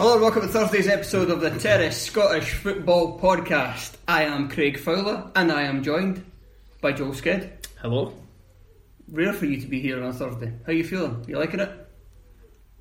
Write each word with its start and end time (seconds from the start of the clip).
Hello 0.00 0.14
and 0.14 0.22
welcome 0.22 0.40
to 0.40 0.48
Thursday's 0.48 0.88
episode 0.88 1.28
of 1.28 1.42
the 1.42 1.50
Terrace 1.50 2.00
Scottish 2.00 2.54
Football 2.54 3.20
Podcast. 3.20 3.96
I 4.08 4.22
am 4.22 4.48
Craig 4.48 4.78
Fowler 4.78 5.30
and 5.36 5.52
I 5.52 5.64
am 5.64 5.82
joined 5.82 6.24
by 6.80 6.92
Joel 6.92 7.10
Sked. 7.10 7.66
Hello. 7.82 8.14
Rare 9.10 9.34
for 9.34 9.44
you 9.44 9.60
to 9.60 9.66
be 9.66 9.78
here 9.78 10.02
on 10.02 10.08
a 10.08 10.12
Thursday. 10.14 10.54
How 10.64 10.72
you 10.72 10.84
feeling? 10.84 11.22
You 11.28 11.38
liking 11.38 11.60
it? 11.60 11.68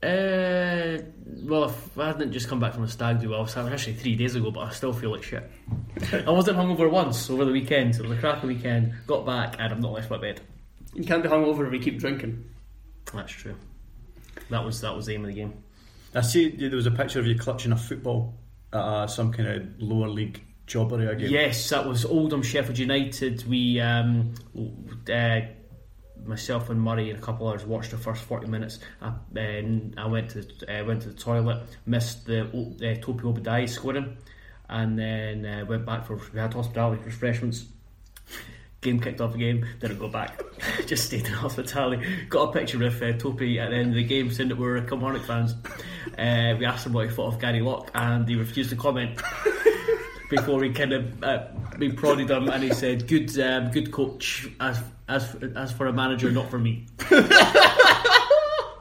Uh, 0.01 1.03
well, 1.43 1.65
if 1.65 1.99
I 1.99 2.07
hadn't 2.07 2.31
just 2.31 2.47
come 2.47 2.61
back 2.61 2.73
from 2.73 2.83
a 2.83 2.87
stag 2.87 3.19
do, 3.19 3.35
I 3.35 3.41
was 3.41 3.57
actually 3.57 3.95
three 3.95 4.15
days 4.15 4.35
ago, 4.35 4.49
but 4.49 4.61
I 4.61 4.69
still 4.69 4.93
feel 4.93 5.11
like 5.11 5.23
shit. 5.23 5.43
I 6.25 6.31
wasn't 6.31 6.57
hungover 6.57 6.89
once 6.89 7.29
over 7.29 7.43
the 7.43 7.51
weekend. 7.51 7.95
So 7.97 8.03
it 8.05 8.07
was 8.07 8.17
a 8.17 8.21
crappy 8.21 8.47
weekend. 8.47 8.93
Got 9.07 9.25
back 9.25 9.55
and 9.59 9.73
I've 9.73 9.81
not 9.81 9.91
left 9.91 10.09
my 10.09 10.19
bed. 10.19 10.39
You 10.93 11.03
can't 11.03 11.21
be 11.21 11.27
hungover 11.27 11.67
if 11.67 11.73
you 11.73 11.79
keep 11.79 11.99
drinking. 11.99 12.45
That's 13.13 13.33
true. 13.33 13.57
That 14.49 14.63
was 14.63 14.79
that 14.79 14.95
was 14.95 15.07
the 15.07 15.15
aim 15.15 15.25
of 15.25 15.27
the 15.27 15.33
game. 15.33 15.65
I 16.15 16.21
see 16.21 16.49
there 16.49 16.75
was 16.75 16.85
a 16.85 16.91
picture 16.91 17.19
of 17.19 17.27
you 17.27 17.37
clutching 17.37 17.71
a 17.71 17.77
football 17.77 18.35
at 18.73 18.79
uh, 18.79 19.07
some 19.07 19.31
kind 19.31 19.49
of 19.49 19.81
lower 19.81 20.07
league 20.07 20.43
jobbery 20.67 21.07
again. 21.07 21.29
Yes, 21.29 21.69
that 21.69 21.87
was 21.87 22.05
Oldham 22.05 22.43
Sheffield 22.43 22.77
United. 22.77 23.47
We, 23.47 23.79
um, 23.79 24.33
uh, 25.11 25.41
myself 26.25 26.69
and 26.69 26.81
Murray 26.81 27.09
and 27.09 27.19
a 27.19 27.21
couple 27.21 27.47
of 27.47 27.55
others 27.55 27.67
watched 27.67 27.91
the 27.91 27.97
first 27.97 28.23
forty 28.23 28.47
minutes. 28.47 28.79
I, 29.01 29.13
then 29.31 29.93
I 29.97 30.05
went 30.07 30.31
to 30.31 30.41
uh, 30.67 30.85
went 30.85 31.01
to 31.03 31.09
the 31.09 31.15
toilet, 31.15 31.63
missed 31.85 32.25
the 32.25 32.41
uh, 32.43 33.01
Topi 33.01 33.23
Obadeyi 33.23 33.69
scoring, 33.69 34.17
and 34.67 34.97
then 34.97 35.45
uh, 35.45 35.65
went 35.65 35.85
back 35.85 36.05
for 36.05 36.19
we 36.33 36.39
had 36.39 36.53
hospitality 36.53 37.03
refreshments. 37.03 37.65
Game 38.81 38.99
kicked 38.99 39.19
off 39.19 39.35
again, 39.35 39.67
didn't 39.81 39.99
go 39.99 40.07
back, 40.07 40.41
just 40.85 41.05
stayed 41.07 41.25
in 41.25 41.33
hospitality. 41.45 42.01
Got 42.29 42.49
a 42.49 42.59
picture 42.59 42.77
with 42.77 43.01
uh, 43.01 43.11
Topi 43.13 43.59
at 43.59 43.71
the 43.71 43.75
end 43.75 43.89
of 43.89 43.95
the 43.95 44.03
game 44.03 44.31
saying 44.31 44.49
that 44.49 44.57
we 44.57 44.65
were 44.65 44.79
Kilmarnock 44.81 45.25
fans. 45.25 45.53
Uh, 46.17 46.55
we 46.57 46.65
asked 46.65 46.85
him 46.85 46.93
what 46.93 47.09
he 47.09 47.13
thought 47.13 47.33
of 47.33 47.39
Gary 47.41 47.59
Locke, 47.61 47.91
and 47.93 48.27
he 48.27 48.35
refused 48.35 48.69
to 48.69 48.75
comment. 48.75 49.21
Before 50.29 50.59
we 50.59 50.71
kind 50.71 50.93
of 50.93 51.23
uh, 51.23 51.47
we 51.79 51.91
prodded 51.91 52.29
him, 52.29 52.49
and 52.49 52.61
he 52.61 52.71
said, 52.71 53.07
"Good, 53.07 53.37
um, 53.39 53.71
good 53.71 53.91
coach. 53.91 54.47
As 54.59 54.79
as 55.07 55.35
as 55.55 55.71
for 55.71 55.87
a 55.87 55.93
manager, 55.93 56.29
not 56.29 56.51
for 56.51 56.59
me." 56.59 56.85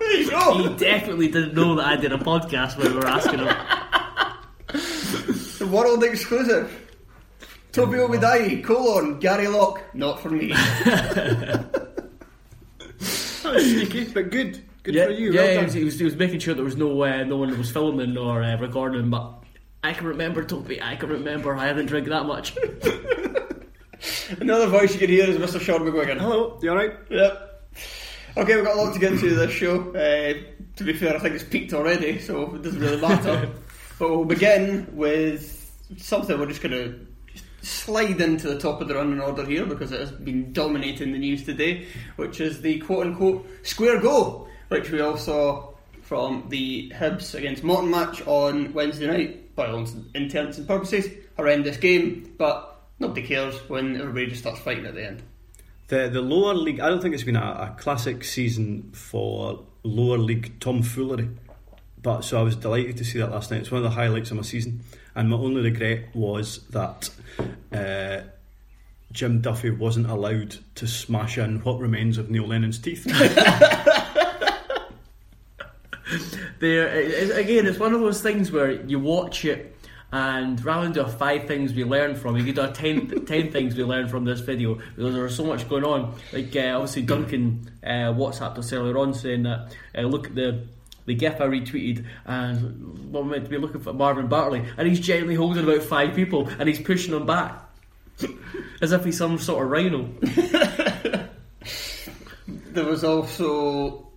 He 0.09 0.75
definitely 0.77 1.29
didn't 1.29 1.55
know 1.55 1.75
that 1.77 1.87
I 1.87 1.97
did 1.97 2.13
a 2.13 2.19
podcast 2.19 2.77
when 2.77 2.91
we 2.93 2.99
were 2.99 3.07
asking 3.07 3.41
him. 3.41 3.57
The 5.59 5.67
world 5.67 6.05
exclusive. 6.05 6.88
Toby 7.73 7.99
Obadeyi, 7.99 8.65
colon, 8.65 9.19
Gary 9.19 9.47
Locke, 9.49 9.83
not 9.95 10.21
for 10.21 10.31
me. 10.31 10.55
Sneaky, 12.99 14.05
but 14.05 14.31
good. 14.31 14.65
Good 14.83 14.95
yeah, 14.95 15.07
for 15.07 15.11
you. 15.13 15.33
Yeah, 15.33 15.43
well 15.43 15.59
he, 15.59 15.65
was, 15.65 15.75
he, 15.75 15.85
was, 15.85 15.99
he 15.99 16.05
was 16.05 16.17
making 16.17 16.41
sure 16.41 16.55
there 16.55 16.65
was 16.65 16.77
no 16.77 17.03
uh, 17.03 17.25
no 17.25 17.37
one 17.37 17.51
that 17.51 17.59
was 17.59 17.71
filming 17.71 18.17
or 18.17 18.43
uh, 18.43 18.57
recording, 18.57 19.11
but 19.11 19.45
I 19.85 19.93
can 19.93 20.07
remember 20.07 20.43
Toby. 20.45 20.83
I 20.83 20.97
can 20.97 21.11
remember 21.11 21.55
I 21.55 21.67
hadn't 21.67 21.87
drank 21.87 22.09
that 22.09 22.27
much. 22.27 22.57
Another 24.41 24.67
voice 24.67 24.93
you 24.93 24.99
can 24.99 25.09
hear 25.09 25.25
is 25.29 25.37
Mr. 25.37 25.61
Sean 25.61 25.81
McGuigan. 25.81 26.19
Hello, 26.19 26.59
you 26.63 26.71
alright? 26.71 26.95
Yep. 27.11 27.71
Okay, 28.37 28.57
we've 28.57 28.65
got 28.65 28.77
a 28.77 28.81
lot 28.81 28.95
to 28.95 29.01
get 29.01 29.13
into 29.13 29.35
this 29.35 29.51
show. 29.51 29.91
Uh, 29.91 30.35
to 30.77 30.85
be 30.85 30.93
fair, 30.93 31.17
I 31.17 31.19
think 31.19 31.35
it's 31.35 31.45
peaked 31.45 31.73
already, 31.73 32.19
so 32.19 32.55
it 32.55 32.63
doesn't 32.63 32.81
really 32.81 33.01
matter. 33.01 33.51
but 33.99 34.09
we'll 34.11 34.25
begin 34.25 34.87
with 34.93 35.73
something 35.97 36.39
we're 36.39 36.47
just 36.47 36.63
going 36.63 36.73
to 36.73 37.08
slide 37.63 38.21
into 38.21 38.49
the 38.49 38.59
top 38.59 38.81
of 38.81 38.89
the 38.89 38.95
running 38.95 39.21
order 39.21 39.45
here 39.45 39.67
because 39.67 39.93
it 39.93 40.01
has 40.01 40.13
been 40.13 40.53
dominating 40.53 41.13
the 41.13 41.19
news 41.19 41.45
today, 41.45 41.87
which 42.17 42.41
is 42.41 42.61
the 42.61 42.79
quote 42.81 43.07
unquote 43.07 43.47
square 43.63 44.01
goal, 44.01 44.49
which 44.69 44.91
we 44.91 45.01
all 45.01 45.17
saw 45.17 45.69
from 46.03 46.47
the 46.49 46.91
Hibs 46.95 47.35
against 47.35 47.63
Morton 47.63 47.91
match 47.91 48.27
on 48.27 48.73
Wednesday 48.73 49.07
night. 49.07 49.55
By 49.55 49.67
all 49.67 49.85
intents 50.15 50.57
and 50.59 50.69
purposes, 50.69 51.09
horrendous 51.37 51.79
game, 51.79 52.33
but 52.39 52.81
nobody 53.01 53.27
cares 53.27 53.57
when 53.69 54.01
everybody 54.01 54.29
just 54.29 54.43
starts 54.43 54.61
fighting 54.61 54.87
at 54.87 54.95
the 54.95 55.05
end. 55.05 55.23
The 55.89 56.09
the 56.09 56.21
lower 56.21 56.55
league. 56.55 56.79
I 56.81 56.89
don't 56.89 57.03
think 57.03 57.15
it's 57.15 57.25
been 57.25 57.35
a, 57.35 57.75
a 57.75 57.77
classic 57.77 58.23
season 58.23 58.93
for 58.93 59.65
lower 59.83 60.19
league 60.19 60.61
tomfoolery. 60.61 61.31
But 62.01 62.23
so 62.23 62.39
I 62.39 62.43
was 62.43 62.55
delighted 62.55 62.99
to 62.99 63.05
see 63.05 63.19
that 63.19 63.33
last 63.33 63.51
night. 63.51 63.61
It's 63.61 63.71
one 63.73 63.79
of 63.79 63.83
the 63.83 63.97
highlights 63.97 64.31
of 64.31 64.37
my 64.37 64.43
season. 64.43 64.85
And 65.19 65.31
my 65.31 65.37
only 65.37 65.63
regret 65.63 66.15
was 66.15 66.61
that 66.71 67.11
uh, 67.73 68.21
Jim 69.11 69.41
Duffy 69.41 69.71
wasn't 69.71 70.09
allowed 70.09 70.55
to 70.77 70.87
smash 70.87 71.39
in 71.39 71.59
what 71.65 71.81
remains 71.81 72.19
of 72.19 72.31
Neil 72.31 72.47
Lennon's 72.47 72.79
teeth. 72.79 73.03
there 76.61 76.87
it- 76.89 77.37
again, 77.37 77.67
it's 77.67 77.81
one 77.81 77.95
of 77.95 78.01
those 78.01 78.23
things 78.23 78.53
where 78.53 78.71
you 78.71 79.01
watch 79.01 79.45
it. 79.45 79.75
And 80.13 80.65
rather 80.65 80.85
than 80.85 80.93
do 80.93 81.01
a 81.03 81.09
five 81.09 81.49
things 81.49 81.75
we 81.75 81.83
learned 81.83 82.17
from, 82.17 82.37
you 82.37 82.45
could 82.45 82.55
do 82.55 82.63
a 82.63 82.71
ten, 82.73 83.09
things 83.51 83.75
we 83.75 83.83
learned 83.83 84.11
from 84.11 84.25
this 84.25 84.39
video 84.39 84.77
because 84.77 85.15
there 85.15 85.25
was 85.25 85.35
so 85.37 85.45
much 85.45 85.69
going 85.69 85.85
on. 85.85 86.15
Like 86.33 86.55
uh, 86.55 86.75
obviously 86.77 87.03
Duncan 87.03 87.73
uh, 87.83 88.15
WhatsApped 88.15 88.57
us 88.57 88.73
earlier 88.73 88.97
on 88.99 89.15
saying 89.15 89.43
that 89.43 89.75
uh, 89.97 90.03
look 90.03 90.29
at 90.29 90.37
the 90.37 90.65
the 91.09 91.15
gif 91.15 91.41
I 91.41 91.47
retweeted 91.47 92.05
and 92.27 93.13
what 93.13 93.27
meant 93.27 93.45
to 93.45 93.51
be 93.51 93.59
looking 93.59 93.81
for 93.81 93.93
Marvin 93.93 94.29
Bartley 94.29 94.65
and 94.77 94.87
he's 94.87 95.01
gently 95.01 95.35
holding 95.35 95.65
about 95.65 95.83
five 95.83 96.15
people 96.15 96.49
and 96.59 96.69
he's 96.69 96.81
pushing 96.81 97.13
them 97.13 97.27
back 97.27 97.61
as 98.81 98.93
if 98.93 99.05
he's 99.05 99.19
some 99.19 99.39
sort 99.39 99.65
of 99.65 99.71
rhino. 99.71 100.09
There 102.71 102.85
was 102.85 103.03
also 103.03 104.09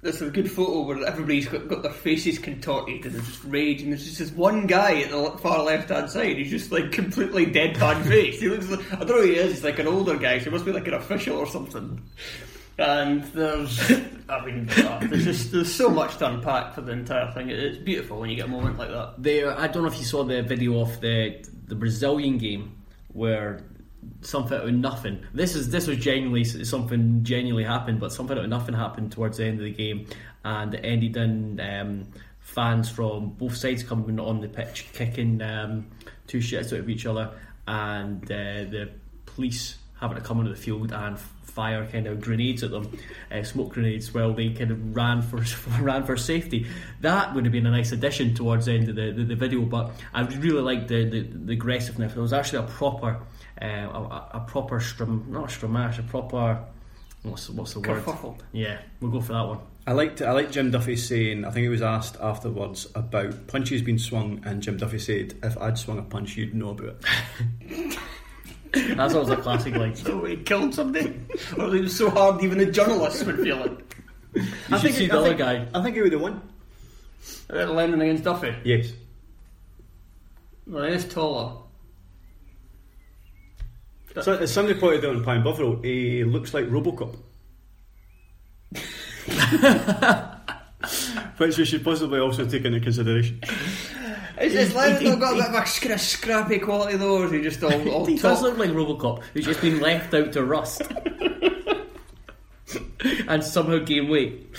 there's 0.00 0.22
a 0.22 0.30
good 0.30 0.50
photo 0.50 0.82
where 0.82 1.04
everybody's 1.06 1.46
got, 1.46 1.68
got 1.68 1.82
their 1.82 1.92
faces 1.92 2.38
contorted 2.38 3.04
and 3.04 3.14
there's 3.14 3.26
just 3.26 3.44
rage, 3.44 3.82
and 3.82 3.92
there's 3.92 4.04
just 4.04 4.18
this 4.18 4.30
one 4.32 4.66
guy 4.66 5.02
at 5.02 5.10
the 5.10 5.38
far 5.38 5.62
left 5.62 5.90
hand 5.90 6.10
side. 6.10 6.36
He's 6.36 6.50
just 6.50 6.72
like 6.72 6.90
completely 6.90 7.46
deadpan 7.46 8.04
face. 8.08 8.40
He 8.40 8.48
looks 8.48 8.68
like 8.68 8.92
I 8.92 8.96
don't 8.96 9.08
know 9.08 9.22
who 9.22 9.22
he 9.22 9.36
is. 9.36 9.52
He's 9.52 9.64
like 9.64 9.78
an 9.78 9.86
older 9.86 10.16
guy. 10.16 10.38
So 10.38 10.46
he 10.46 10.50
must 10.50 10.64
be 10.64 10.72
like 10.72 10.88
an 10.88 10.94
official 10.94 11.36
or 11.36 11.46
something. 11.46 12.02
And 12.78 13.24
there's, 13.24 13.90
I 14.28 14.44
mean, 14.46 14.68
uh, 14.70 15.00
there's 15.02 15.24
just 15.24 15.50
there's 15.52 15.74
so 15.74 15.88
much 15.90 16.16
to 16.18 16.26
unpack 16.30 16.74
for 16.74 16.80
the 16.82 16.92
entire 16.92 17.30
thing. 17.32 17.50
It- 17.50 17.58
It's 17.58 17.78
beautiful 17.78 18.20
when 18.20 18.30
you 18.30 18.36
get 18.36 18.46
a 18.46 18.48
moment 18.48 18.78
like 18.78 18.90
that. 18.90 19.14
There, 19.18 19.58
I 19.58 19.66
don't 19.66 19.82
know 19.82 19.88
if 19.88 19.98
you 19.98 20.04
saw 20.04 20.22
the 20.24 20.42
video 20.42 20.80
of 20.80 21.00
the 21.00 21.44
the 21.66 21.74
Brazilian 21.74 22.38
game 22.38 22.76
where 23.12 23.64
something 24.20 24.56
out 24.56 24.64
of 24.68 24.72
nothing. 24.74 25.24
This 25.34 25.56
is 25.56 25.70
this 25.70 25.86
was 25.88 25.98
genuinely 25.98 26.44
something 26.44 27.24
genuinely 27.24 27.64
happened, 27.64 27.98
but 27.98 28.12
something 28.12 28.38
out 28.38 28.44
of 28.44 28.50
nothing 28.50 28.74
happened 28.76 29.10
towards 29.12 29.38
the 29.38 29.44
end 29.46 29.58
of 29.58 29.64
the 29.64 29.72
game, 29.72 30.06
and 30.44 30.72
it 30.74 30.80
ended 30.84 31.16
in 31.16 31.58
um, 31.60 32.06
fans 32.38 32.88
from 32.88 33.30
both 33.30 33.56
sides 33.56 33.82
coming 33.82 34.20
on 34.20 34.40
the 34.40 34.48
pitch, 34.48 34.86
kicking 34.92 35.42
um, 35.42 35.88
two 36.28 36.38
shits 36.38 36.72
out 36.72 36.78
of 36.78 36.88
each 36.88 37.06
other, 37.06 37.32
and 37.66 38.22
uh, 38.30 38.62
the 38.70 38.90
police 39.26 39.77
having 40.00 40.16
to 40.16 40.22
come 40.22 40.38
onto 40.38 40.50
the 40.50 40.56
field 40.56 40.92
and 40.92 41.18
fire 41.58 41.86
kind 41.86 42.06
of 42.06 42.20
grenades 42.20 42.62
at 42.62 42.70
them, 42.70 42.96
uh, 43.32 43.42
smoke 43.42 43.70
grenades, 43.70 44.14
while 44.14 44.32
they 44.32 44.50
kind 44.50 44.70
of 44.70 44.94
ran 44.96 45.22
for 45.22 45.42
ran 45.80 46.04
for 46.04 46.16
safety. 46.16 46.66
That 47.00 47.34
would 47.34 47.44
have 47.44 47.52
been 47.52 47.66
a 47.66 47.70
nice 47.70 47.90
addition 47.92 48.34
towards 48.34 48.66
the 48.66 48.74
end 48.74 48.88
of 48.88 48.96
the, 48.96 49.10
the, 49.10 49.24
the 49.24 49.34
video, 49.34 49.62
but 49.62 49.90
I 50.14 50.22
really 50.22 50.60
liked 50.60 50.88
the, 50.88 51.04
the, 51.04 51.20
the 51.22 51.52
aggressiveness. 51.54 52.14
It 52.14 52.20
was 52.20 52.32
actually 52.32 52.64
a 52.64 52.68
proper, 52.68 53.20
uh, 53.60 53.64
a, 53.64 54.30
a 54.34 54.44
proper 54.46 54.78
strum, 54.78 55.26
not 55.28 55.52
a 55.52 55.58
strumash, 55.58 55.98
a 55.98 56.02
proper. 56.02 56.64
What's, 57.24 57.50
what's 57.50 57.74
the 57.74 57.80
word? 57.80 58.04
Kerfuffle. 58.04 58.38
Yeah, 58.52 58.80
we'll 59.00 59.10
go 59.10 59.20
for 59.20 59.32
that 59.32 59.46
one. 59.46 59.58
I 59.88 59.92
liked 59.92 60.20
I 60.20 60.32
liked 60.32 60.52
Jim 60.52 60.70
Duffy 60.70 60.96
saying 60.96 61.44
I 61.44 61.50
think 61.50 61.62
he 61.64 61.68
was 61.68 61.82
asked 61.82 62.18
afterwards 62.20 62.86
about 62.94 63.46
punches 63.46 63.80
being 63.80 63.98
swung 63.98 64.42
and 64.44 64.62
Jim 64.62 64.76
Duffy 64.76 64.98
said 64.98 65.34
if 65.42 65.56
I'd 65.56 65.78
swung 65.78 65.98
a 65.98 66.02
punch 66.02 66.36
you'd 66.36 66.54
know 66.54 66.70
about 66.70 67.02
it. 67.70 67.98
That's 68.72 69.14
always 69.14 69.30
a 69.30 69.36
classic 69.36 69.74
line. 69.74 69.94
So 69.96 70.24
he 70.26 70.36
killed 70.36 70.74
somebody, 70.74 71.20
or 71.56 71.74
it 71.74 71.82
was 71.82 71.96
so 71.96 72.10
hard 72.10 72.42
even 72.42 72.58
the 72.58 72.66
journalists 72.66 73.22
would 73.24 73.36
feel 73.40 73.62
it. 73.64 73.72
You 74.34 74.42
I 74.42 74.78
should 74.78 74.80
think 74.82 74.94
see 74.96 75.02
he- 75.02 75.06
the 75.08 75.14
I 75.14 75.18
other 75.18 75.26
think- 75.28 75.38
guy. 75.38 75.66
I 75.74 75.82
think 75.82 75.96
he 75.96 76.02
would 76.02 76.12
have 76.12 76.20
won. 76.20 76.40
Uh, 77.52 77.64
Lennon 77.66 78.00
against 78.02 78.24
Duffy. 78.24 78.54
Yes. 78.64 78.92
Well, 80.66 80.84
he 80.84 80.92
is 80.94 81.06
taller. 81.08 81.62
So 84.20 84.34
as 84.36 84.52
somebody 84.52 84.78
pointed 84.78 85.04
out 85.04 85.14
in 85.16 85.22
Pie 85.24 85.36
and 85.36 85.44
Bovril, 85.44 85.80
he 85.82 86.24
looks 86.24 86.52
like 86.52 86.66
Robocop. 86.66 87.16
Which 91.38 91.56
we 91.58 91.64
should 91.64 91.84
possibly 91.84 92.18
also 92.18 92.46
take 92.46 92.64
into 92.64 92.80
consideration. 92.80 93.40
Is, 94.40 94.54
is 94.54 94.74
Lennon 94.74 95.04
not 95.04 95.20
got 95.20 95.32
a 95.32 95.36
bit 95.36 95.46
of 95.46 95.54
a 95.54 95.60
kind 95.80 95.92
of 95.94 96.00
scrappy 96.00 96.58
quality 96.58 96.96
though, 96.96 97.18
or 97.22 97.26
is 97.26 97.32
he 97.32 97.42
just 97.42 97.62
all, 97.62 97.88
all 97.90 98.06
He 98.08 98.16
does 98.16 98.40
talk? 98.40 98.42
look 98.42 98.58
like 98.58 98.70
Robocop, 98.70 99.22
who's 99.34 99.44
just 99.44 99.60
been 99.60 99.80
left 99.80 100.14
out 100.14 100.32
to 100.34 100.44
rust. 100.44 100.82
and 103.28 103.42
somehow 103.42 103.78
gain 103.78 104.08
weight. 104.08 104.46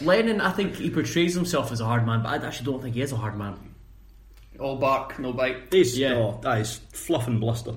Lennon, 0.00 0.40
I 0.40 0.50
think 0.52 0.74
he 0.76 0.90
portrays 0.90 1.34
himself 1.34 1.70
as 1.70 1.80
a 1.80 1.84
hard 1.84 2.06
man, 2.06 2.22
but 2.22 2.30
I 2.30 2.46
actually 2.46 2.66
don't 2.72 2.82
think 2.82 2.94
he 2.94 3.02
is 3.02 3.12
a 3.12 3.16
hard 3.16 3.36
man. 3.36 3.56
All 4.58 4.76
bark, 4.76 5.18
no 5.18 5.32
bite. 5.32 5.56
He's, 5.70 5.96
Yeah. 5.98 6.14
oh, 6.14 6.38
that 6.42 6.60
is 6.60 6.80
fluff 6.92 7.26
and 7.28 7.40
bluster. 7.40 7.74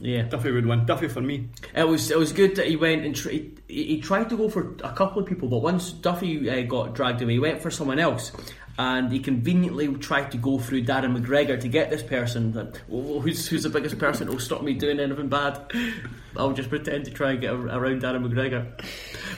Yeah, 0.00 0.22
Duffy 0.22 0.50
would 0.50 0.64
win. 0.66 0.86
Duffy 0.86 1.08
for 1.08 1.20
me. 1.20 1.48
it 1.74 1.86
was 1.86 2.10
it 2.10 2.18
was 2.18 2.32
good 2.32 2.56
that 2.56 2.66
he 2.66 2.76
went 2.76 3.04
and 3.04 3.14
tr- 3.14 3.28
he, 3.30 3.50
he 3.68 4.00
tried 4.00 4.30
to 4.30 4.36
go 4.36 4.48
for 4.48 4.74
a 4.82 4.92
couple 4.92 5.20
of 5.22 5.28
people, 5.28 5.48
but 5.48 5.58
once 5.58 5.92
Duffy 5.92 6.48
uh, 6.48 6.62
got 6.62 6.94
dragged 6.94 7.20
away, 7.22 7.34
he 7.34 7.38
went 7.38 7.60
for 7.60 7.70
someone 7.70 7.98
else. 7.98 8.32
And 8.78 9.12
he 9.12 9.18
conveniently 9.18 9.92
tried 9.96 10.30
to 10.30 10.38
go 10.38 10.58
through 10.58 10.84
Darren 10.84 11.14
McGregor 11.14 11.60
to 11.60 11.68
get 11.68 11.90
this 11.90 12.02
person. 12.02 12.52
That 12.52 12.80
oh, 12.90 13.20
who's 13.20 13.46
who's 13.46 13.64
the 13.64 13.68
biggest 13.68 13.98
person 13.98 14.26
who'll 14.28 14.38
stop 14.38 14.62
me 14.62 14.72
doing 14.72 14.98
anything 15.00 15.28
bad? 15.28 15.70
I'll 16.36 16.54
just 16.54 16.70
pretend 16.70 17.04
to 17.04 17.10
try 17.10 17.32
and 17.32 17.40
get 17.42 17.50
ar- 17.52 17.66
around 17.68 18.00
Darren 18.00 18.26
McGregor. 18.26 18.72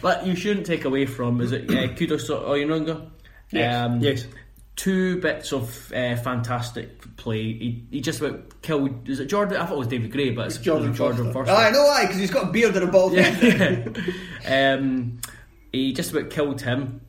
But 0.00 0.26
you 0.28 0.36
shouldn't 0.36 0.66
take 0.66 0.84
away 0.84 1.06
from 1.06 1.40
is 1.40 1.50
it 1.50 1.68
uh, 1.70 1.88
Kudus 1.94 2.28
Oyenuga? 2.30 3.10
Yes. 3.50 3.74
Um, 3.84 4.00
Yes. 4.00 4.26
Two 4.74 5.20
bits 5.20 5.52
of 5.52 5.92
uh, 5.92 6.16
fantastic 6.16 7.16
play. 7.16 7.42
He, 7.42 7.84
he 7.90 8.00
just 8.00 8.20
about 8.20 8.62
killed. 8.62 9.08
Is 9.08 9.20
it 9.20 9.26
Jordan? 9.26 9.58
I 9.58 9.66
thought 9.66 9.74
it 9.74 9.78
was 9.78 9.86
David 9.88 10.10
Gray, 10.10 10.30
but 10.30 10.46
it's 10.46 10.58
Jordan, 10.58 10.94
Jordan. 10.94 11.32
Forster. 11.32 11.52
Ah, 11.54 11.66
I 11.66 11.70
know 11.70 11.84
why, 11.84 12.02
because 12.02 12.18
he's 12.18 12.30
got 12.30 12.48
a 12.48 12.52
beard 12.52 12.74
and 12.74 12.88
a 12.88 12.90
bald 12.90 13.14
head. 13.14 13.96
Yeah. 14.46 14.74
um, 14.74 15.20
he 15.72 15.92
just 15.92 16.12
about 16.12 16.30
killed 16.30 16.62
him. 16.62 17.00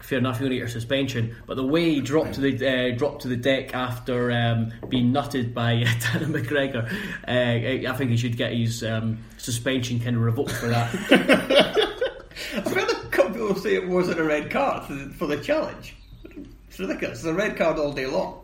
Fair 0.00 0.18
enough, 0.18 0.38
got 0.38 0.52
a 0.52 0.68
suspension, 0.68 1.34
but 1.46 1.56
the 1.56 1.66
way 1.66 1.94
he 1.94 2.00
dropped 2.00 2.34
to 2.34 2.40
the 2.40 2.92
uh, 2.92 2.96
dropped 2.96 3.22
to 3.22 3.28
the 3.28 3.36
deck 3.36 3.74
after 3.74 4.30
um, 4.30 4.72
being 4.88 5.12
nutted 5.12 5.52
by 5.52 5.74
Darren 5.84 6.32
McGregor, 6.32 6.88
uh, 7.26 7.88
I 7.88 7.92
I 7.92 7.96
think 7.96 8.10
he 8.10 8.16
should 8.16 8.36
get 8.36 8.52
his 8.52 8.84
um, 8.84 9.18
suspension 9.36 9.98
kind 9.98 10.14
of 10.14 10.22
revoked 10.22 10.52
for 10.52 10.68
that. 10.68 10.94
I've 12.54 12.72
heard 12.72 12.90
a 12.90 13.08
couple 13.08 13.32
people 13.32 13.54
say 13.56 13.74
it 13.74 13.88
wasn't 13.88 14.20
a 14.20 14.24
red 14.24 14.50
card 14.50 14.84
for 14.84 14.94
the, 14.94 15.10
for 15.14 15.26
the 15.26 15.38
challenge. 15.38 15.96
It's 16.76 16.80
ridiculous. 16.80 17.18
It's 17.20 17.26
a 17.26 17.32
red 17.32 17.56
card 17.56 17.78
all 17.78 17.92
day 17.92 18.04
long. 18.06 18.42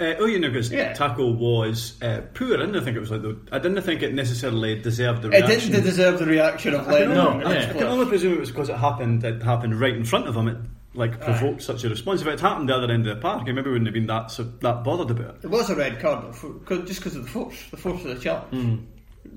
Uh, 0.00 0.14
Oyenuga's 0.20 0.70
Yeah. 0.70 0.92
tackle 0.94 1.34
was 1.34 2.00
uh, 2.02 2.22
poor. 2.34 2.54
I 2.54 2.66
didn't 2.66 2.82
think 2.84 2.96
it 2.96 3.00
was 3.00 3.10
like 3.12 3.22
the, 3.22 3.36
I 3.52 3.60
didn't 3.60 3.80
think 3.82 4.02
it 4.02 4.12
necessarily 4.14 4.80
deserved 4.80 5.22
the 5.22 5.28
It 5.28 5.44
reaction. 5.44 5.70
didn't 5.72 5.84
deserve 5.84 6.18
the 6.18 6.26
reaction 6.26 6.74
of 6.74 6.86
Lennon. 6.88 7.14
No, 7.14 7.38
yeah. 7.40 7.48
I 7.48 7.54
his 7.54 7.66
can 7.76 7.84
only 7.84 8.06
presume 8.06 8.32
it 8.34 8.40
was 8.40 8.50
because 8.50 8.68
it 8.68 8.76
happened. 8.76 9.22
It 9.22 9.42
happened 9.42 9.78
right 9.80 9.94
in 9.94 10.04
front 10.04 10.26
of 10.26 10.34
him. 10.36 10.48
It 10.48 10.56
like 10.94 11.20
provoked 11.20 11.62
such 11.62 11.84
a 11.84 11.88
response. 11.88 12.20
If 12.20 12.26
it 12.26 12.30
had 12.30 12.40
happened 12.40 12.68
the 12.68 12.74
other 12.74 12.92
end 12.92 13.06
of 13.06 13.14
the 13.14 13.20
park, 13.22 13.46
he 13.46 13.52
maybe 13.52 13.70
wouldn't 13.70 13.86
have 13.86 13.94
been 13.94 14.06
that 14.08 14.32
so, 14.32 14.42
that 14.42 14.82
bothered 14.82 15.10
about 15.16 15.36
it. 15.36 15.44
It 15.44 15.50
was 15.50 15.70
a 15.70 15.76
red 15.76 16.00
card, 16.00 16.24
though, 16.24 16.32
for, 16.32 16.50
'cause- 16.64 16.86
just 16.88 16.98
because 17.00 17.14
of 17.16 17.22
the 17.22 17.28
force, 17.30 17.56
the 17.70 17.76
force 17.76 18.04
of 18.04 18.16
the 18.16 18.22
challenge. 18.22 18.80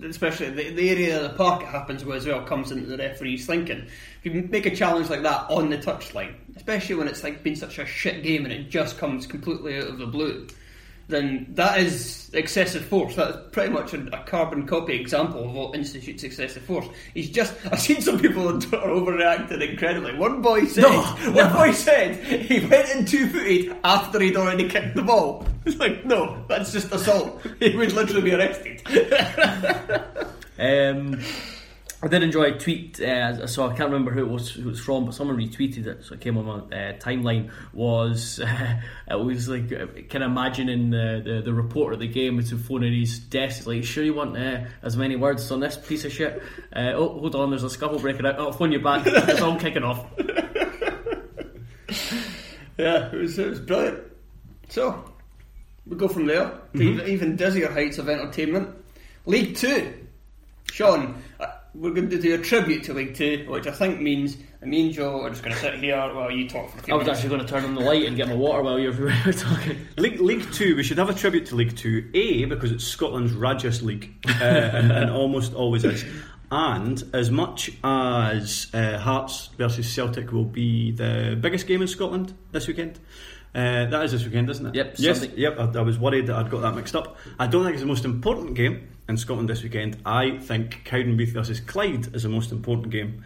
Especially 0.03 0.49
the, 0.49 0.71
the 0.71 0.89
area 0.89 1.17
of 1.17 1.31
the 1.31 1.37
park 1.37 1.61
it 1.61 1.67
happens 1.67 2.03
where 2.03 2.17
as 2.17 2.25
well 2.25 2.41
comes 2.41 2.71
into 2.71 2.87
the 2.87 2.97
referee's 2.97 3.45
thinking. 3.45 3.85
If 4.23 4.33
you 4.33 4.47
make 4.49 4.65
a 4.65 4.75
challenge 4.75 5.09
like 5.11 5.21
that 5.21 5.45
on 5.49 5.69
the 5.69 5.77
touchline, 5.77 6.33
especially 6.55 6.95
when 6.95 7.07
it's 7.07 7.23
like 7.23 7.43
been 7.43 7.55
such 7.55 7.79
a 7.79 7.85
shit 7.85 8.23
game 8.23 8.45
and 8.45 8.53
it 8.53 8.69
just 8.69 8.97
comes 8.97 9.27
completely 9.27 9.77
out 9.77 9.87
of 9.87 9.97
the 9.97 10.05
blue, 10.07 10.47
then 11.07 11.45
that 11.53 11.79
is 11.79 12.31
excessive 12.33 12.83
force. 12.83 13.15
That's 13.15 13.37
pretty 13.51 13.71
much 13.71 13.93
a, 13.93 14.07
a 14.19 14.23
carbon 14.23 14.65
copy 14.65 14.93
example 14.99 15.43
of 15.45 15.51
what 15.53 15.75
institutes 15.75 16.23
excessive 16.23 16.63
force. 16.63 16.87
He's 17.13 17.29
just 17.29 17.53
I've 17.71 17.79
seen 17.79 18.01
some 18.01 18.19
people 18.19 18.47
on 18.47 18.59
Twitter 18.59 18.87
overreacting 18.87 19.69
incredibly. 19.69 20.15
One 20.15 20.41
boy 20.41 20.65
said 20.65 20.81
No, 20.83 21.01
one 21.01 21.33
never. 21.35 21.53
boy 21.53 21.71
said 21.73 22.15
he 22.25 22.59
went 22.65 22.89
in 22.89 23.05
two 23.05 23.27
footed 23.27 23.75
after 23.83 24.19
he'd 24.19 24.35
already 24.35 24.67
kicked 24.69 24.95
the 24.95 25.03
ball. 25.03 25.45
It's 25.65 25.77
like, 25.77 26.05
no, 26.05 26.45
that's 26.47 26.71
just 26.71 26.91
assault. 26.91 27.41
He 27.59 27.75
would 27.75 27.91
literally 27.91 28.21
be 28.21 28.33
arrested. 28.35 28.83
Um, 30.57 31.19
I 32.05 32.07
did 32.07 32.21
enjoy 32.21 32.43
a 32.43 32.51
tweet. 32.51 33.01
Uh, 33.01 33.47
so 33.47 33.65
I 33.65 33.69
can't 33.69 33.89
remember 33.89 34.11
who 34.11 34.19
it 34.19 34.29
was 34.29 34.51
who 34.51 34.61
it 34.61 34.65
was 34.67 34.79
from, 34.79 35.05
but 35.05 35.15
someone 35.15 35.37
retweeted 35.37 35.87
it. 35.87 36.05
So 36.05 36.13
it 36.13 36.21
came 36.21 36.37
on 36.37 36.45
my 36.45 36.57
uh, 36.57 36.93
timeline. 36.99 37.49
Was 37.73 38.39
uh, 38.45 38.79
it 39.09 39.15
was 39.15 39.49
like 39.49 39.73
uh, 39.73 39.87
kind 40.07 40.23
of 40.23 40.29
imagining 40.29 40.91
the, 40.91 41.23
the 41.25 41.41
the 41.43 41.51
reporter 41.51 41.93
of 41.93 41.99
the 41.99 42.07
game 42.07 42.35
with 42.37 42.51
the 42.51 42.57
phone 42.57 42.83
in 42.83 42.93
his 42.93 43.17
desk. 43.17 43.65
Like, 43.65 43.83
sure 43.83 44.03
you 44.03 44.13
want 44.13 44.37
uh, 44.37 44.65
as 44.83 44.95
many 44.95 45.15
words 45.15 45.51
on 45.51 45.61
this 45.61 45.77
piece 45.77 46.05
of 46.05 46.13
shit? 46.13 46.43
Uh, 46.75 46.91
oh, 46.93 47.09
hold 47.19 47.33
on, 47.33 47.49
there's 47.49 47.63
a 47.63 47.71
scuffle 47.71 47.97
breaking 47.97 48.27
out. 48.27 48.39
I'll 48.39 48.51
phone 48.51 48.71
you 48.71 48.79
back. 48.79 49.01
It's 49.07 49.41
all 49.41 49.59
kicking 49.59 49.81
off. 49.83 50.05
yeah, 52.77 53.11
it 53.11 53.15
was, 53.15 53.39
it 53.39 53.49
was 53.49 53.59
brilliant. 53.61 54.03
So, 54.69 55.11
we 55.87 55.97
go 55.97 56.07
from 56.07 56.27
there 56.27 56.51
to 56.75 56.81
even, 56.83 57.07
even 57.07 57.35
dizzier 57.35 57.73
heights 57.73 57.97
of 57.97 58.09
entertainment. 58.09 58.75
League 59.25 59.55
Two. 59.55 60.05
Sean, 60.71 61.23
uh, 61.39 61.47
we're 61.75 61.91
going 61.93 62.09
to 62.09 62.19
do 62.19 62.33
a 62.35 62.37
tribute 62.37 62.83
to 62.85 62.93
League 62.93 63.15
Two, 63.15 63.45
which 63.49 63.67
I 63.67 63.71
think 63.71 63.99
means 64.01 64.37
that 64.59 64.67
me 64.67 64.85
and 64.85 64.93
Joe 64.93 65.21
are 65.23 65.29
just 65.29 65.43
going 65.43 65.53
to 65.55 65.61
sit 65.61 65.75
here 65.75 65.97
while 66.13 66.31
you 66.31 66.47
talk 66.47 66.69
for 66.71 66.79
a 66.79 66.81
few 66.81 66.93
I 66.93 66.97
was 66.97 67.05
minutes. 67.05 67.19
actually 67.23 67.35
going 67.35 67.47
to 67.47 67.53
turn 67.53 67.65
on 67.65 67.75
the 67.75 67.81
light 67.81 68.05
and 68.05 68.15
get 68.15 68.27
my 68.27 68.33
water 68.35 68.63
while 68.63 68.79
you 68.79 68.91
were 68.91 69.05
were 69.25 69.33
talking. 69.33 69.77
League, 69.97 70.19
League 70.21 70.51
Two, 70.53 70.75
we 70.75 70.83
should 70.83 70.97
have 70.97 71.09
a 71.09 71.13
tribute 71.13 71.47
to 71.47 71.55
League 71.55 71.75
Two. 71.75 72.09
A 72.13 72.45
because 72.45 72.71
it's 72.71 72.83
Scotland's 72.85 73.33
Rajas 73.33 73.81
League, 73.81 74.13
uh, 74.27 74.43
and, 74.43 74.91
and 74.91 75.09
almost 75.11 75.53
always 75.53 75.83
is. 75.83 76.05
And 76.51 77.03
as 77.13 77.31
much 77.31 77.71
as 77.83 78.67
uh, 78.73 78.97
Hearts 78.99 79.47
versus 79.57 79.91
Celtic 79.91 80.31
will 80.31 80.45
be 80.45 80.91
the 80.91 81.37
biggest 81.39 81.67
game 81.67 81.81
in 81.81 81.87
Scotland 81.87 82.33
this 82.51 82.67
weekend, 82.67 82.99
uh, 83.55 83.85
that 83.85 84.05
is 84.05 84.11
this 84.11 84.23
weekend, 84.23 84.49
isn't 84.49 84.67
it? 84.67 84.75
Yep, 84.75 84.95
Yes. 84.97 85.19
Sunday. 85.19 85.35
Yep. 85.37 85.59
I, 85.59 85.79
I 85.79 85.81
was 85.81 85.97
worried 85.97 86.27
that 86.27 86.35
I'd 86.35 86.51
got 86.51 86.61
that 86.61 86.75
mixed 86.75 86.95
up. 86.95 87.17
I 87.39 87.47
don't 87.47 87.63
think 87.63 87.73
it's 87.73 87.81
the 87.81 87.87
most 87.87 88.05
important 88.05 88.53
game 88.53 88.87
in 89.07 89.17
Scotland 89.17 89.49
this 89.49 89.63
weekend. 89.63 89.97
I 90.05 90.37
think 90.37 90.83
Cowdenbeath 90.85 91.33
versus 91.33 91.59
Clyde 91.59 92.15
is 92.15 92.23
the 92.23 92.29
most 92.29 92.51
important 92.51 92.91
game 92.91 93.23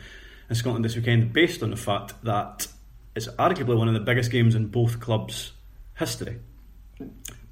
in 0.50 0.56
Scotland 0.56 0.84
this 0.84 0.96
weekend, 0.96 1.32
based 1.34 1.64
on 1.64 1.70
the 1.70 1.78
fact 1.78 2.14
that 2.24 2.68
it's 3.16 3.28
arguably 3.28 3.78
one 3.78 3.88
of 3.88 3.94
the 3.94 4.00
biggest 4.00 4.32
games 4.32 4.56
in 4.56 4.68
both 4.68 5.00
clubs' 5.00 5.54
history 5.98 6.40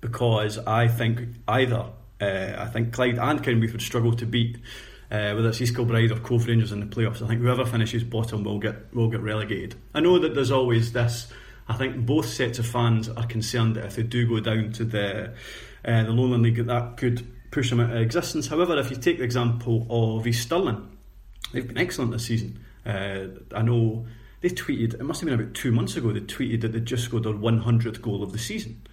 because 0.01 0.57
I 0.59 0.87
think 0.87 1.21
either 1.47 1.85
uh, 2.21 2.55
I 2.57 2.65
think 2.67 2.93
Clyde 2.93 3.17
and 3.17 3.43
Cowdenbeath 3.43 3.71
would 3.71 3.81
struggle 3.81 4.13
to 4.13 4.25
beat 4.25 4.57
Uh, 5.09 5.31
whether 5.35 5.47
it's 5.47 5.61
East 5.61 5.73
Kilbride 5.73 6.11
or 6.11 6.19
Cove 6.19 6.47
Rangers 6.47 6.73
in 6.73 6.81
the 6.81 6.85
playoffs, 6.85 7.21
I 7.21 7.27
think 7.27 7.39
whoever 7.39 7.65
finishes 7.65 8.03
bottom 8.03 8.43
will 8.43 8.59
get 8.59 8.93
will 8.93 9.09
get 9.09 9.21
relegated. 9.21 9.75
I 9.95 10.01
know 10.01 10.19
that 10.19 10.35
there's 10.35 10.51
always 10.51 10.91
this. 10.91 11.31
I 11.69 11.77
think 11.77 12.05
both 12.05 12.27
sets 12.27 12.59
of 12.59 12.65
fans 12.65 13.07
are 13.07 13.25
concerned 13.25 13.77
that 13.77 13.85
if 13.85 13.95
they 13.95 14.03
do 14.03 14.27
go 14.27 14.41
down 14.41 14.73
to 14.73 14.83
the 14.83 15.33
uh, 15.85 16.03
the 16.03 16.11
Lowland 16.11 16.43
League, 16.43 16.65
that 16.65 16.97
could 16.97 17.25
push 17.57 17.71
them 17.71 17.79
out 17.79 17.89
of 17.89 17.97
existence. 17.99 18.45
However, 18.45 18.77
if 18.77 18.91
you 18.91 18.97
take 18.97 19.17
the 19.17 19.23
example 19.23 19.87
of 19.89 20.27
East 20.27 20.43
Stirling, 20.43 20.95
they've 21.51 21.67
been 21.67 21.79
excellent 21.79 22.11
this 22.11 22.25
season. 22.25 22.63
Uh, 22.85 23.29
I 23.51 23.63
know 23.63 24.05
they 24.41 24.49
tweeted, 24.49 24.93
it 24.93 25.01
must 25.01 25.21
have 25.21 25.25
been 25.27 25.39
about 25.39 25.55
two 25.55 25.71
months 25.71 25.97
ago, 25.97 26.11
they 26.11 26.19
tweeted 26.19 26.61
that 26.61 26.73
they 26.73 26.79
just 26.79 27.05
scored 27.05 27.23
their 27.23 27.33
100th 27.33 27.99
goal 27.99 28.21
of 28.21 28.31
the 28.31 28.37
season. 28.37 28.83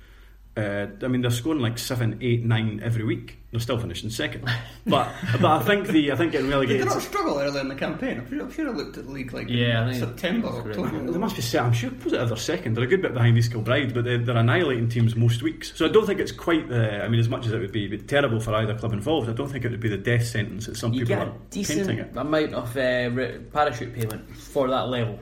Uh, 0.56 0.86
I 1.02 1.08
mean, 1.08 1.20
they're 1.20 1.32
scoring 1.32 1.58
like 1.58 1.78
seven, 1.78 2.16
eight, 2.20 2.44
nine 2.44 2.80
every 2.84 3.02
week. 3.02 3.38
They're 3.50 3.58
still 3.58 3.76
finishing 3.78 4.08
second, 4.10 4.44
but 4.86 5.12
but 5.40 5.44
I 5.50 5.62
think 5.64 5.88
the 5.88 6.12
I 6.12 6.16
think 6.16 6.30
getting 6.30 6.46
Did 6.46 6.52
relegated. 6.52 6.82
they 6.82 6.90
not 6.94 7.02
struggle 7.02 7.40
early 7.40 7.58
in 7.58 7.66
the 7.66 7.74
campaign? 7.74 8.18
I'm 8.18 8.28
sure, 8.30 8.40
I'm 8.42 8.52
sure 8.52 8.68
I 8.68 8.70
looked 8.70 8.96
at 8.96 9.06
the 9.06 9.10
league 9.10 9.32
like 9.32 9.48
Yeah, 9.48 9.88
in 9.88 9.94
September, 9.96 10.50
that's. 10.62 10.78
October. 10.78 11.10
They 11.10 11.18
must 11.18 11.34
be 11.34 11.42
set. 11.42 11.62
I'm 11.64 11.72
sure 11.72 11.90
positive 11.90 12.28
they're 12.28 12.36
second. 12.36 12.74
They're 12.74 12.84
a 12.84 12.86
good 12.86 13.02
bit 13.02 13.14
behind 13.14 13.36
East 13.36 13.50
Kilbride, 13.50 13.94
but 13.94 14.04
they're, 14.04 14.18
they're 14.18 14.36
annihilating 14.36 14.88
teams 14.88 15.16
most 15.16 15.42
weeks. 15.42 15.72
So 15.76 15.86
I 15.86 15.88
don't 15.88 16.06
think 16.06 16.20
it's 16.20 16.30
quite 16.32 16.68
the. 16.68 17.02
I 17.04 17.08
mean, 17.08 17.18
as 17.18 17.28
much 17.28 17.46
as 17.46 17.52
it 17.52 17.58
would 17.58 17.72
be 17.72 17.98
terrible 17.98 18.38
for 18.38 18.54
either 18.54 18.76
club 18.76 18.92
involved, 18.92 19.28
I 19.28 19.32
don't 19.32 19.48
think 19.48 19.64
it 19.64 19.72
would 19.72 19.80
be 19.80 19.88
the 19.88 19.98
death 19.98 20.24
sentence 20.24 20.66
that 20.66 20.76
some 20.76 20.92
You 20.92 21.00
people 21.00 21.16
get 21.16 21.26
a 21.26 21.30
are 21.32 21.36
decent 21.50 21.78
painting 21.88 21.98
it. 21.98 22.16
amount 22.16 22.54
of 22.54 22.76
uh, 22.76 23.38
parachute 23.52 23.92
payment 23.92 24.30
for 24.36 24.68
that 24.68 24.88
level 24.88 25.18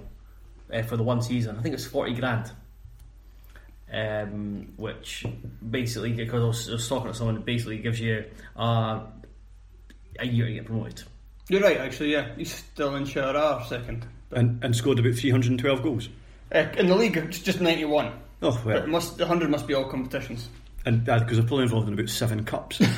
uh, 0.74 0.82
for 0.82 0.98
the 0.98 1.02
one 1.02 1.22
season. 1.22 1.56
I 1.58 1.62
think 1.62 1.74
it's 1.74 1.86
forty 1.86 2.12
grand. 2.14 2.50
Um, 3.92 4.72
which 4.76 5.26
basically, 5.70 6.12
because 6.12 6.42
I 6.42 6.46
was, 6.46 6.68
I 6.68 6.72
was 6.72 6.88
talking 6.88 7.08
to 7.12 7.14
someone, 7.14 7.37
it 7.37 7.44
basically 7.44 7.76
gives 7.78 8.00
you 8.00 8.25
uh, 8.56 9.00
a 10.18 10.26
year 10.26 10.46
to 10.46 10.52
get 10.54 10.64
promoted. 10.64 11.02
You're 11.49 11.61
right, 11.61 11.76
actually, 11.76 12.12
yeah. 12.12 12.34
He's 12.37 12.54
still 12.54 12.94
in 12.96 13.04
Shara 13.04 13.66
second. 13.68 14.06
And, 14.30 14.64
and 14.64 14.75
scored 14.75 14.99
about 14.99 15.14
312 15.16 15.82
goals. 15.82 16.08
Uh, 16.54 16.64
in 16.78 16.87
the 16.87 16.94
league, 16.96 17.18
it's 17.18 17.40
just 17.40 17.61
91. 17.61 18.12
Oh 18.40 18.49
It 18.56 18.64
well, 18.64 18.87
must, 18.87 19.18
the 19.18 19.25
100 19.25 19.50
must 19.50 19.66
be 19.66 19.75
all 19.75 19.84
competitions. 19.84 20.49
and 20.87 21.04
because 21.04 21.37
they're 21.37 21.46
probably 21.46 21.64
involved 21.64 21.88
in 21.88 21.94
about 21.94 22.08
seven 22.08 22.44
cups. 22.44 22.80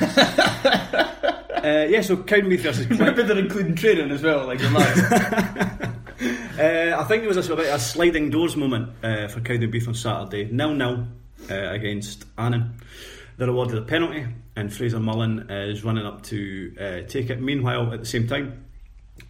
uh, 1.03 1.87
yeah, 1.89 2.01
so 2.01 2.15
Cowdenbeath 2.17 2.59
versus 2.61 2.87
Maybe 2.89 2.97
Clyde. 2.97 3.17
they're 3.27 3.37
including 3.37 3.75
training 3.75 4.11
as 4.11 4.21
well, 4.21 4.45
like 4.47 4.61
your 4.61 4.71
man. 4.71 5.91
Uh, 6.55 6.95
I 6.97 7.03
think 7.03 7.21
it 7.21 7.27
was 7.27 7.35
a, 7.35 7.43
sort 7.43 7.59
of 7.59 7.65
a 7.65 7.77
sliding 7.77 8.29
doors 8.29 8.55
moment 8.55 8.93
uh, 9.03 9.27
for 9.27 9.41
Cowdenbeath 9.41 9.89
on 9.89 9.93
Saturday. 9.93 10.49
Nil 10.49 10.73
nil 10.73 11.05
uh, 11.51 11.53
against 11.53 12.23
Annan. 12.37 12.79
They're 13.35 13.49
awarded 13.49 13.77
a 13.77 13.81
penalty, 13.81 14.25
and 14.55 14.73
Fraser 14.73 15.01
Mullen 15.01 15.49
is 15.49 15.83
running 15.83 16.05
up 16.05 16.23
to 16.23 16.73
uh, 16.79 17.07
take 17.09 17.29
it. 17.29 17.41
Meanwhile, 17.41 17.91
at 17.91 17.99
the 17.99 18.05
same 18.05 18.25
time, 18.25 18.63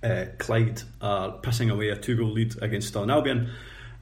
uh, 0.04 0.26
Clyde 0.38 0.84
are 1.02 1.40
pissing 1.40 1.72
away 1.72 1.90
a 1.90 1.96
two 1.96 2.16
goal 2.16 2.32
lead 2.32 2.62
against 2.62 2.90
Stirling 2.90 3.10
Albion. 3.10 3.50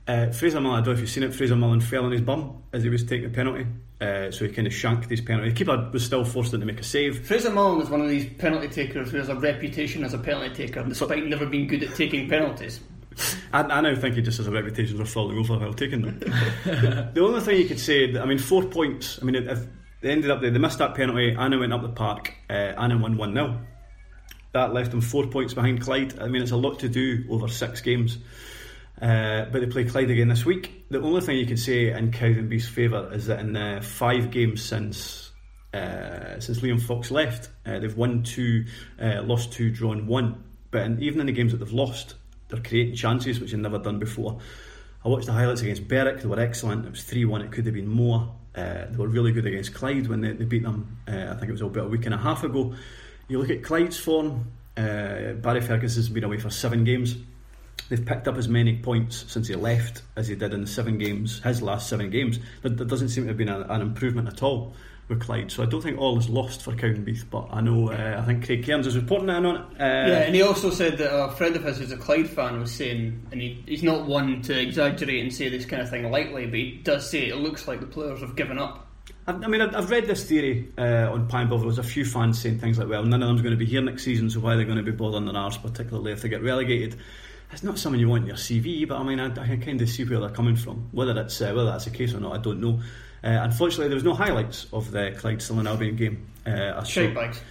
Uh, 0.06 0.30
Fraser 0.32 0.60
Mullen, 0.60 0.82
I 0.82 0.86
don't 0.86 0.88
know 0.88 0.94
if 0.94 1.00
you've 1.00 1.10
seen 1.10 1.24
it, 1.24 1.34
Fraser 1.34 1.56
Mullen 1.56 1.80
fell 1.80 2.06
on 2.06 2.12
his 2.12 2.22
bum 2.22 2.64
as 2.74 2.84
he 2.84 2.90
was 2.90 3.04
taking 3.04 3.30
the 3.30 3.36
penalty, 3.36 3.66
uh, 4.02 4.32
so 4.32 4.46
he 4.46 4.52
kind 4.52 4.68
of 4.68 4.74
shanked 4.74 5.10
his 5.10 5.22
penalty. 5.22 5.50
The 5.50 5.56
keeper 5.56 5.90
was 5.94 6.04
still 6.04 6.26
forced 6.26 6.52
to 6.52 6.58
make 6.58 6.80
a 6.80 6.84
save. 6.84 7.26
Fraser 7.26 7.52
Mullen 7.52 7.82
is 7.82 7.90
one 7.90 8.02
of 8.02 8.10
these 8.10 8.26
penalty 8.34 8.68
takers 8.68 9.12
who 9.12 9.18
has 9.18 9.30
a 9.30 9.36
reputation 9.36 10.04
as 10.04 10.14
a 10.14 10.18
penalty 10.18 10.54
taker, 10.54 10.84
despite 10.84 11.26
never 11.26 11.46
being 11.46 11.68
good 11.68 11.84
at 11.84 11.96
taking 11.96 12.28
penalties. 12.28 12.82
I, 13.54 13.62
I 13.62 13.82
now 13.82 13.96
think 13.96 14.16
he 14.16 14.22
just 14.22 14.40
has 14.40 14.48
a 14.48 14.52
reputation 14.52 14.98
for 14.98 15.06
falling 15.06 15.38
over 15.38 15.58
while 15.58 15.74
taking 15.74 16.02
them. 16.02 16.20
the 16.20 17.22
only 17.22 17.40
thing 17.40 17.58
you 17.58 17.68
could 17.68 17.80
say, 17.80 18.18
I 18.18 18.26
mean, 18.26 18.40
four 18.40 18.64
points. 18.64 19.20
I 19.22 19.26
mean, 19.26 19.36
if 19.36 19.66
they 20.02 20.12
ended 20.12 20.32
up 20.32 20.42
there, 20.42 20.52
they 20.52 20.60
missed 20.60 20.80
that 20.80 20.96
penalty. 20.96 21.32
Annan 21.32 21.62
went 21.62 21.72
up 21.72 21.82
the 21.82 21.90
park. 21.90 22.34
Uh, 22.50 22.54
Annan 22.54 23.02
won 23.02 23.16
one 23.16 23.34
0 23.34 23.62
That 24.52 24.74
left 24.74 24.92
them 24.92 25.02
four 25.02 25.28
points 25.28 25.54
behind 25.54 25.82
Clyde. 25.82 26.20
I 26.20 26.28
mean, 26.28 26.42
it's 26.42 26.52
a 26.52 26.58
lot 26.58 26.80
to 26.80 26.90
do 26.90 27.24
over 27.30 27.48
six 27.48 27.80
games. 27.80 28.18
Uh, 29.04 29.44
but 29.52 29.60
they 29.60 29.68
play 29.68 29.84
Clyde 29.84 30.10
again 30.10 30.30
this 30.30 30.46
week. 30.46 30.86
The 30.90 31.02
only 31.02 31.20
thing 31.20 31.38
you 31.38 31.46
can 31.46 31.58
say 31.58 31.92
in 31.92 32.12
Cowdenbeath's 32.12 32.70
favour 32.70 33.10
is 33.12 33.26
that 33.26 33.42
in 33.42 33.52
the 33.52 33.82
five 33.82 34.32
games 34.32 34.64
since 34.64 35.32
uh, 35.74 36.40
since 36.40 36.62
Liam 36.62 36.82
Fox 36.82 37.12
left, 37.12 37.50
uh, 37.66 37.80
they've 37.80 37.98
won 37.98 38.24
two, 38.24 38.64
uh, 39.02 39.22
lost 39.24 39.52
two, 39.52 39.72
drawn 39.72 40.08
one. 40.08 40.42
But 40.72 40.84
in, 40.84 41.04
even 41.04 41.20
in 41.20 41.26
the 41.26 41.34
games 41.34 41.52
that 41.52 41.58
they've 41.58 41.74
lost, 41.74 42.16
they're 42.48 42.62
creating 42.62 42.96
chances 42.96 43.42
which 43.42 43.52
they've 43.52 43.60
never 43.60 43.78
done 43.78 44.00
before. 44.00 44.40
I 45.04 45.10
watched 45.10 45.26
the 45.26 45.34
highlights 45.34 45.62
against 45.62 45.86
Berwick; 45.86 46.22
they 46.22 46.28
were 46.30 46.40
excellent. 46.40 46.86
It 46.86 46.92
was 46.92 47.04
three 47.04 47.26
one. 47.26 47.42
It 47.42 47.52
could 47.52 47.66
have 47.66 47.76
been 47.76 47.90
more. 47.90 48.34
Uh, 48.56 48.86
they 48.90 48.98
were 48.98 49.10
really 49.10 49.34
good 49.34 49.46
against 49.46 49.74
Clyde 49.74 50.08
when 50.08 50.22
they, 50.22 50.32
they 50.32 50.46
beat 50.46 50.64
them. 50.64 51.00
Uh, 51.10 51.26
I 51.30 51.34
think 51.34 51.50
it 51.50 51.52
was 51.52 51.62
about 51.62 51.88
a 51.88 51.90
week 51.90 52.06
and 52.06 52.16
a 52.16 52.20
half 52.20 52.46
ago. 52.46 52.74
You 53.28 53.40
look 53.40 53.50
at 53.50 53.64
Clyde's 53.64 54.00
form. 54.00 54.50
Uh, 54.78 55.34
Barry 55.34 55.60
Ferguson's 55.60 56.08
been 56.08 56.24
away 56.24 56.38
for 56.38 56.50
seven 56.50 56.86
games. 56.86 57.18
They've 57.90 58.06
picked 58.06 58.28
up 58.28 58.38
as 58.38 58.48
many 58.48 58.78
points 58.78 59.26
since 59.28 59.48
he 59.48 59.56
left 59.56 60.02
as 60.16 60.28
he 60.28 60.36
did 60.36 60.54
in 60.54 60.62
the 60.62 60.68
seven 60.68 60.98
games, 60.98 61.42
his 61.44 61.62
last 61.62 61.90
seven 61.90 62.10
games. 62.10 62.40
There, 62.62 62.72
there 62.72 62.88
doesn't 62.88 63.10
seem 63.10 63.26
to 63.26 63.28
have 63.30 63.38
been 63.38 63.50
a, 63.50 63.62
an 63.70 63.82
improvement 63.82 64.28
at 64.30 64.42
all 64.42 64.74
with 65.10 65.22
Clyde. 65.22 65.52
So 65.52 65.64
I 65.64 65.66
don't 65.66 65.82
think 65.82 66.00
all 66.00 66.18
is 66.18 66.30
lost 66.30 66.62
for 66.62 66.72
Cowdenbeath. 66.72 67.30
But 67.30 67.48
I 67.52 67.62
know, 67.62 67.92
uh, 67.92 68.20
I 68.22 68.26
think 68.26 68.46
Craig 68.46 68.64
Cairns 68.64 68.88
is 68.88 68.96
reporting 68.96 69.28
that 69.28 69.46
on 69.46 69.56
it. 69.56 69.62
Uh, 69.80 70.08
yeah, 70.10 70.20
and 70.24 70.36
he 70.36 70.42
also 70.42 70.70
said 70.70 70.98
that 70.98 71.14
a 71.14 71.32
friend 71.32 71.56
of 71.56 71.64
his 71.64 71.78
who's 71.78 71.92
a 71.92 71.98
Clyde 71.98 72.30
fan 72.30 72.60
was 72.60 72.72
saying, 72.72 73.28
and 73.32 73.42
he, 73.42 73.64
he's 73.68 73.84
not 73.84 74.06
one 74.08 74.42
to 74.44 74.60
exaggerate 74.60 75.22
and 75.22 75.34
say 75.34 75.50
this 75.50 75.66
kind 75.66 75.82
of 75.82 75.90
thing 75.90 76.10
lightly, 76.10 76.46
but 76.46 76.56
he 76.56 76.80
does 76.84 77.10
say 77.10 77.28
it 77.28 77.38
looks 77.38 77.68
like 77.68 77.80
the 77.80 77.86
players 77.86 78.22
have 78.22 78.36
given 78.36 78.58
up. 78.58 78.88
I, 79.28 79.34
I 79.34 79.48
mean, 79.48 79.62
I've, 79.62 79.76
I've 79.76 79.90
read 79.90 80.08
this 80.08 80.24
theory 80.24 80.72
uh, 80.78 81.12
on 81.12 81.28
Pie 81.28 81.42
and 81.42 81.50
Bovril. 81.50 81.70
There's 81.70 81.86
a 81.86 81.90
few 81.90 82.06
fans 82.06 82.42
saying 82.42 82.60
things 82.60 82.78
like, 82.78 82.88
well, 82.88 83.04
none 83.04 83.22
of 83.22 83.28
them's 83.28 83.42
going 83.42 83.54
to 83.54 83.58
be 83.58 83.66
here 83.66 83.82
next 83.82 84.04
season, 84.04 84.30
so 84.30 84.40
why 84.40 84.54
are 84.54 84.58
they 84.58 84.64
going 84.64 84.78
to 84.78 84.84
be 84.84 84.92
bothering 84.92 85.26
their 85.26 85.36
arse, 85.36 85.58
particularly 85.58 86.12
if 86.12 86.22
they 86.22 86.30
get 86.30 86.44
relegated? 86.44 86.98
It's 87.54 87.64
not 87.64 87.78
something 87.78 88.00
you 88.00 88.10
want 88.10 88.24
in 88.24 88.28
your 88.28 88.36
CV, 88.36 88.88
but 88.88 88.98
I 88.98 89.04
mean, 89.04 89.20
I, 89.20 89.28
I 89.28 89.46
can 89.46 89.62
kind 89.62 89.82
of 89.82 89.88
see 89.88 90.04
where 90.04 90.20
they're 90.20 90.30
coming 90.30 90.56
from. 90.56 90.90
Whether 90.92 91.20
it's 91.22 91.40
uh, 91.40 91.54
whether 91.54 91.66
that's 91.66 91.86
the 91.86 91.92
case 91.92 92.14
or 92.14 92.20
not, 92.20 92.34
I 92.34 92.40
don't 92.40 92.60
know. 92.60 92.82
Uh, 93.24 93.40
unfortunately, 93.42 93.88
there 93.88 93.96
was 93.96 94.04
no 94.04 94.16
highlights 94.16 94.66
of 94.74 94.92
the 94.92 95.16
Clyde 95.18 95.42
Stirling 95.42 95.68
Albion 95.68 95.96
game. 95.96 96.28
Uh, 96.46 96.84
I 96.84 97.08
bags. 97.14 97.42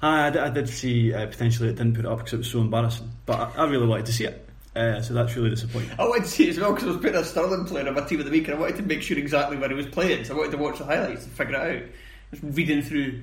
I, 0.00 0.28
I 0.28 0.50
did 0.50 0.68
see 0.68 1.12
uh, 1.12 1.26
potentially 1.26 1.68
it 1.70 1.76
didn't 1.76 1.94
put 1.94 2.04
it 2.04 2.10
up 2.10 2.18
because 2.18 2.32
it 2.34 2.38
was 2.38 2.50
so 2.50 2.60
embarrassing, 2.60 3.10
but 3.26 3.38
I, 3.56 3.62
I 3.62 3.66
really 3.66 3.86
wanted 3.86 4.06
to 4.06 4.12
see 4.12 4.24
it. 4.24 4.48
Uh, 4.76 5.02
so 5.02 5.12
that's 5.12 5.34
really 5.34 5.50
disappointing. 5.50 5.90
I 5.98 6.04
wanted 6.06 6.24
to 6.24 6.30
see 6.30 6.46
it 6.46 6.50
as 6.50 6.60
well 6.60 6.72
because 6.72 6.88
I 6.88 6.92
was 6.92 6.96
putting 6.98 7.16
a 7.16 7.24
Stirling 7.24 7.64
player 7.64 7.88
on 7.88 7.94
my 7.94 8.02
team 8.02 8.20
of 8.20 8.26
the 8.26 8.30
week 8.30 8.46
and 8.46 8.56
I 8.56 8.60
wanted 8.60 8.76
to 8.76 8.82
make 8.82 9.02
sure 9.02 9.18
exactly 9.18 9.56
where 9.56 9.68
he 9.68 9.74
was 9.74 9.86
playing. 9.86 10.24
So 10.24 10.34
I 10.34 10.36
wanted 10.36 10.52
to 10.52 10.58
watch 10.58 10.78
the 10.78 10.84
highlights 10.84 11.24
and 11.24 11.32
figure 11.32 11.54
it 11.54 11.60
out. 11.60 11.82
I 11.82 11.90
was 12.30 12.42
reading 12.56 12.82
through 12.82 13.22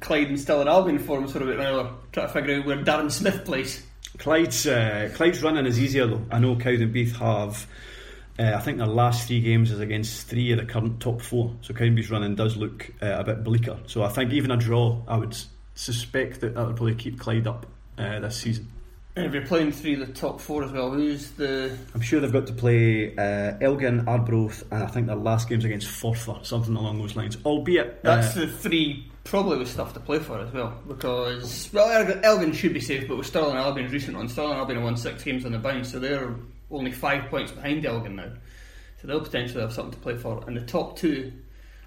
Clyde 0.00 0.28
and 0.28 0.40
Stirling 0.40 0.66
Albion 0.66 0.98
forums 0.98 1.30
for 1.30 1.42
about 1.42 1.60
an 1.60 1.60
hour, 1.60 1.94
trying 2.10 2.26
to 2.26 2.32
figure 2.32 2.56
out 2.56 2.66
where 2.66 2.82
Darren 2.82 3.12
Smith 3.12 3.44
plays. 3.44 3.84
Clyde's 4.18 4.66
uh, 4.66 5.10
Clyde's 5.14 5.42
running 5.42 5.66
is 5.66 5.80
easier 5.80 6.06
though. 6.06 6.22
I 6.30 6.38
know 6.38 6.56
Cowdenbeath 6.56 7.16
have. 7.16 7.66
Uh, 8.38 8.54
I 8.54 8.60
think 8.60 8.78
their 8.78 8.86
last 8.86 9.28
three 9.28 9.40
games 9.40 9.70
is 9.70 9.80
against 9.80 10.26
three 10.26 10.52
of 10.52 10.58
the 10.58 10.66
current 10.66 11.00
top 11.00 11.22
four. 11.22 11.54
So 11.62 11.72
Cowdenbeath's 11.72 12.10
running 12.10 12.34
does 12.34 12.56
look 12.56 12.92
uh, 13.02 13.16
a 13.18 13.24
bit 13.24 13.44
bleaker. 13.44 13.78
So 13.86 14.02
I 14.02 14.08
think 14.08 14.32
even 14.32 14.50
a 14.50 14.56
draw, 14.56 15.02
I 15.08 15.16
would 15.16 15.36
suspect 15.74 16.40
that 16.40 16.54
that 16.54 16.66
would 16.66 16.76
probably 16.76 16.94
keep 16.94 17.18
Clyde 17.18 17.46
up 17.46 17.66
uh, 17.98 18.20
this 18.20 18.36
season. 18.36 18.68
And 19.16 19.24
if 19.24 19.32
you're 19.32 19.46
playing 19.46 19.72
three 19.72 19.94
of 19.94 20.06
the 20.06 20.12
top 20.12 20.42
four 20.42 20.62
as 20.62 20.72
well, 20.72 20.90
who's 20.90 21.30
the. 21.32 21.76
I'm 21.94 22.02
sure 22.02 22.20
they've 22.20 22.30
got 22.30 22.46
to 22.48 22.52
play 22.52 23.16
uh, 23.16 23.56
Elgin, 23.62 24.06
Arbroath, 24.06 24.62
and 24.70 24.82
I 24.82 24.86
think 24.88 25.06
their 25.06 25.16
last 25.16 25.48
game's 25.48 25.64
against 25.64 25.88
Forfar, 25.88 26.44
something 26.44 26.76
along 26.76 26.98
those 26.98 27.16
lines. 27.16 27.38
Albeit, 27.46 28.02
That's 28.02 28.36
uh, 28.36 28.40
the 28.40 28.46
three 28.48 29.10
probably 29.26 29.58
with 29.58 29.68
stuff 29.68 29.92
to 29.94 30.00
play 30.00 30.18
for 30.18 30.38
as 30.38 30.52
well 30.52 30.80
because 30.86 31.68
well 31.72 32.20
Elgin, 32.22 32.52
should 32.52 32.72
be 32.72 32.80
safe 32.80 33.08
but 33.08 33.16
with 33.16 33.26
Stirling 33.26 33.56
Albion's 33.56 33.92
recent 33.92 34.16
one 34.16 34.28
Stirling 34.28 34.56
Albion 34.56 34.84
won 34.84 34.96
six 34.96 35.24
games 35.24 35.44
on 35.44 35.50
the 35.50 35.58
bounce 35.58 35.90
so 35.90 35.98
they're 35.98 36.36
only 36.70 36.92
five 36.92 37.28
points 37.28 37.50
behind 37.50 37.84
Elgin 37.84 38.14
now 38.14 38.30
so 39.00 39.08
they'll 39.08 39.20
potentially 39.20 39.60
have 39.60 39.72
something 39.72 39.92
to 39.92 39.98
play 39.98 40.16
for 40.16 40.44
and 40.46 40.56
the 40.56 40.60
top 40.60 40.96
two 40.96 41.32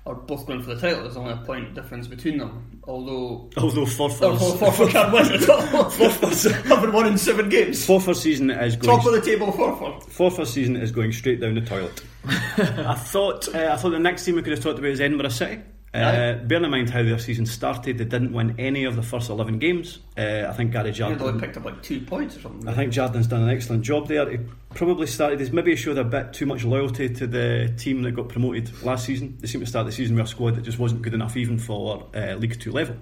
are 0.06 0.16
both 0.16 0.46
going 0.48 0.62
for 0.62 0.74
the 0.74 0.82
title 0.82 1.04
there's 1.04 1.18
only 1.18 1.34
a 1.34 1.38
point 1.38 1.74
difference 1.76 2.08
between 2.08 2.38
them 2.38 2.82
although 2.88 3.50
although 3.58 3.86
Forfar's, 3.86 4.40
Forfar 4.40 4.90
can't 4.90 5.14
win 5.14 5.26
at 5.32 5.50
all 5.50 5.90
haven't 6.76 6.94
won 6.94 7.08
in 7.08 7.18
seven 7.18 7.50
games 7.50 7.86
Forfar's 7.86 8.22
season 8.22 8.50
is 8.50 8.76
going 8.76 8.98
top 8.98 9.06
of 9.06 9.14
the 9.14 9.22
table 9.22 9.48
Forfar 9.52 10.04
Forfar 10.04 10.46
season 10.46 10.76
is 10.76 10.92
going 10.92 11.12
straight 11.12 11.40
down 11.40 11.56
the 11.56 11.62
toilet. 11.62 12.02
I 12.26 12.96
thought 12.96 13.54
uh, 13.56 13.70
I 13.72 13.78
thought 13.78 13.92
the 13.92 14.00
next 14.00 14.26
team 14.26 14.36
we 14.36 14.42
could 14.42 14.54
have 14.54 14.62
talked 14.62 14.80
about 14.80 14.92
is 14.92 15.00
Edinburgh 15.00 15.30
City. 15.30 15.62
Uh, 15.92 16.36
bearing 16.44 16.66
in 16.66 16.70
mind 16.70 16.90
how 16.92 17.02
their 17.02 17.18
season 17.18 17.48
started, 17.48 17.98
they 17.98 18.06
didn't 18.06 18.32
win 18.32 18.56
any 18.60 18.84
of 18.84 18.96
the 18.96 19.02
first 19.02 19.30
11 19.30 19.58
games. 19.58 20.00
Uh, 20.16 20.46
I 20.48 20.54
think 20.54 20.72
Gary 20.72 20.92
they 20.92 21.04
only 21.04 21.18
Jardine. 21.18 21.40
picked 21.40 21.58
up 21.58 21.66
like 21.66 21.82
two 21.82 22.00
points 22.02 22.38
or 22.38 22.42
something 22.42 22.68
I 22.68 22.74
think 22.74 22.94
Jardine's 22.94 23.26
done 23.26 23.42
an 23.42 23.50
excellent 23.50 23.84
job 23.84 24.08
there. 24.08 24.30
He 24.30 24.38
probably 24.76 25.08
started. 25.08 25.40
He's 25.40 25.52
maybe 25.52 25.76
showed 25.76 25.98
a 25.98 26.04
bit 26.04 26.34
too 26.34 26.46
much 26.46 26.64
loyalty 26.64 27.10
to 27.10 27.26
the 27.26 27.74
team 27.78 28.04
that 28.04 28.12
got 28.12 28.30
promoted 28.30 28.84
last 28.84 29.06
season. 29.06 29.38
They 29.40 29.48
seemed 29.48 29.64
to 29.66 29.70
start 29.70 29.88
the 29.88 29.92
season 29.92 30.16
with 30.16 30.26
a 30.26 30.30
squad 30.30 30.56
that 30.58 30.62
just 30.62 30.78
wasn't 30.78 31.02
good 31.02 31.16
enough 31.16 31.36
even 31.36 31.58
for 31.58 32.08
uh, 32.16 32.36
League 32.36 32.60
Two 32.60 32.72
level. 32.72 32.96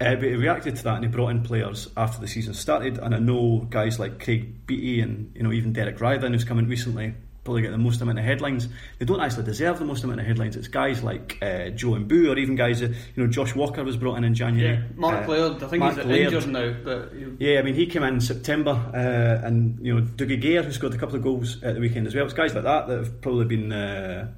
Uh, 0.00 0.14
but 0.16 0.24
he 0.24 0.34
reacted 0.34 0.74
to 0.76 0.82
that 0.84 0.96
and 0.96 1.04
he 1.04 1.10
brought 1.10 1.28
in 1.28 1.42
players 1.42 1.88
after 1.96 2.20
the 2.20 2.26
season 2.26 2.54
started. 2.54 2.98
And 2.98 3.14
I 3.14 3.18
know 3.18 3.66
guys 3.70 4.00
like 4.00 4.22
Craig 4.22 4.66
Beattie 4.66 5.00
and 5.00 5.32
you 5.34 5.42
know 5.42 5.52
even 5.52 5.72
Derek 5.72 6.00
Riordan, 6.00 6.32
who's 6.32 6.44
come 6.44 6.58
in 6.58 6.68
recently, 6.68 7.14
probably 7.44 7.62
get 7.62 7.72
the 7.72 7.78
most 7.78 8.00
amount 8.00 8.18
of 8.18 8.24
headlines. 8.24 8.68
They 8.98 9.04
don't 9.04 9.20
actually 9.20 9.44
deserve 9.44 9.78
the 9.78 9.84
most 9.84 10.04
amount 10.04 10.20
of 10.20 10.26
headlines. 10.26 10.54
It's 10.54 10.68
guys 10.68 11.02
like 11.02 11.38
uh, 11.42 11.70
Joe 11.70 11.94
and 11.94 12.06
Boo, 12.06 12.30
or 12.30 12.38
even 12.38 12.54
guys, 12.54 12.80
that, 12.80 12.90
you 12.90 12.96
know, 13.24 13.26
Josh 13.26 13.54
Walker 13.56 13.82
was 13.82 13.96
brought 13.96 14.16
in 14.18 14.24
in 14.24 14.34
January. 14.34 14.76
Yeah, 14.76 14.82
Mark 14.94 15.26
Uh, 15.26 15.32
Laird, 15.32 15.62
I 15.62 15.66
think 15.66 15.80
Mark 15.80 15.96
he's 15.96 16.04
Laird. 16.06 16.32
injured 16.32 16.48
now, 16.52 16.74
but 16.84 17.12
you- 17.14 17.36
Yeah, 17.40 17.58
I 17.58 17.62
mean, 17.62 17.74
he 17.74 17.86
came 17.86 18.04
in 18.04 18.14
in 18.14 18.20
September, 18.20 18.70
uh, 18.70 19.44
and 19.46 19.78
you 19.84 19.94
know, 19.94 20.02
Dougie 20.02 20.40
Gair, 20.40 20.62
who 20.62 20.70
scored 20.72 20.94
a 20.94 20.98
couple 20.98 21.16
of 21.16 21.22
goals 21.22 21.60
at 21.64 21.74
the 21.74 21.80
weekend 21.80 22.06
as 22.06 22.14
well. 22.14 22.24
It's 22.24 22.34
guys 22.34 22.54
like 22.54 22.64
that 22.64 22.86
that 22.86 22.96
have 22.98 23.20
probably 23.20 23.44
been 23.46 23.72
uh, 23.72 24.28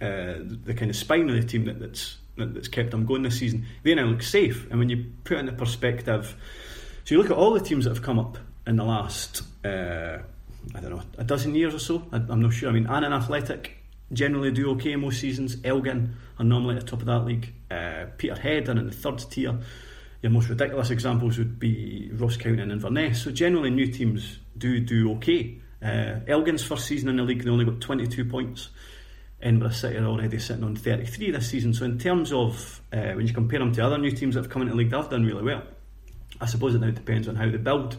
uh, 0.00 0.34
the 0.64 0.74
kind 0.76 0.90
of 0.90 0.96
spine 0.96 1.28
of 1.30 1.36
the 1.36 1.46
team 1.46 1.64
that, 1.64 1.78
that's 1.80 2.18
that, 2.36 2.52
that's 2.54 2.68
kept 2.68 2.90
them 2.90 3.06
going 3.06 3.22
this 3.22 3.38
season. 3.38 3.66
They 3.82 3.94
now 3.94 4.04
look 4.04 4.22
safe, 4.22 4.66
and 4.70 4.78
when 4.78 4.88
you 4.90 5.06
put 5.24 5.38
it 5.38 5.40
into 5.40 5.52
perspective, 5.52 6.36
so 7.04 7.14
you 7.14 7.20
look 7.22 7.30
at 7.30 7.36
all 7.36 7.52
the 7.54 7.60
teams 7.60 7.84
that 7.84 7.90
have 7.94 8.02
come 8.02 8.18
up 8.18 8.36
in 8.66 8.76
the 8.76 8.84
last, 8.84 9.42
uh, 9.64 10.18
I 10.74 10.80
don't 10.80 10.90
know, 10.90 11.02
a 11.18 11.24
dozen 11.24 11.54
years 11.54 11.74
or 11.74 11.78
so. 11.78 12.06
I, 12.12 12.16
I'm 12.16 12.40
not 12.40 12.52
sure. 12.52 12.68
I 12.68 12.72
mean, 12.72 12.86
Annan 12.86 13.12
Athletic 13.12 13.76
generally 14.12 14.50
do 14.50 14.70
okay 14.72 14.96
most 14.96 15.20
seasons. 15.20 15.56
Elgin 15.64 16.16
are 16.38 16.44
normally 16.44 16.76
at 16.76 16.82
the 16.82 16.90
top 16.90 17.00
of 17.00 17.06
that 17.06 17.24
league. 17.24 17.52
Uh, 17.70 18.06
Peterhead 18.18 18.68
are 18.68 18.72
in 18.72 18.86
the 18.86 18.92
third 18.92 19.18
tier. 19.30 19.58
Your 20.22 20.32
most 20.32 20.48
ridiculous 20.48 20.90
examples 20.90 21.38
would 21.38 21.58
be 21.58 22.10
Ross 22.12 22.36
County 22.36 22.60
and 22.60 22.72
Inverness. 22.72 23.22
So 23.22 23.30
generally, 23.30 23.70
new 23.70 23.86
teams 23.86 24.38
do 24.56 24.80
do 24.80 25.12
okay. 25.16 25.58
Uh, 25.82 26.20
Elgin's 26.26 26.62
first 26.62 26.86
season 26.86 27.08
in 27.08 27.16
the 27.16 27.22
league, 27.22 27.42
they 27.42 27.50
only 27.50 27.64
got 27.64 27.80
22 27.80 28.26
points. 28.26 28.68
Edinburgh 29.40 29.70
City 29.70 29.96
are 29.96 30.04
already 30.04 30.38
sitting 30.38 30.64
on 30.64 30.76
33 30.76 31.30
this 31.30 31.48
season. 31.48 31.72
So 31.72 31.86
in 31.86 31.98
terms 31.98 32.32
of 32.32 32.82
uh, 32.92 33.12
when 33.12 33.26
you 33.26 33.32
compare 33.32 33.60
them 33.60 33.72
to 33.72 33.86
other 33.86 33.96
new 33.96 34.10
teams 34.10 34.34
that 34.34 34.42
have 34.42 34.50
come 34.50 34.62
into 34.62 34.72
the 34.72 34.78
league, 34.78 34.90
they've 34.90 35.08
done 35.08 35.24
really 35.24 35.42
well. 35.42 35.62
I 36.40 36.46
suppose 36.46 36.74
it 36.74 36.80
now 36.80 36.90
depends 36.90 37.28
on 37.28 37.36
how 37.36 37.48
they 37.50 37.56
build. 37.56 37.96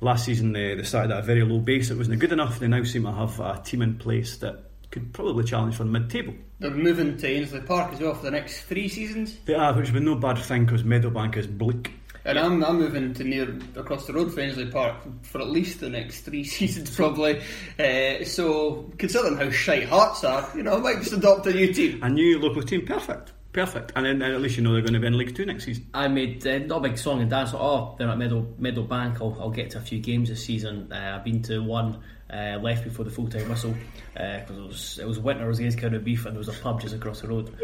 Last 0.00 0.26
season 0.26 0.52
they, 0.52 0.74
they 0.74 0.82
started 0.84 1.12
at 1.12 1.20
a 1.20 1.22
very 1.22 1.42
low 1.44 1.58
base. 1.58 1.90
It 1.90 1.98
wasn't 1.98 2.20
good 2.20 2.32
enough. 2.32 2.58
They 2.60 2.68
now 2.68 2.84
seem 2.84 3.02
to 3.04 3.12
have 3.12 3.40
a 3.40 3.60
team 3.64 3.82
in 3.82 3.98
place 3.98 4.36
that 4.38 4.64
could 4.90 5.12
probably 5.12 5.44
challenge 5.44 5.74
for 5.76 5.84
the 5.84 5.90
mid-table. 5.90 6.34
they're 6.60 6.70
moving 6.70 7.16
to 7.18 7.26
Ainslie 7.28 7.60
Park 7.60 7.92
as 7.92 8.00
well 8.00 8.14
for 8.14 8.22
the 8.22 8.30
next 8.30 8.62
three 8.62 8.88
seasons. 8.88 9.36
They 9.44 9.54
are, 9.54 9.74
which 9.74 9.92
would 9.92 9.98
be 9.98 10.04
no 10.04 10.14
bad 10.14 10.38
thing 10.38 10.64
because 10.64 10.82
Meadowbank 10.82 11.36
is 11.36 11.46
bleak. 11.46 11.92
And 12.24 12.38
I'm, 12.38 12.62
I'm 12.64 12.78
moving 12.78 13.14
to 13.14 13.24
near 13.24 13.58
across 13.76 14.06
the 14.06 14.12
road 14.12 14.32
for 14.32 14.40
Ainslie 14.40 14.70
Park 14.70 14.96
for 15.22 15.40
at 15.40 15.48
least 15.48 15.80
the 15.80 15.88
next 15.88 16.22
three 16.22 16.44
seasons, 16.56 16.94
probably. 16.94 17.40
Uh, 17.78 18.24
so, 18.24 18.90
considering 18.98 19.36
how 19.36 19.50
shite 19.50 19.88
Hearts 19.88 20.24
are, 20.24 20.48
you 20.54 20.62
know, 20.62 20.76
I 20.76 20.78
might 20.78 20.98
just 20.98 21.12
adopt 21.12 21.46
a 21.46 21.52
new 21.52 21.72
team. 21.72 22.02
A 22.02 22.08
new 22.08 22.38
local 22.38 22.62
team, 22.62 22.84
perfect, 22.86 23.32
perfect. 23.52 23.92
And 23.96 24.06
then 24.06 24.22
and 24.22 24.34
at 24.34 24.40
least 24.40 24.56
you 24.56 24.62
know 24.62 24.72
they're 24.72 24.82
going 24.82 24.94
to 24.94 25.00
be 25.00 25.06
in 25.06 25.16
League 25.18 25.34
Two 25.34 25.44
next 25.46 25.64
season. 25.64 25.88
I 25.94 26.08
made 26.08 26.46
uh, 26.46 26.58
not 26.58 26.78
a 26.78 26.88
big 26.88 26.98
song 26.98 27.20
and 27.20 27.30
dance. 27.30 27.52
Oh, 27.54 27.94
they're 27.98 28.08
at 28.08 28.18
Meadow 28.18 28.46
Middle 28.58 28.84
Bank. 28.84 29.20
I'll, 29.20 29.36
I'll 29.40 29.50
get 29.50 29.70
to 29.70 29.78
a 29.78 29.82
few 29.82 29.98
games 30.00 30.28
this 30.28 30.44
season. 30.44 30.92
Uh, 30.92 31.14
I've 31.16 31.24
been 31.24 31.42
to 31.42 31.60
one. 31.62 32.02
Uh, 32.30 32.58
left 32.60 32.84
before 32.84 33.06
the 33.06 33.10
full 33.10 33.26
time 33.26 33.48
whistle 33.48 33.74
because 34.12 34.50
it 34.58 34.66
was 34.66 34.98
it 34.98 35.06
was 35.08 35.18
winter. 35.18 35.44
I 35.44 35.48
was 35.48 35.58
against 35.60 35.78
County 35.78 35.96
Beef 35.96 36.26
and 36.26 36.34
there 36.34 36.38
was 36.38 36.48
a 36.48 36.52
pub 36.60 36.78
just 36.78 36.94
across 36.94 37.22
the 37.22 37.28
road. 37.28 37.56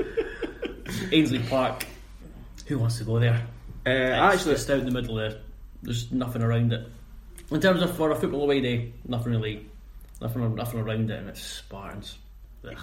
Ainslie 1.13 1.41
Park. 1.41 1.85
Who 2.67 2.79
wants 2.79 2.97
to 2.97 3.05
go 3.05 3.19
there? 3.19 3.47
Uh, 3.87 3.91
It's 3.91 4.37
actually, 4.37 4.55
just 4.55 4.71
out 4.71 4.79
in 4.79 4.87
the 4.87 4.91
middle 4.91 5.17
there. 5.17 5.39
There's 5.83 6.11
nothing 6.11 6.41
around 6.43 6.73
it. 6.73 6.89
In 7.51 7.61
terms 7.61 7.83
of 7.83 7.95
for 7.95 8.11
a 8.11 8.15
football 8.17 8.45
away 8.45 8.63
day, 8.63 8.95
nothing 9.07 9.33
really, 9.33 9.67
nothing 10.23 10.55
nothing 10.55 10.81
around 10.81 11.11
it, 11.11 11.19
and 11.19 11.29
it's 11.29 11.43
Spartans. 11.43 12.17
Ugh. 12.67 12.79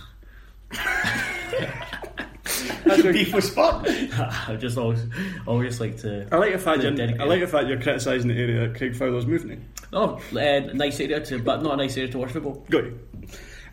Beef 3.11 3.33
with 3.33 3.43
Spartans. 3.45 4.13
I 4.47 4.55
just 4.59 4.77
always 4.77 5.05
always 5.47 5.79
like 5.79 5.97
to. 6.01 6.27
I 6.31 6.37
like 6.37 6.53
the 6.53 6.59
fact 6.59 6.83
you're, 6.83 6.91
I 6.93 7.25
like 7.25 7.39
the 7.41 7.47
fact 7.47 7.67
you're 7.67 7.81
criticising 7.81 8.27
the 8.27 8.35
area 8.35 8.67
that 8.67 8.77
Craig 8.77 8.95
Fowler's 8.95 9.25
moving 9.25 9.51
in. 9.51 9.65
Oh, 9.93 10.21
uh, 10.33 10.59
nice 10.73 10.99
area 10.99 11.19
to, 11.25 11.39
but 11.39 11.61
not 11.61 11.73
a 11.73 11.77
nice 11.77 11.97
area 11.97 12.11
to 12.11 12.17
watch 12.17 12.31
football. 12.31 12.65
Good. 12.69 12.99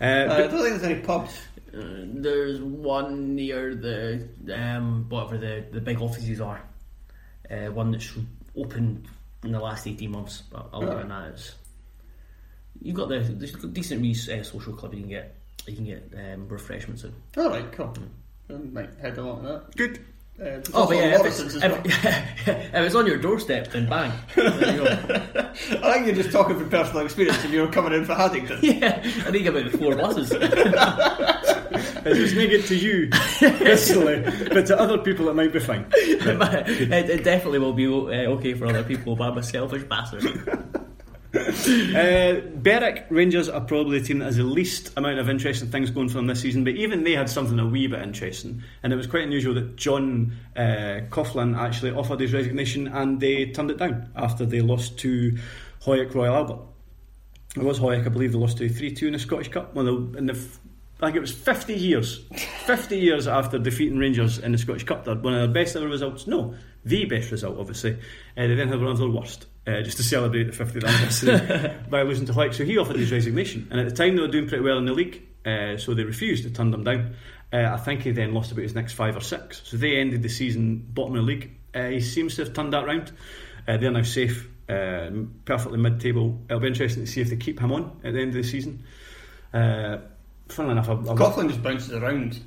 Uh, 0.00 0.05
Uh, 0.05 0.35
I 0.35 0.38
don't 0.43 0.50
think 0.50 0.62
there's 0.62 0.83
any 0.85 1.00
pubs. 1.00 1.40
Uh, 1.75 1.81
there's 2.14 2.61
one 2.61 3.35
near 3.35 3.75
the 3.75 4.28
um, 4.55 5.07
whatever 5.09 5.38
the, 5.38 5.64
the 5.73 5.81
big 5.81 6.00
offices 6.00 6.40
are. 6.40 6.62
Uh, 7.50 7.67
one 7.73 7.90
that's 7.90 8.12
opened 8.57 9.07
in 9.45 9.52
the 9.52 9.61
last 9.61 9.87
eighteen 9.87 10.12
months. 10.12 10.43
But 10.50 10.69
other 10.73 10.95
than 10.97 11.09
that, 11.09 11.31
it's 11.31 11.55
you've 12.81 12.97
got 12.97 13.09
the 13.09 13.19
there's 13.21 13.55
a 13.55 13.67
decent 13.69 14.00
wee 14.00 14.12
uh, 14.33 14.43
social 14.43 14.73
club 14.75 14.95
you 14.95 15.00
can 15.00 15.09
get. 15.09 15.35
You 15.68 15.76
can 15.76 15.84
get 15.84 16.12
um, 16.16 16.48
refreshments 16.48 17.04
in. 17.04 17.14
Alright, 17.37 17.70
cool. 17.72 17.92
I 18.48 18.54
might 18.54 18.94
head 18.94 19.18
along 19.18 19.44
that. 19.44 19.76
good. 19.76 19.98
Uh, 20.40 20.60
Oh, 20.73 20.86
but 20.86 20.97
yeah, 20.97 21.19
if 21.19 21.26
it's, 21.26 21.40
as 21.40 21.56
if, 21.56 21.62
well. 21.62 21.82
if 21.84 22.75
it's 22.75 22.95
on 22.95 23.06
your 23.06 23.19
doorstep, 23.19 23.73
then 23.73 23.88
bang. 23.88 24.12
There 24.36 24.47
you 24.73 24.78
go. 24.78 24.84
I 25.82 25.93
think 25.95 26.06
you're 26.06 26.14
just 26.14 26.30
talking 26.30 26.56
from 26.56 26.71
personal 26.71 27.04
experience 27.04 27.45
if 27.45 27.50
you're 27.50 27.71
coming 27.71 27.93
in 27.93 28.04
for 28.04 28.14
Haddington. 28.14 28.60
yeah, 28.62 29.00
I 29.02 29.30
think 29.32 29.47
about 29.47 29.71
four 29.73 29.97
buses. 29.97 30.30
It's 30.32 32.19
just 32.19 32.36
make 32.36 32.50
it 32.50 32.64
to 32.66 32.76
you 32.76 33.08
personally, 33.10 34.23
but 34.49 34.66
to 34.66 34.78
other 34.78 34.99
people 34.99 35.28
it 35.28 35.34
might 35.34 35.52
be 35.52 35.58
fine. 35.58 35.86
it, 35.93 37.10
it 37.10 37.25
definitely 37.25 37.58
will 37.58 37.73
be 37.73 37.86
uh, 37.86 38.30
okay 38.36 38.54
for 38.54 38.66
other 38.66 38.84
people, 38.84 39.16
but 39.16 39.30
I'm 39.30 39.38
a 39.38 39.43
selfish 39.43 39.82
bastard. 39.82 40.84
Uh, 41.69 42.41
Berwick 42.54 43.06
Rangers 43.10 43.49
are 43.49 43.60
probably 43.60 43.99
the 43.99 44.06
team 44.06 44.21
that 44.21 44.26
has 44.26 44.36
the 44.36 44.45
least 44.45 44.93
amount 44.97 45.19
of 45.19 45.28
interesting 45.28 45.69
things 45.69 45.91
going 45.91 46.08
for 46.08 46.14
them 46.14 46.26
this 46.26 46.41
season, 46.41 46.64
but 46.64 46.75
even 46.75 47.04
they 47.04 47.12
had 47.12 47.28
something 47.28 47.58
a 47.58 47.67
wee 47.67 47.86
bit 47.86 48.00
interesting, 48.00 48.62
and 48.82 48.93
it 48.93 48.97
was 48.97 49.06
quite 49.06 49.25
unusual 49.25 49.54
that 49.54 49.76
John 49.76 50.32
uh, 50.56 51.00
Coughlin 51.10 51.58
actually 51.58 51.91
offered 51.91 52.21
his 52.21 52.32
resignation 52.32 52.88
and 52.88 53.21
they 53.21 53.47
turned 53.47 53.71
it 53.71 53.78
down 53.78 54.10
after 54.17 54.47
they 54.47 54.60
lost 54.60 54.99
to 55.00 55.36
Hoyok 55.82 56.14
Royal 56.14 56.34
Albert. 56.34 56.60
It 57.56 57.62
was 57.62 57.78
Hoyok, 57.78 58.06
I 58.06 58.08
believe 58.08 58.32
they 58.32 58.38
lost 58.38 58.58
to 58.58 58.69
3 58.69 58.95
2 58.95 59.06
in 59.08 59.12
the 59.14 59.19
Scottish 59.19 59.49
Cup. 59.49 59.75
Well, 59.75 59.88
in 59.88 60.26
the, 60.26 60.38
I 61.00 61.06
think 61.06 61.17
it 61.17 61.21
was 61.21 61.32
50 61.32 61.75
years. 61.75 62.25
50 62.67 62.99
years 63.00 63.26
after 63.26 63.58
defeating 63.58 63.99
Rangers 63.99 64.38
in 64.38 64.52
the 64.52 64.58
Scottish 64.58 64.84
Cup. 64.84 65.04
They're 65.04 65.14
one 65.14 65.34
of 65.34 65.41
their 65.41 65.64
best 65.64 65.76
ever 65.76 65.88
results. 65.88 66.26
No, 66.26 66.54
the 66.84 67.04
best 67.06 67.30
result, 67.30 67.58
obviously. 67.58 67.95
Uh, 68.36 68.47
they 68.47 68.54
then 68.54 68.69
had 68.69 68.80
one 68.80 68.91
of 68.91 68.99
their 68.99 69.08
worst, 69.08 69.47
uh, 69.69 69.83
just 69.83 69.99
to 69.99 70.02
celebrate 70.02 70.45
the 70.45 70.65
50th 70.65 70.85
anniversary 70.85 71.75
by 71.91 72.02
losing 72.02 72.26
to 72.26 72.33
Hoyok. 72.33 72.54
So 72.54 72.65
he 72.65 72.78
offered 72.78 72.97
his 72.97 73.13
resignation. 73.13 73.69
And 73.71 73.81
at 73.81 73.89
the 73.89 73.95
time, 73.95 74.17
they 74.17 74.23
were 74.23 74.28
doing 74.28 74.49
pretty 74.49 74.65
well 74.65 74.78
in 74.78 74.87
the 74.87 74.93
league, 74.93 75.23
uh, 75.45 75.76
so 75.76 75.95
they 75.95 76.04
refused 76.04 76.45
to 76.45 76.50
turn 76.50 76.71
them 76.71 76.85
down. 76.85 77.15
Uh, 77.52 77.69
I 77.73 77.76
think 77.76 78.02
he 78.02 78.13
then 78.13 78.33
lost 78.33 78.52
about 78.52 78.63
his 78.63 78.75
next 78.75 78.95
five 78.95 79.17
or 79.17 79.21
six. 79.21 79.61
So 79.65 79.76
they 79.76 79.97
ended 79.99 80.23
the 80.23 80.28
season 80.28 80.87
bottom 80.93 81.17
of 81.17 81.26
the 81.26 81.33
league. 81.33 81.50
Uh, 81.75 81.89
he 81.89 82.00
seems 82.00 82.37
to 82.37 82.45
have 82.45 82.54
turned 82.54 82.73
that 82.73 82.87
round. 82.87 83.13
Uh, 83.67 83.76
they're 83.76 83.91
now 83.91 84.02
safe, 84.02 84.49
uh, 84.69 85.11
perfectly 85.45 85.78
mid-table. 85.78 86.41
It'll 86.49 86.61
be 86.61 86.69
interesting 86.69 87.04
to 87.04 87.11
see 87.11 87.21
if 87.21 87.28
they 87.28 87.37
keep 87.37 87.61
him 87.61 87.73
on 87.73 88.00
at 88.04 88.15
the 88.15 88.21
end 88.21 88.28
of 88.28 88.35
the 88.35 88.45
season. 88.45 88.85
Uh, 89.52 89.99
funnily 90.49 90.73
enough, 90.73 90.89
I've, 90.89 91.09
I've 91.09 91.19
Coughlin 91.19 91.49
just 91.49 91.63
bounces 91.63 91.93
around 91.93 92.41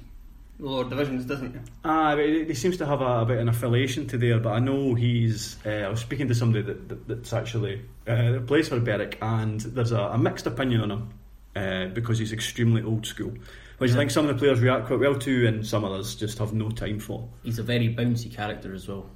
lower 0.61 0.87
divisions, 0.87 1.25
doesn't 1.25 1.53
he? 1.53 1.59
Ah, 1.83 2.15
but 2.15 2.25
he 2.25 2.45
he 2.45 2.53
seems 2.53 2.77
to 2.77 2.85
have 2.85 3.01
a, 3.01 3.21
a 3.21 3.25
bit 3.25 3.35
of 3.35 3.41
an 3.41 3.49
affiliation 3.49 4.07
to 4.07 4.17
there, 4.17 4.39
but 4.39 4.53
I 4.53 4.59
know 4.59 4.93
he's. 4.93 5.57
Uh, 5.65 5.69
I 5.69 5.89
was 5.89 5.99
speaking 5.99 6.27
to 6.29 6.35
somebody 6.35 6.63
that, 6.63 6.87
that 6.89 7.07
that's 7.07 7.33
actually 7.33 7.81
uh, 8.07 8.39
plays 8.47 8.69
for 8.69 8.79
Berwick, 8.79 9.17
and 9.21 9.59
there's 9.59 9.91
a, 9.91 9.99
a 9.99 10.17
mixed 10.17 10.45
opinion 10.45 10.81
on 10.81 10.91
him 10.91 11.09
uh, 11.55 11.85
because 11.87 12.19
he's 12.19 12.31
extremely 12.31 12.83
old 12.83 13.05
school, 13.05 13.33
which 13.79 13.91
I 13.91 13.95
think 13.95 14.11
some 14.11 14.27
of 14.27 14.35
the 14.35 14.39
players 14.39 14.59
react 14.61 14.87
quite 14.87 14.99
well 14.99 15.15
to, 15.15 15.47
and 15.47 15.65
some 15.65 15.83
others 15.83 16.15
just 16.15 16.37
have 16.37 16.53
no 16.53 16.69
time 16.69 16.99
for. 16.99 17.27
He's 17.43 17.59
a 17.59 17.63
very 17.63 17.93
bouncy 17.93 18.33
character 18.33 18.73
as 18.73 18.87
well. 18.87 19.09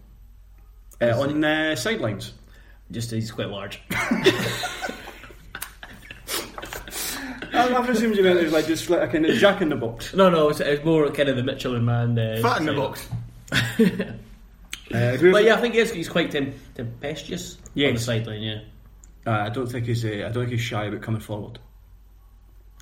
Uh, 1.02 1.20
on 1.20 1.44
uh, 1.44 1.76
sidelines, 1.76 2.34
Just 2.90 3.12
he's 3.12 3.32
quite 3.32 3.50
large. 3.50 3.82
I, 7.58 7.74
I 7.82 7.86
presume 7.86 8.14
you 8.14 8.24
meant 8.24 8.40
it 8.40 8.44
was 8.44 8.54
like 8.54 8.68
just 8.68 8.90
like 8.90 9.02
a 9.02 9.08
kind 9.12 9.26
of 9.26 9.36
jack 9.38 9.62
in 9.62 9.70
the 9.70 9.76
box. 9.76 10.14
No, 10.14 10.30
no, 10.30 10.50
it's, 10.50 10.60
it's 10.60 10.84
more 10.86 11.10
kind 11.12 11.30
of 11.30 11.36
the 11.36 11.44
Michelin 11.44 11.86
man. 11.86 12.18
Uh, 12.18 12.40
Fat 12.42 12.60
in 12.62 12.66
the 12.68 12.72
side. 12.74 12.78
box. 12.78 13.08
Uh, 14.94 15.18
who- 15.18 15.32
But 15.32 15.44
yeah, 15.44 15.56
I 15.56 15.62
think 15.62 15.74
he's, 15.76 15.92
he's 15.92 16.10
quite 16.10 16.32
tem- 16.32 16.54
tempestuous 16.76 17.58
on 17.90 17.96
the 17.96 18.00
sideline. 18.00 18.42
Yeah, 18.42 18.60
Uh, 19.26 19.32
I 19.32 19.50
don't 19.50 19.68
think 19.68 19.88
he's. 19.88 20.06
Uh, 20.06 20.26
I 20.28 20.32
don't 20.32 20.44
think 20.44 20.52
he's 20.52 20.62
shy 20.62 20.86
about 20.86 21.02
coming 21.02 21.22
forward. 21.22 21.60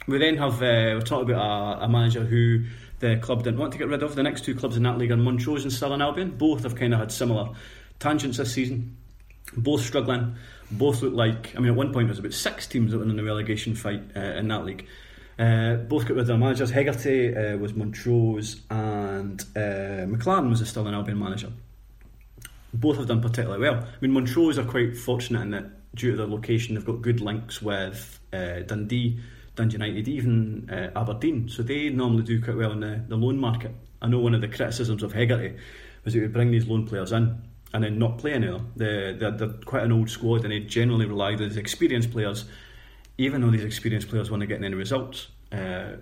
We 0.07 0.17
then 0.17 0.37
have 0.37 0.55
uh, 0.55 0.95
we're 0.95 1.01
talking 1.01 1.31
about 1.33 1.79
a, 1.81 1.85
a 1.85 1.89
manager 1.89 2.25
who 2.25 2.65
the 2.99 3.17
club 3.17 3.43
didn't 3.43 3.59
want 3.59 3.71
to 3.71 3.77
get 3.77 3.87
rid 3.87 4.03
of. 4.03 4.15
The 4.15 4.23
next 4.23 4.43
two 4.43 4.53
clubs 4.53 4.75
in 4.75 4.83
that 4.83 4.97
league 4.97 5.11
are 5.11 5.17
Montrose 5.17 5.63
and 5.63 5.71
Stirling 5.71 6.01
Albion. 6.01 6.31
Both 6.31 6.63
have 6.63 6.75
kind 6.75 6.93
of 6.93 6.99
had 6.99 7.11
similar 7.11 7.49
tangents 7.99 8.37
this 8.37 8.53
season. 8.53 8.97
Both 9.55 9.81
struggling. 9.85 10.35
Both 10.77 11.01
look 11.01 11.13
like. 11.13 11.55
I 11.55 11.59
mean, 11.59 11.69
at 11.69 11.75
one 11.75 11.93
point 11.93 12.07
there 12.07 12.13
was 12.13 12.19
about 12.19 12.33
six 12.33 12.67
teams 12.67 12.91
that 12.91 12.97
were 12.97 13.03
in 13.03 13.15
the 13.15 13.23
relegation 13.23 13.75
fight 13.75 14.01
uh, 14.15 14.19
in 14.19 14.47
that 14.49 14.65
league. 14.65 14.87
Uh, 15.39 15.75
both 15.75 16.03
got 16.03 16.11
rid 16.11 16.19
of 16.19 16.27
their 16.27 16.37
managers. 16.37 16.69
Hegarty 16.69 17.35
uh, 17.35 17.57
was 17.57 17.73
Montrose, 17.73 18.61
and 18.69 19.41
uh, 19.55 20.05
McLaren 20.05 20.49
was 20.49 20.59
the 20.59 20.65
Stirling 20.65 20.93
Albion 20.93 21.17
manager 21.17 21.51
both 22.73 22.97
have 22.97 23.07
done 23.07 23.21
particularly 23.21 23.61
well. 23.61 23.75
I 23.75 23.95
mean, 24.01 24.11
Montrose 24.11 24.57
are 24.57 24.63
quite 24.63 24.97
fortunate 24.97 25.41
in 25.41 25.51
that 25.51 25.95
due 25.95 26.11
to 26.11 26.17
their 26.17 26.27
location, 26.27 26.75
they've 26.75 26.85
got 26.85 27.01
good 27.01 27.21
links 27.21 27.61
with 27.61 28.19
uh, 28.33 28.61
Dundee, 28.61 29.19
Dundee 29.55 29.73
United, 29.73 30.07
even 30.07 30.69
uh, 30.71 30.99
Aberdeen. 30.99 31.47
So 31.49 31.61
they 31.61 31.89
normally 31.89 32.23
do 32.23 32.41
quite 32.41 32.57
well 32.57 32.71
in 32.71 32.79
the, 32.79 33.03
the 33.07 33.15
loan 33.15 33.37
market. 33.37 33.71
I 34.01 34.07
know 34.07 34.19
one 34.19 34.33
of 34.33 34.41
the 34.41 34.47
criticisms 34.47 35.03
of 35.03 35.13
Hegarty 35.13 35.55
was 36.03 36.13
that 36.13 36.19
he 36.19 36.21
would 36.21 36.33
bring 36.33 36.51
these 36.51 36.67
loan 36.67 36.87
players 36.87 37.11
in 37.11 37.41
and 37.73 37.83
then 37.83 37.97
not 37.97 38.17
play 38.17 38.33
any 38.33 38.47
of 38.47 38.53
them. 38.53 38.71
They're, 38.75 39.13
they're, 39.13 39.31
they're 39.31 39.53
quite 39.65 39.83
an 39.83 39.91
old 39.91 40.09
squad 40.09 40.43
and 40.43 40.51
they 40.51 40.59
generally 40.59 41.05
relied 41.05 41.41
on 41.41 41.47
his 41.47 41.57
experienced 41.57 42.11
players 42.11 42.45
even 43.17 43.41
though 43.41 43.51
these 43.51 43.63
experienced 43.63 44.09
players 44.09 44.31
weren't 44.31 44.47
getting 44.47 44.65
any 44.65 44.75
results, 44.75 45.27
uh, 45.51 45.93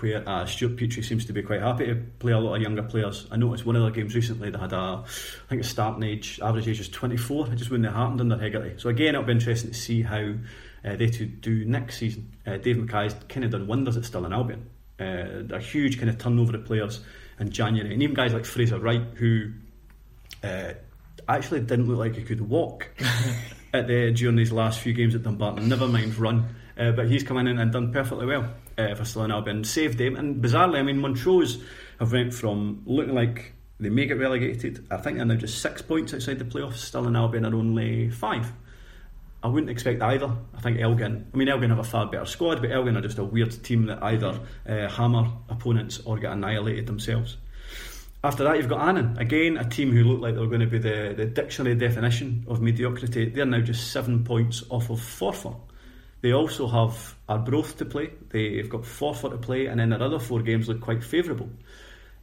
where 0.00 0.28
uh, 0.28 0.44
Stuart 0.44 0.76
Petrie 0.76 1.02
seems 1.02 1.24
to 1.24 1.32
be 1.32 1.42
quite 1.42 1.60
happy 1.60 1.86
to 1.86 1.94
play 2.18 2.32
a 2.32 2.38
lot 2.38 2.56
of 2.56 2.62
younger 2.62 2.82
players. 2.82 3.26
I 3.30 3.36
noticed 3.36 3.64
one 3.64 3.74
of 3.74 3.82
their 3.82 3.90
games 3.90 4.14
recently 4.14 4.50
they 4.50 4.58
had 4.58 4.72
a, 4.72 4.76
I 4.76 5.48
think 5.48 5.62
a 5.62 5.64
starting 5.64 6.02
age, 6.02 6.38
average 6.42 6.68
age 6.68 6.78
was 6.78 6.88
24. 6.88 7.48
It 7.48 7.56
just 7.56 7.70
wouldn't 7.70 7.86
have 7.86 7.94
happened 7.94 8.20
under 8.20 8.36
Hegarty. 8.36 8.74
So 8.78 8.90
again, 8.90 9.14
it'll 9.14 9.22
be 9.22 9.32
interesting 9.32 9.70
to 9.70 9.76
see 9.76 10.02
how 10.02 10.34
uh, 10.84 10.96
they 10.96 11.06
two 11.06 11.26
do 11.26 11.64
next 11.64 11.98
season. 11.98 12.36
Uh, 12.46 12.58
Dave 12.58 12.76
Mackay's 12.76 13.14
kind 13.28 13.44
of 13.44 13.50
done 13.50 13.66
wonders 13.66 13.96
at 13.96 14.04
Stirling 14.04 14.32
Albion. 14.32 14.68
Uh, 15.00 15.54
a 15.54 15.58
huge 15.60 15.98
kind 15.98 16.10
of 16.10 16.18
turnover 16.18 16.54
of 16.54 16.64
players 16.64 17.00
in 17.40 17.50
January, 17.50 17.92
and 17.92 18.02
even 18.02 18.14
guys 18.14 18.34
like 18.34 18.44
Fraser 18.44 18.78
Wright 18.78 19.02
who 19.14 19.50
uh, 20.44 20.74
actually 21.28 21.60
didn't 21.60 21.88
look 21.88 21.98
like 21.98 22.16
he 22.16 22.22
could 22.22 22.40
walk 22.40 22.88
at 23.74 23.86
the 23.86 24.12
during 24.12 24.36
these 24.36 24.52
last 24.52 24.80
few 24.80 24.92
games 24.92 25.14
at 25.14 25.22
Dumbarton. 25.22 25.68
Never 25.68 25.88
mind 25.88 26.16
run, 26.16 26.54
uh, 26.78 26.92
but 26.92 27.08
he's 27.08 27.22
come 27.22 27.38
in 27.38 27.46
and 27.46 27.72
done 27.72 27.92
perfectly 27.92 28.26
well 28.26 28.48
uh, 28.78 28.94
for 28.94 29.04
Stirling 29.04 29.30
Albion, 29.30 29.64
saved 29.64 29.98
them. 29.98 30.16
And 30.16 30.42
bizarrely, 30.42 30.78
I 30.78 30.82
mean, 30.82 30.98
Montrose 30.98 31.62
have 31.98 32.12
went 32.12 32.34
from 32.34 32.82
looking 32.86 33.14
like 33.14 33.54
they 33.80 33.90
may 33.90 34.06
get 34.06 34.18
relegated. 34.18 34.86
I 34.90 34.98
think 34.98 35.16
they're 35.16 35.26
now 35.26 35.34
just 35.34 35.60
six 35.60 35.82
points 35.82 36.14
outside 36.14 36.38
the 36.38 36.44
playoffs. 36.44 36.76
Stirling 36.76 37.16
Albion 37.16 37.44
are 37.44 37.54
only 37.54 38.10
five. 38.10 38.52
I 39.42 39.48
wouldn't 39.48 39.70
expect 39.70 40.02
either. 40.02 40.30
I 40.54 40.60
think 40.60 40.80
Elgin. 40.80 41.26
I 41.32 41.36
mean, 41.36 41.48
Elgin 41.48 41.70
have 41.70 41.80
a 41.80 41.84
far 41.84 42.06
better 42.06 42.26
squad, 42.26 42.60
but 42.60 42.70
Elgin 42.70 42.96
are 42.96 43.00
just 43.00 43.18
a 43.18 43.24
weird 43.24 43.50
team 43.64 43.86
that 43.86 44.02
either 44.02 44.38
uh, 44.68 44.88
hammer 44.88 45.32
opponents 45.48 46.00
or 46.04 46.18
get 46.18 46.32
annihilated 46.32 46.86
themselves. 46.86 47.38
After 48.24 48.44
that, 48.44 48.56
you've 48.56 48.68
got 48.68 48.88
Annan. 48.88 49.18
Again, 49.18 49.56
a 49.56 49.68
team 49.68 49.90
who 49.90 50.04
look 50.04 50.20
like 50.20 50.36
they're 50.36 50.46
going 50.46 50.60
to 50.60 50.66
be 50.66 50.78
the, 50.78 51.12
the 51.16 51.26
dictionary 51.26 51.74
definition 51.74 52.44
of 52.46 52.60
mediocrity. 52.60 53.28
They're 53.28 53.44
now 53.44 53.60
just 53.60 53.90
seven 53.90 54.22
points 54.22 54.62
off 54.70 54.90
of 54.90 55.00
Forfar. 55.00 55.56
They 56.20 56.32
also 56.32 56.68
have 56.68 57.16
Arbroath 57.28 57.76
to 57.78 57.84
play. 57.84 58.12
They've 58.30 58.68
got 58.68 58.82
Forfar 58.82 59.30
to 59.30 59.38
play, 59.38 59.66
and 59.66 59.80
then 59.80 59.90
their 59.90 60.00
other 60.00 60.20
four 60.20 60.40
games 60.40 60.68
look 60.68 60.80
quite 60.80 61.02
favourable. 61.02 61.50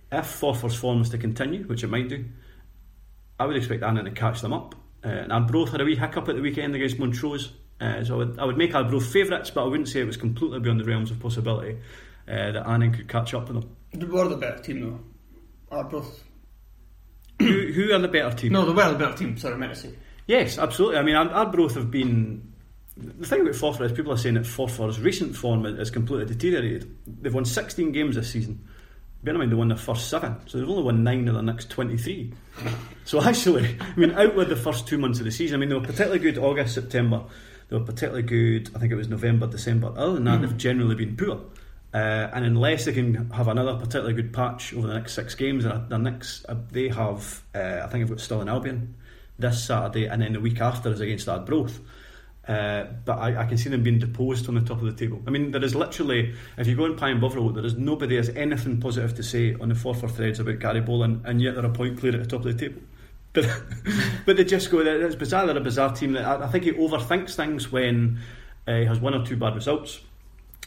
If 0.10 0.40
Forfar's 0.40 0.76
form 0.76 1.02
is 1.02 1.10
to 1.10 1.18
continue, 1.18 1.64
which 1.66 1.84
it 1.84 1.88
might 1.88 2.08
do, 2.08 2.24
I 3.38 3.46
would 3.46 3.58
expect 3.58 3.84
Annan 3.84 4.06
to 4.06 4.12
catch 4.12 4.40
them 4.40 4.54
up. 4.54 4.76
Uh, 5.04 5.10
and 5.10 5.34
Arbroath 5.34 5.72
had 5.72 5.82
a 5.82 5.86
wee 5.86 5.98
hiccup 5.98 6.30
at 6.30 6.36
the 6.36 6.42
weekend 6.42 6.76
against 6.76 6.98
Montrose. 6.98 7.52
Uh, 7.82 8.06
so 8.06 8.16
I 8.16 8.18
would, 8.18 8.40
I 8.40 8.46
would 8.46 8.58
make 8.58 8.74
Arbroath 8.74 9.12
favourites, 9.12 9.50
but 9.50 9.66
I 9.66 9.68
wouldn't 9.68 9.90
say 9.90 10.00
it 10.00 10.08
was 10.08 10.18
completely 10.18 10.62
beyond 10.62 10.80
the 10.80 10.86
realms 10.86 11.12
of 11.12 11.20
possibility 11.20 11.78
uh, 12.28 12.52
that 12.52 12.68
Annan 12.68 12.94
could 12.94 13.10
catch 13.10 13.34
up 13.34 13.50
with 13.50 13.62
them. 13.62 13.76
They 13.94 14.06
were 14.06 14.30
the 14.30 14.38
better 14.38 14.62
team 14.62 14.82
though. 14.82 15.00
Arbroath. 15.72 16.24
who, 17.40 17.72
who 17.72 17.94
are 17.94 18.00
the 18.00 18.08
better 18.08 18.36
team? 18.36 18.54
No, 18.54 18.66
they 18.66 18.74
were 18.74 18.92
the 18.92 18.98
better 18.98 19.18
team. 19.18 19.38
Sorry, 19.38 19.54
I 19.54 19.58
meant 19.58 19.74
to 19.74 19.80
say. 19.80 19.94
Yes, 20.28 20.58
absolutely. 20.58 20.98
I 20.98 21.04
mean, 21.04 21.16
Ar- 21.16 21.30
Arbroath 21.30 21.76
have 21.76 21.90
been. 21.90 22.54
The 22.98 23.26
thing 23.26 23.42
about 23.42 23.54
Forfar 23.54 23.86
is 23.86 23.94
people 23.94 24.12
are 24.12 24.18
saying 24.18 24.36
that 24.36 24.44
Forfar's 24.44 25.00
recent 25.00 25.36
form 25.36 25.64
has 25.64 25.90
completely 25.90 26.26
deteriorated. 26.26 26.94
They've 27.08 27.34
won 27.34 27.46
16 27.46 27.94
games 27.94 28.16
this 28.16 28.30
season. 28.30 28.68
Bear 29.24 29.34
in 29.34 29.40
mind 29.40 29.52
they 29.52 29.56
won 29.56 29.68
their 29.70 29.78
first 29.78 30.10
seven, 30.10 30.36
so 30.48 30.58
they've 30.58 30.70
only 30.70 30.84
won 30.84 31.04
nine 31.04 31.28
of 31.28 31.34
their 31.34 31.44
next 31.44 31.70
23. 31.70 32.34
So 33.06 33.22
actually, 33.28 33.78
I 33.80 33.96
mean, 33.96 34.12
out 34.12 34.36
with 34.36 34.50
the 34.50 34.56
first 34.56 34.88
two 34.88 34.98
months 34.98 35.20
of 35.20 35.26
the 35.26 35.32
season, 35.32 35.56
I 35.56 35.60
mean, 35.60 35.70
they 35.70 35.76
were 35.76 35.82
particularly 35.82 36.20
good 36.20 36.38
August, 36.38 36.74
September. 36.74 37.24
They 37.70 37.78
were 37.78 37.84
particularly 37.84 38.24
good, 38.24 38.70
I 38.76 38.80
think 38.80 38.92
it 38.92 38.96
was 38.96 39.10
November, 39.10 39.48
December. 39.48 39.94
Other 39.96 40.14
than 40.14 40.26
that, 40.26 40.38
hmm. 40.38 40.46
they've 40.46 40.58
generally 40.58 40.96
been 40.96 41.18
poor. 41.18 41.42
Uh, 41.94 42.30
and 42.34 42.46
unless 42.46 42.86
they 42.86 42.94
can 42.94 43.32
have 43.32 43.48
another 43.48 43.74
particularly 43.74 44.14
good 44.14 44.32
patch 44.32 44.74
over 44.76 44.88
the 44.88 44.94
next 44.94 45.14
six 45.14 45.34
games, 45.34 45.64
their, 45.64 45.80
their 45.90 45.98
next 45.98 46.46
uh, 46.46 46.56
they 46.72 46.88
have, 46.88 47.44
uh, 47.56 47.82
I 47.84 47.88
think, 47.88 48.06
they've 48.06 48.10
got 48.10 48.20
Stirling 48.20 48.48
Albion 48.48 48.96
this 49.40 49.64
Saturday, 49.64 50.06
and 50.06 50.22
then 50.22 50.34
the 50.34 50.40
week 50.40 50.62
after 50.62 50.92
is 50.92 51.00
against 51.00 51.28
Arbroath. 51.28 51.80
Uh, 52.48 52.86
but 53.06 53.20
I, 53.20 53.42
I 53.42 53.46
can 53.46 53.58
see 53.58 53.70
them 53.70 53.84
being 53.84 54.00
deposed 54.00 54.48
on 54.50 54.56
the 54.56 54.62
top 54.62 54.82
of 54.82 54.86
the 54.86 54.94
table. 54.94 55.22
I 55.28 55.30
mean, 55.30 55.52
there 55.52 55.64
is 55.64 55.76
literally, 55.76 56.34
if 56.58 56.68
you 56.68 56.76
go 56.76 56.86
in 56.86 56.96
Pie 56.96 57.10
and 57.10 57.22
Bovril, 57.22 57.50
there 57.50 57.66
is 57.66 57.76
nobody 57.76 58.16
has 58.16 58.30
anything 58.30 58.80
positive 58.80 59.16
to 59.16 59.24
say 59.24 59.54
on 59.54 59.70
the 59.70 59.76
Forfar 59.76 60.10
threads 60.10 60.40
about 60.40 60.60
Gary 60.60 60.82
Bollan, 60.82 61.24
and 61.26 61.42
yet 61.42 61.56
they're 61.56 61.66
a 61.66 61.72
point 61.72 62.00
clear 62.00 62.14
at 62.14 62.22
the 62.22 62.28
top 62.28 62.46
of 62.46 62.58
the 62.58 62.70
table. 62.70 62.82
But, 63.32 63.46
but 64.26 64.38
they 64.38 64.44
just 64.44 64.72
go, 64.72 64.80
it's 64.80 65.14
bizarre, 65.14 65.46
they're 65.46 65.58
a 65.58 65.62
bizarre 65.62 65.94
team. 65.94 66.18
I, 66.18 66.46
I 66.46 66.48
think 66.48 66.64
he 66.64 66.72
overthinks 66.72 67.36
things 67.36 67.72
when 67.72 68.18
uh, 68.68 68.78
he 68.78 68.86
has 68.86 69.00
one 69.00 69.14
or 69.14 69.24
two 69.24 69.38
bad 69.38 69.54
results. 69.54 70.00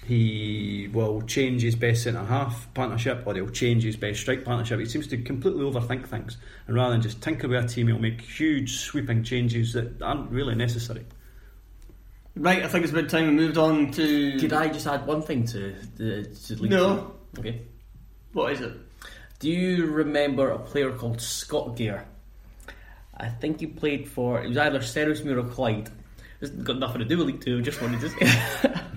He 0.06 0.88
will 0.92 1.22
change 1.22 1.62
his 1.62 1.76
best 1.76 2.02
centre 2.02 2.24
half 2.24 2.72
partnership 2.74 3.22
or 3.24 3.34
he'll 3.34 3.48
change 3.48 3.84
his 3.84 3.96
best 3.96 4.20
strike 4.20 4.44
partnership. 4.44 4.80
He 4.80 4.86
seems 4.86 5.06
to 5.08 5.16
completely 5.18 5.62
overthink 5.64 6.06
things. 6.06 6.38
And 6.66 6.74
rather 6.74 6.92
than 6.92 7.02
just 7.02 7.22
tinker 7.22 7.46
with 7.46 7.64
a 7.64 7.68
team, 7.68 7.86
he'll 7.86 7.98
make 7.98 8.20
huge 8.20 8.78
sweeping 8.78 9.22
changes 9.22 9.72
that 9.74 10.02
aren't 10.02 10.30
really 10.30 10.56
necessary. 10.56 11.04
Right, 12.34 12.64
I 12.64 12.68
think 12.68 12.84
it's 12.84 12.92
about 12.92 13.10
time 13.10 13.26
we 13.26 13.32
moved 13.32 13.58
on 13.58 13.90
to. 13.92 14.38
Could 14.40 14.52
I 14.54 14.68
just 14.68 14.86
add 14.86 15.06
one 15.06 15.22
thing 15.22 15.44
to 15.48 15.74
the 15.96 16.24
to 16.24 16.62
League 16.62 16.70
No. 16.70 17.14
Two? 17.34 17.40
Okay. 17.40 17.62
What 18.32 18.52
is 18.52 18.62
it? 18.62 18.72
Do 19.38 19.50
you 19.50 19.86
remember 19.86 20.50
a 20.50 20.58
player 20.58 20.92
called 20.92 21.20
Scott 21.20 21.76
Gear? 21.76 22.06
I 23.16 23.28
think 23.28 23.60
he 23.60 23.66
played 23.66 24.08
for 24.08 24.42
it 24.42 24.48
was 24.48 24.56
either 24.56 24.78
Ceresmere 24.80 25.44
or 25.44 25.48
Clyde. 25.48 25.90
It's 26.40 26.50
got 26.50 26.78
nothing 26.78 27.00
to 27.00 27.04
do 27.04 27.18
with 27.18 27.26
League 27.26 27.40
Two. 27.42 27.60
Just 27.60 27.80
wanted 27.82 28.00
to 28.00 28.08
say. 28.08 28.74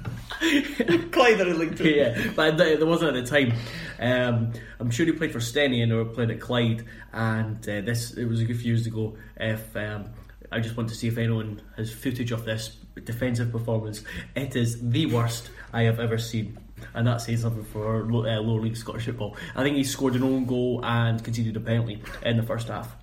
Clyde 1.12 1.42
are 1.42 1.50
in 1.50 1.60
League 1.60 1.78
Two. 1.78 1.90
yeah, 1.90 2.32
but 2.36 2.58
there 2.58 2.86
wasn't 2.86 3.16
at 3.16 3.26
the 3.26 3.30
time. 3.30 3.54
Um, 4.00 4.52
I'm 4.80 4.92
sure 4.92 5.06
he 5.06 5.12
played 5.14 5.32
for 5.32 5.40
Stenian 5.40 5.92
or 5.92 6.06
played 6.06 6.32
at 6.32 6.40
Clyde, 6.40 6.86
and 7.14 7.58
uh, 7.58 7.82
this 7.82 8.12
it 8.14 8.26
was 8.26 8.42
a 8.42 8.46
good 8.46 8.58
few 8.60 8.74
years 8.74 8.86
ago. 8.88 9.18
If 9.38 9.76
um, 9.76 10.10
I 10.52 10.60
just 10.60 10.76
want 10.78 10.90
to 10.90 10.96
see 10.96 11.08
if 11.08 11.18
anyone 11.18 11.62
has 11.78 11.92
footage 11.94 12.32
of 12.32 12.46
this 12.46 12.76
defensive 13.04 13.52
performance, 13.52 14.04
it 14.36 14.56
is 14.56 14.90
the 14.90 15.06
worst 15.08 15.50
I 15.74 15.84
have 15.84 16.00
ever 16.00 16.18
seen. 16.18 16.60
And 16.94 17.08
that 17.08 17.22
says 17.22 17.42
something 17.42 17.64
for 17.64 18.04
lo- 18.06 18.26
uh, 18.26 18.42
lower 18.42 18.60
league 18.62 18.76
Scottish 18.76 19.06
football. 19.06 19.38
I 19.56 19.64
think 19.64 19.78
he 19.78 19.84
scored 19.84 20.16
an 20.16 20.24
own 20.24 20.46
goal 20.46 20.82
and 20.84 21.24
conceded 21.24 21.56
a 21.56 21.60
penalty 21.62 22.02
in 22.24 22.38
the 22.38 22.44
first 22.44 22.68
half. 22.68 22.96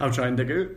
I'll 0.00 0.12
try 0.12 0.26
and 0.26 0.36
dig 0.36 0.50
out. 0.50 0.68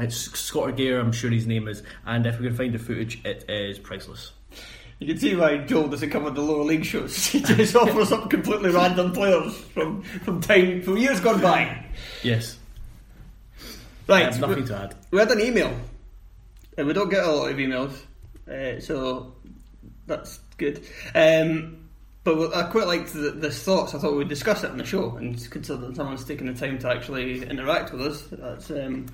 It's 0.00 0.16
Scott 0.16 0.76
Gear, 0.76 0.98
I'm 0.98 1.12
sure 1.12 1.30
his 1.30 1.46
name 1.46 1.68
is, 1.68 1.84
and 2.04 2.26
if 2.26 2.40
we 2.40 2.48
can 2.48 2.56
find 2.56 2.74
the 2.74 2.80
footage, 2.80 3.24
it 3.24 3.44
is 3.48 3.78
priceless. 3.78 4.32
You 5.00 5.08
can 5.08 5.18
see 5.18 5.34
why 5.34 5.58
Joel 5.58 5.88
doesn't 5.88 6.10
come 6.10 6.24
on 6.24 6.34
the 6.34 6.40
lower 6.40 6.62
league 6.64 6.84
shows. 6.84 7.26
He 7.26 7.40
just 7.40 7.74
offers 7.76 8.12
up 8.12 8.30
completely 8.30 8.70
random 8.70 9.12
players 9.12 9.56
from, 9.56 10.02
from 10.02 10.40
time 10.40 10.82
from 10.82 10.96
years 10.96 11.20
gone 11.20 11.40
by. 11.40 11.84
Yes, 12.22 12.58
Right, 14.06 14.38
nothing 14.38 14.62
we, 14.62 14.66
to 14.66 14.76
add. 14.76 14.94
we 15.10 15.18
had 15.18 15.30
an 15.30 15.40
email. 15.40 15.74
And 16.76 16.86
we 16.86 16.92
don't 16.92 17.08
get 17.08 17.24
a 17.24 17.30
lot 17.30 17.50
of 17.50 17.56
emails, 17.56 17.94
uh, 18.50 18.80
so 18.80 19.32
that's 20.06 20.40
good. 20.56 20.84
Um, 21.14 21.88
but 22.24 22.54
I 22.54 22.64
quite 22.64 22.86
liked 22.86 23.12
the, 23.12 23.30
this 23.30 23.62
thoughts. 23.62 23.94
I 23.94 23.98
thought 23.98 24.16
we'd 24.16 24.28
discuss 24.28 24.64
it 24.64 24.70
on 24.70 24.78
the 24.78 24.84
show, 24.84 25.16
and 25.16 25.38
considering 25.50 25.94
someone's 25.94 26.24
taken 26.24 26.46
the 26.48 26.54
time 26.54 26.78
to 26.80 26.88
actually 26.88 27.46
interact 27.46 27.92
with 27.92 28.02
us, 28.02 28.22
that's 28.32 28.70
um, 28.72 29.06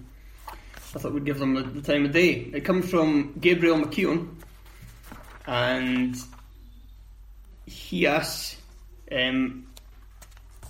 I 0.49 0.99
thought 0.99 1.13
we'd 1.13 1.27
give 1.27 1.39
them 1.39 1.55
the, 1.55 1.63
the 1.63 1.83
time 1.83 2.07
of 2.07 2.13
day. 2.13 2.51
It 2.55 2.65
comes 2.65 2.89
from 2.91 3.35
Gabriel 3.41 3.79
McKeown, 3.79 4.29
and 5.51 6.17
he 7.67 8.07
asks, 8.07 8.57
um, 9.11 9.67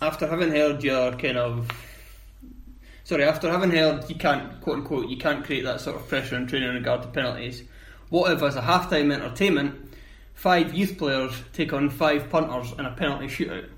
after 0.00 0.26
having 0.26 0.50
heard 0.50 0.82
your 0.82 1.12
kind 1.12 1.36
of 1.36 1.70
sorry, 3.04 3.24
after 3.24 3.50
having 3.50 3.70
heard 3.70 4.08
you 4.08 4.16
can't 4.16 4.58
quote 4.62 4.78
unquote 4.78 5.08
you 5.08 5.18
can't 5.18 5.44
create 5.44 5.64
that 5.64 5.82
sort 5.82 5.96
of 5.96 6.08
pressure 6.08 6.34
in 6.34 6.46
training 6.46 6.70
in 6.70 6.76
regard 6.76 7.02
to 7.02 7.08
penalties, 7.08 7.62
what 8.08 8.32
if 8.32 8.42
as 8.42 8.56
a 8.56 8.62
halftime 8.62 9.12
entertainment, 9.12 9.94
five 10.32 10.72
youth 10.72 10.96
players 10.96 11.34
take 11.52 11.74
on 11.74 11.90
five 11.90 12.30
punters 12.30 12.72
in 12.78 12.86
a 12.86 12.92
penalty 12.92 13.26
shootout? 13.26 13.68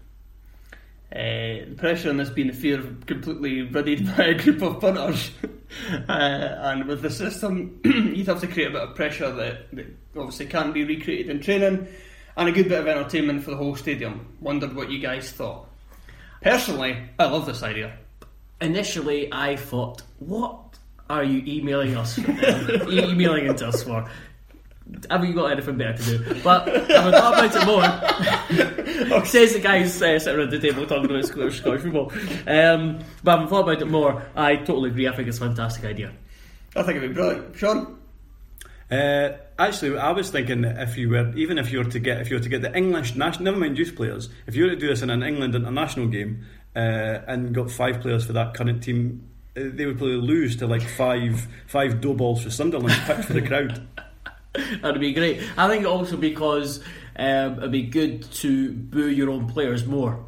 Uh, 1.10 1.68
the 1.68 1.74
pressure 1.76 2.10
on 2.10 2.16
this 2.16 2.30
being 2.30 2.46
the 2.46 2.54
fear 2.54 2.78
of 2.78 3.06
completely 3.06 3.62
readied 3.62 4.06
by 4.16 4.26
a 4.26 4.34
group 4.40 4.62
of 4.62 4.80
punters, 4.80 5.32
uh, 6.08 6.12
and 6.12 6.84
with 6.84 7.02
the 7.02 7.10
system, 7.10 7.80
you'd 7.84 8.28
have 8.28 8.40
to 8.40 8.46
create 8.46 8.68
a 8.68 8.70
bit 8.70 8.82
of 8.82 8.94
pressure 8.94 9.32
that, 9.32 9.66
that 9.72 9.86
obviously 10.16 10.46
can't 10.46 10.74
be 10.74 10.84
recreated 10.84 11.30
in 11.30 11.40
training, 11.40 11.86
and 12.36 12.48
a 12.48 12.52
good 12.52 12.68
bit 12.68 12.80
of 12.80 12.86
entertainment 12.86 13.42
for 13.42 13.50
the 13.50 13.56
whole 13.56 13.76
stadium. 13.76 14.26
Wondered 14.40 14.74
what 14.74 14.90
you 14.90 14.98
guys 14.98 15.30
thought. 15.30 15.68
Personally, 16.40 16.98
I 17.18 17.26
love 17.26 17.46
this 17.46 17.62
idea. 17.62 17.96
Initially, 18.60 19.32
I 19.32 19.56
thought, 19.56 20.02
what 20.18 20.58
are 21.10 21.24
you 21.24 21.42
emailing 21.46 21.96
us? 21.96 22.18
For? 22.18 22.30
e- 22.90 23.10
emailing 23.10 23.46
into 23.46 23.66
us 23.66 23.82
for? 23.82 24.08
Have 25.10 25.24
you 25.24 25.32
got 25.32 25.52
anything 25.52 25.76
better 25.78 25.96
to 26.02 26.18
do? 26.18 26.42
But 26.42 26.68
if 26.68 26.90
I 26.90 27.10
thought 27.10 27.38
about 27.38 27.56
it 27.56 27.66
more, 27.66 29.24
says 29.24 29.52
the 29.52 29.60
guy 29.60 29.80
guys 29.80 30.02
uh, 30.02 30.18
sitting 30.18 30.38
around 30.38 30.50
the 30.50 30.58
table 30.58 30.86
talking 30.86 31.06
about 31.06 31.24
Scottish, 31.24 31.58
Scottish 31.58 31.82
football. 31.82 32.12
Um, 32.46 32.98
but 33.22 33.40
if 33.40 33.46
I 33.46 33.48
thought 33.48 33.62
about 33.62 33.82
it 33.82 33.86
more, 33.86 34.22
I 34.34 34.56
totally 34.56 34.90
agree. 34.90 35.08
I 35.08 35.14
think 35.14 35.28
it's 35.28 35.38
a 35.38 35.40
fantastic 35.40 35.84
idea. 35.84 36.12
I 36.74 36.82
think 36.82 36.98
it'd 36.98 37.10
be 37.10 37.14
brilliant. 37.14 37.56
Sean? 37.56 37.98
Uh, 38.90 39.30
actually, 39.66 39.98
I 39.98 40.10
was 40.12 40.30
thinking 40.30 40.62
that 40.62 40.80
if 40.80 40.96
you 40.96 41.08
were, 41.10 41.32
even 41.36 41.58
if 41.58 41.72
you 41.72 41.78
were 41.78 41.90
to 41.90 41.98
get, 41.98 42.20
if 42.20 42.30
you 42.30 42.36
were 42.36 42.42
to 42.42 42.48
get 42.48 42.62
the 42.62 42.74
English 42.76 43.14
national, 43.14 43.44
never 43.44 43.58
mind 43.58 43.78
youth 43.78 43.94
players, 43.96 44.28
if 44.46 44.54
you 44.54 44.64
were 44.64 44.70
to 44.70 44.76
do 44.76 44.88
this 44.88 45.02
in 45.02 45.10
an 45.10 45.22
England 45.22 45.54
international 45.54 46.06
game 46.06 46.44
uh, 46.74 47.20
and 47.26 47.54
got 47.54 47.70
five 47.70 48.00
players 48.00 48.24
for 48.24 48.32
that 48.32 48.54
current 48.54 48.82
team, 48.82 49.28
uh, 49.56 49.62
they 49.64 49.86
would 49.86 49.98
probably 49.98 50.16
lose 50.16 50.56
to 50.56 50.66
like 50.66 50.82
five 50.82 51.46
five 51.66 52.00
dough 52.00 52.14
balls 52.14 52.42
for 52.42 52.50
Sunderland 52.50 53.00
picked 53.06 53.24
for 53.24 53.32
the 53.34 53.42
crowd. 53.42 53.86
That'd 54.82 55.00
be 55.00 55.12
great. 55.12 55.42
I 55.56 55.68
think 55.68 55.86
also 55.86 56.16
because 56.16 56.80
um, 57.16 57.58
it'd 57.58 57.72
be 57.72 57.82
good 57.84 58.22
to 58.22 58.72
boo 58.72 59.08
your 59.08 59.30
own 59.30 59.48
players 59.48 59.86
more. 59.86 60.24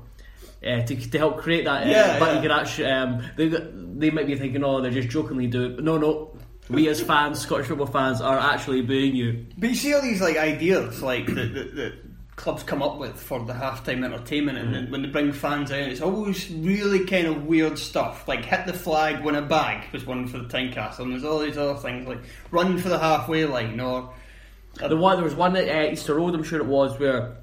Uh, 0.67 0.81
to, 0.81 0.97
to 0.97 1.19
help 1.19 1.37
create 1.37 1.67
that, 1.67 1.87
uh, 1.87 1.91
Yeah, 1.91 2.19
but 2.19 2.29
yeah. 2.29 2.35
you 2.37 2.41
can 2.41 2.51
actually, 2.51 2.87
um, 2.87 3.23
they, 3.37 3.49
they 3.49 4.11
might 4.11 4.27
be 4.27 4.35
thinking, 4.35 4.65
oh, 4.65 4.81
they're 4.81 4.91
just 4.91 5.11
jokingly 5.11 5.47
doing 5.47 5.73
it. 5.73 5.85
No, 5.85 5.99
no, 5.99 6.34
we 6.69 6.89
as 6.89 7.01
fans, 7.01 7.41
Scottish 7.41 7.67
football 7.67 7.87
fans, 7.87 8.21
are 8.21 8.39
actually 8.39 8.83
booing 8.83 9.15
you. 9.15 9.47
But 9.59 9.71
you 9.71 9.75
see 9.75 9.95
all 9.95 10.03
these 10.03 10.21
like 10.21 10.37
ideas 10.37 11.03
like 11.03 11.27
that, 11.27 11.55
that, 11.55 11.75
that 11.77 11.93
clubs 12.37 12.63
come 12.63 12.83
up 12.83 12.99
with 12.99 13.21
for 13.21 13.45
the 13.45 13.53
halftime 13.53 14.05
entertainment, 14.05 14.59
and 14.59 14.75
then 14.75 14.91
when 14.91 15.03
they 15.03 15.09
bring 15.09 15.33
fans 15.33 15.71
in, 15.71 15.91
it's 15.91 16.01
always 16.01 16.51
really 16.51 17.05
kind 17.05 17.27
of 17.27 17.45
weird 17.45 17.79
stuff. 17.79 18.27
Like 18.27 18.45
hit 18.45 18.67
the 18.67 18.73
flag, 18.73 19.23
win 19.23 19.35
a 19.35 19.43
bag 19.43 19.93
was 19.93 20.07
one 20.07 20.27
for 20.27 20.39
the 20.39 20.49
Tynecastle, 20.49 21.01
and 21.01 21.13
there's 21.13 21.25
all 21.25 21.39
these 21.39 21.59
other 21.59 21.79
things 21.79 22.07
like 22.09 22.21
run 22.51 22.79
for 22.79 22.89
the 22.89 22.99
halfway 22.99 23.45
line 23.45 23.81
or. 23.81 24.13
The 24.77 24.97
one 24.97 25.19
there 25.19 25.25
was 25.25 25.37
one 25.37 25.57
at 25.57 25.69
uh, 25.69 25.93
Easter 25.93 26.17
Road, 26.17 26.35
I'm 26.35 26.43
sure 26.43 26.59
it 26.59 26.67
was, 26.67 26.99
where 26.99 27.37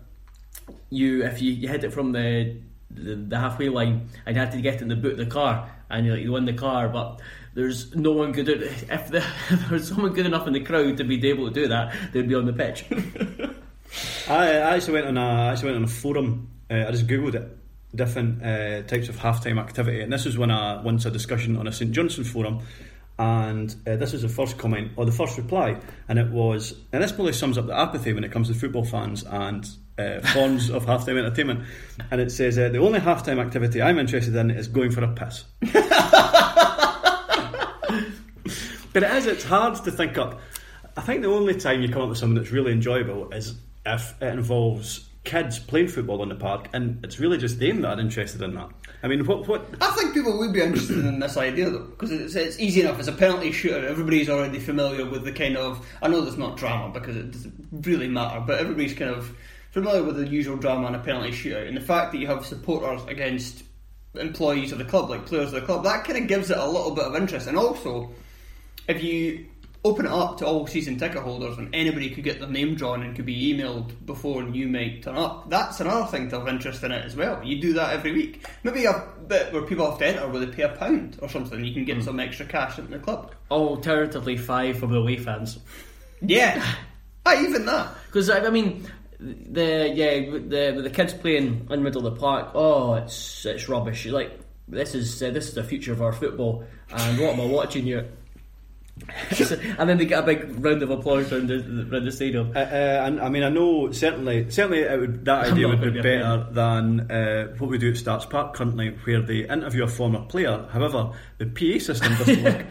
you 0.90 1.24
if 1.24 1.42
you, 1.42 1.54
you 1.54 1.68
hit 1.70 1.84
it 1.86 1.94
from 1.94 2.12
the, 2.12 2.58
the 2.90 3.16
the 3.16 3.40
halfway 3.40 3.70
line 3.70 4.10
and 4.26 4.36
you 4.36 4.42
had 4.42 4.52
to 4.52 4.62
get 4.62 4.82
in 4.82 4.90
the 4.90 4.98
boot 4.98 5.14
of 5.14 5.18
the 5.18 5.26
car 5.26 5.72
and 5.90 6.06
you 6.06 6.14
like 6.14 6.24
you 6.24 6.32
win 6.34 6.46
the 6.46 6.54
car, 6.54 6.90
but 6.90 7.22
there's 7.54 7.96
no 7.96 8.12
one 8.12 8.32
good. 8.32 8.50
at- 8.50 8.62
If, 8.62 9.08
the, 9.10 9.18
if 9.50 9.60
there 9.62 9.70
was 9.72 9.88
someone 9.88 10.14
good 10.14 10.26
enough 10.26 10.48
in 10.48 10.54
the 10.54 10.62
crowd 10.62 10.98
to 10.98 11.04
be 11.04 11.28
able 11.30 11.48
to 11.48 11.54
do 11.54 11.68
that, 11.68 11.94
they'd 12.14 12.28
be 12.28 12.36
on 12.36 12.46
the 12.46 12.54
pitch. 12.54 12.86
I, 14.30 14.46
I 14.48 14.76
actually 14.76 14.94
went 14.94 15.08
on 15.08 15.18
a 15.18 15.22
I 15.22 15.52
actually 15.52 15.72
went 15.72 15.78
on 15.78 15.84
a 15.84 15.88
forum. 15.88 16.50
Uh, 16.70 16.86
I 16.88 16.92
just 16.92 17.08
googled 17.08 17.36
it, 17.36 17.58
different 17.94 18.42
uh, 18.42 18.84
types 18.84 19.10
of 19.10 19.18
halftime 19.18 19.60
activity, 19.60 20.02
and 20.02 20.14
this 20.14 20.24
was 20.26 20.38
when 20.38 20.50
I 20.52 20.82
once 20.82 21.06
a 21.06 21.12
discussion 21.12 21.58
on 21.58 21.68
a 21.68 21.74
St 21.74 21.92
Johnstone 21.92 22.24
forum, 22.24 22.60
and 23.20 23.76
uh, 23.86 23.98
this 23.98 24.14
was 24.14 24.22
the 24.22 24.30
first 24.30 24.58
comment 24.58 24.94
or 24.96 25.06
the 25.06 25.12
first 25.12 25.38
reply, 25.38 25.76
and 26.08 26.18
it 26.18 26.30
was, 26.32 26.74
and 26.94 27.04
this 27.04 27.12
probably 27.12 27.34
sums 27.34 27.58
up 27.58 27.68
the 27.68 27.78
apathy 27.78 28.14
when 28.14 28.24
it 28.24 28.32
comes 28.32 28.48
to 28.48 28.54
football 28.54 28.86
fans 28.86 29.24
and. 29.24 29.68
Uh, 30.00 30.20
forms 30.34 30.72
of 30.72 30.86
halftime 30.86 31.20
entertainment, 31.20 31.64
and 32.10 32.20
it 32.22 32.32
says 32.32 32.58
uh, 32.58 32.70
the 32.70 32.80
only 32.80 32.98
halftime 33.00 33.40
activity 33.40 33.84
I'm 33.84 34.00
interested 34.00 34.34
in 34.36 34.50
is 34.50 34.68
going 34.68 34.90
for 34.90 35.04
a 35.04 35.08
piss. 35.14 35.44
But 38.94 39.04
it 39.04 39.12
is, 39.12 39.26
it's 39.26 39.44
hard 39.44 39.76
to 39.76 39.92
think 39.92 40.18
up. 40.18 40.40
I 40.98 41.02
think 41.02 41.22
the 41.22 41.30
only 41.30 41.56
time 41.56 41.82
you 41.82 41.90
come 41.90 42.02
up 42.02 42.10
with 42.10 42.18
something 42.18 42.36
that's 42.36 42.52
really 42.52 42.72
enjoyable 42.72 43.32
is 43.32 43.56
if 43.86 44.22
it 44.22 44.34
involves 44.34 45.08
kids 45.24 45.60
playing 45.60 45.88
football 45.88 46.24
in 46.24 46.30
the 46.30 46.36
park, 46.36 46.68
and 46.74 47.04
it's 47.06 47.20
really 47.20 47.38
just 47.38 47.60
them 47.60 47.82
that 47.82 47.98
are 47.98 48.02
interested 48.02 48.42
in 48.42 48.56
that. 48.56 48.70
I 49.04 49.08
mean, 49.08 49.26
what 49.26 49.48
what 49.48 49.66
I 49.80 49.92
think 49.92 50.14
people 50.14 50.38
would 50.38 50.54
be 50.54 50.62
interested 50.62 51.00
in 51.00 51.20
this 51.20 51.38
idea 51.38 51.70
though, 51.70 51.86
because 51.86 52.12
it's, 52.12 52.36
it's 52.36 52.60
easy 52.60 52.82
enough. 52.82 53.00
It's 53.00 53.08
a 53.08 53.14
penalty 53.14 53.52
shooter. 53.52 53.88
Everybody's 53.88 54.30
already 54.30 54.60
familiar 54.60 55.06
with 55.06 55.24
the 55.24 55.32
kind 55.32 55.58
of. 55.58 55.86
I 56.02 56.08
know 56.08 56.22
there's 56.22 56.38
not 56.38 56.58
drama 56.58 56.92
because 56.94 57.16
it 57.16 57.32
doesn't 57.32 57.68
really 57.72 58.08
matter, 58.08 58.42
but 58.42 58.60
everybody's 58.60 58.94
kind 58.94 59.12
of 59.12 59.36
familiar 59.72 60.04
with 60.04 60.18
the 60.18 60.28
usual 60.28 60.58
drama 60.58 60.88
in 60.88 60.96
a 60.96 61.00
penalty 61.00 61.32
shootout. 61.32 61.68
And 61.68 61.78
the 61.78 61.82
fact 61.82 62.12
that 62.12 62.20
you 62.20 62.28
have 62.28 62.46
supporters 62.46 63.02
against 63.08 63.64
employees 64.16 64.72
of 64.72 64.78
the 64.78 64.86
club, 64.86 65.10
like 65.10 65.26
players 65.26 65.54
of 65.54 65.62
the 65.62 65.66
club, 65.66 65.84
that 65.84 66.04
kind 66.04 66.20
of 66.20 66.28
gives 66.28 66.52
it 66.52 66.58
a 66.58 66.66
little 66.66 66.92
bit 66.92 67.06
of 67.06 67.16
interest. 67.16 67.48
And 67.48 67.58
also, 67.58 68.12
if 68.88 69.04
you 69.04 69.48
open 69.84 70.06
it 70.06 70.12
up 70.12 70.38
to 70.38 70.46
all 70.46 70.68
season 70.68 70.98
ticket 70.98 71.24
holders 71.24 71.58
and 71.58 71.74
anybody 71.74 72.10
could 72.12 72.24
get 72.24 72.40
their 72.40 72.48
name 72.48 72.76
drawn 72.76 73.02
and 73.02 73.16
could 73.16 73.26
be 73.26 73.52
emailed 73.52 73.92
before 74.06 74.44
you 74.44 74.68
might 74.68 75.02
turn 75.02 75.18
up, 75.18 75.50
that's 75.50 75.80
another 75.80 76.06
thing 76.06 76.30
to 76.30 76.38
have 76.38 76.48
interest 76.48 76.84
in 76.84 76.92
it 76.92 77.04
as 77.04 77.16
well. 77.16 77.44
You 77.44 77.60
do 77.60 77.74
that 77.74 77.94
every 77.94 78.12
week. 78.12 78.46
Maybe 78.64 78.86
a 78.86 79.08
bit 79.28 79.52
where 79.52 79.64
people 79.64 79.90
have 79.90 80.00
to 80.00 80.06
enter 80.06 80.28
where 80.28 80.46
they 80.46 80.52
pay 80.52 80.64
a 80.64 80.70
pound 80.70 81.18
or 81.22 81.30
something, 81.30 81.64
you 81.66 81.74
can 81.74 81.86
get 81.86 82.04
some 82.04 82.20
extra 82.20 82.46
cash 82.46 82.78
into 82.78 82.92
the 82.92 83.00
club. 83.00 83.34
Alternatively, 83.50 84.38
five 84.38 84.78
from 84.78 84.92
the 84.92 85.00
away 85.00 85.18
fans. 85.18 85.58
Yeah. 86.22 86.64
ah, 87.26 87.42
even 87.42 87.66
that. 87.66 87.90
Because 88.06 88.30
I 88.30 88.46
I 88.46 88.50
mean, 88.52 88.88
the 89.20 89.92
yeah 89.94 90.20
the 90.20 90.74
with 90.76 90.84
the 90.84 90.90
kids 90.90 91.14
playing 91.14 91.48
in 91.48 91.68
the 91.68 91.78
middle 91.78 92.06
of 92.06 92.14
the 92.14 92.20
park. 92.20 92.52
Oh, 92.54 92.96
it's 92.96 93.46
it's 93.46 93.68
rubbish. 93.70 94.06
Like 94.06 94.40
this 94.68 94.96
is 94.96 95.22
uh, 95.22 95.32
this 95.32 95.48
is 95.48 95.56
the 95.56 95.64
future 95.64 95.94
of 95.94 96.02
our 96.02 96.14
football, 96.14 96.64
and 96.92 97.20
what 97.20 97.34
am 97.34 97.42
I 97.42 97.46
watching 97.46 97.84
here? 97.84 98.10
and 99.80 99.90
then 99.90 99.98
they 99.98 100.06
get 100.06 100.24
a 100.24 100.26
big 100.26 100.64
round 100.64 100.84
of 100.84 100.90
applause 100.90 101.32
around 101.32 101.48
the, 101.48 101.56
around 101.92 102.06
the 102.06 102.12
stadium. 102.12 102.52
Uh, 102.56 102.60
uh, 102.60 103.04
and 103.06 103.20
I 103.20 103.30
mean, 103.30 103.44
I 103.44 103.50
know 103.50 103.92
certainly, 103.92 104.50
certainly, 104.50 104.80
it 104.80 105.00
would, 105.00 105.26
that 105.26 105.52
idea 105.52 105.68
would 105.68 105.82
be 105.82 105.90
be 105.90 106.02
better 106.02 106.48
than 106.52 107.12
uh, 107.12 107.48
what 107.58 107.70
we 107.70 107.78
do 107.78 107.92
at 107.92 107.98
Stark's 107.98 108.26
Park 108.26 108.54
currently, 108.54 108.90
where 109.04 109.22
they 109.22 109.48
interview 109.48 109.84
a 109.84 109.88
former 109.88 110.22
player. 110.22 110.68
However, 110.72 111.12
the 111.38 111.46
PA 111.46 111.84
system 111.84 112.16
doesn't 112.16 112.44
work. 112.44 112.66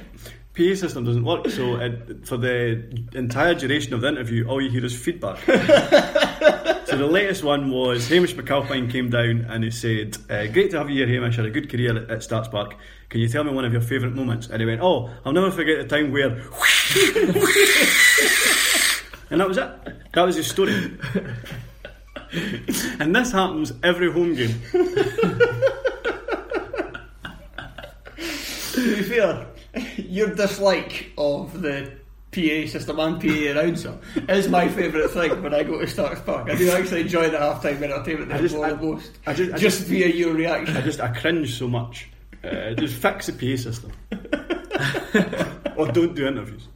PA 0.54 0.74
system 0.74 1.04
doesn't 1.04 1.24
work, 1.24 1.48
so 1.48 1.76
it, 1.76 2.26
for 2.26 2.36
the 2.36 3.06
entire 3.14 3.54
duration 3.54 3.94
of 3.94 4.00
the 4.00 4.08
interview, 4.08 4.46
all 4.46 4.60
you 4.60 4.70
hear 4.70 4.84
is 4.84 4.96
feedback. 4.96 5.38
so 6.90 6.96
the 6.96 7.06
latest 7.06 7.44
one 7.44 7.70
was 7.70 8.08
Hamish 8.08 8.34
McAlpine 8.34 8.90
came 8.90 9.10
down 9.10 9.46
and 9.48 9.62
he 9.64 9.70
said, 9.70 10.16
uh, 10.28 10.46
"Great 10.46 10.70
to 10.72 10.78
have 10.78 10.90
you 10.90 11.06
here, 11.06 11.20
Hamish. 11.20 11.36
Had 11.36 11.46
a 11.46 11.50
good 11.50 11.70
career 11.70 11.96
at, 11.96 12.10
at 12.10 12.22
Stark's 12.22 12.48
Park. 12.48 12.74
Can 13.08 13.20
you 13.20 13.28
tell 13.28 13.44
me 13.44 13.52
one 13.52 13.64
of 13.64 13.72
your 13.72 13.82
favourite 13.82 14.14
moments?" 14.14 14.48
And 14.48 14.60
he 14.60 14.66
went, 14.66 14.80
"Oh, 14.82 15.08
I'll 15.24 15.32
never 15.32 15.50
forget 15.50 15.88
the 15.88 15.96
time 15.96 16.12
where." 16.12 16.30
And 19.30 19.40
that 19.40 19.48
was 19.48 19.58
it. 19.58 19.70
That 20.12 20.22
was 20.22 20.34
his 20.34 20.48
story. 20.48 20.72
and 22.98 23.14
this 23.14 23.30
happens 23.30 23.72
every 23.82 24.12
home 24.12 24.34
game. 24.34 24.60
To 28.72 28.96
be 28.96 29.02
fair, 29.02 29.46
your 29.96 30.34
dislike 30.34 31.12
of 31.18 31.60
the 31.60 31.90
PA 32.32 32.66
system 32.68 32.98
and 33.00 33.20
PA 33.20 33.28
announcer 33.50 33.98
is 34.28 34.48
my 34.48 34.68
favourite 34.68 35.10
thing 35.10 35.42
when 35.42 35.52
I 35.52 35.64
go 35.64 35.80
to 35.80 35.86
Stark's 35.86 36.20
Park. 36.20 36.48
I 36.48 36.54
do 36.54 36.70
actually 36.70 37.00
enjoy 37.00 37.28
the 37.28 37.38
half-time 37.38 37.82
entertainment 37.82 38.30
I 38.30 38.34
there 38.34 38.42
just- 38.42 38.54
more 38.54 38.66
I- 38.66 38.70
than 38.70 38.90
most. 38.90 39.10
I 39.26 39.34
just- 39.34 39.52
I 39.52 39.58
just 39.58 39.82
via 39.86 40.06
your 40.06 40.32
reaction. 40.34 40.76
I 40.76 40.80
just 40.80 41.00
I 41.00 41.08
cringe 41.08 41.58
so 41.58 41.66
much. 41.66 42.08
Uh, 42.44 42.72
just 42.74 42.94
fix 42.94 43.26
the 43.26 43.32
PA 43.32 43.56
system. 43.56 43.92
or 45.76 45.88
don't 45.90 46.14
do 46.14 46.26
interviews. 46.26 46.68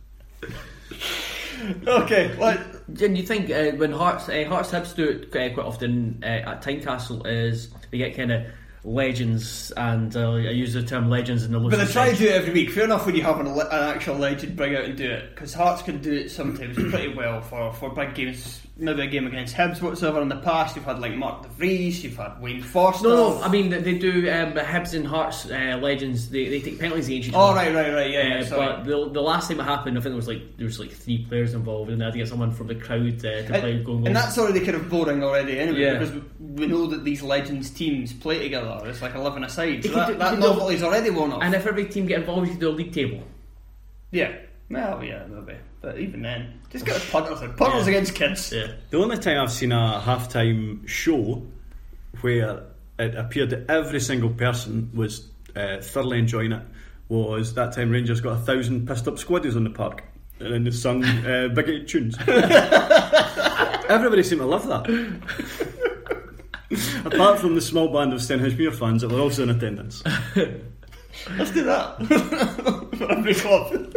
Okay, 1.86 2.34
what? 2.36 2.60
And 3.00 3.16
you 3.16 3.22
think 3.22 3.48
uh, 3.50 3.70
when 3.76 3.92
Hearts 3.92 4.28
uh, 4.28 4.44
Hearts 4.48 4.70
Hibs 4.72 4.94
do 4.94 5.04
it 5.08 5.34
uh, 5.34 5.54
quite 5.54 5.64
often 5.66 6.20
uh, 6.22 6.26
at 6.26 6.62
Tynecastle 6.62 7.26
is 7.26 7.70
they 7.90 7.96
get 7.98 8.14
kind 8.16 8.30
of 8.32 8.42
legends 8.84 9.70
and 9.76 10.14
uh, 10.14 10.32
I 10.32 10.50
use 10.50 10.74
the 10.74 10.82
term 10.82 11.08
legends 11.08 11.44
in 11.44 11.52
the 11.52 11.58
But 11.58 11.76
they 11.76 11.86
try 11.86 12.12
to 12.12 12.16
do 12.16 12.26
it 12.26 12.32
every 12.32 12.52
week. 12.52 12.70
Fair 12.70 12.84
enough 12.84 13.06
when 13.06 13.14
you 13.14 13.22
have 13.22 13.40
an, 13.40 13.46
an 13.46 13.66
actual 13.70 14.16
legend 14.16 14.56
bring 14.56 14.76
out 14.76 14.84
and 14.84 14.96
do 14.96 15.10
it, 15.10 15.34
because 15.34 15.54
Hearts 15.54 15.82
can 15.82 16.00
do 16.00 16.12
it 16.12 16.30
sometimes 16.30 16.76
pretty 16.76 17.14
well 17.14 17.40
for, 17.40 17.72
for 17.72 17.90
big 17.90 18.14
games. 18.14 18.60
Maybe 18.76 19.02
a 19.02 19.06
game 19.06 19.24
against 19.28 19.54
Hibs, 19.54 19.80
whatsoever. 19.80 20.20
In 20.20 20.28
the 20.28 20.34
past, 20.34 20.74
you've 20.74 20.84
had 20.84 20.98
like 20.98 21.14
Mark 21.14 21.42
De 21.44 21.48
Vries, 21.50 22.02
you've 22.02 22.16
had 22.16 22.42
Wayne 22.42 22.60
Foster. 22.60 23.06
No, 23.06 23.34
no, 23.38 23.40
I 23.40 23.48
mean 23.48 23.70
they 23.70 23.96
do 23.96 24.28
um, 24.28 24.52
Hibs 24.54 24.94
and 24.94 25.06
Hearts 25.06 25.48
uh, 25.48 25.78
legends. 25.80 26.28
They, 26.28 26.48
they 26.48 26.60
take 26.60 26.80
penalties 26.80 27.06
against 27.06 27.28
each 27.28 27.34
Oh 27.36 27.54
right, 27.54 27.72
right, 27.72 27.94
right, 27.94 28.10
yeah. 28.10 28.40
yeah 28.40 28.46
Uh, 28.52 28.56
but 28.56 28.84
the, 28.84 29.10
the 29.10 29.20
last 29.20 29.48
time 29.48 29.60
it 29.60 29.62
happened, 29.62 29.96
I 29.96 30.00
think 30.00 30.10
there 30.10 30.16
was 30.16 30.26
like 30.26 30.56
there 30.56 30.66
was 30.66 30.80
like 30.80 30.90
three 30.90 31.24
players 31.24 31.54
involved, 31.54 31.90
and 31.90 32.00
they 32.00 32.04
had 32.04 32.14
to 32.14 32.18
get 32.18 32.26
someone 32.26 32.50
from 32.50 32.66
the 32.66 32.74
crowd 32.74 33.24
uh, 33.24 33.42
to 33.42 33.44
play 33.46 33.72
And, 33.74 33.84
going 33.86 34.06
and 34.08 34.16
that's 34.16 34.36
already 34.38 34.58
kind 34.58 34.74
of 34.74 34.90
boring 34.90 35.22
already 35.22 35.56
anyway 35.60 35.78
Yeah. 35.80 35.98
because 35.98 36.12
we 36.40 36.66
know 36.66 36.86
that 36.86 37.04
these 37.04 37.22
legends 37.22 37.70
teams 37.70 38.12
play 38.12 38.40
together. 38.42 38.80
It's 38.86 39.00
like 39.00 39.14
eleven 39.14 39.44
aside. 39.44 39.84
So 39.84 39.92
that, 39.92 40.08
do- 40.08 40.14
that 40.16 40.38
novelty's 40.40 40.82
already 40.82 41.10
worn 41.10 41.30
off. 41.30 41.42
And 41.44 41.54
if 41.54 41.64
every 41.68 41.86
team 41.86 42.06
get 42.06 42.18
involved, 42.18 42.48
you 42.48 42.54
do 42.56 42.70
a 42.70 42.70
league 42.70 42.92
table. 42.92 43.22
yeah, 44.10 44.34
well, 44.68 45.04
yeah, 45.04 45.26
maybe. 45.28 45.58
But 45.84 45.98
even 45.98 46.22
then, 46.22 46.60
just 46.70 46.86
get 46.86 46.98
the 46.98 47.06
punters 47.12 47.42
in. 47.42 47.52
Punters 47.52 47.86
Yeah. 47.86 47.92
against 47.92 48.14
kids. 48.14 48.50
Yeah. 48.50 48.68
The 48.88 48.96
only 48.96 49.18
time 49.18 49.38
I've 49.38 49.52
seen 49.52 49.70
a 49.70 50.00
halftime 50.02 50.88
show 50.88 51.42
where 52.22 52.62
it 52.98 53.14
appeared 53.14 53.50
that 53.50 53.68
every 53.70 54.00
single 54.00 54.30
person 54.30 54.90
was 54.94 55.28
uh, 55.54 55.82
thoroughly 55.82 56.18
enjoying 56.18 56.52
it 56.52 56.62
was 57.10 57.52
that 57.54 57.74
time 57.74 57.90
Rangers 57.90 58.22
got 58.22 58.32
a 58.32 58.36
thousand 58.40 58.88
pissed 58.88 59.06
up 59.06 59.16
squaddies 59.16 59.56
on 59.56 59.64
the 59.64 59.70
park 59.70 60.04
and 60.40 60.54
then 60.54 60.64
they 60.64 60.70
sung 60.70 61.04
uh, 61.04 61.48
bigoted 61.54 61.86
tunes. 61.86 62.16
Everybody 63.86 64.22
seemed 64.22 64.40
to 64.40 64.46
love 64.46 64.66
that. 64.68 64.86
Apart 67.04 67.40
from 67.40 67.56
the 67.56 67.60
small 67.60 67.92
band 67.92 68.14
of 68.14 68.20
Stenhousemuir 68.20 68.74
fans 68.74 69.02
that 69.02 69.10
were 69.12 69.20
also 69.20 69.42
in 69.42 69.50
attendance. 69.50 70.02
Let's 71.36 71.50
do 71.50 71.62
that 71.64 72.06
for 72.96 73.12
every 73.12 73.34
club. 73.34 73.94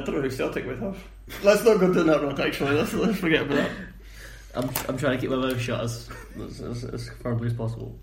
I 0.00 0.02
don't 0.04 0.14
know 0.14 0.22
who 0.22 0.30
Celtic 0.30 0.66
would 0.66 0.78
have. 0.78 0.98
Let's 1.42 1.62
not 1.62 1.78
go 1.78 1.92
down 1.92 2.06
that 2.06 2.22
road. 2.22 2.40
Actually, 2.40 2.76
let's, 2.76 2.94
let's 2.94 3.18
forget 3.18 3.42
about 3.42 3.56
that. 3.56 3.70
I'm, 4.54 4.70
I'm 4.88 4.96
trying 4.96 5.16
to 5.16 5.18
keep 5.18 5.30
my 5.30 5.36
mouth 5.36 5.60
shut 5.60 5.80
as, 5.80 6.08
as, 6.42 6.60
as, 6.60 6.84
as 6.84 7.10
firmly 7.22 7.48
as 7.48 7.52
possible. 7.52 7.96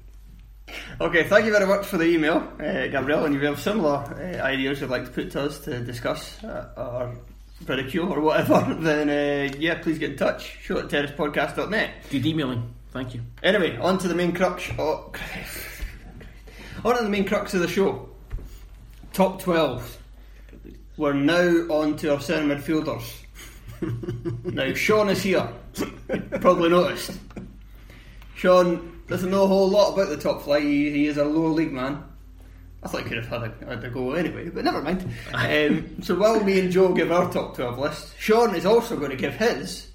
Okay, 1.02 1.28
thank 1.28 1.46
you 1.46 1.52
very 1.52 1.66
much 1.66 1.86
for 1.86 1.98
the 1.98 2.06
email, 2.06 2.38
uh, 2.60 2.88
Gabrielle. 2.88 3.26
And 3.26 3.36
if 3.36 3.42
you 3.42 3.48
have 3.48 3.60
similar 3.60 3.96
uh, 3.96 4.44
ideas 4.44 4.80
you'd 4.80 4.90
like 4.90 5.06
to 5.06 5.12
put 5.12 5.32
to 5.32 5.44
us 5.44 5.60
to 5.62 5.80
discuss 5.80 6.44
uh, 6.44 6.70
or 6.78 7.18
ridicule 7.66 8.14
or 8.14 8.22
whatever, 8.22 8.76
then 8.80 9.10
uh, 9.10 9.56
yeah, 9.58 9.76
please 9.76 9.98
get 9.98 10.12
in 10.12 10.18
touch. 10.18 10.58
Show 10.62 10.78
at 10.78 10.88
terracepodcast.net. 10.88 12.10
Good 12.10 12.26
emailing. 12.26 12.74
Thank 12.92 13.16
you. 13.16 13.22
Anyway, 13.44 13.76
on 13.78 13.98
to 13.98 14.08
the 14.08 14.16
main 14.16 14.34
crux. 14.34 14.70
Oh, 14.78 15.12
on 16.86 16.98
to 16.98 17.04
the 17.04 17.10
main 17.10 17.26
crux 17.26 17.54
of 17.54 17.62
the 17.62 17.68
show. 17.68 18.10
Top 19.14 19.42
12. 19.42 19.98
We're 20.98 21.14
now 21.14 21.48
on 21.70 21.96
to 21.98 22.14
our 22.14 22.20
centre 22.20 22.56
midfielders. 22.56 23.24
now, 24.44 24.74
Sean 24.74 25.10
is 25.10 25.22
here. 25.22 25.48
You 25.78 26.22
probably 26.40 26.70
noticed. 26.70 27.12
Sean 28.36 29.02
doesn't 29.08 29.30
know 29.30 29.44
a 29.44 29.48
whole 29.48 29.70
lot 29.70 29.94
about 29.94 30.10
the 30.10 30.18
top 30.18 30.42
flight. 30.42 30.64
He, 30.64 30.90
he 30.92 31.08
is 31.08 31.18
a 31.18 31.26
lower 31.26 31.50
league 31.50 31.72
man. 31.72 32.04
I 32.84 32.88
thought 32.88 33.04
he 33.04 33.10
could 33.10 33.24
have 33.24 33.28
had 33.28 33.44
a, 33.44 33.66
had 33.66 33.84
a 33.84 33.90
go 33.90 34.14
anyway, 34.14 34.50
but 34.50 34.64
never 34.64 34.82
mind. 34.82 35.10
Um, 35.34 36.02
so 36.02 36.16
while 36.16 36.44
me 36.44 36.60
and 36.60 36.72
Joe 36.72 36.94
give 36.94 37.12
our 37.12 37.32
top 37.32 37.56
12 37.56 37.80
list, 37.80 38.14
Sean 38.20 38.56
is 38.56 38.66
also 38.66 38.96
going 38.96 39.10
to 39.12 39.18
give 39.18 39.34
his, 39.36 39.92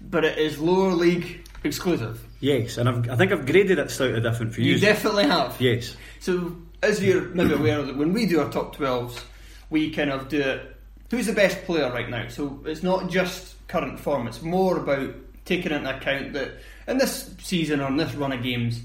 but 0.00 0.24
it 0.24 0.38
is 0.38 0.58
lower 0.58 0.92
league 0.92 1.46
exclusive. 1.64 2.24
Yes, 2.40 2.76
and 2.78 2.88
I've, 2.88 3.08
I 3.10 3.16
think 3.16 3.32
I've 3.32 3.46
graded 3.46 3.78
it 3.78 3.90
slightly 3.90 4.20
different 4.20 4.54
for 4.54 4.60
you. 4.60 4.74
You 4.74 4.80
definitely 4.80 5.24
have. 5.24 5.60
Yes. 5.60 5.96
So, 6.20 6.56
as 6.82 7.02
you're 7.02 7.22
maybe 7.22 7.54
aware 7.54 7.82
that 7.82 7.96
when 7.96 8.12
we 8.12 8.26
do 8.26 8.40
our 8.40 8.50
top 8.50 8.76
12s, 8.76 9.22
we 9.70 9.90
kind 9.90 10.10
of 10.10 10.28
do 10.28 10.40
it. 10.40 10.76
Who's 11.10 11.26
the 11.26 11.32
best 11.32 11.64
player 11.64 11.90
right 11.92 12.08
now? 12.08 12.28
So 12.28 12.62
it's 12.64 12.82
not 12.82 13.08
just 13.10 13.54
current 13.68 13.98
form. 13.98 14.26
It's 14.26 14.42
more 14.42 14.76
about 14.78 15.14
taking 15.44 15.72
into 15.72 15.96
account 15.96 16.32
that 16.32 16.52
in 16.88 16.98
this 16.98 17.34
season 17.42 17.80
or 17.80 17.88
in 17.88 17.96
this 17.96 18.14
run 18.14 18.32
of 18.32 18.42
games, 18.42 18.80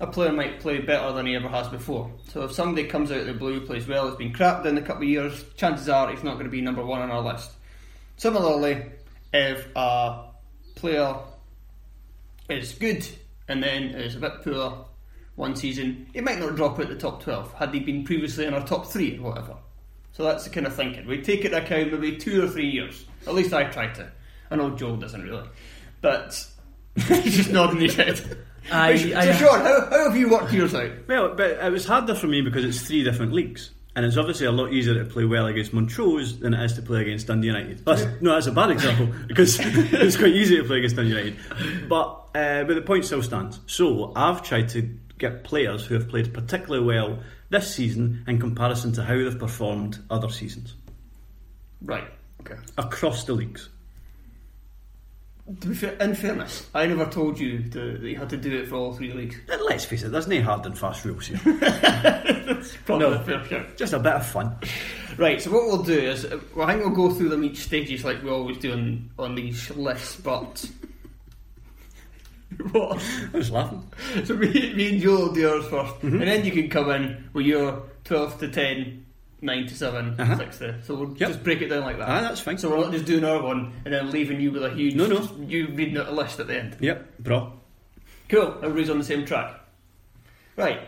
a 0.00 0.06
player 0.06 0.32
might 0.32 0.60
play 0.60 0.78
better 0.78 1.12
than 1.12 1.26
he 1.26 1.34
ever 1.34 1.48
has 1.48 1.68
before. 1.68 2.10
So 2.28 2.42
if 2.42 2.52
somebody 2.52 2.86
comes 2.86 3.10
out 3.10 3.20
of 3.20 3.26
the 3.26 3.34
blue, 3.34 3.60
plays 3.60 3.86
well, 3.86 4.08
has 4.08 4.16
been 4.16 4.32
crapped 4.32 4.66
in 4.66 4.76
a 4.76 4.82
couple 4.82 5.02
of 5.02 5.08
years, 5.08 5.44
chances 5.56 5.88
are 5.88 6.10
he's 6.10 6.24
not 6.24 6.34
going 6.34 6.44
to 6.44 6.50
be 6.50 6.60
number 6.60 6.84
one 6.84 7.00
on 7.00 7.10
our 7.10 7.22
list. 7.22 7.50
Similarly, 8.16 8.84
if 9.32 9.66
a 9.74 10.24
player 10.74 11.16
is 12.48 12.72
good 12.74 13.06
and 13.48 13.62
then 13.62 13.84
is 13.84 14.16
a 14.16 14.20
bit 14.20 14.42
poor 14.42 14.86
one 15.34 15.56
season, 15.56 16.06
he 16.12 16.20
might 16.20 16.38
not 16.38 16.56
drop 16.56 16.78
out 16.78 16.88
the 16.88 16.96
top 16.96 17.22
12 17.22 17.54
had 17.54 17.72
he 17.72 17.80
been 17.80 18.04
previously 18.04 18.46
in 18.46 18.54
our 18.54 18.66
top 18.66 18.86
three 18.86 19.18
or 19.18 19.30
whatever. 19.30 19.56
So 20.16 20.24
that's 20.24 20.44
the 20.44 20.50
kind 20.50 20.66
of 20.66 20.74
thinking. 20.74 21.06
We 21.06 21.20
take 21.20 21.44
into 21.44 21.58
account 21.62 21.92
maybe 21.92 22.16
two 22.16 22.42
or 22.42 22.48
three 22.48 22.70
years. 22.70 23.04
At 23.26 23.34
least 23.34 23.52
I 23.52 23.64
try 23.64 23.88
to. 23.88 24.10
I 24.50 24.56
know 24.56 24.70
Joel 24.70 24.96
doesn't 24.96 25.22
really. 25.22 25.46
But 26.00 26.46
he's 26.96 27.36
just 27.36 27.50
nodding 27.50 27.80
his 27.80 27.94
head. 27.96 28.38
I- 28.72 28.96
so, 28.96 29.14
I- 29.16 29.32
Sean, 29.36 29.60
how, 29.60 29.86
how 29.90 30.04
have 30.08 30.16
you 30.16 30.30
worked 30.30 30.52
yours 30.54 30.74
out? 30.74 30.90
Well, 31.06 31.34
but 31.34 31.50
it 31.62 31.70
was 31.70 31.84
harder 31.84 32.14
for 32.14 32.28
me 32.28 32.40
because 32.40 32.64
it's 32.64 32.80
three 32.80 33.04
different 33.04 33.32
leagues. 33.34 33.72
And 33.94 34.04
it's 34.06 34.16
obviously 34.16 34.46
a 34.46 34.52
lot 34.52 34.72
easier 34.72 34.94
to 34.94 35.04
play 35.08 35.24
well 35.24 35.46
against 35.46 35.72
Montrose 35.72 36.38
than 36.38 36.52
it 36.54 36.62
is 36.64 36.74
to 36.74 36.82
play 36.82 37.00
against 37.02 37.26
Dundee 37.28 37.46
United. 37.48 37.84
That's, 37.84 38.02
no, 38.20 38.32
that's 38.34 38.46
a 38.46 38.52
bad 38.52 38.70
example 38.70 39.08
because 39.26 39.58
it's 39.60 40.16
quite 40.18 40.34
easy 40.34 40.56
to 40.58 40.64
play 40.64 40.78
against 40.78 40.96
Dundee 40.96 41.10
United. 41.10 41.88
But, 41.88 42.04
uh, 42.34 42.64
but 42.64 42.74
the 42.74 42.82
point 42.82 43.04
still 43.06 43.22
stands. 43.22 43.58
So 43.66 44.12
I've 44.14 44.42
tried 44.42 44.68
to 44.70 44.82
get 45.18 45.44
players 45.44 45.86
who 45.86 45.94
have 45.94 46.08
played 46.08 46.32
particularly 46.34 46.84
well 46.84 47.20
this 47.50 47.74
season 47.74 48.24
in 48.26 48.38
comparison 48.40 48.92
to 48.92 49.02
how 49.02 49.14
they've 49.16 49.38
performed 49.38 49.98
other 50.10 50.28
seasons 50.30 50.74
Right. 51.82 52.08
Okay. 52.40 52.56
across 52.78 53.24
the 53.24 53.32
leagues. 53.34 53.68
To 55.60 55.68
be 55.68 55.74
fair, 55.76 55.92
in 56.00 56.14
fairness, 56.16 56.68
I 56.74 56.86
never 56.86 57.06
told 57.06 57.38
you 57.38 57.62
to, 57.70 57.98
that 57.98 58.08
you 58.08 58.16
had 58.16 58.30
to 58.30 58.36
do 58.36 58.56
it 58.62 58.68
for 58.68 58.74
all 58.74 58.92
three 58.94 59.12
leagues. 59.12 59.36
And 59.48 59.62
let's 59.62 59.84
face 59.84 60.02
it, 60.02 60.08
there's 60.10 60.26
no 60.26 60.42
hard 60.42 60.66
and 60.66 60.76
fast 60.76 61.04
rules 61.04 61.28
here. 61.28 61.38
Probably 62.84 63.10
No. 63.10 63.22
fair 63.22 63.44
shout. 63.44 63.76
Just 63.76 63.92
a 63.92 63.98
bit 64.00 64.14
of 64.14 64.26
fun. 64.26 64.56
Right, 65.16 65.40
so 65.40 65.52
what 65.52 65.66
we'll 65.66 65.82
do 65.84 65.92
is, 65.98 66.26
well, 66.54 66.66
I 66.68 66.72
think 66.72 66.84
we'll 66.84 67.08
go 67.08 67.14
through 67.14 67.28
them 67.28 67.44
each 67.44 67.58
stages 67.58 68.04
like 68.04 68.24
we 68.24 68.30
always 68.30 68.58
do 68.58 68.72
on, 68.72 69.10
on 69.20 69.34
these 69.36 69.70
lists, 69.70 70.16
but. 70.16 70.68
What? 72.72 73.02
I 73.34 73.36
was 73.36 73.50
laughing. 73.50 73.82
So 74.24 74.34
me, 74.34 74.74
me 74.74 74.88
and 74.90 75.00
Joe 75.00 75.16
will 75.16 75.32
do 75.32 75.48
ours 75.48 75.64
1st 75.66 76.02
and 76.02 76.22
then 76.22 76.44
you 76.44 76.52
can 76.52 76.68
come 76.68 76.90
in 76.90 77.28
with 77.32 77.46
your 77.46 77.82
12 78.04 78.38
to 78.40 78.48
10, 78.48 79.04
9 79.42 79.66
to 79.66 79.74
7, 79.74 80.14
Uh-huh. 80.20 80.36
6 80.36 80.58
to. 80.58 80.82
So 80.82 80.94
we'll 80.94 81.16
Yep. 81.16 81.28
just 81.28 81.42
break 81.44 81.60
it 81.62 81.68
down 81.68 81.82
like 81.82 81.98
that. 81.98 82.08
Ah, 82.08 82.20
that's 82.22 82.40
fine. 82.40 82.58
So 82.58 82.70
we're 82.70 82.82
not 82.84 82.92
just 82.92 83.04
doing 83.04 83.24
our 83.24 83.42
one 83.42 83.72
and 83.84 83.92
then 83.94 84.10
leaving 84.10 84.40
you 84.40 84.50
with 84.52 84.64
a 84.64 84.70
huge. 84.70 84.94
No, 84.94 85.06
no. 85.06 85.28
You 85.46 85.68
reading 85.68 85.98
out 85.98 86.08
a 86.08 86.12
list 86.12 86.40
at 86.40 86.46
the 86.46 86.58
end. 86.58 86.76
Yep, 86.80 87.18
bro. 87.20 87.52
Cool, 88.28 88.56
everybody's 88.62 88.90
on 88.90 88.98
the 88.98 89.04
same 89.04 89.24
track. 89.24 89.60
Right, 90.56 90.80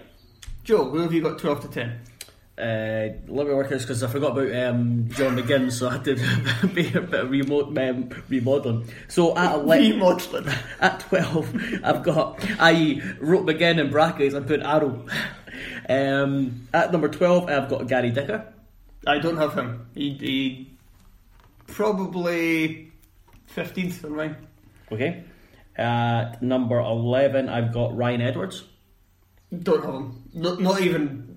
Joe, 0.64 0.88
who 0.90 0.98
have 0.98 1.12
you 1.12 1.20
got 1.22 1.38
12 1.38 1.61
to 1.62 1.68
10? 1.68 2.00
Uh, 2.58 3.14
let 3.28 3.46
me 3.46 3.54
work 3.54 3.68
this 3.68 3.82
because 3.82 4.02
I 4.02 4.08
forgot 4.08 4.32
about 4.32 4.52
um, 4.52 5.08
John 5.10 5.36
McGinn, 5.36 5.70
so 5.70 5.88
I 5.88 5.92
had 5.92 6.04
to 6.06 6.66
be 6.74 6.88
a 6.92 7.00
bit 7.00 7.20
of 7.20 7.30
remote, 7.30 7.78
um, 7.78 8.08
remodeling. 8.28 8.88
So 9.06 9.36
at 9.36 9.52
ele- 9.52 9.64
Remodeling. 9.68 10.48
at 10.80 10.98
twelve, 11.00 11.54
I've 11.84 12.02
got 12.02 12.44
I 12.58 13.00
wrote 13.20 13.46
McGinn 13.46 13.78
in 13.78 13.90
brackets 13.90 14.34
and 14.34 14.44
put 14.46 14.60
arrow. 14.60 15.06
Um, 15.88 16.66
at 16.74 16.90
number 16.90 17.08
twelve, 17.08 17.48
I've 17.48 17.68
got 17.68 17.86
Gary 17.86 18.10
Dicker. 18.10 18.52
I 19.06 19.18
don't 19.18 19.36
have 19.36 19.54
him. 19.54 19.86
He, 19.94 20.10
he 20.14 20.76
probably 21.68 22.90
15th 23.54 24.04
on 24.04 24.16
mine. 24.16 24.36
Okay. 24.90 25.22
At 25.76 26.42
number 26.42 26.80
eleven, 26.80 27.48
I've 27.48 27.72
got 27.72 27.96
Ryan 27.96 28.20
Edwards. 28.20 28.64
Don't 29.56 29.84
have 29.84 29.94
him. 29.94 30.22
Not, 30.34 30.60
not 30.60 30.80
even 30.80 31.27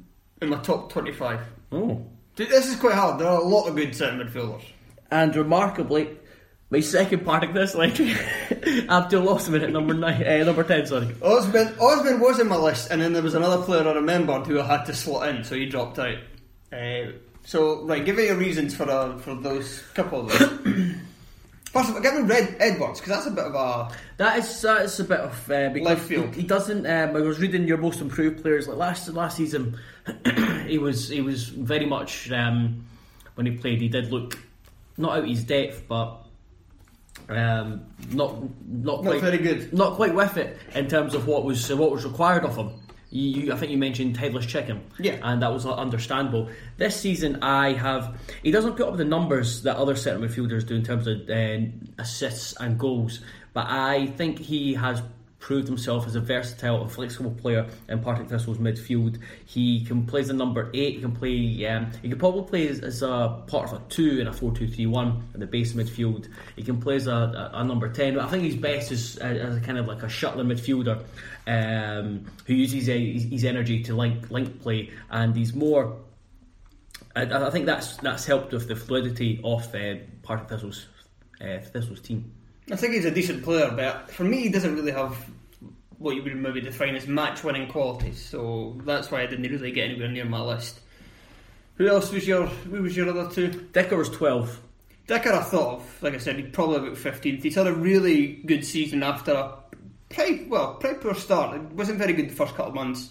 in 0.41 0.49
my 0.49 0.57
top 0.57 0.91
25. 0.91 1.39
Oh. 1.71 2.05
Dude, 2.35 2.49
This 2.49 2.67
is 2.67 2.75
quite 2.75 2.95
hard. 2.95 3.19
There 3.19 3.27
are 3.27 3.39
a 3.39 3.43
lot 3.43 3.67
of 3.67 3.75
good 3.75 3.95
centre 3.95 4.25
midfielders. 4.25 4.63
And 5.11 5.35
remarkably, 5.35 6.17
my 6.69 6.79
second 6.79 7.25
part 7.25 7.43
of 7.43 7.53
this, 7.53 7.75
like, 7.75 7.99
I've 8.89 9.07
still 9.07 9.21
lost 9.23 9.47
him 9.47 9.55
in 9.55 9.63
at 9.63 9.71
number 9.71 9.93
nine, 9.93 10.25
uh, 10.25 10.43
number 10.45 10.63
ten. 10.63 10.85
Sorry. 10.85 11.13
Osborne, 11.21 11.75
Osborne 11.79 12.19
was 12.19 12.39
in 12.39 12.47
my 12.47 12.55
list, 12.55 12.91
and 12.91 13.01
then 13.01 13.13
there 13.13 13.21
was 13.21 13.35
another 13.35 13.61
player 13.63 13.87
I 13.87 13.93
remembered 13.93 14.47
who 14.47 14.59
I 14.61 14.65
had 14.65 14.85
to 14.85 14.93
slot 14.93 15.27
in, 15.29 15.43
so 15.43 15.55
he 15.55 15.65
dropped 15.65 15.99
out. 15.99 16.17
Uh, 16.71 17.11
so, 17.43 17.83
right, 17.85 18.05
give 18.05 18.15
me 18.15 18.27
your 18.27 18.37
reasons 18.37 18.73
for 18.73 18.89
uh, 18.89 19.17
for 19.17 19.35
those 19.35 19.81
couple 19.93 20.21
of 20.21 20.39
those. 20.39 20.95
First 21.71 21.89
of 21.89 21.95
all, 21.95 22.01
give 22.01 22.15
me 22.15 22.21
Red 22.23 22.57
Edwards, 22.59 22.99
because 22.99 23.15
that's 23.15 23.27
a 23.27 23.31
bit 23.31 23.45
of 23.45 23.55
a. 23.55 23.95
That 24.17 24.39
is 24.39 24.61
that 24.61 24.81
is 24.81 24.99
a 24.99 25.05
bit 25.05 25.21
of 25.21 25.49
uh, 25.49 25.69
because 25.69 25.87
Left 25.87 26.01
field. 26.01 26.35
He, 26.35 26.41
he 26.41 26.47
doesn't. 26.47 26.85
Um, 26.85 27.15
I 27.15 27.21
was 27.21 27.39
reading 27.39 27.65
your 27.65 27.77
most 27.77 28.01
improved 28.01 28.41
players 28.41 28.67
like 28.67 28.77
last 28.77 29.07
last 29.09 29.37
season. 29.37 29.79
he 30.67 30.77
was 30.77 31.07
he 31.07 31.21
was 31.21 31.47
very 31.47 31.85
much 31.85 32.29
um, 32.29 32.85
when 33.35 33.45
he 33.45 33.55
played. 33.55 33.79
He 33.79 33.87
did 33.87 34.11
look 34.11 34.37
not 34.97 35.17
out 35.17 35.25
his 35.25 35.45
depth, 35.45 35.85
but 35.87 36.25
um, 37.29 37.85
not 38.11 38.41
not 38.67 39.03
Not 39.03 39.03
quite 39.03 39.21
very 39.21 39.37
good. 39.37 39.71
Not 39.71 39.95
quite 39.95 40.13
with 40.13 40.35
it 40.35 40.57
in 40.75 40.89
terms 40.89 41.13
of 41.13 41.25
what 41.25 41.45
was 41.45 41.71
uh, 41.71 41.77
what 41.77 41.91
was 41.91 42.03
required 42.03 42.43
of 42.43 42.57
him. 42.57 42.71
You, 43.11 43.41
you, 43.43 43.53
I 43.53 43.57
think 43.57 43.71
you 43.71 43.77
mentioned 43.77 44.15
headless 44.15 44.45
chicken, 44.45 44.81
Yeah. 44.97 45.19
and 45.21 45.41
that 45.41 45.51
was 45.51 45.65
understandable. 45.65 46.49
This 46.77 46.95
season, 46.99 47.43
I 47.43 47.73
have 47.73 48.17
he 48.41 48.51
doesn't 48.51 48.77
put 48.77 48.87
up 48.87 48.97
the 48.97 49.03
numbers 49.05 49.63
that 49.63 49.75
other 49.75 49.95
centre 49.97 50.25
midfielders 50.25 50.65
do 50.65 50.75
in 50.75 50.83
terms 50.83 51.07
of 51.07 51.29
uh, 51.29 51.57
assists 52.01 52.53
and 52.59 52.79
goals, 52.79 53.19
but 53.53 53.67
I 53.67 54.07
think 54.07 54.39
he 54.39 54.73
has 54.75 55.01
proved 55.39 55.67
himself 55.67 56.05
as 56.05 56.13
a 56.15 56.19
versatile 56.21 56.83
and 56.83 56.91
flexible 56.91 57.31
player 57.31 57.65
in 57.89 57.99
Partick 57.99 58.29
Thistle's 58.29 58.59
midfield. 58.59 59.17
He 59.45 59.83
can 59.83 60.05
play 60.05 60.21
as 60.21 60.29
a 60.29 60.33
number 60.33 60.69
eight. 60.75 60.95
He 60.97 61.01
can 61.01 61.13
play. 61.13 61.65
Um, 61.65 61.89
he 62.03 62.09
can 62.09 62.19
probably 62.19 62.43
play 62.43 62.67
as, 62.67 62.79
as 62.81 63.01
a 63.01 63.41
part 63.47 63.71
of 63.71 63.81
a 63.81 63.83
two 63.89 64.19
in 64.21 64.27
a 64.27 64.33
four-two-three-one 64.33 65.23
in 65.33 65.39
the 65.39 65.47
base 65.47 65.73
midfield. 65.73 66.27
He 66.55 66.61
can 66.61 66.79
play 66.79 66.95
as 66.97 67.07
a, 67.07 67.11
a, 67.11 67.51
a 67.55 67.63
number 67.63 67.89
ten. 67.89 68.13
But 68.13 68.25
I 68.25 68.27
think 68.29 68.43
he's 68.43 68.55
best 68.55 68.91
as, 68.91 69.17
as 69.17 69.57
a 69.57 69.59
kind 69.61 69.79
of 69.79 69.87
like 69.87 70.03
a 70.03 70.09
shuttling 70.09 70.45
midfielder 70.47 71.03
um, 71.47 72.25
who 72.45 72.53
uses 72.53 72.87
his, 72.87 73.23
his 73.23 73.45
energy 73.45 73.83
to 73.83 73.95
link 73.95 74.29
link 74.29 74.61
play, 74.61 74.91
and 75.09 75.35
he's 75.35 75.53
more. 75.53 75.97
I, 77.15 77.23
I 77.23 77.49
think 77.49 77.65
that's 77.65 77.97
that's 77.97 78.25
helped 78.25 78.53
with 78.53 78.67
the 78.67 78.75
fluidity 78.75 79.41
of 79.43 79.63
uh, 79.75 79.95
Partick 80.23 80.49
Thistle's 80.49 80.87
uh, 81.41 81.59
Thistle's 81.59 82.01
team. 82.01 82.31
I 82.71 82.75
think 82.75 82.93
he's 82.93 83.05
a 83.05 83.11
decent 83.11 83.43
player, 83.43 83.71
but 83.75 84.11
for 84.11 84.23
me, 84.23 84.41
he 84.41 84.49
doesn't 84.49 84.75
really 84.75 84.91
have 84.91 85.17
what 85.97 86.15
you 86.15 86.23
would 86.23 86.35
maybe 86.35 86.61
define 86.61 86.95
as 86.95 87.07
match 87.07 87.43
winning 87.43 87.67
qualities, 87.67 88.23
so 88.23 88.75
that's 88.85 89.11
why 89.11 89.21
I 89.21 89.25
didn't 89.25 89.49
really 89.51 89.71
get 89.71 89.89
anywhere 89.89 90.07
near 90.07 90.25
my 90.25 90.41
list. 90.41 90.79
Who 91.75 91.87
else 91.87 92.11
was 92.11 92.27
your 92.27 92.45
who 92.45 92.83
was 92.83 92.95
your 92.95 93.09
other 93.09 93.29
two? 93.29 93.67
Dicker 93.73 93.97
was 93.97 94.09
twelve. 94.09 94.59
Dicker 95.07 95.33
I 95.33 95.41
thought 95.41 95.79
of, 95.79 96.03
like 96.03 96.13
I 96.13 96.17
said, 96.17 96.37
he'd 96.37 96.53
probably 96.53 96.77
about 96.77 96.97
fifteenth. 96.97 97.43
He's 97.43 97.55
had 97.55 97.67
a 97.67 97.73
really 97.73 98.41
good 98.45 98.63
season 98.63 99.03
after 99.03 99.33
a 99.33 99.57
pretty 100.13 100.45
well, 100.45 100.75
pretty 100.75 100.99
poor 100.99 101.15
start. 101.15 101.55
It 101.55 101.61
wasn't 101.73 101.97
very 101.97 102.13
good 102.13 102.29
the 102.29 102.33
first 102.35 102.55
couple 102.55 102.69
of 102.69 102.75
months. 102.75 103.09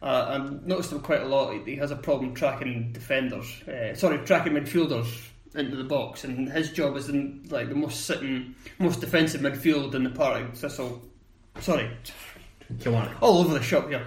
Uh, 0.00 0.26
I've 0.40 0.66
noticed 0.66 0.92
him 0.92 1.00
quite 1.00 1.22
a 1.22 1.26
lot. 1.26 1.52
He- 1.66 1.76
has 1.76 1.90
a 1.90 1.96
problem 1.96 2.34
tracking 2.34 2.92
defenders, 2.92 3.62
uh, 3.68 3.94
sorry, 3.94 4.18
tracking 4.18 4.52
midfielders 4.52 5.08
into 5.54 5.76
the 5.76 5.84
box, 5.84 6.24
and 6.24 6.48
his 6.48 6.70
job 6.70 6.96
is 6.96 7.08
in 7.08 7.44
like 7.50 7.68
the 7.68 7.74
most 7.74 8.04
sitting, 8.06 8.54
most 8.78 9.00
defensive 9.00 9.40
midfield 9.40 9.94
in 9.94 10.04
the 10.04 10.10
Partick 10.10 10.54
Thistle. 10.54 11.02
Sorry, 11.60 11.90
on. 12.86 13.10
all 13.20 13.38
over 13.38 13.54
the 13.54 13.62
shop 13.62 13.88
here. 13.88 14.06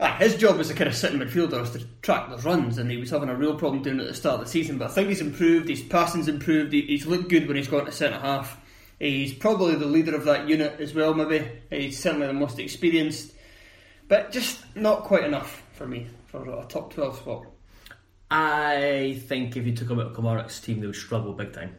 Ah, 0.00 0.16
his 0.16 0.34
job 0.34 0.58
as 0.58 0.68
a 0.68 0.74
kind 0.74 0.88
of 0.88 0.96
sitting 0.96 1.20
midfielder 1.20 1.62
is 1.62 1.70
to 1.70 1.86
track 2.00 2.28
those 2.28 2.44
runs, 2.44 2.78
and 2.78 2.90
he 2.90 2.96
was 2.96 3.10
having 3.10 3.28
a 3.28 3.36
real 3.36 3.54
problem 3.54 3.82
doing 3.82 3.98
it 4.00 4.02
at 4.02 4.08
the 4.08 4.14
start 4.14 4.40
of 4.40 4.46
the 4.46 4.50
season. 4.50 4.76
But 4.76 4.90
I 4.90 4.94
think 4.94 5.08
he's 5.08 5.20
improved. 5.20 5.68
His 5.68 5.82
passing's 5.82 6.26
improved. 6.26 6.72
He, 6.72 6.82
he's 6.82 7.06
looked 7.06 7.28
good 7.28 7.46
when 7.46 7.56
he's 7.56 7.68
gone 7.68 7.84
to 7.84 7.92
centre 7.92 8.18
half. 8.18 8.58
He's 9.02 9.34
probably 9.34 9.74
the 9.74 9.86
leader 9.86 10.14
of 10.14 10.24
that 10.26 10.48
unit 10.48 10.78
as 10.78 10.94
well. 10.94 11.12
Maybe 11.12 11.44
he's 11.70 11.98
certainly 11.98 12.28
the 12.28 12.32
most 12.32 12.60
experienced, 12.60 13.32
but 14.06 14.30
just 14.30 14.60
not 14.76 15.02
quite 15.02 15.24
enough 15.24 15.60
for 15.72 15.88
me 15.88 16.06
for 16.28 16.48
a 16.48 16.64
top 16.66 16.94
twelve 16.94 17.16
spot. 17.16 17.46
I 18.30 19.20
think 19.26 19.56
if 19.56 19.66
you 19.66 19.74
took 19.74 19.90
him 19.90 19.98
out 19.98 20.16
of 20.16 20.62
team, 20.62 20.78
they 20.80 20.86
would 20.86 20.94
struggle 20.94 21.32
big 21.32 21.52
time. 21.52 21.74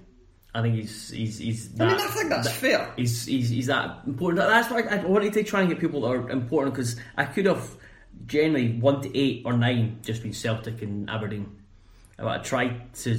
I 0.53 0.61
think 0.61 0.75
he's 0.75 1.11
he's 1.11 1.37
he's. 1.37 1.67
I 1.79 1.85
mean, 1.85 1.95
that- 1.97 2.01
I 2.01 2.07
think 2.11 2.29
that's 2.29 2.47
that- 2.49 2.55
fair. 2.55 2.93
He's, 2.97 3.25
he's, 3.25 3.47
he's 3.47 3.67
that 3.67 4.01
important. 4.05 4.45
That's 4.45 4.69
why 4.69 4.81
I 4.81 4.97
wanted 5.05 5.31
to 5.31 5.43
try 5.43 5.61
and 5.61 5.69
get 5.69 5.79
people 5.79 6.01
that 6.01 6.07
are 6.09 6.29
important 6.29 6.75
because 6.75 6.97
I 7.15 7.23
could 7.23 7.45
have 7.45 7.69
generally 8.25 8.73
one 8.79 9.01
to 9.01 9.17
eight 9.17 9.43
or 9.45 9.53
nine 9.53 9.99
just 10.03 10.23
been 10.23 10.33
Celtic 10.33 10.81
and 10.81 11.09
Aberdeen. 11.09 11.55
I 12.19 12.39
tried 12.39 12.93
to 12.95 13.17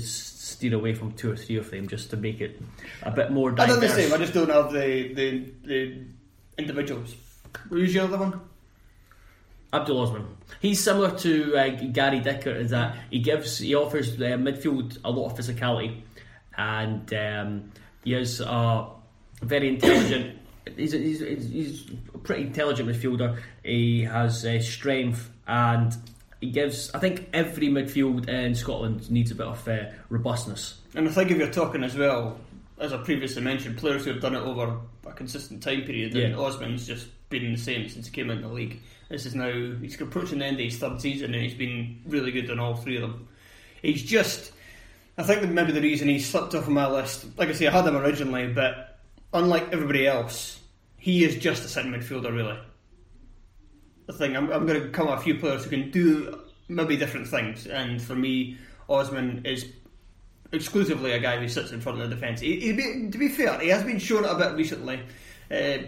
steer 0.65 0.75
away 0.79 0.95
from 0.95 1.13
two 1.13 1.31
or 1.31 1.37
three 1.37 1.57
of 1.57 1.71
them 1.71 1.89
just 1.89 2.11
to 2.11 2.17
make 2.17 2.41
it 2.41 2.61
a 3.03 3.11
bit 3.11 3.31
more 3.31 3.53
I 3.53 3.67
diverse. 3.67 3.71
done 3.73 3.81
the 3.81 3.89
same. 3.89 4.13
I 4.13 4.17
just 4.17 4.33
don't 4.33 4.51
have 4.51 4.73
the 4.73 5.13
the, 5.13 5.53
the 5.65 6.05
individuals. 6.57 7.15
Who's 7.69 7.95
your 7.95 8.05
other 8.05 8.19
one? 8.19 8.41
Abdul 9.73 9.99
Osman. 9.99 10.27
He's 10.61 10.83
similar 10.83 11.11
to 11.19 11.57
uh, 11.57 11.69
Gary 11.93 12.21
Dicker 12.21 12.53
in 12.53 12.69
that 12.69 12.97
he 13.11 13.19
gives, 13.19 13.59
he 13.59 13.75
offers 13.75 14.15
uh, 14.15 14.39
midfield 14.39 14.99
a 15.05 15.11
lot 15.11 15.31
of 15.33 15.37
physicality, 15.39 16.03
and 16.57 17.13
um, 17.13 17.73
he 18.05 18.15
is 18.15 18.41
a 18.41 18.87
very 19.43 19.69
intelligent. 19.69 20.39
He's 20.79 20.95
a, 20.95 20.99
he's, 20.99 21.21
he's, 21.21 21.51
he's 21.51 21.91
a 22.15 22.19
pretty 22.19 22.45
intelligent 22.45 22.89
midfielder. 22.89 23.39
He 23.63 24.05
has 24.05 24.47
uh, 24.47 24.59
strength, 24.61 25.31
and 25.47 25.95
he 26.45 26.51
gives. 26.51 26.91
I 26.95 26.99
think 26.99 27.29
every 27.33 27.69
midfield 27.69 28.29
in 28.29 28.55
Scotland 28.55 29.11
needs 29.11 29.31
a 29.31 29.35
bit 29.35 29.47
of 29.47 29.67
uh, 29.67 29.87
robustness. 30.11 30.79
And 30.95 31.09
I 31.09 31.11
think 31.13 31.31
if 31.31 31.39
you're 31.39 31.51
talking 31.51 31.83
as 31.83 31.97
well, 31.97 32.39
as 32.79 32.93
I 32.93 32.99
previously 32.99 33.41
mentioned, 33.41 33.79
players 33.79 34.05
who 34.05 34.13
have 34.13 34.21
done 34.21 34.35
it 34.35 34.43
over 34.43 34.77
a 35.07 35.13
consistent 35.13 35.63
time 35.63 35.83
period, 35.83 36.15
and 36.15 36.33
Yeah. 36.33 36.39
Osman's 36.39 36.87
just 36.87 37.07
been 37.31 37.51
the 37.53 37.59
same 37.59 37.89
since 37.89 38.07
he 38.07 38.13
came 38.13 38.29
in 38.31 38.43
the 38.43 38.49
league. 38.49 38.79
This 39.09 39.25
is 39.25 39.35
now 39.35 39.51
he's 39.81 39.99
approaching 40.01 40.39
the 40.41 40.45
end 40.45 40.59
of 40.59 40.65
his 40.65 40.77
third 40.79 41.01
season, 41.01 41.33
and 41.33 41.43
he's 41.43 41.55
been 41.55 42.03
really 42.07 42.31
good 42.31 42.51
on 42.51 42.59
all 42.59 42.75
three 42.77 42.97
of 42.97 43.03
them. 43.03 43.27
He's 43.81 44.03
just, 44.03 44.53
I 45.17 45.23
think 45.23 45.41
that 45.41 45.51
maybe 45.51 45.73
the 45.73 45.81
reason 45.81 46.09
he 46.09 46.19
slipped 46.19 46.55
off 46.55 46.69
my 46.69 46.91
list, 46.91 47.27
like 47.39 47.49
I 47.49 47.53
say, 47.53 47.67
I 47.69 47.71
had 47.71 47.87
him 47.87 47.97
originally, 47.97 48.49
but 48.49 48.99
unlike 49.33 49.73
everybody 49.73 50.07
else, 50.07 50.61
he 50.99 51.25
is 51.25 51.37
just 51.37 51.65
a 51.65 51.69
centre 51.69 51.97
midfielder, 51.97 52.35
really. 52.35 52.59
Thing 54.13 54.37
I'm, 54.37 54.51
I'm 54.53 54.67
going 54.67 54.83
to 54.83 54.89
come 54.91 55.09
at 55.09 55.19
a 55.19 55.21
few 55.21 55.37
players 55.37 55.65
who 55.65 55.71
can 55.71 55.91
do 55.91 56.41
maybe 56.69 56.97
different 56.97 57.27
things, 57.27 57.67
and 57.67 58.01
for 58.01 58.15
me, 58.15 58.59
Osman 58.89 59.47
is 59.47 59.67
exclusively 60.53 61.13
a 61.13 61.19
guy 61.19 61.39
who 61.39 61.49
sits 61.49 61.73
in 61.73 61.81
front 61.81 62.01
of 62.01 62.09
the 62.09 62.15
defence. 62.15 62.41
He, 62.41 62.61
he 62.61 63.11
to 63.11 63.19
be 63.19 63.29
fair, 63.29 63.59
he 63.61 63.69
has 63.69 63.83
been 63.83 63.99
shown 63.99 64.25
a 64.25 64.35
bit 64.35 64.55
recently 64.55 65.01
eh, 65.51 65.85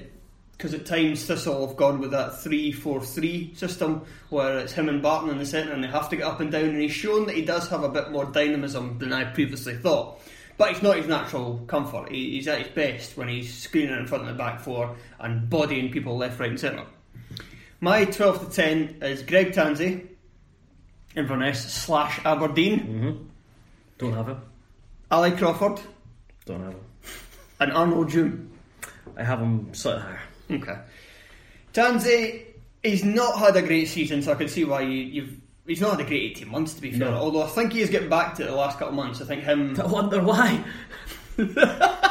because 0.57 0.73
at 0.73 0.87
times 0.87 1.25
Thistle 1.27 1.67
have 1.67 1.77
gone 1.77 2.01
with 2.01 2.13
that 2.13 2.41
3 2.41 2.73
4 2.73 3.01
3 3.03 3.55
system 3.55 4.07
where 4.31 4.59
it's 4.59 4.73
him 4.73 4.89
and 4.89 5.03
Barton 5.03 5.31
in 5.31 5.39
the 5.39 5.47
centre 5.47 5.73
and 5.73 5.85
they 5.85 5.89
have 5.89 6.09
to 6.09 6.17
get 6.17 6.25
up 6.25 6.41
and 6.41 6.51
down. 6.51 6.65
And 6.65 6.81
he's 6.81 6.93
shown 6.93 7.27
that 7.27 7.37
he 7.37 7.43
does 7.43 7.69
have 7.69 7.83
a 7.83 7.89
bit 7.89 8.11
more 8.11 8.25
dynamism 8.25 8.99
than 8.99 9.13
I 9.13 9.25
previously 9.25 9.77
thought. 9.77 10.21
But 10.57 10.71
it's 10.71 10.83
not 10.83 10.97
his 10.97 11.07
natural 11.07 11.59
comfort. 11.67 12.11
He, 12.11 12.33
he's 12.33 12.49
at 12.49 12.59
his 12.59 12.69
best 12.69 13.19
when 13.19 13.29
he's 13.29 13.53
screening 13.53 13.95
in 13.95 14.07
front 14.07 14.23
of 14.23 14.29
the 14.29 14.35
back 14.35 14.61
four 14.61 14.97
and 15.21 15.51
bodying 15.51 15.93
people 15.93 16.17
left, 16.17 16.41
right, 16.41 16.49
and 16.49 16.59
centre. 16.59 16.87
My 17.81 18.05
12 18.05 18.49
to 18.51 18.55
10 18.57 18.99
is 19.03 19.23
Greg 19.23 19.53
Tansey, 19.53 20.07
Inverness 21.15 21.73
slash 21.73 22.21
Aberdeen, 22.25 22.81
mm-hmm. 22.81 23.23
Don't 23.99 24.13
have 24.13 24.29
him. 24.29 24.41
Ali 25.11 25.31
Crawford, 25.33 25.81
Don't 26.45 26.63
have 26.63 26.73
him. 26.75 26.81
and 27.61 27.73
Arnaud 27.73 28.05
Djoum. 28.07 28.49
I 29.17 29.25
have 29.25 29.41
him 29.41 29.73
slightly 29.73 30.03
higher. 30.03 30.21
Okay. 30.51 30.79
Tansey, 31.73 32.45
he's 32.83 33.05
not 33.05 33.39
had 33.39 33.57
a 33.57 33.63
great 33.63 33.87
season, 33.89 34.21
so 34.23 34.33
I 34.33 34.35
can 34.35 34.49
see 34.49 34.65
why 34.65 34.83
you, 34.83 34.91
you've. 35.03 35.41
He's 35.67 35.81
not 35.81 35.93
had 35.93 36.01
a 36.01 36.09
great 36.09 36.33
18 36.37 36.49
months, 36.51 36.75
to 36.75 36.81
be 36.83 36.91
fair. 36.93 37.11
No. 37.11 37.17
Although 37.17 37.43
I 37.43 37.49
think 37.49 37.73
he 37.73 37.81
is 37.81 37.91
getting 37.91 38.09
back 38.09 38.35
to 38.37 38.45
the 38.45 38.55
last 38.55 38.79
couple 38.79 38.89
of 38.91 38.95
months. 38.95 39.21
I 39.21 39.25
think 39.25 39.43
him. 39.43 39.79
I 39.81 39.87
wonder 39.87 40.23
why. 40.23 40.63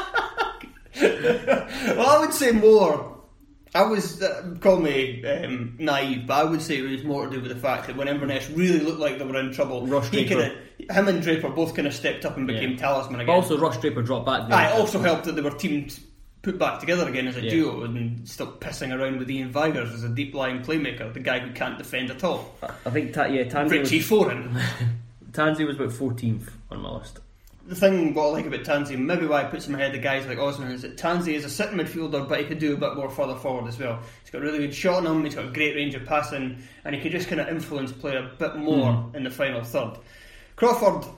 Well, 0.97 2.09
I 2.09 2.19
would 2.21 2.33
say 2.33 2.51
more. 2.51 3.14
I 3.75 3.83
was 3.83 4.21
uh, 4.21 4.55
call 4.61 4.77
me 4.79 5.23
um, 5.25 5.75
naive, 5.77 6.25
but 6.27 6.33
I 6.33 6.43
would 6.45 6.61
say 6.61 6.77
it 6.77 6.89
was 6.89 7.03
more 7.03 7.25
to 7.25 7.31
do 7.31 7.41
with 7.41 7.49
the 7.49 7.59
fact 7.59 7.87
that 7.87 7.95
when 7.97 8.07
Inverness 8.07 8.49
really 8.49 8.79
looked 8.79 8.99
like 8.99 9.19
they 9.19 9.25
were 9.25 9.37
in 9.39 9.51
trouble, 9.51 9.85
Ross 9.85 10.07
he 10.09 10.25
Draper. 10.25 10.55
kinda, 10.79 10.93
him 10.93 11.07
and 11.09 11.21
Draper 11.21 11.49
both 11.49 11.75
kind 11.75 11.85
of 11.87 11.93
stepped 11.93 12.25
up 12.25 12.37
and 12.37 12.47
became 12.47 12.71
Yeah. 12.71 12.77
talisman 12.77 13.17
But 13.17 13.23
again. 13.23 13.35
also, 13.35 13.57
Ross 13.59 13.79
Draper 13.79 14.01
dropped 14.01 14.25
back. 14.25 14.49
I 14.49 14.71
also 14.71 14.99
helped 14.99 15.25
that 15.25 15.35
they 15.35 15.41
were 15.41 15.51
teamed 15.51 15.99
put 16.41 16.57
back 16.59 16.79
together 16.79 17.09
again 17.09 17.27
as 17.27 17.35
a 17.37 17.41
Yeah. 17.41 17.49
duo 17.49 17.83
and 17.83 18.27
stopped 18.29 18.61
pissing 18.61 18.95
around 18.97 19.17
with 19.17 19.29
Iain 19.29 19.51
Vigurs 19.51 19.91
as 19.93 20.03
a 20.03 20.09
deep 20.09 20.33
lying 20.35 20.61
playmaker, 20.61 21.11
the 21.13 21.19
guy 21.19 21.39
who 21.39 21.51
can't 21.53 21.77
defend 21.77 22.11
at 22.11 22.23
all. 22.23 22.55
I 22.85 22.89
think 22.91 23.13
ta- 23.13 23.25
yeah, 23.25 23.43
Tansey 23.43 23.79
was, 23.79 23.89
Foran. 23.91 24.61
Tansey 25.33 25.65
was 25.65 25.75
about 25.75 25.89
14th 25.89 26.49
on 26.71 26.81
my 26.81 26.91
list. 26.91 27.19
The 27.67 27.75
thing 27.75 28.13
what 28.13 28.27
I 28.27 28.29
like 28.29 28.45
about 28.45 28.63
Tansey, 28.63 28.95
maybe 28.95 29.25
why 29.25 29.41
it 29.41 29.49
puts 29.49 29.67
him 29.67 29.73
ahead 29.73 29.95
of 29.95 30.01
guys 30.03 30.27
like 30.27 30.37
Osman, 30.37 30.71
is 30.71 30.83
that 30.83 30.97
Tansey 30.97 31.33
is 31.33 31.45
a 31.45 31.49
sitting 31.49 31.77
midfielder, 31.77 32.29
but 32.29 32.39
he 32.39 32.45
could 32.45 32.59
do 32.59 32.75
a 32.75 32.77
bit 32.77 32.95
more 32.95 33.09
further 33.09 33.35
forward 33.35 33.67
as 33.67 33.79
well. 33.79 33.99
He's 34.21 34.29
got 34.29 34.43
a 34.43 34.45
really 34.45 34.59
good 34.59 34.75
shot 34.75 35.05
on 35.05 35.07
him, 35.07 35.25
he's 35.25 35.33
got 35.33 35.45
a 35.45 35.51
great 35.51 35.75
range 35.75 35.95
of 35.95 36.05
passing, 36.05 36.61
and 36.83 36.93
he 36.93 37.01
could 37.01 37.11
just 37.11 37.27
kind 37.27 37.41
of 37.41 37.47
influence 37.47 37.91
play 37.91 38.15
a 38.15 38.29
bit 38.37 38.55
more 38.57 39.09
in 39.15 39.23
the 39.23 39.31
final 39.31 39.63
third. 39.63 39.97
Crawford, 40.57 41.09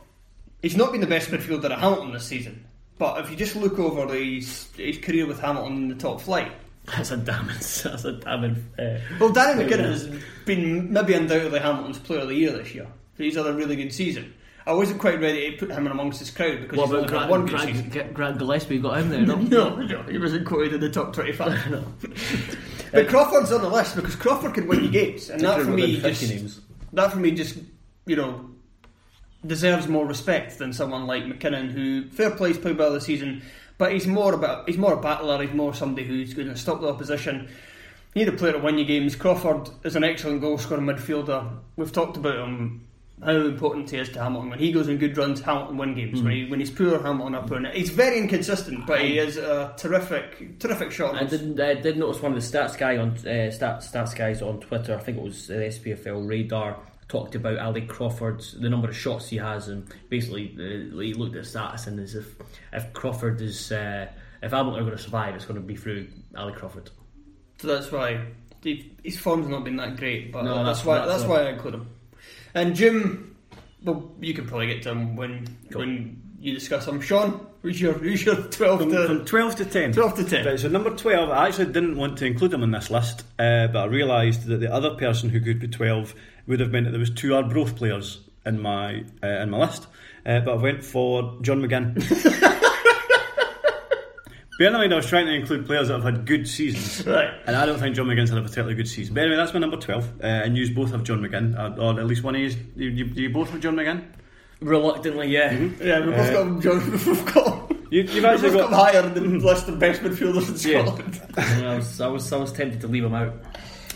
he's 0.62 0.78
not 0.78 0.93
been 0.93 1.02
the 1.02 1.08
best 1.08 1.30
midfielder 1.32 1.66
at 1.66 1.80
Hamilton 1.80 2.14
this 2.14 2.26
season, 2.26 2.66
but 2.98 3.20
if 3.20 3.30
you 3.30 3.36
just 3.36 3.58
look 3.58 3.78
over 3.78 4.14
his, 4.16 4.70
his 4.78 4.98
career 5.00 5.28
with 5.28 5.41
Hamilton 5.41 5.76
in 5.76 5.88
the 5.89 5.95
top 5.95 6.22
flight, 6.22 6.52
That's 6.86 7.12
a 7.12 7.18
damning. 7.18 7.48
That's 7.58 8.06
a 8.06 8.14
damning. 8.14 8.66
Uh, 8.80 9.00
Well, 9.20 9.34
Darian 9.34 9.58
MacKinnon 9.58 9.91
has 9.91 10.10
been 10.45 10.93
maybe 10.93 11.14
undoubtedly 11.14 11.60
Hamilton's 11.60 12.00
Player 12.00 12.22
of 12.22 12.30
the 12.30 12.36
Year 12.36 12.52
this 12.52 12.74
year. 12.74 12.88
He's 13.18 13.36
had 13.36 13.45
a 13.48 13.54
really 13.54 13.76
good 13.76 13.91
season. 13.91 14.34
I 14.68 14.74
wasn't 14.74 14.99
quite 14.99 15.22
ready 15.22 15.51
to 15.51 15.57
put 15.57 15.72
him 15.72 15.86
in 15.86 15.91
amongst 15.93 16.20
his 16.20 16.30
crowd 16.30 16.61
because 16.61 16.78
what 16.78 16.88
he's 16.88 16.95
only 16.95 17.07
Grant, 17.07 17.24
got 17.24 17.30
one 17.30 17.45
good 17.45 17.51
Grant, 17.51 17.70
season. 17.70 17.89
Grant, 17.89 18.13
Grant 18.13 18.38
Gillespie 18.38 18.80
got 18.80 18.97
him 18.99 19.09
there? 19.09 19.22
No. 19.26 19.36
No, 19.36 19.76
no, 19.78 20.03
he 20.03 20.18
wasn't 20.18 20.45
quoted 20.45 20.74
in 20.74 20.82
the 20.82 20.89
top 20.89 21.13
25. 21.13 22.57
but 22.91 23.07
Crawford's 23.07 23.51
on 23.53 23.61
the 23.61 23.70
list 23.70 23.95
because 23.95 24.15
Crawford 24.15 24.53
can 24.53 24.68
win 24.68 24.84
you 24.84 24.91
games, 24.91 25.30
and 25.30 25.39
that 25.41 25.61
for 25.61 25.72
me 25.72 26.01
just 26.01 26.30
names. 26.30 26.61
that 26.93 27.11
for 27.11 27.20
me 27.20 27.32
just 27.32 27.57
you 28.05 28.18
know 28.18 28.49
deserves 29.45 29.88
more 29.88 30.05
respect 30.05 30.57
than 30.57 30.74
someone 30.74 31.07
like 31.07 31.26
MacKinnon, 31.26 31.70
who 31.70 32.09
fair 32.09 32.32
play's 32.32 32.57
played 32.57 32.78
well 32.78 32.91
this 32.91 33.05
season, 33.05 33.43
but 33.78 33.93
he's 33.93 34.07
more 34.07 34.34
about 34.34 34.68
he's 34.68 34.78
more 34.78 34.93
a 34.93 35.01
battler. 35.01 35.41
He's 35.41 35.53
more 35.53 35.74
somebody 35.74 36.05
who's 36.05 36.34
going 36.34 36.49
to 36.49 36.57
stop 36.57 36.82
the 36.82 36.89
opposition. 36.89 37.49
You 38.13 38.26
need 38.26 38.34
a 38.34 38.38
player 38.38 38.53
to 38.53 38.59
win 38.59 38.78
you 38.78 38.86
games. 38.86 39.15
Crawford 39.15 39.70
is 39.84 39.95
an 39.95 40.03
excellent 40.03 40.41
goal 40.41 40.57
scoring 40.57 40.86
midfielder. 40.86 41.57
We've 41.76 41.91
talked 41.91 42.18
about 42.18 42.47
him. 42.47 42.87
How 43.24 43.32
important 43.32 43.89
he 43.89 43.97
is 43.97 44.09
to 44.09 44.22
Hamilton 44.22 44.51
when 44.51 44.59
he 44.59 44.72
goes 44.72 44.88
on 44.88 44.97
good 44.97 45.18
runs, 45.18 45.41
Hamilton 45.41 45.78
win 45.78 45.95
games. 45.95 46.22
When 46.22 46.32
he 46.32 46.45
when 46.45 46.59
he's 46.59 46.70
poor, 46.70 47.01
Hamilton 47.01 47.34
are 47.36 47.47
poor. 47.47 47.65
He's 47.72 47.89
very 47.89 48.20
inconsistent, 48.20 48.86
but 48.86 49.01
he 49.01 49.18
is 49.18 49.38
a 49.38 49.74
terrific, 49.76 50.59
terrific 50.59 50.91
shot. 50.91 51.15
I 51.15 51.24
did, 51.24 51.59
I 51.59 51.74
did 51.76 51.97
notice 51.97 52.22
one 52.22 52.34
of 52.34 52.39
the 52.41 52.57
stats 52.57 52.78
guy 52.78 52.97
on 52.97 53.09
uh, 53.11 53.49
stats 53.51 53.91
stats 53.91 54.15
guys 54.15 54.43
on 54.43 54.59
Twitter. 54.59 54.95
I 54.95 54.99
think 54.99 55.18
it 55.18 55.24
was 55.24 55.47
the 55.47 55.55
SPFL 55.55 56.30
Radar 56.30 56.78
talked 57.07 57.34
about 57.36 57.57
Ali 57.57 57.82
Crawford's 57.88 58.53
the 58.59 58.70
number 58.70 58.89
of 58.89 58.95
shots 58.95 59.30
he 59.30 59.38
has, 59.38 59.68
and 59.68 59.88
basically 60.09 60.53
uh, 60.55 60.99
he 60.99 61.13
looked 61.15 61.36
at 61.36 61.45
stats 61.45 61.88
and 61.88 61.99
as 61.99 62.13
if 62.13 62.36
if 62.72 62.93
Crawford 62.93 63.41
is 63.41 63.72
uh, 63.72 64.05
if 64.43 64.51
Hamilton 64.51 64.82
are 64.82 64.86
going 64.86 64.97
to 64.97 65.01
survive, 65.03 65.34
it's 65.34 65.45
going 65.45 65.59
to 65.59 65.65
be 65.65 65.76
through 65.76 66.07
Ali 66.36 66.53
Crawford. 66.53 66.91
So 67.59 67.68
that's 67.68 67.91
why 67.91 68.28
his 69.03 69.18
form's 69.18 69.47
not 69.47 69.63
been 69.63 69.78
that 69.78 69.97
great, 69.97 70.32
but 70.32 70.43
No, 70.43 70.63
that's, 70.63 70.84
that's- 70.84 70.86
why 70.86 70.97
that's 71.07 71.22
that's 71.24 71.24
why 71.30 71.47
I 71.47 71.49
include 71.53 71.74
him. 71.74 71.89
And 72.58 72.76
Jim, 72.76 73.36
well, 73.84 74.12
you 74.20 74.34
can 74.34 74.47
probably 74.47 74.66
get 74.66 74.82
to 74.84 74.89
him 74.89 75.16
when 75.16 75.45
when 75.74 76.20
you 76.39 76.55
discuss 76.55 76.88
him. 76.88 76.99
Sean, 76.99 77.45
who's 77.62 77.80
your 77.80 77.93
who's 77.93 78.26
your 78.26 78.36
twelve 78.36 78.80
From, 78.80 78.89
to 78.89 79.05
from 79.05 79.26
12 79.26 79.55
to 79.58 79.66
10. 79.66 79.93
12 79.93 80.16
to 80.16 80.24
10. 80.24 80.45
Right, 80.47 80.60
so 80.60 80.68
number 80.68 80.89
12, 80.89 81.30
I 81.30 81.47
actually 81.47 81.72
didn't 81.72 81.97
want 81.97 82.18
to 82.18 82.26
include 82.26 82.51
him 82.55 82.64
in 82.64 82.72
this 82.72 82.89
list, 82.89 83.26
uh, 83.38 83.68
but 83.68 83.78
I 83.78 83.86
realised 83.86 84.47
that 84.47 84.60
the 84.60 84.74
other 84.74 84.95
person 84.95 85.30
who 85.30 85.39
could 85.39 85.60
be 85.60 85.68
12 85.68 86.16
would 86.47 86.60
have 86.60 86.72
meant 86.72 86.86
that 86.86 86.91
there 86.91 86.99
was 86.99 87.12
two 87.12 87.36
Arbroath 87.36 87.76
players 87.76 88.22
in 88.43 88.60
my 88.60 89.03
uh, 89.22 89.28
in 89.28 89.51
my 89.51 89.60
list. 89.60 89.86
Uh, 90.26 90.39
but 90.39 90.55
I 90.55 90.58
went 90.58 90.84
for 90.84 91.38
John 91.43 91.62
McGinn. 91.62 92.53
Bear 94.58 94.68
in 94.68 94.74
mind, 94.74 94.91
I 94.93 94.95
was 94.97 95.08
trying 95.08 95.28
to 95.28 95.34
include 95.34 95.66
players 95.68 95.88
that 95.89 96.01
have 96.01 96.03
had 96.03 96.26
good 96.26 96.47
seasons. 96.47 97.05
Right. 97.14 97.30
And 97.45 97.55
I 97.55 97.66
don't 97.66 97.78
think 97.80 97.95
John 97.95 98.08
McGinn's 98.08 98.30
had 98.30 98.39
a 98.39 98.41
particularly 98.41 98.76
good 98.76 98.88
season. 98.88 99.14
But 99.14 99.22
anyway, 99.22 99.38
that's 99.38 99.53
my 99.53 99.60
number 99.60 99.78
12. 99.78 100.22
Uh, 100.22 100.26
and 100.26 100.58
you 100.58 100.74
both 100.74 100.91
have 100.91 101.03
John 101.03 101.22
McGinn, 101.22 101.55
uh, 101.58 101.80
or 101.82 101.99
at 101.99 102.05
least 102.08 102.24
one 102.24 102.36
of 102.36 102.41
you. 102.41 102.49
You, 102.76 102.89
you, 102.89 103.05
you 103.05 103.30
both 103.30 103.49
have 103.51 103.62
John 103.62 103.76
McGinn? 103.76 104.03
Reluctantly, 104.62 105.28
yeah. 105.30 105.51
Yeah, 105.53 106.05
we've 106.05 106.16
both 106.16 106.34
got. 106.34 106.62
John, 106.64 106.91
we've 107.05 107.34
got. 107.34 107.72
You, 107.91 108.01
you've 108.01 108.14
We've 108.16 108.26
actually 108.26 108.49
both 108.49 108.62
got 108.62 108.72
got. 108.72 108.93
higher 108.93 109.01
than 109.10 109.39
the 109.39 109.45
list 109.45 109.68
of 109.70 109.78
best 109.80 110.01
midfielders 110.01 110.66
in 110.66 110.72
Yeah. 110.72 110.86
Scotland. 110.86 111.22
I 111.38 111.76
was 111.78 112.01
I 112.01 112.08
was 112.08 112.34
I 112.34 112.38
was 112.38 112.51
tempted 112.51 112.82
to 112.82 112.88
leave 112.88 113.03
him 113.05 113.14
out. 113.14 113.34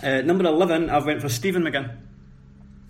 Uh, 0.04 0.22
number 0.22 0.46
11, 0.46 0.90
I've 0.90 1.06
went 1.06 1.22
for 1.22 1.30
Stephen 1.30 1.64
McGinn. 1.64 1.96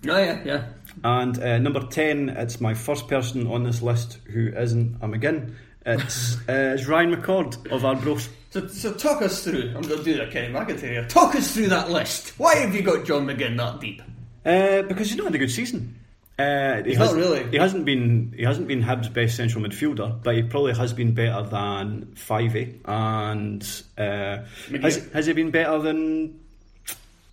Oh 0.07 0.17
yeah, 0.17 0.41
yeah. 0.43 0.65
And 1.03 1.41
uh, 1.41 1.57
number 1.59 1.79
10, 1.87 2.29
it's 2.29 2.59
my 2.61 2.73
first 2.73 3.07
person 3.07 3.47
on 3.47 3.63
this 3.63 3.81
list 3.81 4.19
who 4.31 4.49
isn't 4.49 4.97
a 5.01 5.07
McGinn. 5.07 5.53
It's, 5.85 6.37
uh, 6.47 6.75
it's 6.77 6.85
Ryan 6.85 7.15
McCord 7.15 7.71
of 7.71 7.85
Arbroath. 7.85 8.29
So, 8.51 8.67
so 8.67 8.93
talk 8.93 9.21
us 9.21 9.43
through. 9.43 9.73
I'm 9.75 9.81
going 9.81 9.99
to 9.99 10.03
do 10.03 10.17
that, 10.17 10.31
Kenny 10.31 10.53
McIntyre. 10.53 10.79
here. 10.79 11.05
Talk 11.05 11.35
us 11.35 11.53
through 11.53 11.67
that 11.69 11.89
list. 11.89 12.37
Why 12.37 12.55
have 12.55 12.75
you 12.75 12.81
got 12.81 13.05
John 13.05 13.25
McGinn 13.25 13.57
that 13.57 13.79
deep? 13.79 14.01
Uh, 14.45 14.81
because 14.83 15.09
he's 15.09 15.17
not 15.17 15.25
had 15.25 15.35
a 15.35 15.37
good 15.37 15.51
season. 15.51 15.97
Uh, 16.37 16.83
he 16.83 16.95
not 16.95 17.13
really. 17.13 17.47
He 17.49 17.57
hasn't 17.57 17.85
been. 17.85 18.33
He 18.35 18.43
hasn't 18.43 18.67
been 18.67 18.81
Hibs' 18.81 19.13
best 19.13 19.35
central 19.35 19.63
midfielder, 19.63 20.23
but 20.23 20.35
he 20.35 20.43
probably 20.43 20.73
has 20.73 20.91
been 20.91 21.13
better 21.13 21.43
than 21.43 22.13
Fyvie. 22.15 22.79
And 22.85 23.63
uh, 23.97 24.43
has, 24.81 25.07
has 25.13 25.27
he 25.27 25.33
been 25.33 25.51
better 25.51 25.79
than 25.79 26.39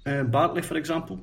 uh, 0.04 0.24
Bartley, 0.24 0.62
for 0.62 0.76
example? 0.76 1.20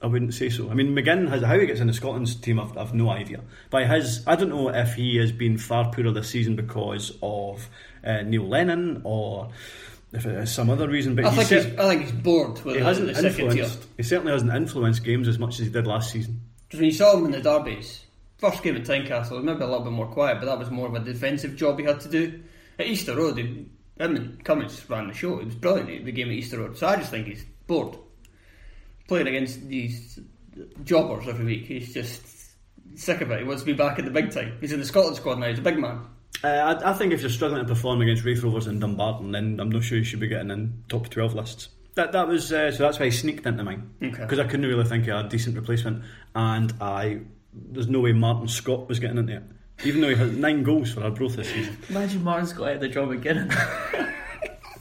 I 0.00 0.06
wouldn't 0.06 0.32
say 0.34 0.48
so. 0.48 0.70
I 0.70 0.74
mean, 0.74 0.94
McGinn 0.94 1.28
has 1.28 1.42
how 1.42 1.58
he 1.58 1.66
gets 1.66 1.80
in 1.80 1.88
the 1.88 1.92
Scotland's 1.92 2.36
team. 2.36 2.60
I've, 2.60 2.76
I've 2.78 2.94
no 2.94 3.10
idea. 3.10 3.40
But 3.70 3.86
has. 3.86 4.22
I 4.26 4.36
don't 4.36 4.48
know 4.50 4.68
if 4.68 4.94
he 4.94 5.16
has 5.16 5.32
been 5.32 5.58
far 5.58 5.90
poorer 5.90 6.12
this 6.12 6.30
season 6.30 6.54
because 6.54 7.16
of 7.20 7.68
uh, 8.04 8.22
Neil 8.22 8.46
Lennon 8.46 9.02
or 9.04 9.50
if 10.12 10.24
it 10.24 10.34
is 10.36 10.52
some 10.52 10.70
other 10.70 10.88
reason. 10.88 11.16
But 11.16 11.26
I 11.26 11.30
he 11.30 11.42
think 11.42 11.64
he's, 11.64 11.78
I 11.78 11.88
think 11.88 12.02
he's 12.02 12.12
bored 12.12 12.62
with 12.64 12.76
he 12.76 12.82
hasn't 12.82 13.08
the 13.08 13.14
second 13.14 13.34
tier. 13.36 13.64
influenced. 13.64 13.86
He 13.96 14.02
certainly 14.04 14.32
hasn't 14.32 14.54
influenced 14.54 15.04
games 15.04 15.26
as 15.26 15.38
much 15.38 15.58
as 15.58 15.66
he 15.66 15.72
did 15.72 15.86
last 15.86 16.12
season. 16.12 16.40
Because 16.66 16.80
when 16.80 16.90
you 16.90 16.94
saw 16.94 17.16
him 17.16 17.24
in 17.24 17.30
the 17.32 17.40
derbies, 17.40 18.04
first 18.36 18.62
game 18.62 18.76
at 18.76 18.82
Tynecastle, 18.82 19.42
maybe 19.42 19.62
a 19.62 19.66
little 19.66 19.84
bit 19.84 19.92
more 19.92 20.06
quiet, 20.06 20.38
but 20.38 20.46
that 20.46 20.58
was 20.58 20.70
more 20.70 20.86
of 20.86 20.94
a 20.94 21.00
defensive 21.00 21.56
job 21.56 21.78
he 21.78 21.84
had 21.84 22.00
to 22.00 22.08
do. 22.08 22.40
At 22.78 22.86
Easter 22.86 23.16
Road, 23.16 23.38
he, 23.38 23.44
him 23.44 24.16
and 24.16 24.44
Cummings 24.44 24.88
ran 24.88 25.08
the 25.08 25.14
show. 25.14 25.40
It 25.40 25.46
was 25.46 25.54
brilliant, 25.56 26.04
the 26.04 26.12
game 26.12 26.28
at 26.28 26.34
Easter 26.34 26.58
Road. 26.58 26.78
So 26.78 26.86
I 26.86 26.96
just 26.96 27.10
think 27.10 27.26
he's 27.26 27.44
bored. 27.66 27.96
Playing 29.08 29.26
against 29.26 29.66
these 29.68 30.20
jobbers 30.84 31.26
every 31.26 31.44
week, 31.44 31.66
he's 31.66 31.92
just 31.92 32.22
sick 32.94 33.20
of 33.20 33.30
it. 33.30 33.38
He 33.40 33.44
wants 33.44 33.62
to 33.62 33.66
be 33.66 33.72
back 33.72 33.98
in 33.98 34.04
the 34.04 34.10
big 34.10 34.30
time. 34.30 34.56
He's 34.60 34.72
in 34.72 34.78
the 34.80 34.86
Scotland 34.86 35.16
squad 35.16 35.38
now, 35.40 35.48
he's 35.48 35.58
a 35.58 35.62
big 35.62 35.78
man. 35.78 36.02
Uh, 36.44 36.46
I, 36.48 36.90
I 36.90 36.92
think 36.92 37.12
if 37.12 37.20
you're 37.20 37.30
struggling 37.30 37.62
to 37.62 37.68
perform 37.68 38.00
against 38.02 38.24
Raith 38.24 38.42
Rovers 38.44 38.66
and 38.68 38.80
Dumbarton, 38.80 39.32
then 39.32 39.58
I'm 39.58 39.70
not 39.70 39.82
sure 39.82 39.98
you 39.98 40.04
should 40.04 40.20
be 40.20 40.28
getting 40.28 40.50
in 40.52 40.84
top 40.88 41.08
12 41.08 41.34
lists. 41.34 41.68
That 41.94 42.12
that 42.12 42.28
was 42.28 42.52
uh, 42.52 42.70
so 42.70 42.84
that's 42.84 43.00
why 43.00 43.06
he 43.06 43.10
sneaked 43.10 43.44
into 43.44 43.64
mine 43.64 43.90
Okay. 44.00 44.20
because 44.22 44.38
I 44.38 44.44
couldn't 44.44 44.66
really 44.66 44.84
think 44.84 45.08
of 45.08 45.26
a 45.26 45.28
decent 45.28 45.56
replacement, 45.56 46.04
and 46.34 46.72
I 46.80 47.22
there's 47.52 47.88
no 47.88 47.98
way 47.98 48.12
Martin 48.12 48.46
Scott 48.46 48.88
was 48.88 49.00
getting 49.00 49.18
into 49.18 49.36
it, 49.38 49.42
even 49.84 50.00
though 50.02 50.10
he 50.10 50.14
had 50.14 50.36
nine 50.36 50.62
goals 50.62 50.92
for 50.92 51.02
Arbroath 51.02 51.34
this 51.34 51.50
season. 51.50 51.76
Imagine 51.88 52.22
Martin's 52.22 52.52
got 52.52 52.68
out 52.68 52.74
of 52.76 52.80
the 52.82 52.88
job 52.88 53.10
again. 53.10 53.50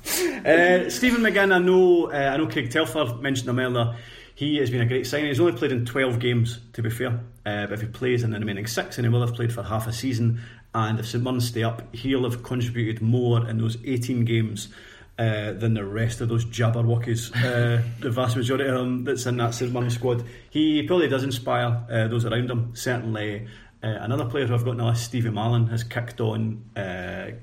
Uh, 0.07 0.89
Stephen 0.89 1.21
McGinn, 1.21 1.53
I 1.53 1.59
know, 1.59 2.11
uh, 2.11 2.31
I 2.33 2.37
know 2.37 2.47
Craig 2.47 2.71
Telford 2.71 3.21
mentioned 3.21 3.49
him 3.49 3.59
earlier. 3.59 3.95
He 4.35 4.57
has 4.57 4.69
been 4.69 4.81
a 4.81 4.85
great 4.85 5.07
signing. 5.07 5.27
He's 5.27 5.39
only 5.39 5.53
played 5.53 5.71
in 5.71 5.83
12 5.83 6.19
games, 6.19 6.59
to 6.73 6.83
be 6.83 6.91
fair. 6.91 7.21
Uh, 7.43 7.65
but 7.65 7.71
if 7.71 7.81
he 7.81 7.87
plays 7.87 8.23
in 8.23 8.29
the 8.29 8.39
remaining 8.39 8.67
six, 8.67 8.95
then 8.97 9.05
he 9.05 9.09
will 9.09 9.25
have 9.25 9.33
played 9.33 9.51
for 9.51 9.63
half 9.63 9.87
a 9.87 9.93
season. 9.93 10.41
And 10.75 10.99
if 10.99 11.07
St 11.07 11.23
Mirren 11.23 11.41
stay 11.41 11.63
up, 11.63 11.93
he'll 11.95 12.23
have 12.23 12.43
contributed 12.43 13.01
more 13.01 13.49
in 13.49 13.57
those 13.57 13.77
18 13.83 14.25
games 14.25 14.69
uh, 15.17 15.53
than 15.53 15.73
the 15.73 15.83
rest 15.83 16.21
of 16.21 16.29
those 16.29 16.45
Jabberwockies. 16.45 17.35
Uh, 17.35 17.81
the 17.99 18.11
vast 18.11 18.37
majority 18.37 18.69
of 18.69 18.75
them 18.75 19.05
that's 19.05 19.25
in 19.25 19.37
that 19.37 19.55
St 19.55 19.73
Mirren 19.73 19.89
squad. 19.89 20.23
He 20.51 20.83
probably 20.83 21.09
does 21.09 21.23
inspire 21.23 21.83
those 21.89 22.23
around 22.23 22.51
him. 22.51 22.75
Certainly. 22.75 23.47
Another 23.81 24.25
player 24.25 24.45
who 24.45 24.53
I've 24.53 24.65
got 24.65 24.75
now, 24.75 24.93
Stevie 24.93 25.29
Mallon, 25.29 25.67
has 25.67 25.83
kicked 25.83 26.19
on 26.19 26.63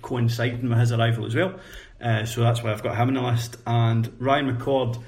coinciding 0.03 0.69
with 0.69 0.79
his 0.79 0.93
arrival 0.93 1.27
as 1.27 1.35
well. 1.35 1.59
Uh, 2.01 2.25
so 2.25 2.43
that's 2.43 2.63
why 2.63 2.73
I've 2.73 2.83
got 2.83 2.97
him 2.97 3.09
in 3.09 3.15
the 3.15 3.23
list. 3.23 3.57
And 3.67 4.13
Ryan 4.19 4.57
McCord, 4.57 5.03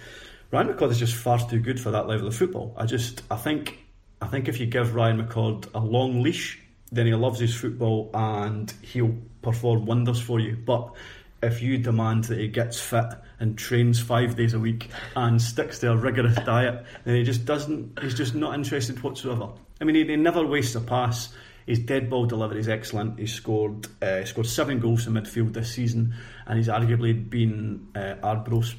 Ryan 0.51 0.69
McCord 0.69 0.91
is 0.91 0.99
just 0.99 1.15
far 1.15 1.39
too 1.39 1.61
good 1.61 1.81
for 1.81 1.91
that 1.91 2.07
level 2.07 2.27
of 2.27 2.37
football. 2.37 2.75
I 2.77 2.87
just, 2.87 3.23
I 3.31 3.37
think, 3.37 3.79
I 4.21 4.27
think 4.27 4.49
if 4.49 4.61
you 4.61 4.67
give 4.67 4.95
Ryan 4.95 5.27
McCord 5.27 5.69
a 5.75 5.81
long 5.81 6.23
leash, 6.23 6.59
then 6.93 7.07
he 7.07 7.15
loves 7.15 7.41
his 7.41 7.55
football 7.55 8.11
and 8.15 8.73
he'll 8.83 9.17
perform 9.43 9.87
wonders 9.87 10.21
for 10.21 10.41
you. 10.41 10.57
But 10.57 10.95
if 11.43 11.61
you 11.61 11.79
demand 11.79 12.25
that 12.25 12.39
he 12.39 12.49
gets 12.49 12.81
fit 12.81 13.07
and 13.39 13.59
trains 13.59 14.01
five 14.01 14.37
days 14.37 14.55
a 14.55 14.59
week 14.59 14.89
and 15.15 15.41
sticks 15.41 15.79
to 15.81 15.93
a 15.93 15.97
rigorous 15.97 16.37
diet, 16.45 16.85
then 17.05 17.17
he 17.17 17.23
just 17.23 17.45
doesn't. 17.45 17.99
He's 18.01 18.15
just 18.15 18.35
not 18.35 18.55
interested 18.55 19.03
whatsoever. 19.03 19.51
I 19.81 19.85
mean, 19.85 19.97
he, 19.97 20.05
he 20.05 20.17
never 20.17 20.47
wastes 20.47 20.75
a 20.75 20.81
pass. 20.81 21.29
His 21.67 21.81
dead 21.81 22.09
ball 22.09 22.27
delivery 22.27 22.61
is 22.61 22.69
excellent. 22.69 23.19
He's 23.19 23.33
scored 23.35 23.89
uh, 24.03 24.25
scored 24.25 24.47
seven 24.47 24.79
goals 24.79 25.07
in 25.07 25.15
midfield 25.15 25.53
this 25.53 25.73
season, 25.73 26.15
and 26.47 26.57
he's 26.59 26.69
arguably 26.69 27.29
been 27.29 27.89
uh, 27.95 28.15
Arbroath's 28.23 28.75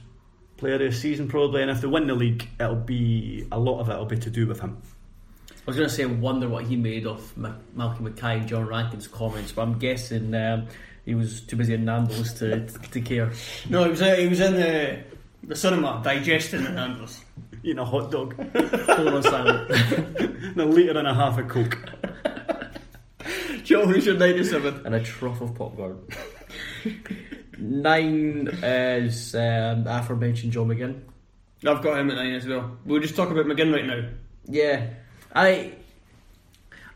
player 0.55 0.75
of 0.75 0.79
the 0.81 0.91
season 0.93 1.27
probably. 1.27 1.61
And 1.61 1.69
if 1.69 1.81
they 1.81 1.87
win 1.87 2.07
the 2.07 2.15
league, 2.15 2.47
it'll 2.59 2.75
be 2.75 3.45
a 3.51 3.59
lot 3.59 3.79
of 3.81 3.89
it 3.89 3.97
will 3.97 4.05
be 4.05 4.17
to 4.17 4.29
do 4.29 4.47
with 4.47 4.59
him. 4.61 4.81
I 5.51 5.53
was 5.71 5.75
going 5.75 5.89
to 5.89 5.93
say, 5.93 6.03
I 6.03 6.05
wonder 6.05 6.47
what 6.47 6.63
he 6.63 6.77
made 6.77 7.05
of 7.05 7.35
Ma- 7.35 7.51
Malcolm 7.75 8.05
Mackay 8.05 8.37
and 8.39 8.47
John 8.47 8.65
Rankin's 8.67 9.05
comments, 9.05 9.51
but 9.51 9.63
I'm 9.63 9.77
guessing 9.77 10.33
um, 10.33 10.67
he 11.03 11.13
was 11.13 11.41
too 11.41 11.57
busy 11.57 11.73
in 11.73 11.83
Nando's 11.83 12.33
to, 12.35 12.65
to 12.67 13.01
care. 13.01 13.33
No, 13.69 13.83
he 13.83 13.89
was, 13.89 14.01
uh, 14.01 14.15
he 14.15 14.27
was 14.29 14.39
in 14.39 14.53
the, 14.53 14.99
the 15.43 15.55
cinema 15.57 15.99
digesting 16.01 16.63
the 16.63 16.71
handlers. 16.71 17.19
Eating 17.63 17.79
a 17.79 17.85
hot 17.85 18.11
dog, 18.11 18.33
Hold 18.55 19.07
on 19.13 19.23
silent. 19.23 19.69
and 19.71 20.61
a 20.61 20.65
litre 20.65 20.97
and 20.97 21.07
a 21.07 21.13
half 21.13 21.37
of 21.37 21.49
coke. 21.49 21.77
Joe, 23.67 23.85
who's 23.85 24.05
your 24.05 24.15
97? 24.15 24.85
and 24.85 24.95
a 24.95 25.03
trough 25.03 25.41
of 25.41 25.53
popcorn. 25.53 25.99
Nine 27.57 28.47
is 28.63 29.35
um, 29.35 29.83
the 29.83 29.99
aforementioned 29.99 30.53
John 30.53 30.69
McGinn. 30.69 31.01
I've 31.65 31.81
got 31.81 31.99
him 31.99 32.09
at 32.09 32.15
9 32.15 32.33
as 32.33 32.47
well. 32.47 32.77
We'll 32.85 33.01
just 33.01 33.17
talk 33.17 33.29
about 33.29 33.45
McGinn 33.45 33.73
right 33.73 33.85
now. 33.85 34.07
Yeah, 34.45 34.87
I 35.35 35.73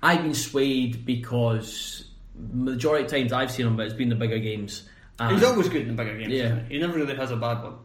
I've 0.02 0.24
been 0.24 0.34
swayed 0.34 1.06
because 1.06 2.08
majority 2.54 3.04
of 3.04 3.12
times 3.12 3.34
I've 3.34 3.52
seen 3.52 3.68
him, 3.68 3.76
but 3.76 3.88
it's 3.88 3.96
been 3.96 4.08
the 4.08 4.16
bigger 4.16 4.40
games. 4.40 4.88
And, 5.20 5.34
He's 5.36 5.44
always 5.44 5.68
good 5.68 5.82
in 5.82 5.90
the 5.90 5.94
bigger 6.02 6.18
games. 6.18 6.32
Yeah. 6.32 6.62
he 6.70 6.80
never 6.80 6.94
really 6.94 7.18
has 7.18 7.32
a 7.32 7.36
bad 7.36 7.64
one. 7.64 7.76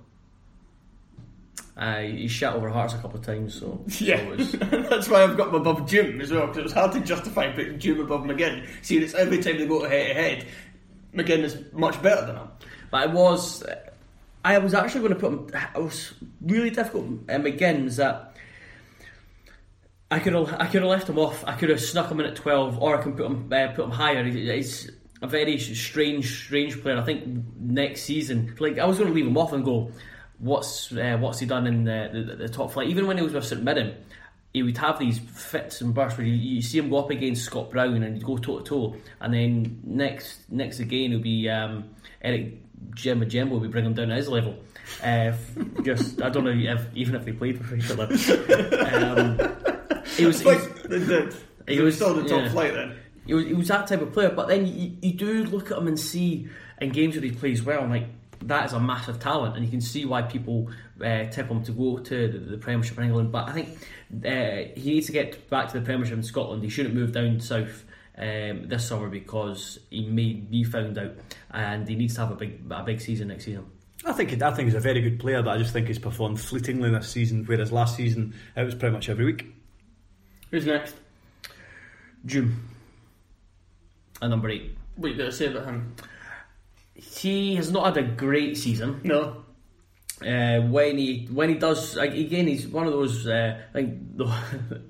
Uh, 1.77 2.01
he 2.01 2.27
shot 2.29 2.57
over 2.57 2.69
Hearts 2.71 2.95
a 2.95 2.99
couple 2.99 3.19
of 3.21 3.27
times, 3.27 3.55
so 3.61 3.85
Yeah, 3.99 4.19
so 4.19 4.33
it's- 4.33 4.53
that's 4.91 5.09
why 5.09 5.23
I've 5.23 5.37
got 5.37 5.49
him 5.49 5.57
above 5.57 5.87
Jim 5.89 6.21
as 6.21 6.31
well 6.33 6.43
because 6.47 6.59
it 6.59 6.63
was 6.65 6.73
hard 6.73 6.93
to 6.93 7.01
justify 7.01 7.51
putting 7.53 7.79
Jim 7.79 8.01
above 8.01 8.23
McGinn. 8.23 8.67
Seeing 8.83 9.03
it's 9.03 9.15
every 9.15 9.43
time 9.43 9.59
they 9.59 9.67
go 9.67 9.83
to 9.83 9.89
head 9.89 10.09
to 10.09 10.15
head, 10.15 10.47
McGinn 11.15 11.41
is 11.45 11.59
much 11.73 12.01
better 12.03 12.27
than 12.27 12.37
him. 12.37 12.49
But 12.91 13.03
I 13.03 13.07
was, 13.07 13.63
I 14.45 14.59
was 14.59 14.75
actually 14.75 15.01
going 15.09 15.15
to 15.15 15.19
put 15.21 15.33
him. 15.33 15.51
I 15.75 15.79
was 15.79 16.15
really 16.41 16.71
difficult. 16.71 17.07
And 17.29 17.45
McGinn's 17.45 17.97
that 17.97 18.35
I 20.11 20.19
could 20.21 20.35
have, 20.35 20.55
I 20.55 20.67
could 20.67 20.83
have 20.83 20.91
left 20.91 21.09
him 21.09 21.19
off. 21.19 21.45
I 21.47 21.55
could 21.57 21.69
have 21.69 21.81
snuck 21.81 22.11
him 22.11 22.21
in 22.21 22.27
at 22.27 22.37
twelve, 22.37 22.79
or 22.81 22.97
I 22.99 23.03
can 23.03 23.15
put 23.15 23.27
him, 23.27 23.53
uh, 23.53 23.69
put 23.73 23.85
him 23.87 23.91
higher. 23.91 24.23
He's 24.25 24.91
a 25.21 25.27
very 25.27 25.59
strange, 25.59 26.45
strange 26.45 26.81
player. 26.81 26.97
I 26.97 27.03
think 27.03 27.45
next 27.59 28.03
season, 28.03 28.55
like 28.61 28.79
I 28.79 28.85
was 28.87 28.99
going 28.99 29.09
to 29.11 29.15
leave 29.15 29.27
him 29.27 29.37
off 29.37 29.53
and 29.53 29.65
go, 29.65 29.91
what's 30.39 30.93
uh, 30.93 31.17
what's 31.21 31.39
he 31.41 31.47
done 31.47 31.67
in 31.67 31.85
the, 31.85 32.11
the, 32.13 32.37
the 32.37 32.49
top 32.49 32.73
flight? 32.73 32.89
Even 32.89 33.07
when 33.07 33.17
he 33.17 33.23
was 33.23 33.33
with 33.33 33.45
St 33.47 33.63
Mirren. 33.63 33.95
He 34.55 34.63
would 34.63 34.79
have 34.79 34.99
these 34.99 35.19
fits 35.19 35.83
and 35.83 35.93
bursts 35.93 36.17
where 36.17 36.27
you, 36.27 36.33
you 36.33 36.63
see 36.63 36.79
him 36.79 36.89
go 36.89 36.97
up 36.97 37.11
against 37.11 37.45
Scott 37.45 37.71
Brown 37.71 38.03
and 38.03 38.15
he'd 38.17 38.25
go 38.25 38.39
toe 38.39 38.61
to 38.61 38.65
toe, 38.65 38.97
and 39.21 39.35
then 39.35 39.81
next 39.85 40.51
next 40.51 40.81
again 40.81 41.11
it'll 41.13 41.23
be 41.23 41.47
um, 41.51 41.91
Eric 42.23 42.55
Djemba-Djemba 42.95 43.61
we 43.61 43.69
bring 43.69 43.85
him 43.85 43.93
down 43.93 44.09
to 44.09 44.15
his 44.15 44.29
level. 44.31 44.57
Uh, 45.05 45.33
just 45.83 46.23
I 46.23 46.31
don't 46.31 46.45
know 46.45 46.53
if, 46.73 46.81
even 46.95 47.15
if 47.17 47.27
they 47.27 47.33
played 47.33 47.59
with 47.59 47.85
each 47.85 47.91
other. 47.91 48.05
Um, 48.87 49.37
he 50.17 50.25
was, 50.25 50.41
he 50.41 50.47
was 50.47 50.47
Like 50.47 50.83
they. 50.85 50.99
He 51.69 51.75
He 51.75 51.81
was 51.81 51.85
was- 51.85 51.97
still 51.97 52.15
the 52.15 52.23
top 52.27 52.43
yeah. 52.45 52.49
flight 52.51 52.73
then. 52.73 52.97
he 53.27 53.35
was, 53.35 53.45
he 53.45 53.53
was 53.53 53.69
that 53.69 53.87
type 53.89 54.01
of 54.01 54.13
player. 54.15 54.31
But 54.31 54.49
then 54.49 54.67
you, 54.67 54.97
you 55.03 55.13
do 55.13 55.45
look 55.45 55.71
at 55.71 55.77
him 55.77 55.87
and 55.89 56.01
see 56.01 56.49
in 56.81 56.91
games 56.93 57.15
where 57.15 57.25
he 57.25 57.31
plays 57.33 57.63
well, 57.63 57.83
and 57.83 57.91
like 57.91 58.07
that 58.43 58.67
is 58.67 58.73
a 58.73 58.81
massive 58.81 59.19
talent, 59.19 59.57
and 59.57 59.65
you 59.65 59.71
can 59.71 59.81
see 59.81 60.05
why 60.05 60.23
people 60.23 60.71
uh, 61.01 61.25
tip 61.25 61.49
him 61.49 61.63
to 61.65 61.73
go 61.73 61.99
to 61.99 62.29
the, 62.29 62.39
the 62.39 62.59
Premiership 62.59 62.99
in 62.99 63.05
England. 63.05 63.33
But 63.33 63.49
I 63.49 63.53
think 63.53 63.69
uh, 64.25 64.73
he 64.79 64.95
needs 64.95 65.07
to 65.07 65.13
get 65.13 65.49
back 65.51 65.69
to 65.73 65.79
the 65.79 65.85
Premiership 65.85 66.15
in 66.15 66.23
Scotland. 66.23 66.63
He 66.63 66.69
shouldn't 66.69 66.95
move 66.95 67.13
down 67.13 67.41
south. 67.41 67.85
Um, 68.19 68.67
this 68.67 68.89
summer 68.89 69.11
because 69.11 69.79
he 69.91 70.07
may 70.07 70.33
be 70.33 70.65
found 70.65 70.97
out 70.97 71.13
and 71.51 71.87
he 71.87 71.95
needs 71.95 72.15
to 72.15 72.21
have 72.21 72.31
a 72.31 72.35
big 72.35 72.63
a 72.71 72.83
big 72.83 72.99
season 72.99 73.29
next 73.29 73.45
season. 73.45 73.67
I 74.07 74.13
think 74.13 74.41
I 74.41 74.51
think 74.53 74.69
he's 74.69 74.75
a 74.75 74.81
very 74.81 75.03
good 75.03 75.21
player, 75.21 75.43
but 75.43 75.51
I 75.51 75.59
just 75.59 75.75
think 75.75 75.89
he's 75.89 75.99
performed 75.99 76.41
fleetingly 76.41 76.89
this 76.89 77.11
season. 77.11 77.45
Whereas 77.45 77.73
last 77.73 77.95
season 77.95 78.35
it 78.57 78.63
was 78.63 78.75
pretty 78.75 78.95
much 78.95 79.11
every 79.11 79.27
week. 79.27 79.47
Who's 80.51 80.65
next? 80.65 80.95
Djoum 82.25 82.55
at 84.23 84.31
number 84.31 84.49
eight. 84.51 84.77
What 84.97 85.13
you 85.13 85.19
got 85.19 85.25
to 85.25 85.33
say 85.33 85.47
about 85.47 85.67
him? 85.67 85.95
He 86.97 87.57
has 87.57 87.71
not 87.71 87.95
had 87.95 88.05
a 88.05 88.09
great 88.09 88.57
season. 88.57 89.01
No. 89.05 89.45
Uh, 90.23 90.61
when 90.63 90.97
he 90.97 91.29
when 91.31 91.51
he 91.51 91.57
does 91.57 91.95
like, 91.95 92.15
again, 92.15 92.47
he's 92.47 92.67
one 92.67 92.87
of 92.87 92.93
those. 92.93 93.27
Uh, 93.27 93.61
I 93.69 93.73
think 93.73 94.17
the, 94.17 94.25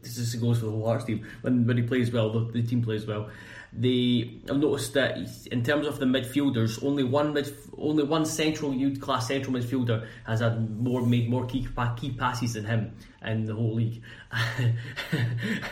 this 0.01 0.19
is 0.19 0.35
goes 0.37 0.61
for 0.61 0.67
the 0.67 0.71
whole 0.71 0.87
Hearts 0.87 1.05
team. 1.05 1.27
When 1.43 1.67
when 1.67 1.77
he 1.77 1.83
plays 1.83 2.13
well, 2.13 2.31
the, 2.31 2.53
the 2.53 2.63
team 2.63 2.83
plays 2.83 3.07
well. 3.07 3.29
They 3.73 4.41
I've 4.49 4.59
noticed 4.59 4.95
that 4.95 5.19
in 5.51 5.63
terms 5.63 5.87
of 5.87 5.99
the 5.99 6.07
midfielders, 6.07 6.83
only 6.83 7.05
one 7.05 7.35
mid, 7.35 7.55
only 7.77 8.05
one 8.05 8.25
central 8.25 8.73
youth 8.73 9.01
class 9.01 9.29
central 9.29 9.55
midfielder 9.55 10.07
has 10.27 10.41
had 10.41 10.79
more 10.81 11.05
made 11.05 11.29
more 11.29 11.45
key 11.47 11.67
key 11.97 12.13
passes 12.13 12.55
than 12.55 12.65
him 12.65 12.95
in 13.25 13.45
the 13.45 13.55
whole 13.55 13.75
league. 13.75 14.03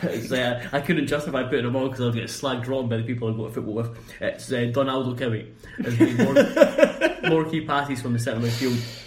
it's, 0.03 0.31
uh, 0.31 0.67
I 0.71 0.81
couldn't 0.81 1.07
justify 1.07 1.43
putting 1.43 1.65
him 1.65 1.75
on 1.75 1.89
because 1.89 2.01
I 2.01 2.05
was 2.05 2.15
getting 2.15 2.29
slagged 2.29 2.67
wrong 2.67 2.89
by 2.89 2.97
the 2.97 3.03
people 3.03 3.33
I 3.33 3.37
go 3.37 3.47
to 3.47 3.53
football 3.53 3.75
with. 3.75 4.21
It's 4.21 4.51
uh, 4.51 4.71
Donaldo 4.73 5.15
Cowie 5.15 5.53
has 5.77 5.99
made 5.99 6.17
more, 6.17 7.29
more 7.29 7.49
key 7.49 7.65
passes 7.65 8.01
from 8.01 8.13
the 8.13 8.19
centre 8.19 8.45
midfield. 8.45 9.01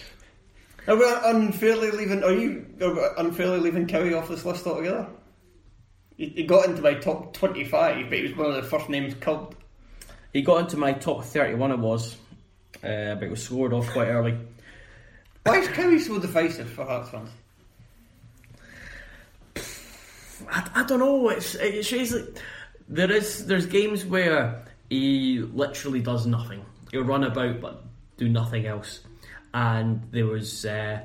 Are 0.88 0.96
we 0.96 1.04
unfairly 1.06 1.90
leaving? 1.90 2.24
Are 2.24 2.32
you 2.32 2.64
are 2.80 3.18
unfairly 3.18 3.60
leaving 3.60 3.86
Cowie 3.86 4.14
off 4.14 4.28
this 4.28 4.44
list 4.44 4.66
altogether? 4.66 5.06
He, 6.18 6.42
got 6.42 6.66
into 6.66 6.82
my 6.82 6.94
top 6.94 7.32
twenty-five, 7.32 8.10
but 8.10 8.18
he 8.18 8.24
was 8.24 8.36
one 8.36 8.48
of 8.48 8.56
the 8.56 8.64
first 8.64 8.88
names 8.88 9.14
called. 9.20 9.54
He 10.32 10.42
got 10.42 10.60
into 10.60 10.76
my 10.76 10.92
top 10.92 11.24
31, 11.24 11.70
it 11.70 11.78
was, 11.78 12.16
uh, 12.84 13.14
but 13.14 13.22
it 13.22 13.30
was 13.30 13.42
scored 13.42 13.72
off 13.72 13.88
quite 13.90 14.08
early. 14.08 14.36
Why 15.44 15.58
is 15.58 15.68
Cowie 15.68 15.98
so 15.98 16.18
divisive 16.18 16.68
for 16.68 16.84
Hearts 16.84 17.10
fans? 17.10 17.30
I, 20.50 20.70
I 20.74 20.84
don't 20.84 20.98
know. 20.98 21.28
It's 21.30 21.54
it's 21.54 21.88
just 21.88 22.14
like 22.14 22.42
there 22.88 23.10
is 23.10 23.46
there's 23.46 23.66
games 23.66 24.04
where 24.04 24.64
he 24.90 25.38
literally 25.38 26.00
does 26.00 26.26
nothing. 26.26 26.64
He'll 26.90 27.04
run 27.04 27.24
about 27.24 27.60
but 27.60 27.84
do 28.16 28.28
nothing 28.28 28.66
else. 28.66 29.00
And 29.54 30.02
there 30.10 30.26
was 30.26 30.66
uh, 30.66 31.00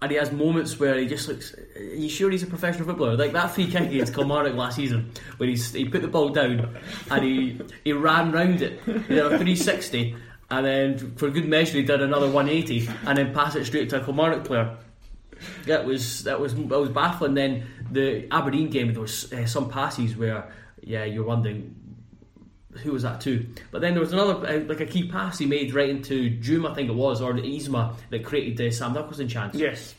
and 0.00 0.10
he 0.10 0.16
has 0.16 0.30
moments 0.30 0.78
where 0.78 0.98
he 0.98 1.06
just 1.06 1.28
looks. 1.28 1.54
Are 1.54 1.82
you 1.82 2.08
sure 2.08 2.30
he's 2.30 2.42
a 2.42 2.46
professional 2.46 2.86
footballer? 2.86 3.16
Like 3.16 3.32
that 3.32 3.48
free 3.48 3.66
kick 3.66 3.90
against 3.90 4.14
Kilmarnock 4.14 4.54
last 4.54 4.76
season, 4.76 5.10
where 5.38 5.48
he's, 5.48 5.72
he 5.72 5.88
put 5.88 6.02
the 6.02 6.08
ball 6.08 6.28
down 6.28 6.76
and 7.10 7.24
he 7.24 7.60
he 7.84 7.92
ran 7.92 8.30
round 8.30 8.62
it. 8.62 8.80
He 8.84 8.92
did 8.92 9.18
a 9.18 9.28
360, 9.30 10.14
and 10.50 10.66
then 10.66 11.16
for 11.16 11.30
good 11.30 11.48
measure 11.48 11.78
he 11.78 11.82
did 11.82 12.00
another 12.00 12.30
180, 12.30 12.88
and 13.06 13.18
then 13.18 13.34
pass 13.34 13.56
it 13.56 13.64
straight 13.64 13.90
to 13.90 14.00
a 14.00 14.04
Kilmarnock 14.04 14.44
player. 14.44 14.76
That 15.66 15.84
was 15.84 16.24
that 16.24 16.38
was 16.38 16.54
that 16.54 16.78
was 16.78 16.90
baffling. 16.90 17.34
Then 17.34 17.66
the 17.90 18.28
Aberdeen 18.30 18.70
game, 18.70 18.92
there 18.92 19.00
was 19.00 19.32
uh, 19.32 19.46
some 19.46 19.68
passes 19.68 20.16
where 20.16 20.52
yeah, 20.82 21.04
you're 21.04 21.24
wondering 21.24 21.74
who 22.82 22.92
was 22.92 23.02
that 23.02 23.20
to. 23.22 23.46
But 23.70 23.80
then 23.80 23.94
there 23.94 24.00
was 24.00 24.12
another 24.12 24.46
uh, 24.46 24.60
like 24.64 24.80
a 24.80 24.86
key 24.86 25.08
pass 25.08 25.38
he 25.38 25.46
made 25.46 25.74
right 25.74 25.88
into 25.88 26.30
Djoum, 26.38 26.70
I 26.70 26.74
think 26.74 26.88
it 26.88 26.94
was, 26.94 27.20
or 27.20 27.32
the 27.32 27.42
Isma 27.42 27.94
that 28.10 28.24
created 28.24 28.56
the 28.56 28.70
Sam 28.70 28.92
Nicholson 28.92 29.28
chance. 29.28 29.54
Yes. 29.54 29.94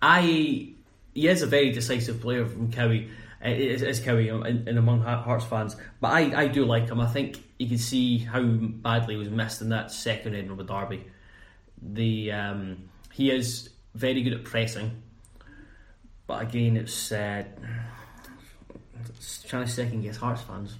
I 0.00 0.74
he 1.14 1.26
is 1.26 1.42
a 1.42 1.46
very 1.46 1.70
decisive 1.70 2.20
player 2.20 2.46
from 2.46 2.72
Cowie. 2.72 3.10
Uh, 3.44 3.50
is, 3.50 3.82
is 3.82 4.00
Cowie 4.00 4.28
and, 4.28 4.68
and 4.68 4.78
among 4.78 5.02
Hearts 5.02 5.44
fans, 5.44 5.76
but 6.00 6.08
I, 6.08 6.42
I 6.42 6.48
do 6.48 6.64
like 6.64 6.88
him. 6.88 7.00
I 7.00 7.06
think 7.06 7.40
you 7.58 7.68
can 7.68 7.78
see 7.78 8.18
how 8.18 8.42
badly 8.42 9.14
he 9.14 9.18
was 9.18 9.30
missed 9.30 9.62
in 9.62 9.68
that 9.68 9.92
second 9.92 10.34
end 10.34 10.50
of 10.50 10.58
a 10.58 10.64
derby. 10.64 11.06
The 11.80 12.32
um, 12.32 12.88
he 13.12 13.30
is 13.30 13.70
very 13.94 14.22
good 14.22 14.32
at 14.32 14.44
pressing, 14.44 15.02
but 16.26 16.42
again, 16.42 16.76
it's, 16.76 17.12
uh, 17.12 17.44
it's 19.08 19.42
trying 19.48 19.66
to 19.66 19.70
second 19.70 20.02
guess 20.02 20.16
Hearts 20.16 20.42
fans. 20.42 20.76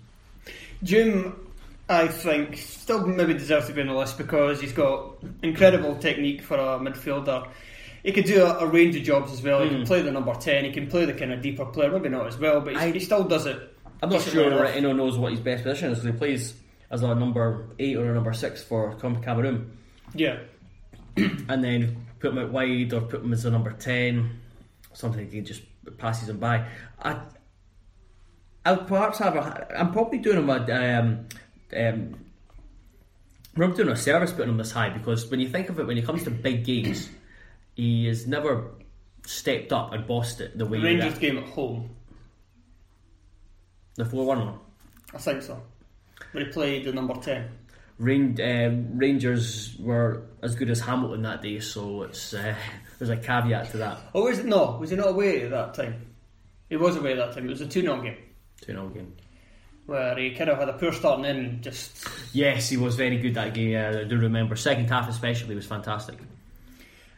Jim, 0.83 1.35
I 1.89 2.09
think, 2.09 2.57
still 2.57 3.07
maybe 3.07 3.35
deserves 3.35 3.67
to 3.67 3.73
be 3.73 3.81
on 3.81 3.89
the 3.89 3.95
list 3.95 4.19
because 4.19 4.61
he's 4.61 4.73
got 4.73 5.19
incredible 5.43 5.97
technique 5.97 6.43
for 6.43 6.57
a 6.57 6.79
midfielder. 6.79 7.49
He 8.05 8.13
can 8.13 8.25
do 8.25 8.45
a, 8.45 8.59
a 8.59 8.67
range 8.67 8.97
of 8.97 9.03
jobs 9.03 9.33
as 9.33 9.43
well. 9.43 9.63
He 9.63 9.69
can 9.69 9.79
hmm. 9.79 9.85
play 9.85 10.03
the 10.03 10.13
number 10.13 10.35
10, 10.35 10.65
he 10.65 10.73
can 10.73 10.87
play 10.87 11.05
the 11.05 11.15
kind 11.15 11.33
of 11.33 11.43
deeper 11.43 11.65
player, 11.67 11.91
maybe 11.91 12.09
not 12.09 12.27
as 12.27 12.39
well, 12.39 12.61
but 12.61 12.77
I- 12.77 12.91
he 12.91 13.01
still 13.01 13.25
does 13.25 13.47
it. 13.47 13.75
I'm 14.01 14.11
not 14.11 14.23
sure 14.23 14.47
enough. 14.47 14.75
Retino 14.75 14.95
knows 14.95 15.19
what 15.19 15.33
his 15.33 15.41
best 15.41 15.65
position 15.65 15.91
is. 15.91 16.05
He 16.05 16.13
plays 16.13 16.55
as 16.91 17.03
a 17.03 17.15
number 17.15 17.67
eight 17.81 17.97
or 17.97 18.09
a 18.09 18.15
number 18.15 18.33
six 18.33 18.63
for 18.63 18.95
Cam- 18.95 19.21
Cameroon. 19.23 19.77
Yeah. 20.15 20.39
and 21.17 21.65
then 21.65 22.07
put 22.21 22.31
him 22.31 22.39
out 22.39 22.51
wide 22.51 22.93
or 22.93 23.01
put 23.01 23.23
him 23.23 23.33
as 23.33 23.45
a 23.45 23.51
number 23.51 23.73
10 23.73 24.41
something 24.93 25.31
he 25.31 25.41
just 25.41 25.63
passes 25.97 26.29
him 26.29 26.39
by 26.39 26.67
I, 27.03 27.21
I'll 28.69 28.85
perhaps 28.85 29.19
have 29.19 29.35
a 29.35 29.67
I'm 29.79 29.93
probably 29.93 30.19
doing 30.19 30.39
him 30.39 30.51
a 30.51 30.57
um, 30.57 31.27
um, 31.75 32.15
I'm 33.57 33.75
doing 33.75 33.89
a 33.89 33.97
service 33.97 34.31
putting 34.31 34.51
him 34.51 34.59
this 34.59 34.73
high 34.73 34.91
because 34.91 35.27
when 35.31 35.41
you 35.41 35.49
think 35.49 35.71
of 35.71 35.81
it 35.81 35.87
when 35.87 35.97
it 35.97 36.05
comes 36.05 36.25
to 36.25 36.31
big 36.31 36.65
games 36.67 37.09
he 37.77 38.07
has 38.07 38.27
never 38.27 38.73
stepped 39.25 39.73
up 39.73 39.95
and 39.95 40.07
bossed 40.07 40.43
it 40.43 40.59
the 40.59 40.67
way 40.67 40.81
Rangers 40.81 41.15
that 41.15 41.21
game 41.21 41.39
at 41.39 41.45
home, 41.45 41.97
the 43.95 44.05
4-1 44.05 44.59
I 45.15 45.19
think 45.19 45.43
so. 45.43 45.63
Where 46.33 46.45
he 46.45 46.53
played 46.53 46.85
the 46.85 46.93
number 46.93 47.15
10. 47.15 47.49
Rain, 47.99 48.39
um, 48.43 48.99
Rangers 48.99 49.77
were 49.79 50.25
as 50.43 50.55
good 50.55 50.69
as 50.69 50.81
Hamilton 50.81 51.23
that 51.23 51.41
day 51.41 51.59
so 51.61 52.03
it's 52.03 52.35
uh, 52.35 52.55
there's 52.99 53.11
a 53.11 53.17
caveat 53.17 53.71
to 53.71 53.79
that 53.79 53.99
Oh, 54.15 54.25
was 54.25 54.41
it? 54.41 54.45
No, 54.45 54.77
was 54.79 54.91
he 54.91 54.97
not 54.97 55.09
away 55.09 55.45
at 55.45 55.51
that 55.53 55.73
time? 55.73 56.05
He 56.69 56.77
was 56.77 56.97
away 56.97 57.13
at 57.13 57.17
that 57.17 57.35
time. 57.35 57.47
It 57.47 57.51
was 57.51 57.63
a 57.63 57.67
2 57.67 57.81
0 57.81 58.03
game 58.03 58.17
2-0 58.67 58.95
game 58.95 59.13
where 59.87 60.17
he 60.19 60.33
kind 60.35 60.51
of 60.51 60.59
had 60.59 60.69
a 60.69 60.75
poor 60.75 60.93
start 60.93 61.17
and 61.17 61.25
then 61.25 61.59
just. 61.63 62.07
Yes, 62.35 62.69
he 62.69 62.77
was 62.77 62.95
very 62.95 63.17
good 63.19 63.35
that 63.35 63.55
game. 63.55 63.71
Yeah, 63.71 64.01
I 64.01 64.05
do 64.05 64.19
remember. 64.19 64.55
Second 64.55 64.89
half, 64.91 65.09
especially, 65.09 65.55
was 65.55 65.65
fantastic. 65.65 66.19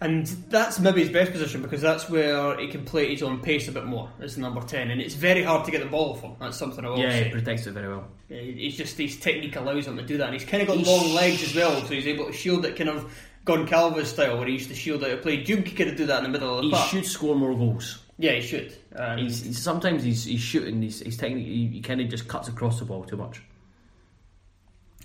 And 0.03 0.25
that's 0.49 0.79
maybe 0.79 1.01
his 1.03 1.11
best 1.11 1.33
position 1.33 1.61
because 1.61 1.83
that's 1.83 2.09
where 2.09 2.57
he 2.59 2.69
can 2.69 2.85
play 2.87 3.11
his 3.11 3.23
own 3.23 3.41
pace 3.41 3.69
a 3.69 3.73
bit 3.73 3.85
more 3.85 4.09
as 4.21 4.39
number 4.39 4.63
10. 4.63 4.91
And 4.93 5.01
it's 5.01 5.15
very 5.15 5.43
hard 5.43 5.65
to 5.67 5.71
get 5.71 5.83
the 5.83 5.89
ball 5.91 6.13
off 6.13 6.23
him. 6.23 6.37
That's 6.41 6.57
something 6.57 6.85
I 6.85 6.89
will 6.91 6.99
yeah, 7.01 7.11
say. 7.11 7.25
he 7.25 7.31
protects 7.31 7.67
it 7.67 7.73
very 7.73 7.89
well. 7.89 8.07
He's 8.29 8.77
just 8.77 8.97
his 8.97 9.19
technique 9.19 9.57
allows 9.57 9.87
him 9.89 9.97
to 9.97 10.03
do 10.05 10.17
that, 10.19 10.27
and 10.31 10.35
he's 10.35 10.49
kind 10.49 10.63
of 10.63 10.69
got 10.69 10.77
He's- 10.79 10.89
long 10.89 11.13
legs 11.13 11.43
as 11.43 11.55
well, 11.55 11.81
so 11.83 11.89
he's 11.93 12.07
able 12.07 12.27
to 12.27 12.33
shield 12.33 12.65
it, 12.65 12.77
kind 12.77 12.89
of 12.89 13.13
Goncalves 13.45 14.07
style, 14.07 14.39
where 14.39 14.47
he 14.47 14.53
used 14.55 14.69
to 14.69 14.75
shield 14.77 15.03
out 15.03 15.11
a 15.11 15.17
play. 15.17 15.43
Duke 15.43 15.65
could 15.67 15.77
kind 15.77 15.91
of 15.91 15.97
do 15.97 16.07
that 16.07 16.19
in 16.19 16.23
the 16.25 16.29
middle 16.31 16.51
of 16.57 16.57
the 16.59 16.69
He 16.69 16.71
park. 16.71 16.89
should 16.91 17.05
score 17.05 17.35
more 17.35 17.55
goals. 17.55 17.99
Yeah, 18.21 18.33
he 18.33 18.43
should. 18.43 18.77
And 18.93 19.19
He's, 19.19 19.43
he's 19.43 19.59
sometimes 19.63 20.03
he's, 20.03 20.25
he's 20.25 20.41
shooting. 20.41 20.83
He's, 20.83 21.01
he's 21.01 21.17
technique. 21.17 21.47
He, 21.47 21.67
he 21.69 21.81
kind 21.81 22.01
of 22.03 22.09
just 22.11 22.29
cuts 22.29 22.49
across 22.49 22.79
the 22.79 22.85
ball 22.85 23.03
too 23.05 23.17
much. 23.17 23.41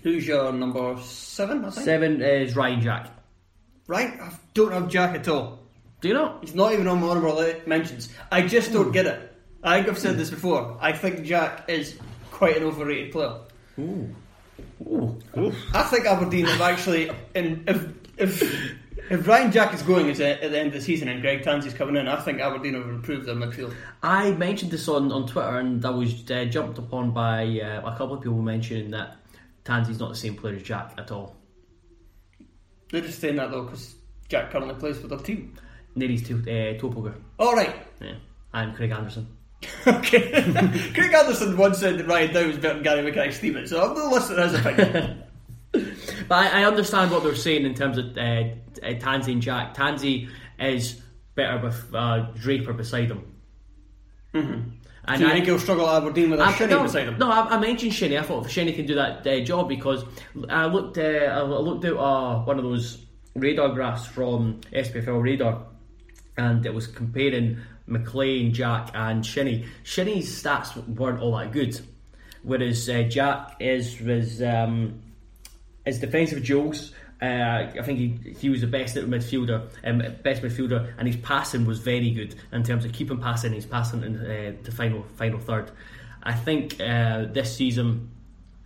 who's 0.02 0.26
your 0.26 0.52
number 0.52 0.96
seven? 1.02 1.64
I 1.64 1.70
think. 1.70 1.84
Seven 1.84 2.20
is 2.20 2.54
Ryan 2.54 2.80
Jack. 2.82 3.10
Right, 3.86 4.20
I 4.20 4.32
don't 4.52 4.72
have 4.72 4.88
Jack 4.88 5.14
at 5.16 5.28
all. 5.28 5.60
Do 6.00 6.08
you 6.08 6.14
know? 6.14 6.38
He's 6.42 6.54
not 6.54 6.72
even 6.72 6.86
on 6.88 7.00
my 7.00 7.08
honourable 7.08 7.36
li- 7.36 7.62
mentions. 7.66 8.12
I 8.30 8.42
just 8.42 8.72
don't 8.72 8.92
get 8.92 9.06
it. 9.06 9.32
I 9.62 9.76
think 9.78 9.88
I've 9.88 9.98
said 9.98 10.18
this 10.18 10.28
before. 10.30 10.76
I 10.80 10.92
think 10.92 11.24
Jack 11.24 11.64
is 11.68 11.98
quite 12.30 12.56
an 12.58 12.64
overrated 12.64 13.12
player. 13.12 13.38
Ooh. 13.78 14.14
Ooh. 14.82 15.18
Ooh. 15.38 15.54
I 15.72 15.82
think 15.84 16.04
Aberdeen 16.04 16.44
have 16.46 16.60
actually, 16.60 17.10
and 17.34 17.64
if 17.66 17.86
if 18.18 18.76
if 19.10 19.26
Ryan 19.26 19.52
Jack 19.52 19.74
is 19.74 19.82
going 19.82 20.10
at 20.10 20.16
the, 20.16 20.42
at 20.42 20.50
the 20.50 20.58
end 20.58 20.68
of 20.68 20.74
the 20.74 20.80
season 20.80 21.08
and 21.08 21.20
Greg 21.20 21.42
Tansey's 21.42 21.74
coming 21.74 21.96
in, 21.96 22.08
I 22.08 22.20
think 22.20 22.40
Aberdeen 22.40 22.74
have 22.74 22.88
improved 22.88 23.26
their 23.26 23.34
midfield. 23.34 23.74
I 24.02 24.32
mentioned 24.32 24.70
this 24.70 24.88
on, 24.88 25.12
on 25.12 25.26
Twitter, 25.26 25.58
and 25.58 25.84
I 25.84 25.90
was 25.90 26.30
uh, 26.30 26.44
jumped 26.44 26.78
upon 26.78 27.12
by 27.12 27.44
uh, 27.60 27.80
a 27.84 27.96
couple 27.96 28.14
of 28.14 28.22
people 28.22 28.42
mentioning 28.42 28.90
that 28.90 29.16
Tansey's 29.64 29.98
not 29.98 30.10
the 30.10 30.16
same 30.16 30.34
player 30.36 30.54
as 30.54 30.62
Jack 30.62 30.94
at 30.98 31.10
all. 31.10 31.36
They're 32.90 33.00
just 33.00 33.20
saying 33.20 33.36
that 33.36 33.50
though 33.50 33.64
because 33.64 33.96
Jack 34.28 34.50
currently 34.50 34.74
plays 34.74 34.98
for 34.98 35.08
their 35.08 35.18
team. 35.18 35.54
Nearly's 35.94 36.26
to, 36.28 36.34
uh, 36.34 36.78
Topoger. 36.78 37.14
All 37.38 37.54
right. 37.54 37.74
Yeah. 38.00 38.14
And 38.52 38.74
Craig 38.74 38.90
Anderson. 38.90 39.28
Okay. 39.86 40.30
Craig 40.94 41.14
Anderson 41.14 41.56
once 41.56 41.78
said 41.78 41.98
that 41.98 42.06
Ryan 42.06 42.34
Dow 42.34 42.46
was 42.46 42.56
better 42.56 42.74
than 42.74 42.82
Gary 42.82 43.10
McKay-Steven, 43.10 43.66
so 43.66 43.82
I'm 43.82 43.94
going 43.94 44.08
to 44.08 44.14
listen 44.14 44.36
to 44.36 44.48
his 44.48 44.54
opinion. 44.54 45.22
But 46.28 46.52
I, 46.52 46.62
I 46.62 46.64
understand 46.64 47.10
what 47.10 47.22
they're 47.22 47.34
saying 47.34 47.64
in 47.64 47.74
terms 47.74 47.98
of 47.98 48.16
uh, 48.16 48.20
uh, 48.20 48.54
Tansey 48.82 49.32
and 49.32 49.42
Jack. 49.42 49.74
Tansey 49.74 50.28
is 50.58 51.00
better 51.34 51.58
with 51.58 51.94
uh, 51.94 52.30
Draper 52.34 52.72
beside 52.72 53.10
him. 53.10 53.32
Mm-hmm. 54.34 54.70
And 55.08 55.18
Do 55.18 55.24
you 55.24 55.30
I, 55.30 55.34
think 55.34 55.46
he'll 55.46 55.58
struggle 55.60 55.88
at 55.88 56.02
Aberdeen 56.02 56.30
with 56.30 56.40
a 56.40 56.44
I- 56.44 56.52
Shinnie 56.54 56.74
no, 56.74 56.82
beside 56.82 57.08
him? 57.08 57.18
No, 57.18 57.30
I, 57.30 57.54
I 57.54 57.58
mentioned 57.58 57.94
Shinnie. 57.94 58.18
I 58.18 58.22
thought 58.22 58.50
Shinnie 58.50 58.72
can 58.72 58.86
do 58.86 58.96
that 58.96 59.24
uh, 59.26 59.40
job 59.40 59.68
because 59.68 60.04
I 60.48 60.66
looked. 60.66 60.98
Uh, 60.98 61.02
I 61.02 61.42
looked 61.42 61.84
at 61.84 61.96
uh, 61.96 62.40
one 62.40 62.58
of 62.58 62.64
those 62.64 62.98
radar 63.34 63.68
graphs 63.68 64.06
from 64.06 64.60
SPFL 64.72 65.22
Radar, 65.22 65.64
and 66.36 66.66
it 66.66 66.74
was 66.74 66.88
comparing 66.88 67.58
McLean, 67.86 68.52
Jack, 68.52 68.90
and 68.94 69.24
Shinnie. 69.24 69.66
Shinnie's 69.84 70.42
stats 70.42 70.76
weren't 70.88 71.20
all 71.20 71.36
that 71.36 71.52
good, 71.52 71.80
whereas 72.42 72.88
uh, 72.88 73.02
Jack 73.02 73.56
is 73.60 74.00
was 74.00 74.42
um, 74.42 75.00
his 75.86 75.98
defensive 75.98 76.44
duels. 76.44 76.92
Uh, 77.22 77.70
I 77.78 77.82
think 77.82 77.98
he, 77.98 78.34
he 78.38 78.50
was 78.50 78.60
the 78.60 78.66
best 78.66 78.94
at 78.98 79.04
midfielder, 79.06 79.70
um, 79.84 80.02
best 80.22 80.42
midfielder, 80.42 80.92
and 80.98 81.08
his 81.08 81.16
passing 81.16 81.64
was 81.64 81.78
very 81.78 82.10
good 82.10 82.34
in 82.52 82.62
terms 82.62 82.84
of 82.84 82.92
keeping 82.92 83.18
passing. 83.18 83.54
His 83.54 83.64
passing 83.64 84.02
in 84.02 84.16
uh, 84.16 84.52
the 84.62 84.70
final 84.70 85.02
final 85.16 85.38
third. 85.38 85.70
I 86.22 86.34
think 86.34 86.78
uh, 86.78 87.24
this 87.26 87.56
season, 87.56 88.10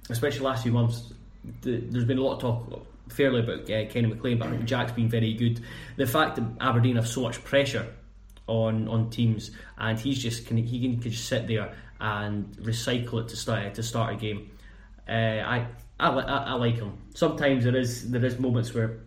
especially 0.09 0.41
last 0.41 0.65
few 0.65 0.73
months, 0.73 1.13
the, 1.61 1.77
there's 1.77 2.07
been 2.07 2.19
a 2.19 2.23
lot 2.23 2.37
of 2.37 2.41
talk 2.41 2.87
fairly 3.09 3.41
about 3.41 3.71
uh, 3.71 3.87
Kenny 3.87 4.07
McLean, 4.07 4.39
but 4.39 4.49
I 4.49 4.51
think 4.53 4.65
Jack's 4.65 4.93
been 4.93 5.09
very 5.09 5.35
good. 5.35 5.61
The 5.97 6.07
fact 6.07 6.37
that 6.37 6.45
Aberdeen 6.61 6.97
have 6.97 7.07
so 7.07 7.21
much 7.21 7.45
pressure 7.45 7.87
on 8.49 8.89
on 8.89 9.11
teams, 9.11 9.53
and 9.79 9.97
he's 9.97 10.21
just 10.21 10.47
can 10.47 10.57
he 10.57 10.81
can 10.81 11.01
just 11.01 11.29
sit 11.29 11.47
there 11.47 11.73
and 12.01 12.47
recycle 12.57 13.21
it 13.21 13.29
to 13.29 13.37
start 13.37 13.75
to 13.75 13.83
start 13.85 14.15
a 14.15 14.17
game. 14.17 14.51
Uh, 15.09 15.13
I, 15.13 15.67
I 16.01 16.09
I 16.09 16.37
I 16.37 16.53
like 16.55 16.77
him. 16.77 16.93
Sometimes 17.15 17.65
there 17.65 17.77
is 17.77 18.11
there 18.11 18.25
is 18.25 18.39
moments 18.39 18.75
where 18.75 19.01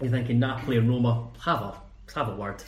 you're 0.00 0.10
thinking 0.10 0.38
Napoli 0.38 0.76
and 0.76 0.88
Roma 0.88 1.28
have 1.40 1.62
a 1.62 1.74
have 2.14 2.28
a 2.28 2.36
word. 2.36 2.62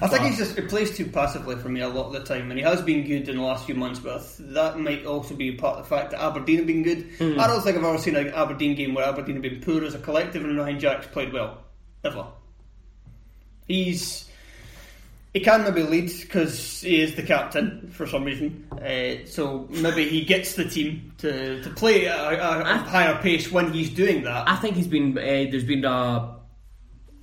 I 0.00 0.08
think 0.08 0.24
he's 0.24 0.38
just 0.38 0.56
he 0.56 0.62
plays 0.62 0.96
too 0.96 1.06
passively 1.06 1.56
for 1.56 1.68
me 1.68 1.80
a 1.80 1.88
lot 1.88 2.06
of 2.06 2.12
the 2.12 2.24
time, 2.24 2.50
and 2.50 2.58
he 2.58 2.64
has 2.64 2.82
been 2.82 3.06
good 3.06 3.28
in 3.28 3.36
the 3.36 3.42
last 3.42 3.66
few 3.66 3.74
months. 3.74 3.98
But 3.98 4.22
that 4.38 4.78
might 4.78 5.06
also 5.06 5.34
be 5.34 5.52
part 5.52 5.78
of 5.78 5.84
the 5.84 5.96
fact 5.96 6.10
that 6.10 6.22
Aberdeen 6.22 6.58
have 6.58 6.66
been 6.66 6.82
good. 6.82 7.10
Hmm. 7.18 7.40
I 7.40 7.46
don't 7.46 7.62
think 7.62 7.76
I've 7.76 7.84
ever 7.84 7.98
seen 7.98 8.16
an 8.16 8.28
Aberdeen 8.28 8.74
game 8.74 8.94
where 8.94 9.06
Aberdeen 9.06 9.36
have 9.36 9.42
been 9.42 9.60
poor 9.60 9.84
as 9.84 9.94
a 9.94 9.98
collective, 9.98 10.44
and 10.44 10.56
Ryan 10.56 10.78
Jack's 10.78 11.06
played 11.06 11.32
well 11.32 11.62
ever. 12.04 12.26
He's 13.66 14.28
He 15.34 15.40
can 15.40 15.64
maybe 15.64 15.82
lead 15.82 16.12
because 16.20 16.80
he 16.80 17.02
is 17.02 17.16
the 17.16 17.22
captain 17.24 17.90
for 17.90 18.06
some 18.06 18.22
reason. 18.22 18.68
Uh, 18.70 19.26
so 19.26 19.66
maybe 19.68 20.08
he 20.08 20.24
gets 20.24 20.54
the 20.54 20.64
team 20.64 21.12
to, 21.18 21.60
to 21.60 21.70
play 21.70 22.06
at 22.06 22.16
a, 22.16 22.60
a, 22.60 22.78
higher 22.78 23.20
pace 23.20 23.50
when 23.50 23.72
he's 23.72 23.90
doing 23.90 24.22
that. 24.22 24.48
I 24.48 24.54
think 24.54 24.76
he's 24.76 24.86
been 24.86 25.18
uh, 25.18 25.50
there's 25.50 25.64
been 25.64 25.84
a, 25.84 26.36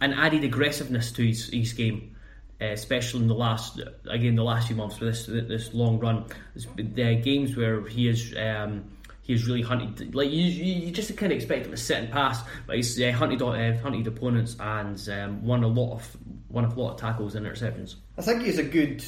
an 0.02 0.12
added 0.12 0.44
aggressiveness 0.44 1.14
to 1.14 1.26
his, 1.26 1.50
his 1.52 1.72
game, 1.72 2.18
uh, 2.62 2.66
especially 2.66 3.22
in 3.22 3.30
the 3.30 3.34
last 3.34 3.80
again 4.10 4.36
the 4.36 4.44
last 4.44 4.68
few 4.68 4.76
months 4.76 5.00
with 5.00 5.14
this 5.14 5.48
this 5.48 5.74
long 5.74 5.98
run. 5.98 6.26
Uh, 6.58 7.14
games 7.24 7.56
where 7.56 7.88
he 7.88 8.10
is. 8.10 8.36
Um, 8.38 8.92
he's 9.32 9.48
really 9.48 9.62
hunted 9.62 10.14
like 10.14 10.30
you, 10.30 10.44
you 10.44 10.92
just 10.92 11.16
kind 11.18 11.32
of 11.32 11.38
expect 11.38 11.66
him 11.66 11.72
to 11.72 11.78
sit 11.78 11.98
and 11.98 12.12
pass, 12.12 12.42
but 12.68 12.76
he's 12.76 13.00
uh, 13.02 13.12
hunted 13.12 13.42
uh, 13.42 13.78
hunted 13.78 14.06
opponents 14.08 14.56
and 14.60 15.10
um, 15.10 15.46
won 15.46 15.64
a 15.64 15.68
lot 15.68 15.94
of 15.94 16.18
won 16.50 16.66
a 16.66 16.74
lot 16.74 16.94
of 16.94 17.00
tackles 17.00 17.36
and 17.36 17.46
interceptions. 17.46 17.96
I 18.18 18.22
think 18.22 18.44
he's 18.44 18.58
a 18.58 18.64
good. 18.64 19.04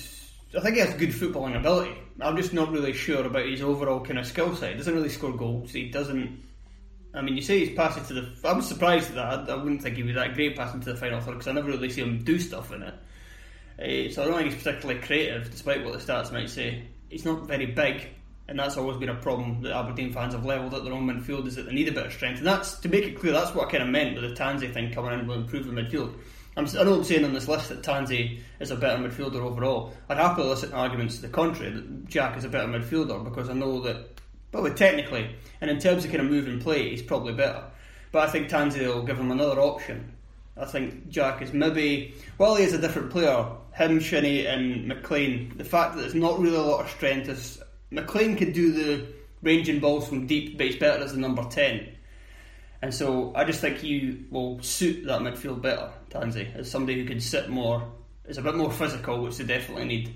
I 0.55 0.61
think 0.61 0.75
he 0.75 0.81
has 0.81 0.93
good 0.93 1.09
footballing 1.09 1.57
ability. 1.57 1.97
I'm 2.21 2.37
just 2.37 2.53
not 2.53 2.71
really 2.71 2.93
sure 2.93 3.25
about 3.25 3.47
his 3.47 3.61
overall 3.61 3.99
kind 3.99 4.19
of 4.19 4.27
skill 4.27 4.55
set. 4.55 4.71
He 4.71 4.77
doesn't 4.77 4.93
really 4.93 5.09
score 5.09 5.35
goals. 5.35 5.71
He 5.71 5.89
doesn't. 5.89 6.43
I 7.15 7.21
mean, 7.21 7.35
you 7.35 7.41
say 7.41 7.65
he's 7.65 7.75
passing 7.75 8.05
to 8.05 8.13
the. 8.13 8.47
I 8.47 8.53
was 8.53 8.67
surprised 8.67 9.09
at 9.09 9.15
that. 9.15 9.49
I, 9.49 9.53
I 9.53 9.55
wouldn't 9.55 9.81
think 9.81 9.97
he'd 9.97 10.03
be 10.03 10.13
that 10.13 10.35
great 10.35 10.55
passing 10.55 10.81
to 10.81 10.93
the 10.93 10.97
final 10.97 11.19
third 11.19 11.33
because 11.33 11.47
I 11.47 11.53
never 11.53 11.69
really 11.69 11.89
see 11.89 12.01
him 12.01 12.23
do 12.23 12.39
stuff 12.39 12.71
in 12.71 12.83
it. 12.83 12.93
Uh, 13.79 14.11
so 14.11 14.21
I 14.21 14.25
don't 14.25 14.37
think 14.37 14.53
he's 14.53 14.63
particularly 14.63 15.01
creative, 15.01 15.49
despite 15.49 15.83
what 15.83 15.93
the 15.93 15.99
stats 15.99 16.31
might 16.31 16.49
say. 16.49 16.83
He's 17.09 17.25
not 17.25 17.47
very 17.47 17.65
big, 17.65 18.07
and 18.47 18.59
that's 18.59 18.77
always 18.77 18.97
been 18.97 19.09
a 19.09 19.15
problem 19.15 19.61
that 19.61 19.71
Aberdeen 19.71 20.11
fans 20.11 20.33
have 20.33 20.45
levelled 20.45 20.73
at 20.73 20.83
their 20.83 20.93
own 20.93 21.07
midfield 21.07 21.47
is 21.47 21.55
that 21.55 21.65
they 21.65 21.73
need 21.73 21.87
a 21.87 21.93
bit 21.93 22.07
of 22.07 22.13
strength. 22.13 22.39
And 22.39 22.47
that's 22.47 22.73
to 22.79 22.89
make 22.89 23.05
it 23.05 23.17
clear. 23.19 23.31
That's 23.31 23.55
what 23.55 23.67
I 23.67 23.71
kind 23.71 23.83
of 23.83 23.89
meant 23.89 24.15
with 24.15 24.29
the 24.29 24.35
Tansey 24.35 24.73
thing 24.73 24.91
coming 24.91 25.17
in 25.17 25.27
will 25.27 25.35
improve 25.35 25.65
the 25.65 25.71
midfield. 25.71 26.15
I'm, 26.55 26.67
I 26.67 26.83
know 26.83 26.95
I'm 26.95 27.03
saying 27.03 27.23
on 27.23 27.33
this 27.33 27.47
list 27.47 27.69
that 27.69 27.81
Tansey 27.81 28.41
is 28.59 28.69
a 28.69 28.75
better 28.75 29.01
midfielder 29.01 29.37
overall. 29.37 29.93
I'd 30.09 30.17
happily 30.17 30.47
listen 30.47 30.71
to 30.71 30.75
arguments 30.75 31.15
to 31.15 31.21
the 31.23 31.29
contrary 31.29 31.71
that 31.71 32.07
Jack 32.07 32.37
is 32.37 32.43
a 32.43 32.49
better 32.49 32.67
midfielder 32.67 33.23
because 33.23 33.49
I 33.49 33.53
know 33.53 33.79
that, 33.81 34.19
well, 34.51 34.71
technically, 34.73 35.35
and 35.61 35.71
in 35.71 35.79
terms 35.79 36.03
of 36.03 36.11
kind 36.11 36.21
of 36.21 36.29
move 36.29 36.47
and 36.47 36.61
play, 36.61 36.89
he's 36.89 37.01
probably 37.01 37.33
better. 37.33 37.63
But 38.11 38.27
I 38.27 38.31
think 38.31 38.49
Tansey 38.49 38.85
will 38.85 39.03
give 39.03 39.17
him 39.17 39.31
another 39.31 39.59
option. 39.61 40.13
I 40.55 40.65
think 40.65 41.09
Jack 41.09 41.41
is 41.41 41.53
maybe, 41.53 42.13
while 42.37 42.55
he 42.55 42.65
is 42.65 42.73
a 42.73 42.77
different 42.77 43.09
player, 43.09 43.47
him, 43.71 43.99
Shinnie, 43.99 44.45
and 44.45 44.87
McLean, 44.87 45.53
the 45.57 45.63
fact 45.63 45.95
that 45.95 46.01
there's 46.01 46.13
not 46.13 46.39
really 46.39 46.57
a 46.57 46.61
lot 46.61 46.85
of 46.85 46.91
strength 46.91 47.29
is 47.29 47.63
McLean 47.93 48.35
could 48.35 48.53
do 48.53 48.71
the 48.71 49.05
ranging 49.41 49.79
balls 49.79 50.07
from 50.07 50.25
deep, 50.25 50.57
but 50.57 50.65
he's 50.65 50.75
better 50.75 51.03
as 51.03 51.13
the 51.13 51.19
number 51.19 51.43
10. 51.43 51.89
And 52.81 52.93
so 52.93 53.31
I 53.35 53.45
just 53.45 53.61
think 53.61 53.77
he 53.77 54.25
will 54.29 54.61
suit 54.61 55.05
that 55.05 55.21
midfield 55.21 55.61
better, 55.61 55.89
Tansey, 56.09 56.53
as 56.55 56.69
somebody 56.69 56.99
who 56.99 57.07
can 57.07 57.21
sit 57.21 57.49
more, 57.49 57.87
is 58.25 58.37
a 58.37 58.41
bit 58.41 58.55
more 58.55 58.71
physical, 58.71 59.21
which 59.21 59.37
they 59.37 59.45
definitely 59.45 59.85
need. 59.85 60.13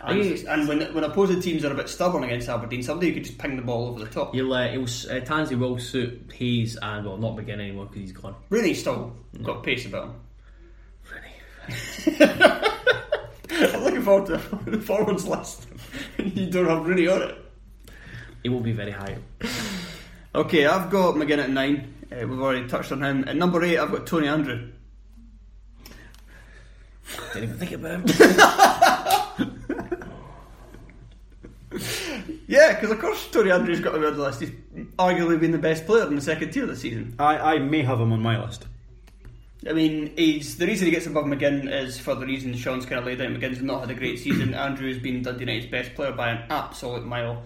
And, 0.00 0.20
and 0.46 0.68
when 0.68 0.94
when 0.94 1.04
opposing 1.04 1.40
teams 1.40 1.64
are 1.64 1.72
a 1.72 1.74
bit 1.74 1.88
stubborn 1.88 2.22
against 2.22 2.48
Aberdeen, 2.48 2.84
somebody 2.84 3.08
who 3.08 3.14
could 3.14 3.24
just 3.24 3.38
ping 3.38 3.56
the 3.56 3.62
ball 3.62 3.88
over 3.88 4.04
the 4.04 4.10
top. 4.10 4.32
You'll, 4.32 4.52
uh, 4.52 4.66
it'll, 4.66 4.84
uh, 4.84 5.20
Tansey 5.20 5.58
will 5.58 5.76
suit 5.78 6.30
Hayes 6.34 6.76
and, 6.80 7.04
well, 7.04 7.16
not 7.16 7.36
McGinn 7.36 7.60
anymore 7.60 7.86
because 7.86 8.02
he's 8.02 8.12
gone. 8.12 8.36
Rooney's 8.48 8.80
still 8.80 9.16
got 9.42 9.64
pace 9.64 9.86
about 9.86 10.04
him. 10.04 10.14
Rooney. 11.10 12.68
I'm 13.50 13.82
looking 13.82 14.02
forward 14.02 14.26
to 14.26 14.56
the 14.70 14.80
forwards 14.80 15.26
list. 15.26 15.66
you 16.18 16.50
don't 16.50 16.66
have 16.66 16.86
Rooney 16.86 17.08
on 17.08 17.22
it. 17.22 17.36
He 18.42 18.48
will 18.48 18.60
be 18.60 18.72
very 18.72 18.92
high. 18.92 19.18
Okay, 20.34 20.66
I've 20.66 20.90
got 20.90 21.14
McGinn 21.14 21.38
at 21.38 21.50
nine. 21.50 21.94
Uh, 22.10 22.26
we've 22.26 22.40
already 22.40 22.68
touched 22.68 22.92
on 22.92 23.02
him. 23.02 23.24
At 23.26 23.36
number 23.36 23.62
eight, 23.62 23.78
I've 23.78 23.90
got 23.90 24.06
Tony 24.06 24.26
Andreu. 24.26 24.72
Didn't 27.32 27.42
even 27.42 27.58
think 27.58 27.72
about 27.72 28.08
him. 28.08 29.58
Yeah, 32.48 32.72
because 32.72 32.90
of 32.90 32.98
course 32.98 33.28
Tony 33.30 33.50
Andreu's 33.50 33.80
got 33.80 33.92
to 33.92 34.00
be 34.00 34.06
on 34.06 34.16
the 34.16 34.22
list. 34.22 34.40
He's 34.40 34.50
arguably 34.98 35.38
been 35.38 35.52
the 35.52 35.58
best 35.58 35.84
player 35.84 36.06
in 36.06 36.14
the 36.14 36.22
second 36.22 36.50
tier 36.50 36.64
this 36.64 36.80
season. 36.80 37.14
I, 37.18 37.56
I 37.56 37.58
may 37.58 37.82
have 37.82 38.00
him 38.00 38.10
on 38.10 38.22
my 38.22 38.42
list. 38.42 38.66
I 39.66 39.72
mean, 39.72 40.12
he's 40.16 40.56
the 40.56 40.66
reason 40.66 40.86
he 40.86 40.92
gets 40.92 41.06
above 41.06 41.24
McGinn 41.24 41.70
is 41.70 41.98
for 41.98 42.14
the 42.14 42.26
reason 42.26 42.54
Sean's 42.54 42.86
kind 42.86 43.00
of 43.00 43.06
laid 43.06 43.20
out. 43.20 43.28
McGinn's 43.28 43.60
not 43.60 43.80
had 43.80 43.90
a 43.90 43.94
great 43.94 44.18
season. 44.18 44.54
Andreu's 44.54 44.98
been 44.98 45.22
Dundee 45.22 45.40
United's 45.40 45.66
best 45.66 45.94
player 45.94 46.12
by 46.12 46.30
an 46.30 46.46
absolute 46.48 47.04
mile. 47.04 47.42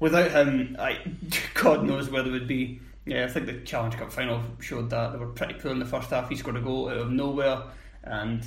Without 0.00 0.30
him, 0.30 0.76
I, 0.78 0.98
God 1.54 1.84
knows 1.84 2.10
where 2.10 2.22
they 2.22 2.30
would 2.30 2.48
be. 2.48 2.80
Yeah, 3.04 3.24
I 3.24 3.28
think 3.28 3.46
the 3.46 3.60
Challenge 3.60 3.96
Cup 3.96 4.12
final 4.12 4.42
showed 4.60 4.88
that 4.90 5.12
they 5.12 5.18
were 5.18 5.26
pretty 5.26 5.54
poor 5.54 5.72
in 5.72 5.78
the 5.78 5.84
first 5.84 6.10
half. 6.10 6.28
He 6.28 6.36
scored 6.36 6.56
a 6.56 6.60
goal 6.60 6.88
out 6.88 6.96
of 6.96 7.10
nowhere 7.10 7.62
and 8.04 8.44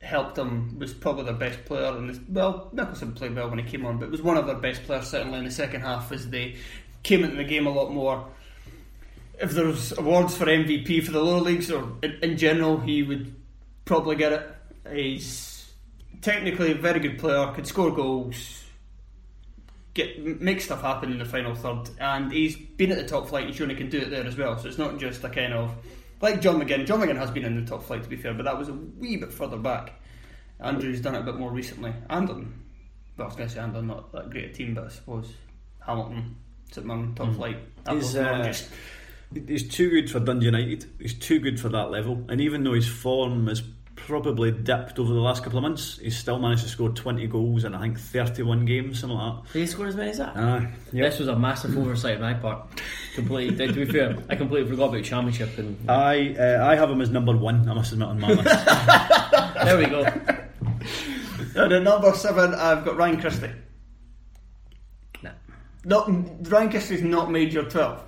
helped 0.00 0.34
them. 0.34 0.78
Was 0.78 0.94
probably 0.94 1.24
their 1.24 1.34
best 1.34 1.64
player. 1.64 1.96
And 1.96 2.24
well, 2.28 2.70
Nicholson 2.72 3.12
played 3.12 3.36
well 3.36 3.50
when 3.50 3.58
he 3.58 3.64
came 3.64 3.86
on, 3.86 3.98
but 3.98 4.10
was 4.10 4.22
one 4.22 4.36
of 4.36 4.46
their 4.46 4.56
best 4.56 4.82
players 4.84 5.08
certainly 5.08 5.38
in 5.38 5.44
the 5.44 5.50
second 5.50 5.82
half 5.82 6.10
as 6.10 6.28
they 6.28 6.56
came 7.02 7.22
into 7.22 7.36
the 7.36 7.44
game 7.44 7.66
a 7.66 7.70
lot 7.70 7.92
more. 7.92 8.26
If 9.40 9.52
there 9.52 9.66
was 9.66 9.96
awards 9.96 10.36
for 10.36 10.46
MVP 10.46 11.04
for 11.04 11.12
the 11.12 11.22
lower 11.22 11.40
leagues 11.40 11.70
or 11.70 11.92
in, 12.02 12.18
in 12.22 12.36
general, 12.36 12.78
he 12.78 13.02
would 13.02 13.34
probably 13.84 14.16
get 14.16 14.32
it. 14.32 14.54
He's 14.92 15.70
technically 16.20 16.72
a 16.72 16.74
very 16.74 17.00
good 17.00 17.18
player, 17.18 17.52
could 17.52 17.66
score 17.66 17.90
goals, 17.90 18.64
get 19.94 20.40
make 20.40 20.60
stuff 20.60 20.82
happen 20.82 21.12
in 21.12 21.18
the 21.18 21.24
final 21.24 21.54
third, 21.54 21.90
and 22.00 22.32
he's 22.32 22.56
been 22.56 22.90
at 22.90 22.98
the 22.98 23.06
top 23.06 23.28
flight 23.28 23.46
and 23.46 23.54
shown 23.54 23.70
he 23.70 23.76
can 23.76 23.88
do 23.88 23.98
it 23.98 24.10
there 24.10 24.24
as 24.24 24.36
well. 24.36 24.58
So 24.58 24.68
it's 24.68 24.78
not 24.78 24.98
just 24.98 25.22
a 25.24 25.28
kind 25.28 25.52
of 25.52 25.74
like 26.20 26.40
John 26.40 26.60
McGinn. 26.60 26.86
John 26.86 27.00
McGinn 27.00 27.16
has 27.16 27.30
been 27.30 27.44
in 27.44 27.62
the 27.62 27.68
top 27.68 27.84
flight 27.84 28.02
to 28.02 28.08
be 28.08 28.16
fair, 28.16 28.34
but 28.34 28.44
that 28.44 28.58
was 28.58 28.68
a 28.68 28.72
wee 28.72 29.16
bit 29.16 29.32
further 29.32 29.58
back. 29.58 30.00
Andreu's 30.60 31.00
done 31.00 31.14
it 31.14 31.20
a 31.20 31.22
bit 31.22 31.36
more 31.36 31.52
recently, 31.52 31.92
and 32.10 32.28
on 32.28 32.60
well, 33.18 33.26
I 33.26 33.28
was 33.28 33.36
going 33.36 33.48
to 33.48 33.54
say 33.54 33.60
and 33.60 33.76
on 33.76 33.86
not 33.88 34.12
that 34.12 34.30
great 34.30 34.44
a 34.44 34.52
team, 34.52 34.74
but 34.74 34.84
I 34.84 34.88
suppose 34.88 35.32
Hamilton, 35.84 36.36
St 36.70 36.86
Mirren, 36.86 37.14
top 37.16 37.34
flight. 37.34 37.58
He's, 37.90 38.14
Appleton, 38.14 38.40
uh, 38.40 38.44
just 38.44 38.70
He's 39.32 39.68
too 39.68 39.90
good 39.90 40.10
for 40.10 40.20
Dundee 40.20 40.46
United. 40.46 40.86
He's 40.98 41.14
too 41.14 41.38
good 41.38 41.60
for 41.60 41.68
that 41.68 41.90
level. 41.90 42.24
And 42.28 42.40
even 42.40 42.64
though 42.64 42.72
his 42.72 42.88
form 42.88 43.46
has 43.48 43.62
probably 43.94 44.50
dipped 44.50 44.98
over 44.98 45.12
the 45.12 45.20
last 45.20 45.42
couple 45.42 45.58
of 45.58 45.62
months, 45.62 45.98
he's 45.98 46.16
still 46.16 46.38
managed 46.38 46.62
to 46.62 46.68
score 46.68 46.88
20 46.88 47.26
goals 47.26 47.64
in 47.64 47.74
I 47.74 47.80
think 47.80 47.98
31 47.98 48.64
games, 48.64 49.00
something 49.00 49.18
like 49.18 49.44
that. 49.44 49.52
Did 49.52 49.60
he 49.60 49.66
score 49.66 49.86
as 49.86 49.96
many 49.96 50.10
as 50.10 50.18
that? 50.18 50.34
that. 50.34 50.42
Aye. 50.42 50.72
This 50.92 51.18
was 51.18 51.28
a 51.28 51.38
massive 51.38 51.76
oversight 51.76 52.16
on 52.16 52.22
my 52.22 52.34
part. 52.34 52.68
Completely. 53.14 53.66
to 53.66 53.72
be 53.72 53.84
fair, 53.84 54.16
I 54.30 54.36
completely 54.36 54.70
forgot 54.70 54.90
about 54.90 55.04
championship, 55.04 55.58
and 55.58 55.90
I 55.90 56.34
uh, 56.38 56.66
I 56.66 56.76
have 56.76 56.90
him 56.90 57.00
as 57.00 57.10
number 57.10 57.36
one. 57.36 57.68
I 57.68 57.74
must 57.74 57.92
admit 57.92 58.08
on 58.08 58.20
my 58.20 58.28
list. 58.28 58.44
there 59.64 59.76
we 59.76 59.86
go. 59.86 60.04
And 61.54 61.72
at 61.72 61.82
number 61.82 62.12
seven, 62.14 62.54
I've 62.54 62.84
got 62.84 62.96
Ryan 62.96 63.20
Christie. 63.20 63.50
Nah. 65.22 65.30
Not 65.84 66.08
Ryan 66.48 66.70
Christie's 66.70 67.02
not 67.02 67.30
made 67.30 67.52
your 67.52 67.64
twelve. 67.64 68.04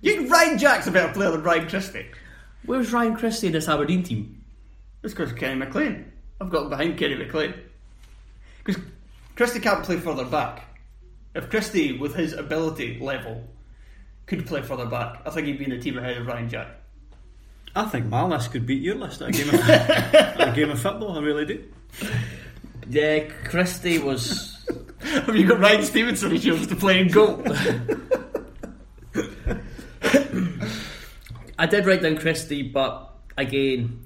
You, 0.00 0.28
Ryan 0.28 0.58
Jack's 0.58 0.86
a 0.86 0.90
better 0.90 1.12
player 1.12 1.30
than 1.30 1.42
Ryan 1.42 1.68
Christie. 1.68 2.06
Where's 2.64 2.92
Ryan 2.92 3.16
Christie 3.16 3.48
in 3.48 3.52
this 3.52 3.68
Aberdeen 3.68 4.02
team? 4.02 4.44
It's 5.02 5.14
because 5.14 5.32
Kenny 5.32 5.54
McLean. 5.54 6.12
I've 6.40 6.50
got 6.50 6.64
him 6.64 6.70
behind 6.70 6.98
Kenny 6.98 7.14
McLean. 7.14 7.54
Because 8.62 8.82
Christie 9.36 9.60
can't 9.60 9.84
play 9.84 9.96
further 9.96 10.24
back. 10.24 10.64
If 11.34 11.50
Christie, 11.50 11.96
with 11.96 12.14
his 12.14 12.32
ability 12.32 12.98
level, 13.00 13.44
could 14.26 14.46
play 14.46 14.62
further 14.62 14.86
back, 14.86 15.22
I 15.24 15.30
think 15.30 15.46
he'd 15.46 15.58
be 15.58 15.64
in 15.64 15.70
the 15.70 15.78
team 15.78 15.98
ahead 15.98 16.16
of 16.16 16.26
Ryan 16.26 16.48
Jack. 16.48 16.68
I 17.74 17.84
think 17.84 18.06
my 18.06 18.24
list 18.24 18.52
could 18.52 18.66
beat 18.66 18.82
your 18.82 18.94
list 18.96 19.20
at 19.20 19.28
a 19.28 19.32
game 19.32 19.48
of, 19.48 19.54
a 20.48 20.52
game 20.54 20.70
of 20.70 20.80
football. 20.80 21.18
I 21.18 21.20
really 21.20 21.44
do. 21.44 21.64
Yeah, 22.88 23.20
Christie 23.44 23.98
was. 23.98 24.66
Have 25.00 25.36
you 25.36 25.46
got 25.46 25.60
Ryan 25.60 25.82
Stevenson 25.82 26.30
who 26.30 26.38
chose 26.38 26.66
to 26.66 26.76
play 26.76 27.00
in 27.00 27.08
goal? 27.08 27.44
I 31.58 31.66
did 31.66 31.86
write 31.86 32.02
down 32.02 32.16
Christie, 32.16 32.62
but 32.62 33.10
again, 33.36 34.04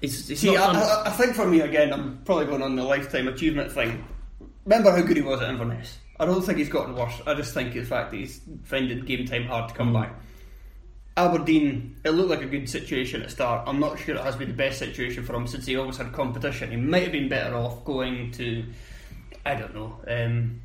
it's, 0.00 0.28
it's 0.30 0.40
See, 0.40 0.54
not 0.54 0.74
I, 0.74 0.80
I, 0.80 1.06
I 1.06 1.10
think 1.10 1.34
for 1.34 1.46
me, 1.46 1.60
again, 1.60 1.92
I'm 1.92 2.18
probably 2.24 2.46
going 2.46 2.62
on 2.62 2.76
the 2.76 2.84
lifetime 2.84 3.28
achievement 3.28 3.70
thing. 3.72 4.04
Remember 4.64 4.90
how 4.90 5.02
good 5.02 5.16
he 5.16 5.22
was 5.22 5.40
at 5.40 5.48
Inverness? 5.48 5.98
I 6.18 6.24
don't 6.26 6.42
think 6.42 6.58
he's 6.58 6.68
gotten 6.68 6.94
worse. 6.94 7.20
I 7.26 7.34
just 7.34 7.54
think 7.54 7.72
the 7.72 7.82
fact 7.82 8.10
that 8.10 8.16
he's 8.16 8.40
finding 8.64 9.04
game 9.04 9.26
time 9.26 9.44
hard 9.44 9.68
to 9.68 9.74
come 9.74 9.92
back. 9.92 10.12
Aberdeen, 11.16 11.96
it 12.04 12.10
looked 12.10 12.30
like 12.30 12.42
a 12.42 12.46
good 12.46 12.68
situation 12.68 13.22
at 13.22 13.30
start. 13.30 13.68
I'm 13.68 13.78
not 13.78 13.98
sure 13.98 14.14
it 14.14 14.20
has 14.22 14.36
been 14.36 14.48
the 14.48 14.54
best 14.54 14.78
situation 14.78 15.24
for 15.24 15.34
him 15.34 15.46
since 15.46 15.66
he 15.66 15.76
always 15.76 15.98
had 15.98 16.12
competition. 16.12 16.70
He 16.70 16.76
might 16.76 17.02
have 17.02 17.12
been 17.12 17.28
better 17.28 17.54
off 17.54 17.84
going 17.84 18.30
to, 18.32 18.64
I 19.44 19.54
don't 19.54 19.74
know, 19.74 19.98
um, 20.08 20.60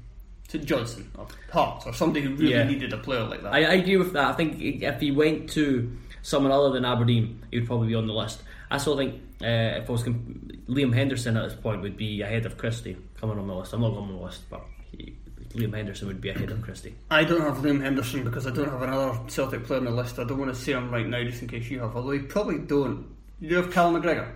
to 0.50 0.58
Johnstone 0.60 1.12
or 1.18 1.28
Hearts 1.52 1.86
or 1.86 1.94
somebody 1.94 2.22
who 2.22 2.36
really 2.36 2.52
Yeah. 2.54 2.64
needed 2.64 2.94
a 2.94 2.98
player 2.98 3.24
like 3.24 3.44
that. 3.44 3.54
I, 3.54 3.60
I 3.64 3.74
agree 3.74 3.98
with 3.98 4.14
that. 4.14 4.28
I 4.28 4.34
think 4.34 4.62
if 4.62 5.00
he 5.02 5.12
went 5.12 5.50
to 5.52 5.92
someone 6.22 6.52
other 6.52 6.72
than 6.72 6.86
Aberdeen, 6.86 7.44
he 7.52 7.60
would 7.60 7.68
probably 7.68 7.90
be 7.90 7.96
on 7.96 8.08
the 8.08 8.14
list. 8.14 8.42
I 8.72 8.78
still 8.78 8.98
think 8.98 9.16
uh, 9.42 9.80
if 9.82 9.90
I 9.90 9.92
was 9.92 10.04
comp- 10.04 10.52
Liam 10.68 10.94
Henderson 10.94 11.38
at 11.38 11.50
this 11.50 11.58
point 11.60 11.82
would 11.82 11.96
be 11.98 12.22
ahead 12.22 12.46
of 12.46 12.58
Christie 12.58 12.98
coming 13.20 13.38
on 13.40 13.48
the 13.48 13.54
list. 13.56 13.74
I'm 13.74 13.82
not 13.82 13.94
on 13.94 14.08
the 14.10 14.14
list, 14.22 14.50
but 14.50 14.62
he, 14.92 15.16
Liam 15.54 15.74
Henderson 15.74 16.08
would 16.08 16.20
be 16.22 16.30
ahead 16.30 16.50
of 16.52 16.62
Christie. 16.62 16.96
I 17.10 17.24
don't 17.24 17.42
have 17.42 17.58
Liam 17.58 17.82
Henderson 17.82 18.24
because 18.24 18.46
I 18.48 18.52
don't 18.52 18.70
have 18.70 18.82
another 18.82 19.20
Celtic 19.28 19.64
player 19.66 19.80
on 19.80 19.86
the 19.86 19.92
list. 19.92 20.20
I 20.20 20.24
don't 20.26 20.38
want 20.38 20.54
to 20.54 20.60
say 20.60 20.74
him 20.74 20.92
right 20.92 21.08
now 21.08 21.24
just 21.24 21.42
in 21.42 21.48
case 21.48 21.70
you 21.70 21.80
have, 21.80 21.96
although 21.96 22.12
you 22.12 22.24
probably 22.24 22.58
don't. 22.60 23.06
You 23.40 23.56
have 23.58 23.72
Callum 23.72 24.02
McGregor. 24.02 24.32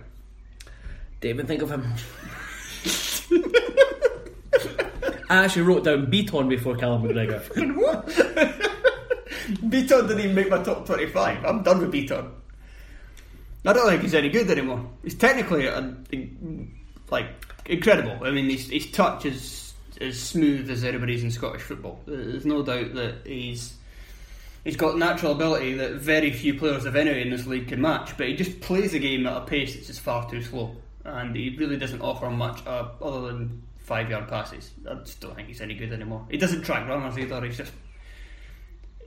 Didn't 1.20 1.46
think 1.46 1.62
of 1.62 1.70
him. 1.70 1.84
I 5.30 5.44
actually 5.44 5.62
wrote 5.62 5.84
down 5.84 6.06
Bitton 6.06 6.48
before 6.48 6.76
Callum 6.76 7.02
McGregor. 7.02 7.40
what? 7.76 8.06
Bitton 9.66 10.08
didn't 10.08 10.20
even 10.20 10.34
make 10.34 10.50
my 10.50 10.62
top 10.62 10.86
25. 10.86 11.44
I'm 11.44 11.62
done 11.62 11.80
with 11.80 11.92
Bitton. 11.92 12.30
I 13.64 13.72
don't 13.72 13.88
think 13.88 14.02
he's 14.02 14.14
any 14.14 14.28
good 14.28 14.50
anymore. 14.50 14.88
He's 15.02 15.14
technically 15.14 15.68
uh, 15.68 15.82
like 17.10 17.28
incredible. 17.66 18.24
I 18.24 18.30
mean, 18.30 18.50
his, 18.50 18.68
his 18.68 18.90
touch 18.90 19.24
is 19.24 19.72
as 20.00 20.18
smooth 20.20 20.68
as 20.70 20.82
anybody's 20.84 21.22
in 21.22 21.30
Scottish 21.30 21.62
football. 21.62 22.00
There's 22.06 22.44
no 22.44 22.62
doubt 22.62 22.94
that 22.94 23.18
he's 23.24 23.74
he's 24.64 24.76
got 24.76 24.98
natural 24.98 25.32
ability 25.32 25.74
that 25.74 25.92
very 25.92 26.32
few 26.32 26.54
players 26.54 26.84
of 26.84 26.96
any 26.96 27.22
in 27.22 27.30
this 27.30 27.46
league 27.46 27.68
can 27.68 27.80
match. 27.80 28.16
But 28.16 28.28
he 28.28 28.34
just 28.34 28.60
plays 28.60 28.92
the 28.92 28.98
game 28.98 29.26
at 29.26 29.36
a 29.36 29.44
pace 29.44 29.74
that's 29.74 29.86
just 29.86 30.00
far 30.00 30.28
too 30.28 30.42
slow, 30.42 30.76
and 31.04 31.36
he 31.36 31.56
really 31.56 31.76
doesn't 31.76 32.00
offer 32.00 32.30
much 32.30 32.66
uh, 32.66 32.88
other 33.00 33.28
than 33.28 33.62
five 33.92 34.08
yard 34.10 34.26
passes. 34.28 34.70
I 34.90 34.94
just 34.94 35.20
don't 35.20 35.34
think 35.36 35.48
he's 35.48 35.60
any 35.60 35.74
good 35.74 35.92
anymore. 35.92 36.26
He 36.30 36.38
doesn't 36.38 36.62
track 36.62 36.88
runners 36.88 37.18
either. 37.18 37.44
He's 37.44 37.58
just 37.58 37.72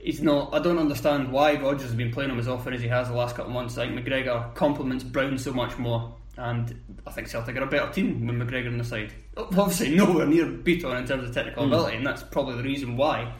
he's 0.00 0.22
not. 0.22 0.54
I 0.54 0.60
don't 0.60 0.78
understand 0.78 1.32
why 1.32 1.54
Rodgers 1.60 1.88
has 1.90 1.94
been 1.94 2.12
playing 2.12 2.30
him 2.30 2.38
as 2.38 2.46
often 2.48 2.72
as 2.72 2.80
he 2.80 2.88
has 2.88 3.08
the 3.08 3.14
last 3.14 3.34
couple 3.34 3.50
of 3.50 3.54
months. 3.54 3.76
I 3.78 3.86
think 3.88 3.98
McGregor 3.98 4.54
complements 4.54 5.02
Brown 5.02 5.36
so 5.38 5.52
much 5.52 5.76
more, 5.76 6.14
and 6.36 6.64
I 7.06 7.10
think 7.10 7.26
Celtic 7.26 7.56
are 7.56 7.64
a 7.64 7.66
better 7.66 7.92
team 7.92 8.26
with 8.26 8.36
McGregor 8.36 8.68
on 8.68 8.78
the 8.78 8.84
side. 8.84 9.12
Obviously, 9.36 9.94
nowhere 9.96 10.26
near 10.26 10.46
Bitton 10.46 10.96
in 11.00 11.06
terms 11.06 11.28
of 11.28 11.34
technical 11.34 11.64
Mm. 11.64 11.68
ability, 11.68 11.96
and 11.96 12.06
that's 12.06 12.22
probably 12.22 12.56
the 12.56 12.62
reason 12.62 12.96
why. 12.96 13.32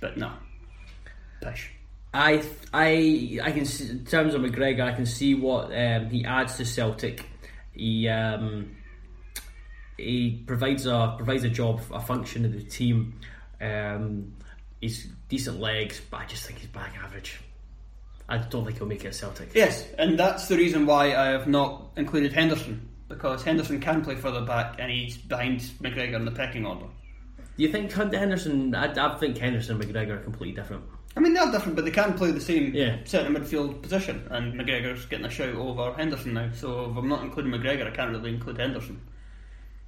But 0.00 0.18
no, 0.18 0.30
pish. 1.42 1.70
I 2.12 2.42
I 2.74 3.40
I 3.42 3.50
can 3.52 3.64
see, 3.64 3.88
in 3.88 4.04
terms 4.04 4.34
of 4.34 4.42
McGregor, 4.42 4.82
I 4.82 4.92
can 4.92 5.06
see 5.06 5.34
what 5.34 5.72
um, 5.74 6.10
he 6.10 6.24
adds 6.24 6.56
to 6.58 6.64
Celtic. 6.66 7.24
He 7.72 8.08
um, 8.08 8.76
he 10.00 10.42
provides 10.46 10.86
a 10.86 11.14
provides 11.16 11.44
a 11.44 11.48
job, 11.50 11.80
a 11.92 12.00
function 12.00 12.44
of 12.44 12.52
the 12.52 12.62
team. 12.62 13.14
Um, 13.60 14.32
he's 14.80 15.06
decent 15.28 15.60
legs, 15.60 16.00
but 16.10 16.20
I 16.22 16.26
just 16.26 16.44
think 16.46 16.58
he's 16.60 16.68
back 16.68 16.96
average. 17.02 17.40
I 18.28 18.38
don't 18.38 18.64
think 18.64 18.78
he'll 18.78 18.86
make 18.86 19.04
it 19.04 19.08
at 19.08 19.14
Celtic. 19.14 19.50
Yes, 19.54 19.86
and 19.98 20.18
that's 20.18 20.46
the 20.48 20.56
reason 20.56 20.86
why 20.86 21.14
I 21.14 21.26
have 21.26 21.48
not 21.48 21.90
included 21.96 22.32
Henderson 22.32 22.88
because 23.08 23.42
Henderson 23.42 23.80
can 23.80 24.02
play 24.02 24.14
further 24.14 24.42
back, 24.42 24.76
and 24.78 24.90
he's 24.90 25.16
behind 25.16 25.60
McGregor 25.82 26.14
in 26.14 26.24
the 26.24 26.30
pecking 26.30 26.64
order. 26.64 26.86
Do 27.56 27.62
you 27.64 27.72
think 27.72 27.92
Henderson? 27.92 28.74
I, 28.74 28.92
I 28.94 29.18
think 29.18 29.36
Henderson 29.36 29.80
and 29.80 29.84
McGregor 29.84 30.12
are 30.12 30.22
completely 30.22 30.54
different. 30.54 30.84
I 31.16 31.20
mean, 31.20 31.34
they're 31.34 31.50
different, 31.50 31.74
but 31.74 31.84
they 31.84 31.90
can 31.90 32.14
play 32.14 32.30
the 32.30 32.40
same 32.40 32.72
Yeah. 32.72 32.98
centre 33.04 33.36
midfield 33.36 33.82
position. 33.82 34.26
And 34.30 34.54
McGregor's 34.54 35.04
getting 35.06 35.26
a 35.26 35.30
shout 35.30 35.56
over 35.56 35.92
Henderson 35.94 36.34
now. 36.34 36.50
So 36.54 36.88
if 36.90 36.96
I'm 36.96 37.08
not 37.08 37.24
including 37.24 37.50
McGregor, 37.52 37.88
I 37.88 37.90
can't 37.90 38.12
really 38.12 38.30
include 38.32 38.58
Henderson. 38.58 39.00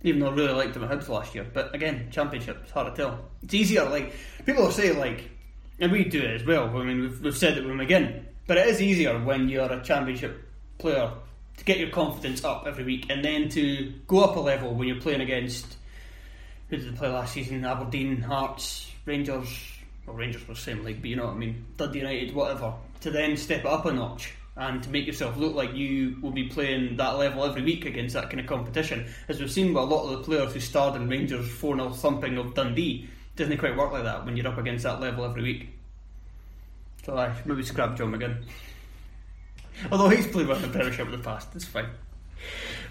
Even 0.02 0.20
though 0.20 0.30
I 0.30 0.34
really 0.34 0.52
liked 0.52 0.76
him 0.76 0.84
at 0.84 0.90
Hibs 0.90 1.08
last 1.08 1.34
year. 1.34 1.46
But 1.52 1.74
again, 1.74 2.08
Championship, 2.10 2.58
it's 2.62 2.72
hard 2.72 2.94
to 2.94 3.02
tell. 3.02 3.24
It's 3.42 3.54
easier, 3.54 3.84
like, 3.84 4.12
people 4.44 4.70
say, 4.70 4.92
like, 4.92 5.30
and 5.78 5.92
we 5.92 6.04
do 6.04 6.20
it 6.20 6.40
as 6.40 6.46
well. 6.46 6.68
I 6.76 6.84
mean, 6.84 7.02
we've, 7.02 7.20
we've 7.20 7.36
said 7.36 7.56
it 7.56 7.64
with 7.64 7.74
McGinn. 7.74 8.24
But 8.46 8.58
it 8.58 8.66
is 8.66 8.82
easier 8.82 9.18
when 9.18 9.48
you're 9.48 9.72
a 9.72 9.82
Championship 9.82 10.42
player 10.78 11.12
to 11.56 11.64
get 11.64 11.78
your 11.78 11.90
confidence 11.90 12.44
up 12.44 12.64
every 12.66 12.84
week 12.84 13.06
and 13.08 13.24
then 13.24 13.48
to 13.50 13.92
go 14.08 14.24
up 14.24 14.36
a 14.36 14.40
level 14.40 14.74
when 14.74 14.88
you're 14.88 15.00
playing 15.00 15.20
against 15.20 15.76
who 16.68 16.78
did 16.78 16.90
they 16.90 16.96
play 16.96 17.08
last 17.08 17.34
season? 17.34 17.64
Aberdeen, 17.66 18.22
Hearts, 18.22 18.90
Rangers. 19.04 19.48
Well, 20.06 20.16
Rangers 20.16 20.48
were 20.48 20.54
the 20.54 20.60
same 20.60 20.82
league, 20.82 21.02
but 21.02 21.10
you 21.10 21.16
know 21.16 21.26
what 21.26 21.34
I 21.34 21.36
mean. 21.36 21.66
Dundee 21.76 21.98
United, 21.98 22.34
whatever. 22.34 22.72
To 23.02 23.10
then 23.10 23.36
step 23.36 23.60
it 23.60 23.66
up 23.66 23.84
a 23.84 23.92
notch 23.92 24.32
and 24.56 24.82
to 24.82 24.90
make 24.90 25.06
yourself 25.06 25.36
look 25.36 25.54
like 25.54 25.74
you 25.74 26.18
will 26.20 26.30
be 26.30 26.44
playing 26.44 26.96
that 26.96 27.16
level 27.16 27.44
every 27.44 27.62
week 27.62 27.86
against 27.86 28.14
that 28.14 28.28
kind 28.28 28.40
of 28.40 28.46
competition. 28.46 29.06
As 29.28 29.40
we've 29.40 29.50
seen 29.50 29.68
with 29.72 29.82
a 29.82 29.86
lot 29.86 30.04
of 30.04 30.10
the 30.10 30.24
players 30.24 30.52
who 30.52 30.60
starred 30.60 30.94
in 30.96 31.08
Rangers 31.08 31.48
4 31.48 31.76
0 31.76 31.90
thumping 31.90 32.36
of 32.36 32.54
Dundee, 32.54 33.08
doesn't 33.34 33.56
quite 33.56 33.76
work 33.76 33.92
like 33.92 34.04
that 34.04 34.24
when 34.26 34.36
you're 34.36 34.46
up 34.48 34.58
against 34.58 34.84
that 34.84 35.00
level 35.00 35.24
every 35.24 35.42
week. 35.42 35.68
So 37.04 37.16
I 37.16 37.34
maybe 37.44 37.62
scrap 37.62 37.96
John 37.96 38.12
McGinn. 38.12 38.44
Although 39.90 40.10
he's 40.10 40.26
played 40.26 40.46
well 40.46 40.58
the 40.58 40.68
Premiership 40.68 41.06
in 41.06 41.12
the 41.12 41.18
past, 41.18 41.48
it's 41.54 41.64
fine. 41.64 41.88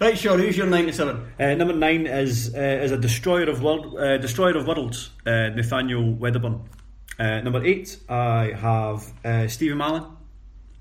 Right, 0.00 0.18
Sean, 0.18 0.40
who's 0.40 0.56
your 0.56 0.66
97? 0.66 1.32
Uh, 1.38 1.54
number 1.54 1.74
nine 1.74 2.06
is 2.06 2.54
uh, 2.54 2.58
is 2.58 2.90
a 2.90 2.98
destroyer 2.98 3.48
of 3.48 3.62
world, 3.62 3.96
uh, 3.98 4.18
destroyer 4.18 4.56
of 4.56 4.66
worlds, 4.66 5.10
uh, 5.26 5.50
Nathaniel 5.50 6.14
Wedderburn. 6.14 6.60
Uh, 7.18 7.40
number 7.40 7.64
eight, 7.64 7.98
I 8.08 8.52
have 8.56 9.12
uh, 9.24 9.46
Stephen 9.46 9.78
Mallon, 9.78 10.04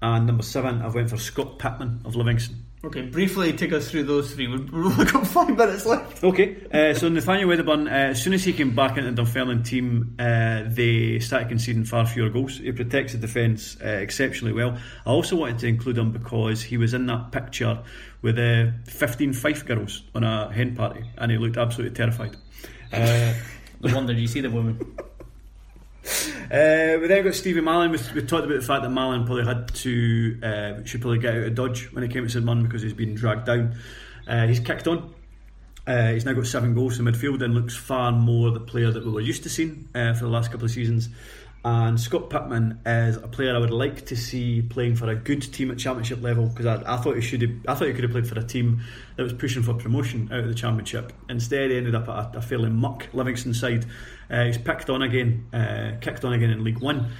and 0.02 0.28
number 0.28 0.43
seven, 0.43 0.82
I've 0.82 0.95
went 0.95 1.10
for 1.10 1.18
Scott 1.18 1.60
Pittman 1.60 2.02
of 2.06 2.16
Livingston. 2.16 2.66
Okay, 2.84 3.04
briefly 3.04 3.54
take 3.54 3.74
us 3.74 3.91
through 3.91 4.06
those 4.06 4.34
three. 4.34 4.47
We've 4.47 4.72
we've 4.74 4.86
only 4.86 5.06
got 5.06 5.28
five 5.28 5.56
minutes 5.56 5.86
left. 5.86 6.24
Okay, 6.24 6.58
uh, 6.74 6.95
so 6.95 7.10
Nathaniel 7.10 7.47
Wedderburn, 7.49 7.88
uh, 7.88 7.91
as 7.91 8.24
soon 8.24 8.34
as 8.34 8.43
he 8.43 8.54
came 8.54 8.74
back 8.74 8.97
into 8.97 9.12
the 9.12 9.22
Dunfermline 9.22 9.62
team, 9.62 10.16
uh, 10.18 10.64
they 10.66 11.20
started 11.20 11.49
conceding 11.49 11.84
far 11.86 12.08
fewer 12.08 12.30
goals. 12.30 12.58
He 12.58 12.72
protects 12.72 13.12
the 13.14 13.20
defence 13.20 13.78
uh, 13.86 13.88
exceptionally 13.88 14.54
well. 14.54 14.80
I 15.06 15.10
also 15.12 15.36
wanted 15.36 15.60
to 15.60 15.68
include 15.68 15.99
him 15.99 16.12
because 16.12 16.64
he 16.64 16.78
was 16.78 16.95
in 16.95 17.06
that 17.06 17.32
picture 17.32 17.84
with 18.24 18.39
uh, 18.39 18.72
15 18.88 19.34
Fife 19.34 19.64
girls 19.68 20.02
on 20.16 20.24
a 20.24 20.52
hen 20.52 20.76
party, 20.76 21.04
and 21.20 21.32
he 21.32 21.38
looked 21.38 21.58
absolutely 21.58 21.95
terrified. 21.95 22.36
Uh, 22.93 23.34
No 23.80 23.95
wonder 23.95 24.12
you 24.12 24.28
see 24.28 24.41
the 24.41 24.49
woman. 24.49 24.78
Uh, 26.52 26.99
we 26.99 27.08
then 27.08 27.24
got 27.24 27.34
Stevie 27.34 27.62
Mallon. 27.62 27.91
We, 27.91 27.97
talked 27.97 28.43
about 28.43 28.60
the 28.60 28.62
fact 28.62 28.84
that 28.84 28.89
Mallon 28.89 29.24
probably 29.24 29.45
had 29.45 29.74
to 29.76 30.38
uh, 30.43 30.84
should 30.84 30.99
probably 30.99 31.20
get 31.20 31.34
out 31.34 31.43
of 31.43 31.56
Dodge 31.56 31.89
when 31.93 32.04
he 32.04 32.10
came 32.10 32.26
to 32.26 32.30
St 32.30 32.43
Mirren 32.43 32.64
because 32.64 32.82
he's 32.82 32.91
been 32.91 33.16
dragged 33.16 33.45
down. 33.45 33.78
Uh, 34.28 34.47
he's 34.47 34.60
kicked 34.60 34.86
on. 34.86 35.14
Uh, 35.88 36.12
he's 36.12 36.26
now 36.26 36.34
got 36.34 36.45
seven 36.45 36.74
goals 36.74 36.99
in 36.99 37.06
midfield 37.06 37.41
and 37.41 37.54
looks 37.54 37.76
far 37.76 38.12
more 38.12 38.52
the 38.52 38.60
player 38.60 38.91
that 38.91 39.06
we 39.06 39.12
were 39.12 39.22
used 39.22 39.43
to 39.43 39.49
seeing 39.49 39.88
uh, 39.95 40.14
for 40.14 40.26
the 40.26 40.30
last 40.30 40.52
couple 40.52 40.66
of 40.66 40.72
seasons. 40.72 41.08
And 41.64 41.99
Scott 41.99 42.32
Pittman 42.32 42.80
is 42.88 43.18
a 43.18 43.28
player 43.28 43.55
I 43.55 43.59
would 43.59 43.70
like 43.70 44.07
to 44.07 44.16
see 44.16 44.64
playing 44.64 44.95
for 44.95 45.09
a 45.09 45.16
good 45.16 45.41
team 45.53 45.70
at 45.70 45.78
Championship 45.78 46.22
level 46.22 46.47
because 46.47 46.66
I, 46.66 46.93
I 46.93 46.97
thought 46.97 47.16
he 47.16 47.22
should 47.22 47.43
have, 47.43 47.51
I 47.68 47.76
thought 47.76 47.88
he 47.88 47.93
could 47.93 48.03
have 48.03 48.12
played 48.12 48.28
for 48.28 48.39
a 48.39 48.43
team 48.43 48.82
that 49.16 49.22
was 49.22 49.34
pushing 49.34 49.62
for 49.62 49.76
promotion 49.76 50.28
out 50.32 50.39
of 50.39 50.47
the 50.47 50.55
Championship. 50.55 51.14
Instead, 51.30 51.70
he 51.70 51.78
ended 51.78 51.93
up 51.93 52.09
at 52.09 52.36
a, 52.36 52.39
a 52.39 52.41
fairly 52.41 52.72
muck 52.72 53.07
Livingston 53.14 53.53
side. 53.53 53.86
Uh, 54.30 54.45
he's 54.45 54.57
picked 54.57 54.89
on 54.89 55.03
again, 55.03 55.45
uh, 55.53 55.97
kicked 56.01 56.26
on 56.26 56.34
again 56.34 56.49
in 56.49 56.64
League 56.64 56.80
One. 56.80 57.12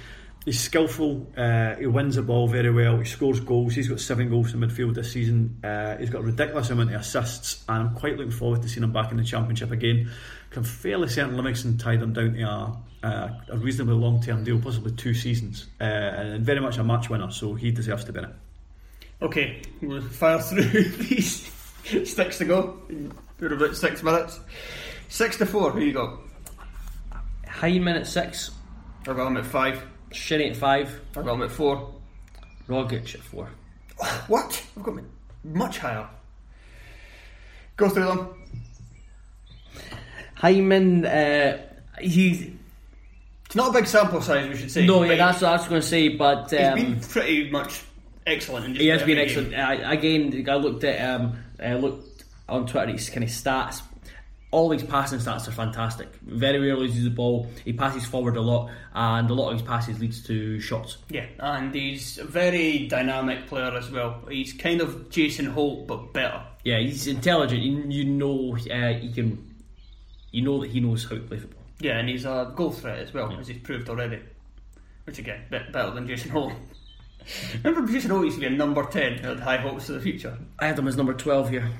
He's 0.44 0.60
skillful. 0.60 1.32
Uh, 1.36 1.76
he 1.76 1.86
wins 1.86 2.16
the 2.16 2.22
ball 2.22 2.48
very 2.48 2.72
well. 2.72 2.98
He 2.98 3.04
scores 3.04 3.38
goals. 3.38 3.74
He's 3.74 3.88
got 3.88 4.00
seven 4.00 4.28
goals 4.28 4.52
in 4.52 4.60
midfield 4.60 4.94
this 4.94 5.12
season. 5.12 5.60
Uh, 5.62 5.96
he's 5.98 6.10
got 6.10 6.22
a 6.22 6.24
ridiculous 6.24 6.68
amount 6.70 6.92
of 6.92 7.00
assists, 7.00 7.64
and 7.68 7.88
I'm 7.88 7.94
quite 7.94 8.16
looking 8.16 8.32
forward 8.32 8.62
to 8.62 8.68
seeing 8.68 8.82
him 8.82 8.92
back 8.92 9.12
in 9.12 9.18
the 9.18 9.24
Championship 9.24 9.70
again. 9.70 10.10
I'm 10.56 10.64
fairly 10.64 11.08
certain 11.08 11.36
Livingston 11.36 11.78
tied 11.78 12.02
him 12.02 12.12
down 12.12 12.34
to 12.34 12.42
a, 12.42 13.06
a, 13.06 13.42
a 13.52 13.56
reasonably 13.56 13.94
long-term 13.94 14.42
deal, 14.42 14.60
possibly 14.60 14.92
two 14.92 15.14
seasons, 15.14 15.68
uh, 15.80 15.84
and 15.84 16.44
very 16.44 16.60
much 16.60 16.76
a 16.76 16.84
match 16.84 17.08
winner. 17.08 17.30
So 17.30 17.54
he 17.54 17.70
deserves 17.70 18.04
to 18.04 18.12
be 18.12 18.18
in 18.18 18.24
it. 18.26 18.34
Okay, 19.22 19.62
we'll 19.80 20.02
fire 20.02 20.40
through 20.40 20.62
these 20.64 21.50
sticks 22.04 22.38
to 22.38 22.44
go. 22.44 22.82
We're 23.38 23.54
about 23.54 23.76
six 23.76 24.02
minutes. 24.02 24.40
Six 25.08 25.36
to 25.38 25.46
four. 25.46 25.70
Who 25.70 25.80
you 25.80 25.92
got? 25.92 26.18
Hyman 27.46 27.96
at 27.96 28.08
six, 28.08 28.50
I've 29.06 29.16
got 29.16 29.28
him 29.28 29.36
at 29.36 29.46
five. 29.46 29.82
Shinnie 30.14 30.50
at 30.50 30.56
five, 30.56 31.00
I've 31.16 31.24
got 31.24 31.34
him 31.34 31.42
at 31.42 31.50
four. 31.50 31.94
Rogic 32.68 33.14
at 33.14 33.20
four. 33.20 33.48
What? 34.26 34.62
I've 34.76 34.82
got 34.82 34.98
much 35.44 35.78
higher. 35.78 36.08
Go 37.76 37.88
through 37.88 38.04
them. 38.04 38.28
Hyman, 40.34 41.06
uh, 41.06 41.58
he 42.00 42.52
It's 43.46 43.54
not 43.54 43.70
a 43.70 43.72
big 43.72 43.86
sample 43.86 44.20
size, 44.20 44.48
we 44.48 44.56
should 44.56 44.70
say. 44.70 44.86
no, 44.86 45.04
yeah, 45.04 45.16
that's 45.16 45.40
what 45.40 45.50
I 45.50 45.56
was 45.56 45.68
going 45.68 45.80
to 45.80 45.86
say, 45.86 46.08
but 46.08 46.50
he's 46.50 46.60
um, 46.60 46.74
been 46.74 47.00
pretty 47.00 47.50
much 47.50 47.82
excellent. 48.26 48.66
In 48.66 48.74
he 48.74 48.88
has 48.88 49.02
been 49.02 49.18
excellent. 49.18 49.54
I, 49.54 49.92
again, 49.92 50.44
I 50.48 50.54
looked 50.54 50.84
at 50.84 51.20
um, 51.20 51.38
I 51.62 51.74
looked 51.74 52.24
on 52.48 52.66
Twitter 52.66 52.90
his 52.92 53.08
kind 53.08 53.24
of 53.24 53.30
stats. 53.30 53.82
All 54.52 54.70
his 54.70 54.82
passing 54.84 55.18
stats 55.18 55.48
are 55.48 55.52
fantastic. 55.52 56.14
Very 56.22 56.58
rarely 56.58 56.86
loses 56.86 57.04
the 57.04 57.10
ball. 57.10 57.48
He 57.64 57.72
passes 57.72 58.04
forward 58.04 58.36
a 58.36 58.40
lot, 58.40 58.70
and 58.94 59.28
a 59.28 59.34
lot 59.34 59.48
of 59.48 59.54
his 59.54 59.62
passes 59.62 59.98
leads 59.98 60.22
to 60.26 60.60
shots. 60.60 60.98
Yeah, 61.08 61.26
and 61.38 61.74
he's 61.74 62.18
a 62.18 62.24
very 62.24 62.86
dynamic 62.86 63.46
player 63.46 63.74
as 63.74 63.90
well. 63.90 64.22
He's 64.28 64.52
kind 64.52 64.82
of 64.82 65.08
Jason 65.08 65.46
Holt, 65.46 65.86
but 65.86 66.12
better. 66.12 66.42
Yeah, 66.64 66.78
he's 66.78 67.06
intelligent. 67.06 67.62
You, 67.62 67.82
you 67.88 68.04
know 68.04 68.54
uh, 68.54 68.92
he 68.92 69.10
can. 69.10 69.54
You 70.30 70.42
know 70.42 70.60
that 70.60 70.70
he 70.70 70.80
knows 70.80 71.04
how 71.04 71.16
to 71.16 71.22
play 71.22 71.38
football. 71.38 71.62
Yeah, 71.80 71.98
and 71.98 72.08
he's 72.08 72.24
a 72.24 72.52
goal 72.54 72.70
threat 72.70 72.98
as 72.98 73.12
well, 73.12 73.32
as 73.32 73.48
he's 73.48 73.58
proved 73.58 73.88
already. 73.88 74.20
Which 75.04 75.18
again, 75.18 75.42
bit 75.50 75.72
better 75.72 75.90
than 75.90 76.06
Jason 76.06 76.30
Holt. 76.30 76.52
Remember 77.64 77.90
Jason 77.90 78.10
Holt 78.10 78.24
used 78.24 78.36
to 78.36 78.40
be 78.40 78.46
a 78.46 78.50
number 78.50 78.84
10 78.84 79.18
who 79.18 79.28
had 79.28 79.40
high 79.40 79.56
hopes 79.56 79.86
for 79.86 79.92
the 79.92 80.00
future? 80.00 80.36
I 80.58 80.66
had 80.66 80.78
him 80.78 80.88
as 80.88 80.96
number 80.96 81.14
twelve 81.14 81.50
here. 81.50 81.70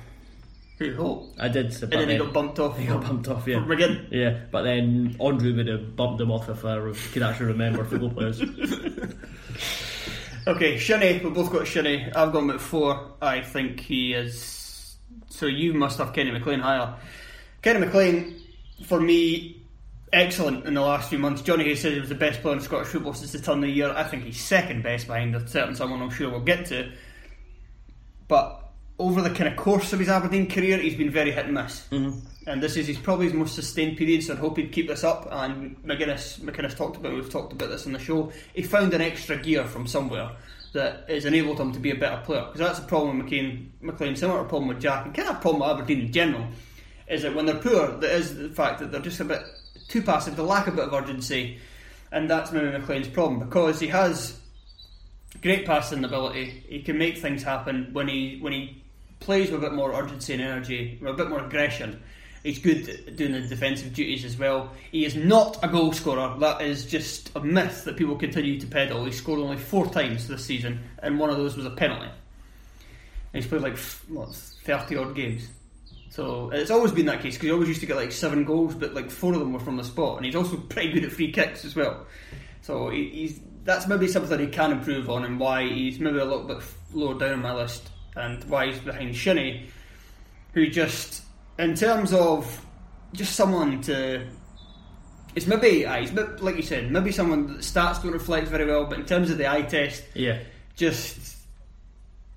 Who, 0.91 1.01
Holt? 1.01 1.35
I 1.39 1.47
did, 1.47 1.73
And 1.83 1.91
then 1.91 2.09
he 2.09 2.17
got 2.17 2.33
bumped 2.33 2.59
off. 2.59 2.77
He 2.77 2.85
got 2.85 3.01
bumped 3.01 3.27
off, 3.27 3.47
yeah. 3.47 3.59
From 3.59 3.69
McGinn. 3.69 4.07
Yeah, 4.11 4.39
but 4.51 4.63
then 4.63 5.15
Andreu 5.19 5.55
would 5.55 5.67
have 5.67 5.95
bumped 5.95 6.21
him 6.21 6.31
off 6.31 6.49
if 6.49 6.65
I 6.65 6.79
could 7.11 7.23
actually 7.23 7.47
remember 7.47 7.83
football 7.83 8.11
players. 8.11 8.41
Okay, 10.45 10.77
Shinnie, 10.77 11.21
we 11.23 11.29
both 11.29 11.53
got 11.53 11.65
Shinnie. 11.65 12.11
I've 12.13 12.33
got 12.33 12.43
him 12.43 12.49
at 12.49 12.59
four. 12.59 13.13
I 13.21 13.39
think 13.41 13.79
he 13.79 14.13
is. 14.13 14.97
So 15.29 15.45
you 15.45 15.73
must 15.73 15.99
have 15.99 16.11
Kenny 16.11 16.31
McLean 16.31 16.59
higher. 16.59 16.95
Kenny 17.61 17.79
McLean, 17.79 18.41
for 18.83 18.99
me, 18.99 19.63
excellent 20.11 20.65
in 20.65 20.73
the 20.73 20.81
last 20.81 21.09
few 21.09 21.17
months. 21.17 21.41
Johnny 21.43 21.63
Hayes 21.63 21.81
said 21.81 21.93
he 21.93 21.99
was 22.01 22.09
the 22.09 22.15
best 22.15 22.41
player 22.41 22.55
in 22.55 22.61
Scottish 22.61 22.89
football 22.89 23.13
since 23.13 23.31
the 23.31 23.39
turn 23.39 23.59
of 23.59 23.61
the 23.61 23.69
year. 23.69 23.89
I 23.89 24.03
think 24.03 24.25
he's 24.25 24.39
second 24.39 24.83
best 24.83 25.07
behind 25.07 25.33
a 25.33 25.47
certain 25.47 25.75
someone 25.75 26.01
I'm 26.01 26.09
sure 26.09 26.29
we'll 26.29 26.41
get 26.41 26.65
to. 26.67 26.91
But 28.27 28.62
over 28.99 29.21
the 29.21 29.29
kind 29.29 29.49
of 29.49 29.55
course 29.55 29.93
of 29.93 29.99
his 29.99 30.09
Aberdeen 30.09 30.49
career, 30.49 30.77
he's 30.77 30.95
been 30.95 31.09
very 31.09 31.31
hit 31.31 31.45
and 31.45 31.53
miss. 31.53 31.87
Mm-hmm. 31.91 32.19
And 32.45 32.61
this 32.61 32.75
is 32.75 32.87
his 32.87 32.97
probably 32.97 33.25
his 33.25 33.33
most 33.33 33.55
sustained 33.55 33.97
period, 33.97 34.23
so 34.23 34.33
I 34.33 34.37
hope 34.37 34.57
he'd 34.57 34.71
keep 34.71 34.87
this 34.87 35.03
up. 35.03 35.27
And 35.31 35.81
McGuinness, 35.83 36.39
McInnes 36.39 36.75
talked 36.75 36.97
about, 36.97 37.13
we've 37.13 37.29
talked 37.29 37.53
about 37.53 37.69
this 37.69 37.85
on 37.85 37.93
the 37.93 37.99
show. 37.99 38.31
He 38.53 38.63
found 38.63 38.93
an 38.93 39.01
extra 39.01 39.37
gear 39.37 39.65
from 39.65 39.87
somewhere 39.87 40.31
that 40.73 41.09
has 41.09 41.25
enabled 41.25 41.59
him 41.59 41.71
to 41.71 41.79
be 41.79 41.91
a 41.91 41.95
better 41.95 42.21
player. 42.23 42.43
Because 42.45 42.59
that's 42.59 42.79
a 42.79 42.83
problem 42.83 43.17
with 43.17 43.27
McCain, 43.27 43.69
McLean, 43.81 44.15
similar 44.15 44.39
to 44.39 44.45
a 44.45 44.49
problem 44.49 44.67
with 44.67 44.81
Jack, 44.81 45.05
and 45.05 45.15
kind 45.15 45.29
of 45.29 45.37
a 45.37 45.39
problem 45.39 45.61
with 45.61 45.69
Aberdeen 45.69 46.07
in 46.07 46.11
general, 46.11 46.45
is 47.07 47.21
that 47.21 47.33
when 47.33 47.45
they're 47.45 47.55
poor, 47.55 47.87
there 47.97 48.15
is 48.15 48.35
the 48.35 48.49
fact 48.49 48.79
that 48.79 48.91
they're 48.91 49.01
just 49.01 49.19
a 49.19 49.25
bit 49.25 49.41
too 49.87 50.01
passive, 50.01 50.35
they 50.35 50.43
lack 50.43 50.67
a 50.67 50.71
bit 50.71 50.85
of 50.85 50.93
urgency, 50.93 51.59
and 52.11 52.29
that's 52.29 52.51
maybe 52.51 52.67
McLean's 52.67 53.07
problem 53.07 53.39
because 53.39 53.79
he 53.79 53.87
has 53.87 54.39
great 55.41 55.65
passing 55.65 56.03
ability. 56.03 56.63
He 56.67 56.81
can 56.81 56.97
make 56.97 57.17
things 57.17 57.43
happen 57.43 57.89
when 57.93 58.07
he 58.07 58.37
when 58.39 58.53
he 58.53 58.82
plays 59.23 59.49
with 59.49 59.63
a 59.63 59.67
bit 59.67 59.73
more 59.73 59.93
urgency 59.93 60.33
and 60.33 60.41
energy, 60.41 60.99
with 61.01 61.11
a 61.11 61.13
bit 61.13 61.29
more 61.29 61.43
aggression. 61.43 62.01
He's 62.43 62.59
good 62.59 62.89
at 62.89 63.15
doing 63.15 63.31
the 63.31 63.41
defensive 63.41 63.93
duties 63.93 64.25
as 64.25 64.37
well. 64.37 64.73
He 64.91 65.05
is 65.05 65.15
not 65.15 65.63
a 65.63 65.67
goal 65.69 65.93
scorer. 65.93 66.37
That 66.39 66.61
is 66.61 66.85
just 66.85 67.31
a 67.35 67.39
myth 67.39 67.85
that 67.85 67.95
people 67.95 68.17
continue 68.17 68.59
to 68.59 68.67
peddle. 68.67 69.05
He 69.05 69.13
scored 69.13 69.39
only 69.39 69.57
four 69.57 69.87
times 69.87 70.27
this 70.27 70.45
season, 70.45 70.81
and 70.99 71.17
one 71.17 71.29
of 71.29 71.37
those 71.37 71.55
was 71.55 71.65
a 71.65 71.71
penalty. 71.71 72.05
And 72.05 73.41
he's 73.41 73.47
played 73.47 73.61
like 73.61 73.77
what, 74.09 74.35
thirty 74.35 74.97
odd 74.97 75.15
games. 75.15 75.47
So 76.09 76.51
it's 76.51 76.69
always 76.69 76.91
been 76.91 77.07
that 77.07 77.21
case 77.21 77.35
because 77.35 77.47
he 77.47 77.51
always 77.51 77.69
used 77.69 77.79
to 77.79 77.87
get 77.87 77.95
like 77.95 78.11
seven 78.11 78.43
goals, 78.43 78.75
but 78.75 78.93
like 78.93 79.09
four 79.09 79.33
of 79.33 79.39
them 79.39 79.53
were 79.53 79.59
from 79.59 79.77
the 79.77 79.83
spot, 79.83 80.17
and 80.17 80.25
he's 80.25 80.35
also 80.35 80.57
pretty 80.69 80.91
good 80.91 81.05
at 81.05 81.13
free 81.13 81.31
kicks 81.31 81.63
as 81.63 81.75
well. 81.75 82.05
So 82.61 82.89
he, 82.89 83.09
he's 83.09 83.39
that's 83.63 83.87
maybe 83.87 84.07
something 84.07 84.37
he 84.37 84.47
can 84.47 84.73
improve 84.73 85.09
on, 85.09 85.23
and 85.23 85.39
why 85.39 85.67
he's 85.67 85.97
maybe 85.97 86.19
a 86.19 86.25
little 86.25 86.43
bit 86.43 86.61
lower 86.93 87.17
down 87.17 87.33
on 87.33 87.41
my 87.41 87.53
list, 87.53 87.89
and 88.15 88.43
why 88.45 88.67
he's 88.67 88.79
behind 88.79 89.15
Shinnie, 89.15 89.69
who 90.53 90.67
just 90.67 91.23
in 91.57 91.75
terms 91.75 92.13
of 92.13 92.65
just 93.13 93.35
someone 93.35 93.81
to. 93.81 94.27
It's 95.35 95.47
maybe, 95.47 95.83
uh, 95.83 96.05
like 96.41 96.57
you 96.57 96.61
said, 96.61 96.91
maybe 96.91 97.11
someone 97.11 97.47
that 97.47 97.57
stats 97.61 98.03
don't 98.03 98.11
reflect 98.11 98.49
very 98.49 98.67
well, 98.67 98.85
but 98.85 98.99
in 98.99 99.05
terms 99.05 99.31
of 99.31 99.39
the 99.39 99.51
eye 99.51 99.63
test, 99.63 100.03
yeah, 100.13 100.37
just, 100.75 101.37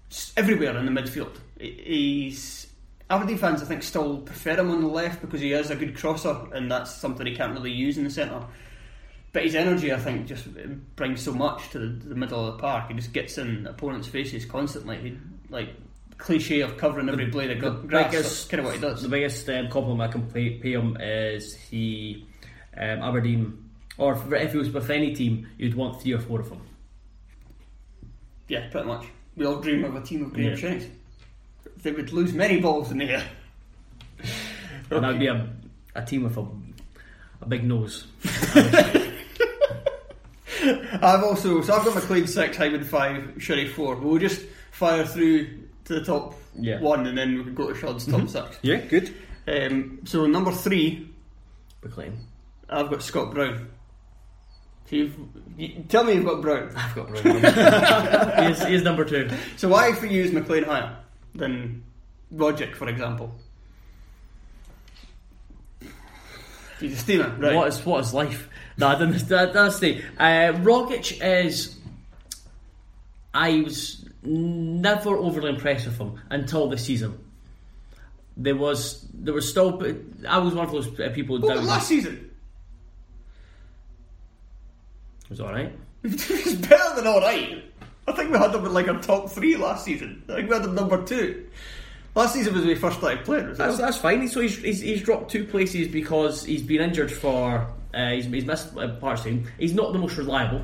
just 0.08 0.38
everywhere 0.38 0.74
in 0.78 0.86
the 0.86 1.00
midfield. 1.02 1.36
He's 1.60 2.66
Aberdeen 3.08 3.38
fans, 3.38 3.62
I 3.62 3.66
think, 3.66 3.82
still 3.82 4.18
prefer 4.18 4.58
him 4.58 4.70
on 4.70 4.80
the 4.80 4.88
left 4.88 5.20
because 5.20 5.40
he 5.40 5.52
is 5.52 5.70
a 5.70 5.76
good 5.76 5.96
crosser, 5.96 6.36
and 6.52 6.70
that's 6.70 6.92
something 6.92 7.26
he 7.26 7.36
can't 7.36 7.52
really 7.52 7.70
use 7.70 7.98
in 7.98 8.04
the 8.04 8.10
centre. 8.10 8.44
But 9.32 9.44
his 9.44 9.54
energy, 9.54 9.92
I 9.92 9.98
think, 9.98 10.26
just 10.26 10.46
brings 10.96 11.22
so 11.22 11.32
much 11.32 11.68
to 11.70 11.78
the, 11.78 12.08
the 12.08 12.14
middle 12.14 12.46
of 12.46 12.56
the 12.56 12.60
park. 12.60 12.88
He 12.88 12.94
just 12.94 13.12
gets 13.12 13.38
in 13.38 13.66
opponents' 13.66 14.08
faces 14.08 14.44
constantly. 14.44 14.96
He, 14.98 15.18
like 15.50 15.70
cliche 16.18 16.60
of 16.60 16.76
covering 16.76 17.08
every 17.08 17.26
blade 17.26 17.50
of 17.50 17.60
the 17.60 17.70
grass. 17.88 18.10
Biggest, 18.10 18.50
kind 18.50 18.60
of 18.60 18.66
what 18.66 18.74
he 18.74 18.80
does. 18.80 19.02
The 19.02 19.08
biggest 19.08 19.48
um, 19.48 19.68
compliment 19.68 20.08
I 20.08 20.12
can 20.12 20.30
pay, 20.30 20.50
pay 20.58 20.72
him 20.72 20.96
is 21.00 21.54
he 21.54 22.26
um, 22.76 23.02
Aberdeen, 23.02 23.70
or 23.98 24.14
if, 24.14 24.32
if 24.32 24.52
he 24.52 24.58
was 24.58 24.70
with 24.70 24.90
any 24.90 25.14
team, 25.14 25.48
you'd 25.58 25.74
want 25.74 26.00
three 26.00 26.12
or 26.12 26.20
four 26.20 26.40
of 26.40 26.48
them. 26.48 26.62
Yeah, 28.48 28.68
pretty 28.70 28.86
much. 28.86 29.06
We 29.36 29.44
all 29.46 29.60
dream 29.60 29.84
of 29.84 29.94
a 29.94 30.00
team 30.00 30.24
of 30.24 30.32
great 30.32 30.62
yeah. 30.62 30.80
They 31.82 31.92
would 31.92 32.12
lose 32.12 32.32
many 32.32 32.60
balls 32.60 32.90
in 32.90 32.98
the 32.98 33.10
air. 33.10 33.24
okay. 34.20 34.30
And 34.88 35.02
that'd 35.02 35.18
be 35.18 35.26
a, 35.26 35.48
a 35.96 36.04
team 36.04 36.22
with 36.22 36.36
a, 36.36 36.46
a 37.42 37.46
big 37.46 37.64
nose. 37.64 38.06
I've 41.02 41.24
also 41.24 41.60
so 41.60 41.74
I've 41.74 41.84
got 41.84 41.96
McLean 41.96 42.28
six, 42.28 42.56
Hyman 42.56 42.84
five, 42.84 43.34
Sherry 43.38 43.66
four. 43.68 43.96
We'll 43.96 44.18
just 44.18 44.42
fire 44.76 45.06
through 45.06 45.46
to 45.86 45.94
the 45.94 46.04
top 46.04 46.34
yeah. 46.54 46.80
one, 46.80 47.06
and 47.06 47.16
then 47.16 47.38
we 47.38 47.44
could 47.44 47.54
go 47.54 47.72
to 47.72 47.74
Sean's 47.74 48.04
top 48.04 48.20
mm-hmm. 48.20 48.28
six. 48.28 48.58
Yeah, 48.60 48.76
good. 48.76 49.14
Um, 49.48 50.00
so 50.04 50.26
number 50.26 50.52
three, 50.52 51.08
McLean. 51.82 52.18
I've 52.68 52.90
got 52.90 53.02
Scott 53.02 53.32
Brown. 53.32 53.68
So 54.90 54.96
you've, 54.96 55.16
you, 55.56 55.84
tell 55.88 56.04
me 56.04 56.14
you've 56.14 56.26
got 56.26 56.42
Brown. 56.42 56.72
I've 56.76 56.94
got 56.94 57.08
Brown. 57.08 57.24
he, 58.66 58.74
is, 58.74 58.82
number 58.82 59.04
two. 59.04 59.30
So 59.56 59.68
why 59.68 59.92
for 59.92 60.06
you 60.06 60.24
is 60.24 60.32
McLean 60.32 60.64
higher 60.64 60.96
than 61.34 61.82
Rogic, 62.34 62.74
for 62.74 62.88
example? 62.88 63.34
He's 66.80 66.92
a 66.92 66.96
steamer, 66.96 67.34
right? 67.38 67.54
What 67.54 67.68
is 67.68 67.86
what 67.86 68.04
is 68.04 68.12
life? 68.12 68.50
No, 68.76 68.98
that, 68.98 69.52
that's 69.54 69.78
the 69.78 70.02
uh, 70.18 70.52
Rogic 70.60 71.24
is. 71.24 71.74
I 73.32 73.60
was 73.60 74.05
never 74.26 75.16
overly 75.16 75.50
impressed 75.50 75.86
with 75.86 75.98
him 75.98 76.20
until 76.30 76.68
this 76.68 76.84
season. 76.84 77.18
There 78.36 78.56
was 78.56 79.06
there 79.14 79.32
was 79.32 79.48
still 79.48 79.82
I 80.28 80.38
was 80.38 80.54
one 80.54 80.66
of 80.66 80.72
those 80.72 81.00
uh, 81.00 81.10
people. 81.14 81.38
What 81.40 81.64
last 81.64 81.88
season? 81.88 82.30
It 85.24 85.30
was 85.30 85.40
all 85.40 85.52
right. 85.52 85.72
it 86.04 86.44
was 86.44 86.54
better 86.54 86.96
than 86.96 87.06
all 87.06 87.20
right. 87.20 87.64
I 88.06 88.12
think 88.12 88.30
we 88.30 88.38
had 88.38 88.52
them 88.52 88.64
in 88.64 88.72
like 88.72 88.88
our 88.88 89.00
top 89.00 89.30
three 89.30 89.56
last 89.56 89.84
season. 89.84 90.22
I 90.28 90.36
think 90.36 90.48
we 90.48 90.54
had 90.54 90.64
them 90.64 90.74
number 90.74 91.02
two. 91.02 91.46
Last 92.14 92.34
season 92.34 92.54
was 92.54 92.62
when 92.62 92.68
we 92.68 92.76
first 92.76 92.98
started 92.98 93.24
playing. 93.24 93.54
That's, 93.54 93.76
that's 93.76 93.98
fine. 93.98 94.26
So 94.28 94.40
he's, 94.40 94.56
he's, 94.56 94.80
he's 94.80 95.02
dropped 95.02 95.30
two 95.30 95.44
places 95.44 95.88
because 95.88 96.44
he's 96.44 96.62
been 96.62 96.80
injured 96.80 97.12
for 97.12 97.66
uh, 97.92 98.10
he's, 98.10 98.26
he's 98.26 98.44
missed 98.44 98.76
uh, 98.76 98.88
parts 98.96 99.22
of 99.22 99.26
him. 99.32 99.46
He's 99.58 99.74
not 99.74 99.92
the 99.92 99.98
most 99.98 100.16
reliable 100.16 100.62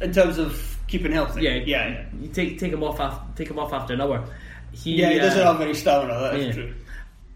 in 0.00 0.12
terms 0.12 0.38
of 0.38 0.78
keeping 0.92 1.12
healthy. 1.12 1.42
Yeah, 1.42 1.54
yeah. 1.54 2.04
You 2.20 2.28
take 2.28 2.58
take 2.58 2.72
him 2.72 2.84
off 2.84 3.00
after 3.00 3.24
take 3.34 3.50
him 3.50 3.58
off 3.58 3.72
after 3.72 3.94
an 3.94 4.02
hour. 4.02 4.24
He, 4.72 5.00
yeah, 5.00 5.10
he 5.10 5.18
doesn't 5.18 5.40
uh, 5.40 5.52
have 5.52 5.60
any 5.60 5.74
stamina. 5.74 6.20
That 6.20 6.34
is 6.34 6.46
yeah. 6.46 6.52
true. 6.52 6.74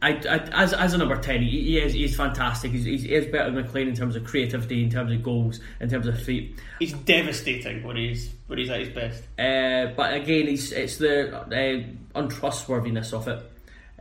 I, 0.02 0.10
I, 0.10 0.62
as, 0.62 0.74
as 0.74 0.92
a 0.92 0.98
number 0.98 1.16
10, 1.16 1.40
he, 1.40 1.48
he 1.48 1.78
is 1.78 1.94
he's 1.94 2.14
fantastic. 2.14 2.70
He's, 2.70 2.84
he's, 2.84 3.02
he 3.02 3.14
is 3.14 3.26
better 3.32 3.50
than 3.50 3.64
McLean 3.64 3.88
in 3.88 3.94
terms 3.94 4.14
of 4.14 4.24
creativity, 4.24 4.82
in 4.82 4.90
terms 4.90 5.10
of 5.10 5.22
goals, 5.22 5.58
in 5.80 5.88
terms 5.88 6.06
of 6.06 6.22
feet. 6.22 6.60
He's 6.78 6.92
devastating 6.92 7.82
when 7.82 7.96
he's 7.96 8.30
when 8.46 8.58
he's 8.58 8.68
at 8.68 8.80
his 8.80 8.90
best. 8.90 9.22
Uh, 9.38 9.94
but 9.96 10.14
again, 10.14 10.48
he's, 10.48 10.70
it's 10.72 10.98
the 10.98 11.34
uh, 11.34 11.82
untrustworthiness 12.14 13.14
of 13.14 13.26
it, 13.26 13.42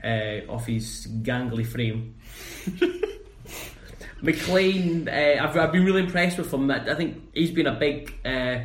uh, 0.03 0.51
of 0.51 0.65
his 0.65 1.07
gangly 1.21 1.65
frame. 1.65 2.15
McLean, 4.21 5.07
uh, 5.07 5.37
I've, 5.41 5.57
I've 5.57 5.71
been 5.71 5.85
really 5.85 6.01
impressed 6.01 6.37
with 6.37 6.53
him. 6.53 6.69
I 6.69 6.93
think 6.95 7.21
he's 7.33 7.51
been 7.51 7.67
a 7.67 7.75
big 7.75 8.13
uh, 8.25 8.59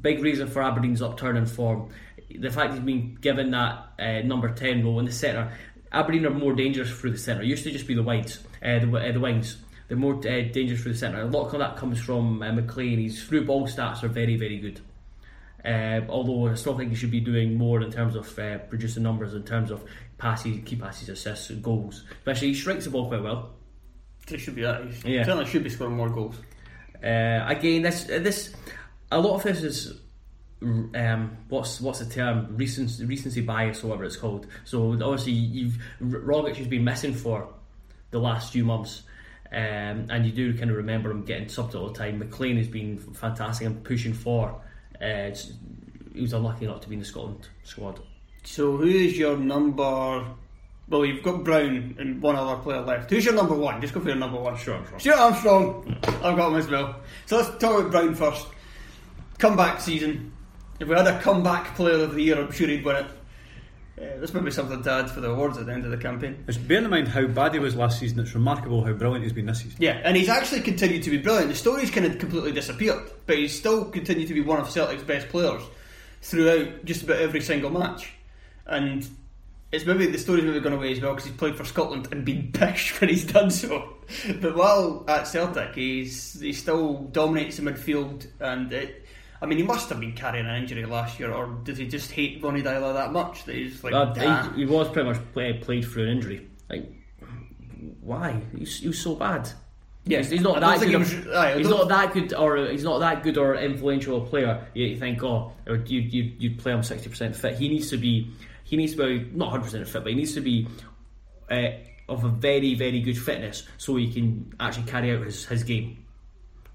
big 0.00 0.22
reason 0.22 0.48
for 0.48 0.62
Aberdeen's 0.62 1.02
upturn 1.02 1.36
in 1.36 1.46
form. 1.46 1.90
The 2.38 2.50
fact 2.50 2.74
he's 2.74 2.82
been 2.82 3.16
given 3.20 3.50
that 3.52 3.88
uh, 3.98 4.20
number 4.22 4.52
10 4.52 4.84
role 4.84 4.98
in 4.98 5.06
the 5.06 5.12
centre. 5.12 5.52
Aberdeen 5.92 6.26
are 6.26 6.30
more 6.30 6.52
dangerous 6.52 6.90
through 6.90 7.12
the 7.12 7.18
centre. 7.18 7.42
It 7.42 7.46
used 7.46 7.64
to 7.64 7.70
just 7.70 7.86
be 7.86 7.94
the 7.94 8.02
wides, 8.02 8.40
uh, 8.62 8.80
the, 8.80 8.92
uh, 8.92 9.12
the 9.12 9.20
wings. 9.20 9.58
They're 9.88 9.96
more 9.96 10.16
uh, 10.16 10.20
dangerous 10.20 10.82
through 10.82 10.92
the 10.92 10.98
centre. 10.98 11.20
A 11.20 11.26
lot 11.26 11.52
of 11.52 11.58
that 11.60 11.76
comes 11.76 12.00
from 12.00 12.42
uh, 12.42 12.52
McLean. 12.52 12.98
His 12.98 13.22
through 13.22 13.44
ball 13.44 13.66
stats 13.66 14.02
are 14.02 14.08
very, 14.08 14.36
very 14.36 14.58
good. 14.58 14.80
Uh, 15.64 16.00
although 16.08 16.48
I 16.48 16.54
still 16.54 16.76
think 16.76 16.90
he 16.90 16.96
should 16.96 17.10
be 17.10 17.20
doing 17.20 17.54
more 17.54 17.82
in 17.82 17.90
terms 17.90 18.14
of 18.14 18.38
uh, 18.38 18.58
producing 18.58 19.02
numbers, 19.02 19.34
in 19.34 19.42
terms 19.42 19.70
of 19.70 19.84
passes, 20.18 20.58
key 20.64 20.76
passes, 20.76 21.08
assists, 21.08 21.50
and 21.50 21.62
goals. 21.62 22.04
Especially 22.18 22.48
he 22.48 22.54
strikes 22.54 22.84
the 22.84 22.90
ball 22.90 23.08
quite 23.08 23.22
well. 23.22 23.50
He 24.28 24.38
should 24.38 24.54
be 24.54 24.62
that. 24.62 24.84
He 25.04 25.14
yeah. 25.14 25.24
certainly 25.24 25.46
should 25.46 25.64
be 25.64 25.70
scoring 25.70 25.96
more 25.96 26.08
goals. 26.08 26.36
Uh, 27.02 27.44
again, 27.46 27.82
this 27.82 28.04
this 28.04 28.54
a 29.10 29.20
lot 29.20 29.36
of 29.36 29.42
this 29.42 29.62
is 29.62 30.00
um, 30.62 31.36
what's 31.48 31.80
what's 31.80 31.98
the 31.98 32.06
term 32.06 32.56
recency, 32.56 33.04
recency 33.04 33.40
bias 33.40 33.84
or 33.84 33.88
whatever 33.88 34.04
it's 34.04 34.16
called. 34.16 34.46
So 34.64 34.92
obviously 34.92 35.32
you've 35.32 35.78
Rogic 36.00 36.56
has 36.56 36.66
been 36.66 36.84
missing 36.84 37.14
for 37.14 37.48
the 38.10 38.18
last 38.18 38.52
few 38.52 38.64
months. 38.64 39.02
Um, 39.52 40.08
and 40.10 40.26
you 40.26 40.32
do 40.32 40.58
kind 40.58 40.70
of 40.70 40.76
remember 40.76 41.10
him 41.10 41.24
getting 41.24 41.46
subbed 41.46 41.74
all 41.76 41.88
the 41.88 41.94
time. 41.94 42.18
McLean 42.18 42.56
has 42.56 42.66
been 42.66 42.98
fantastic 42.98 43.66
and 43.66 43.82
pushing 43.84 44.12
for. 44.12 44.60
Uh, 45.00 45.30
he 46.12 46.20
was 46.20 46.32
unlucky 46.32 46.66
not 46.66 46.82
to 46.82 46.88
be 46.88 46.94
in 46.94 47.00
the 47.00 47.06
Scotland 47.06 47.48
squad. 47.62 48.00
So, 48.42 48.76
who 48.76 48.86
is 48.86 49.16
your 49.16 49.36
number? 49.36 50.26
Well, 50.88 51.04
you've 51.04 51.22
got 51.22 51.44
Brown 51.44 51.96
and 51.98 52.22
one 52.22 52.36
other 52.36 52.60
player 52.62 52.80
left. 52.80 53.10
Who's 53.10 53.24
your 53.24 53.34
number 53.34 53.54
one? 53.54 53.80
Just 53.80 53.92
go 53.92 54.00
for 54.00 54.08
your 54.08 54.16
number 54.16 54.40
one. 54.40 54.56
Sure, 54.56 54.74
Armstrong. 54.74 55.00
Stuart 55.00 55.18
Armstrong. 55.18 55.96
I've 56.04 56.36
got 56.36 56.52
him 56.52 56.56
as 56.56 56.68
well. 56.68 57.00
So 57.26 57.36
let's 57.36 57.50
talk 57.58 57.80
about 57.80 57.90
Brown 57.90 58.14
first. 58.14 58.46
Comeback 59.38 59.80
season. 59.80 60.32
If 60.80 60.88
we 60.88 60.94
had 60.94 61.06
a 61.06 61.20
comeback 61.20 61.74
player 61.74 62.04
of 62.04 62.14
the 62.14 62.22
year, 62.22 62.38
I'm 62.38 62.52
sure 62.52 62.68
he'd 62.68 62.84
win 62.84 62.96
it. 62.96 63.06
Uh, 63.98 64.20
this 64.20 64.34
might 64.34 64.44
be 64.44 64.50
something 64.50 64.82
to 64.82 64.90
add 64.90 65.10
for 65.10 65.22
the 65.22 65.30
awards 65.30 65.56
at 65.56 65.64
the 65.64 65.72
end 65.72 65.84
of 65.86 65.90
the 65.90 65.96
campaign. 65.96 66.44
Just 66.46 66.66
bearing 66.68 66.84
in 66.84 66.90
mind 66.90 67.08
how 67.08 67.26
bad 67.26 67.54
he 67.54 67.58
was 67.58 67.74
last 67.74 67.98
season, 67.98 68.20
it's 68.20 68.34
remarkable 68.34 68.84
how 68.84 68.92
brilliant 68.92 69.24
he's 69.24 69.32
been 69.32 69.46
this 69.46 69.62
season. 69.62 69.78
Yeah, 69.80 70.00
and 70.04 70.16
he's 70.16 70.28
actually 70.28 70.60
continued 70.60 71.02
to 71.04 71.10
be 71.10 71.16
brilliant. 71.16 71.48
The 71.48 71.54
story's 71.54 71.90
kind 71.90 72.04
of 72.04 72.18
completely 72.18 72.52
disappeared, 72.52 73.10
but 73.24 73.38
he's 73.38 73.56
still 73.58 73.86
continued 73.86 74.28
to 74.28 74.34
be 74.34 74.42
one 74.42 74.60
of 74.60 74.68
Celtic's 74.68 75.02
best 75.02 75.30
players 75.30 75.62
throughout 76.20 76.84
just 76.84 77.04
about 77.04 77.20
every 77.20 77.40
single 77.40 77.70
match, 77.70 78.12
and 78.66 79.08
it's 79.72 79.86
maybe 79.86 80.06
the 80.06 80.18
story's 80.18 80.44
maybe 80.44 80.60
gone 80.60 80.74
away 80.74 80.92
as 80.92 81.00
well 81.00 81.12
because 81.12 81.30
he's 81.30 81.36
played 81.36 81.56
for 81.56 81.64
Scotland 81.64 82.08
and 82.12 82.22
been 82.22 82.50
pished 82.52 83.00
when 83.00 83.08
he's 83.08 83.24
done 83.24 83.50
so. 83.50 83.94
But 84.40 84.56
while 84.56 85.04
at 85.08 85.26
Celtic, 85.26 85.74
he's 85.74 86.38
he 86.38 86.52
still 86.52 86.98
dominates 87.12 87.56
the 87.56 87.62
midfield, 87.62 88.26
and 88.40 88.70
it, 88.74 89.05
I 89.40 89.46
mean 89.46 89.58
he 89.58 89.64
must 89.64 89.88
have 89.90 90.00
been 90.00 90.12
carrying 90.12 90.46
an 90.46 90.54
injury 90.56 90.84
last 90.86 91.18
year, 91.20 91.32
or 91.32 91.46
did 91.64 91.76
he 91.78 91.86
just 91.86 92.10
hate 92.12 92.42
Ronny 92.42 92.62
Deila 92.62 92.94
that 92.94 93.12
much 93.12 93.44
that 93.44 93.54
he's 93.54 93.82
like, 93.84 93.92
Uh, 93.92 94.14
he, 94.52 94.60
he 94.60 94.64
was 94.66 94.88
pretty 94.88 95.08
much 95.08 95.18
play, 95.32 95.52
played 95.54 95.84
through 95.84 96.04
an 96.04 96.08
injury. 96.10 96.46
Like, 96.70 96.90
why? 98.00 98.40
He's, 98.56 98.80
he 98.80 98.88
was 98.88 98.98
so 98.98 99.14
bad. 99.14 99.48
Yeah, 100.04 100.18
he's, 100.18 100.30
he's 100.30 100.40
not 100.40 100.60
that 100.60 100.80
good. 100.80 100.94
of- 100.94 101.00
was- 101.00 101.34
aye, 101.34 101.58
he's 101.58 101.68
don't- 101.68 101.88
that 101.88 102.12
good, 102.12 102.32
or 102.32 102.56
he's 102.68 102.84
not 102.84 102.98
that 103.00 103.22
good 103.22 103.36
or 103.38 103.56
influential 103.56 104.22
a 104.22 104.26
player. 104.26 104.66
You, 104.74 104.86
you 104.86 104.96
think, 104.96 105.22
oh, 105.24 105.52
you 105.66 106.00
you 106.00 106.32
you'd 106.38 106.58
play 106.58 106.72
him 106.72 106.82
sixty 106.82 107.08
percent 107.08 107.34
fit. 107.34 107.56
He 107.58 107.68
needs 107.68 107.90
to 107.90 107.96
be. 107.96 108.30
He 108.64 108.76
needs 108.76 108.94
to 108.94 109.04
be 109.04 109.30
not 109.34 109.50
hundred 109.50 109.64
percent 109.64 109.88
fit, 109.88 110.02
but 110.04 110.10
he 110.12 110.14
needs 110.16 110.34
to 110.34 110.40
be 110.40 110.68
uh, 111.50 111.68
of 112.08 112.22
a 112.24 112.28
very 112.28 112.74
very 112.76 113.00
good 113.00 113.18
fitness, 113.18 113.64
so 113.78 113.96
he 113.96 114.12
can 114.12 114.52
actually 114.60 114.84
carry 114.86 115.10
out 115.14 115.24
his, 115.24 115.44
his 115.46 115.64
game 115.64 115.98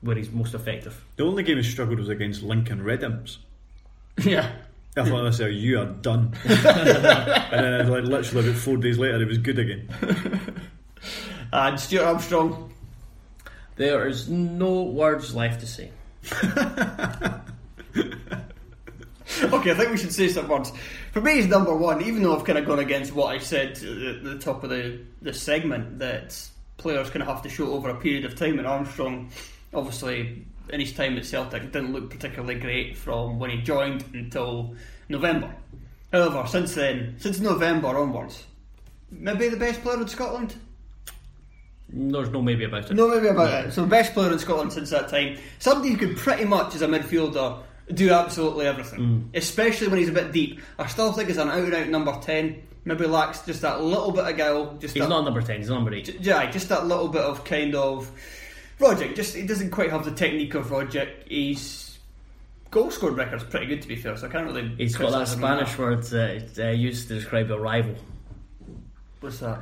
where 0.01 0.15
he's 0.15 0.31
most 0.31 0.53
effective. 0.53 1.03
The 1.15 1.23
only 1.23 1.43
game 1.43 1.57
he 1.57 1.63
struggled 1.63 1.99
was 1.99 2.09
against 2.09 2.43
Lincoln 2.43 2.83
Red 2.83 3.03
Imps. 3.03 3.39
yeah. 4.23 4.51
I 4.97 5.07
thought 5.07 5.25
I 5.25 5.31
said, 5.31 5.53
you 5.53 5.79
are 5.79 5.85
done, 5.85 6.35
and 6.43 6.57
then 6.59 7.89
like 7.89 8.03
literally 8.03 8.49
about 8.49 8.59
four 8.59 8.75
days 8.75 8.97
later 8.97 9.19
he 9.19 9.25
was 9.25 9.37
good 9.37 9.57
again. 9.59 9.87
And 11.53 11.77
Stuart 11.79 12.03
Armstrong, 12.05 12.73
There 13.75 14.07
is 14.07 14.29
no 14.29 14.83
words 14.83 15.35
left 15.35 15.59
to 15.61 15.67
say. 15.67 15.91
okay, 19.43 19.71
I 19.71 19.73
think 19.73 19.91
we 19.91 19.97
should 19.97 20.13
say 20.13 20.29
some 20.29 20.47
words. 20.47 20.71
For 21.11 21.19
me, 21.19 21.35
he's 21.35 21.47
number 21.47 21.75
one, 21.75 22.01
even 22.03 22.23
though 22.23 22.37
I've 22.37 22.45
kind 22.45 22.57
of 22.57 22.65
gone 22.65 22.79
against 22.79 23.13
what 23.13 23.35
I 23.35 23.39
said 23.39 23.71
at 23.71 24.23
the 24.23 24.37
top 24.39 24.63
of 24.63 24.69
the, 24.69 25.01
the 25.21 25.33
segment 25.33 25.99
that 25.99 26.39
players 26.77 27.09
kind 27.09 27.21
of 27.21 27.27
have 27.27 27.41
to 27.43 27.49
show 27.49 27.73
over 27.73 27.89
a 27.89 27.95
period 27.95 28.23
of 28.23 28.35
time. 28.35 28.57
And 28.57 28.67
Armstrong, 28.67 29.29
obviously, 29.73 30.45
in 30.69 30.79
his 30.79 30.93
time 30.93 31.17
at 31.17 31.25
Celtic, 31.25 31.63
it 31.63 31.71
didn't 31.71 31.93
look 31.93 32.09
particularly 32.09 32.55
great 32.55 32.97
from 32.97 33.39
when 33.39 33.49
he 33.49 33.61
joined 33.61 34.03
until 34.13 34.75
November. 35.09 35.53
However, 36.11 36.45
since 36.47 36.75
then, 36.75 37.15
since 37.19 37.39
November 37.39 37.87
onwards, 37.87 38.43
maybe 39.09 39.49
the 39.49 39.57
best 39.57 39.81
player 39.81 40.01
in 40.01 40.07
Scotland. 40.07 40.55
There's 41.89 42.29
no 42.29 42.41
maybe 42.41 42.63
about 42.63 42.89
it. 42.89 42.93
No, 42.93 43.07
maybe 43.09 43.27
about 43.27 43.65
it. 43.65 43.71
So, 43.73 43.85
best 43.85 44.13
player 44.13 44.31
in 44.31 44.39
Scotland 44.39 44.71
since 44.71 44.89
that 44.91 45.09
time. 45.09 45.37
Somebody 45.59 45.91
who 45.91 45.97
could 45.97 46.17
pretty 46.17 46.45
much, 46.45 46.73
as 46.75 46.81
a 46.81 46.87
midfielder, 46.87 47.61
do 47.93 48.11
absolutely 48.11 48.65
everything, 48.65 48.99
mm. 48.99 49.37
especially 49.37 49.87
when 49.87 49.99
he's 49.99 50.07
a 50.07 50.13
bit 50.13 50.31
deep. 50.31 50.61
I 50.79 50.87
still 50.87 51.11
think 51.11 51.27
he's 51.27 51.37
an 51.37 51.49
out 51.49 51.59
and 51.59 51.73
out 51.73 51.89
number 51.89 52.17
10. 52.21 52.61
Maybe 52.83 53.05
lacks 53.05 53.41
just 53.45 53.61
that 53.61 53.83
little 53.83 54.11
bit 54.11 54.25
of 54.25 54.37
guile. 54.37 54.75
Just 54.79 54.95
He's 54.95 55.03
that, 55.03 55.09
not 55.09 55.23
number 55.23 55.41
ten. 55.41 55.59
He's 55.59 55.69
number 55.69 55.93
eight. 55.93 56.19
Yeah, 56.19 56.49
just 56.49 56.69
that 56.69 56.87
little 56.87 57.09
bit 57.09 57.21
of 57.21 57.43
kind 57.43 57.75
of. 57.75 58.11
Rogic, 58.81 59.15
just 59.15 59.35
he 59.35 59.43
doesn't 59.43 59.69
quite 59.71 59.91
have 59.91 60.03
the 60.03 60.11
technique 60.11 60.55
of 60.55 60.67
Rogic. 60.67 61.27
He's 61.27 61.99
goal 62.71 62.89
scored 62.89 63.15
record's 63.17 63.43
pretty 63.43 63.67
good 63.67 63.81
to 63.81 63.87
be 63.87 63.95
fair, 63.95 64.17
so 64.17 64.27
I 64.27 64.29
can't 64.31 64.47
really. 64.47 64.73
He's 64.77 64.95
got 64.95 65.11
that 65.11 65.27
Spanish 65.27 65.77
word 65.77 66.03
that 66.03 66.57
uh, 66.59 66.69
used 66.69 67.07
to 67.09 67.13
describe 67.15 67.51
a 67.51 67.59
rival. 67.59 67.95
What's 69.19 69.39
that? 69.39 69.59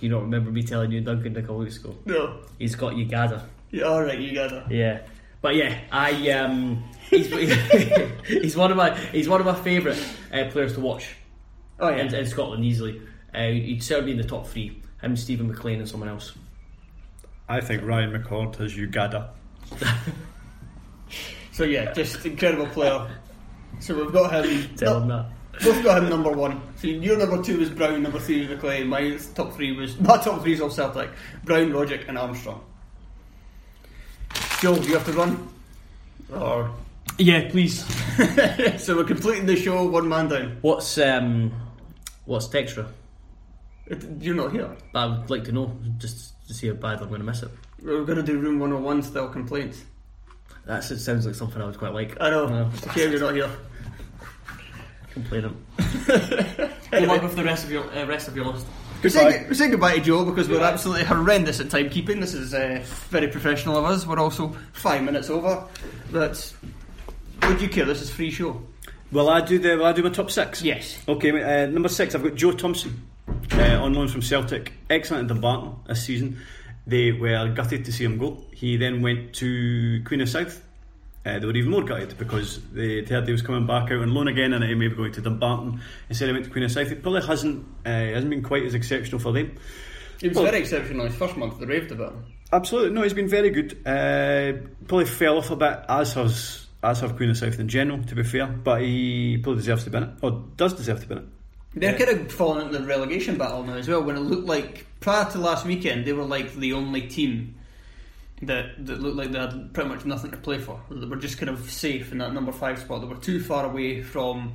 You 0.00 0.08
don't 0.08 0.22
remember 0.22 0.50
me 0.50 0.62
telling 0.62 0.92
you 0.92 1.00
Duncan 1.00 1.36
a 1.36 1.40
couple 1.40 1.58
weeks 1.58 1.76
ago? 1.78 1.96
No. 2.06 2.40
He's 2.58 2.74
got 2.74 2.96
Uganda. 2.96 3.46
Yeah, 3.70 3.84
all 3.84 4.02
right, 4.02 4.18
you 4.18 4.34
got 4.34 4.52
it. 4.52 4.64
Yeah, 4.70 5.00
but 5.42 5.54
yeah, 5.56 5.78
I 5.92 6.30
um, 6.32 6.82
he's, 7.08 7.26
he's 8.26 8.56
one 8.56 8.70
of 8.70 8.76
my 8.76 8.96
he's 8.96 9.28
one 9.28 9.40
of 9.40 9.46
my 9.46 9.54
favourite 9.54 9.98
uh, 10.32 10.44
players 10.50 10.74
to 10.74 10.80
watch 10.80 11.08
Oh 11.78 11.88
yeah. 11.88 11.98
in, 12.02 12.14
in 12.14 12.26
Scotland 12.26 12.64
easily. 12.64 13.00
Uh, 13.34 13.46
he'd 13.48 13.82
certainly 13.82 14.12
be 14.12 14.18
in 14.18 14.22
the 14.22 14.28
top 14.28 14.46
three. 14.46 14.80
Him, 15.02 15.16
Stephen 15.16 15.46
McLean, 15.48 15.78
and 15.78 15.88
someone 15.88 16.08
else. 16.08 16.32
I 17.50 17.60
think 17.60 17.82
Ryan 17.84 18.12
McCord 18.12 18.56
has 18.56 18.76
Uganda. 18.76 19.30
So 21.52 21.66
yeah, 21.66 21.92
just 21.92 22.24
incredible 22.24 22.68
player. 22.68 23.06
So 23.80 23.94
we've 23.94 24.10
got 24.10 24.32
him. 24.32 24.74
Tell 24.76 25.02
him 25.02 25.08
that. 25.08 25.26
Both 25.62 25.84
got 25.84 26.02
him 26.02 26.08
number 26.08 26.30
one. 26.30 26.58
So 26.76 26.86
your 26.86 27.18
number 27.18 27.42
two 27.42 27.58
was 27.58 27.68
Brown, 27.68 28.02
number 28.02 28.18
three 28.18 28.40
was 28.40 28.48
McLean. 28.48 28.86
My 28.86 29.18
top 29.34 29.52
three 29.52 29.72
was 29.72 30.00
my 30.00 30.16
top 30.16 30.40
three 30.40 30.54
is 30.54 30.62
all 30.62 30.70
Celtic: 30.70 31.10
Brown, 31.44 31.70
Rogic, 31.70 32.08
and 32.08 32.16
Armstrong. 32.16 32.64
Joe, 34.60 34.76
do 34.76 34.88
you 34.88 34.94
have 34.94 35.04
to 35.04 35.12
run? 35.12 35.48
Or 36.32 36.70
Yeah, 37.18 37.50
please. 37.50 37.84
so 38.82 38.96
we're 38.96 39.04
completing 39.04 39.44
the 39.44 39.56
show 39.56 39.84
one 39.84 40.08
man 40.08 40.28
down. 40.28 40.56
What's 40.62 40.96
um, 40.96 41.52
what's 42.24 42.48
Textra? 42.48 42.86
You're 44.18 44.34
not 44.34 44.52
here. 44.52 44.74
I 44.94 45.04
would 45.04 45.28
like 45.28 45.44
to 45.44 45.52
know 45.52 45.76
just 45.98 46.32
to 46.50 46.54
see 46.54 46.66
how 46.66 46.74
bad 46.74 47.00
I'm 47.00 47.08
going 47.08 47.20
to 47.20 47.26
miss 47.26 47.42
it. 47.42 47.50
We're 47.82 48.04
going 48.04 48.18
to 48.18 48.22
do 48.22 48.38
room 48.38 48.58
101 48.58 49.04
still 49.04 49.28
complaints. 49.28 49.84
That 50.66 50.82
sounds 50.84 51.24
like 51.24 51.34
something 51.34 51.62
I 51.62 51.64
would 51.64 51.78
quite 51.78 51.94
like. 51.94 52.20
I 52.20 52.30
know. 52.30 52.46
No. 52.46 52.70
It's 52.74 52.86
a 52.86 52.92
shame 52.92 53.12
you're 53.12 53.20
not 53.20 53.34
here. 53.34 53.50
Complaining. 55.12 55.64
Good 56.06 57.08
luck 57.08 57.22
with 57.22 57.36
the 57.36 57.44
rest 57.44 57.64
of 57.64 57.70
your 57.70 57.84
uh, 57.92 58.04
rest 58.06 58.28
of 58.28 58.36
your 58.36 58.44
list. 58.46 58.66
We're 59.02 59.10
saying, 59.10 59.48
we're 59.48 59.54
saying 59.54 59.70
goodbye 59.70 59.96
to 59.96 60.00
Joe 60.00 60.24
because 60.24 60.48
we're 60.48 60.60
absolutely 60.62 61.04
horrendous 61.04 61.58
at 61.58 61.68
timekeeping. 61.68 62.20
This 62.20 62.34
is 62.34 62.52
uh, 62.52 62.84
very 63.08 63.28
professional 63.28 63.76
of 63.78 63.84
us. 63.86 64.06
We're 64.06 64.20
also 64.20 64.54
five 64.72 65.02
minutes 65.02 65.30
over. 65.30 65.64
But 66.12 66.54
would 67.42 67.60
you 67.60 67.68
care? 67.68 67.86
This 67.86 68.02
is 68.02 68.10
free 68.10 68.30
show. 68.30 68.62
Will 69.10 69.28
I 69.28 69.40
do 69.40 69.58
the? 69.58 69.76
Will 69.76 69.86
I 69.86 69.92
do 69.92 70.02
my 70.02 70.10
top 70.10 70.30
six? 70.30 70.62
Yes. 70.62 71.02
Okay, 71.08 71.30
uh, 71.42 71.66
number 71.66 71.88
six, 71.88 72.14
I've 72.14 72.22
got 72.22 72.34
Joe 72.34 72.52
Thomson 72.52 73.09
uh, 73.52 73.82
on 73.82 73.94
loan 73.94 74.08
from 74.08 74.22
Celtic. 74.22 74.72
Excellent 74.88 75.24
at 75.30 75.34
Dumbarton 75.34 75.74
this 75.86 76.04
season. 76.04 76.38
They 76.86 77.12
were 77.12 77.48
gutted 77.48 77.84
to 77.84 77.92
see 77.92 78.04
him 78.04 78.18
go. 78.18 78.38
He 78.52 78.76
then 78.76 79.02
went 79.02 79.34
to 79.34 80.02
Queen 80.04 80.20
of 80.20 80.28
South. 80.28 80.64
Uh, 81.24 81.38
they 81.38 81.44
were 81.46 81.54
even 81.54 81.70
more 81.70 81.84
gutted 81.84 82.16
because 82.16 82.60
they 82.72 83.02
heard 83.04 83.26
he 83.26 83.32
was 83.32 83.42
coming 83.42 83.66
back 83.66 83.90
out 83.90 84.00
on 84.00 84.14
loan 84.14 84.28
again 84.28 84.54
and 84.54 84.64
he 84.64 84.74
may 84.74 84.88
be 84.88 84.94
going 84.96 85.12
to 85.12 85.20
Dumbarton. 85.20 85.80
Instead, 86.08 86.28
he 86.28 86.32
went 86.32 86.46
to 86.46 86.50
Queen 86.50 86.64
of 86.64 86.72
South. 86.72 86.90
It 86.90 87.02
probably 87.02 87.22
hasn't 87.26 87.66
uh, 87.84 87.90
hasn't 87.90 88.30
been 88.30 88.42
quite 88.42 88.64
as 88.64 88.74
exceptional 88.74 89.18
for 89.20 89.32
them. 89.32 89.54
It 90.22 90.28
was 90.28 90.36
Well- 90.36 90.46
very 90.46 90.58
exceptional. 90.60 91.06
His 91.06 91.14
first 91.16 91.36
month, 91.36 91.58
they 91.60 91.66
raved 91.66 91.92
about 91.92 92.12
him. 92.12 92.24
Absolutely, 92.52 92.90
no, 92.92 93.02
he's 93.02 93.14
been 93.14 93.28
very 93.28 93.50
good. 93.50 93.74
Uh, 93.86 94.66
probably 94.88 95.04
fell 95.04 95.38
off 95.38 95.50
a 95.50 95.56
bit, 95.56 95.84
as 95.88 96.14
has 96.14 96.66
as 96.82 97.00
have 97.00 97.14
Queen 97.16 97.28
of 97.30 97.36
South 97.36 97.60
in 97.60 97.68
general. 97.68 98.02
To 98.04 98.14
be 98.14 98.22
fair, 98.24 98.46
but 98.46 98.80
he 98.80 99.38
probably 99.42 99.60
deserves 99.60 99.84
to 99.84 99.90
be 99.90 99.98
in 99.98 100.02
it, 100.04 100.10
or 100.22 100.44
does 100.56 100.72
deserve 100.74 101.00
to 101.02 101.06
be 101.06 101.14
in 101.16 101.18
it. 101.20 101.28
They're 101.74 101.96
kind 101.96 102.10
of 102.10 102.32
falling 102.32 102.66
into 102.66 102.78
the 102.78 102.86
relegation 102.86 103.38
battle 103.38 103.62
now 103.62 103.74
as 103.74 103.88
well. 103.88 104.02
When 104.02 104.16
it 104.16 104.20
looked 104.20 104.46
like 104.46 104.86
prior 104.98 105.30
to 105.30 105.38
last 105.38 105.64
weekend, 105.64 106.04
they 106.04 106.12
were 106.12 106.24
like 106.24 106.54
the 106.54 106.72
only 106.72 107.02
team 107.02 107.54
that 108.42 108.86
that 108.86 109.00
looked 109.00 109.16
like 109.16 109.30
they 109.30 109.38
had 109.38 109.72
pretty 109.72 109.88
much 109.88 110.04
nothing 110.04 110.30
to 110.30 110.36
play 110.36 110.58
for. 110.58 110.80
They 110.90 111.06
were 111.06 111.16
just 111.16 111.38
kind 111.38 111.50
of 111.50 111.70
safe 111.70 112.10
in 112.10 112.18
that 112.18 112.32
number 112.32 112.52
five 112.52 112.78
spot. 112.78 113.02
They 113.02 113.06
were 113.06 113.16
too 113.16 113.40
far 113.40 113.66
away 113.66 114.02
from 114.02 114.54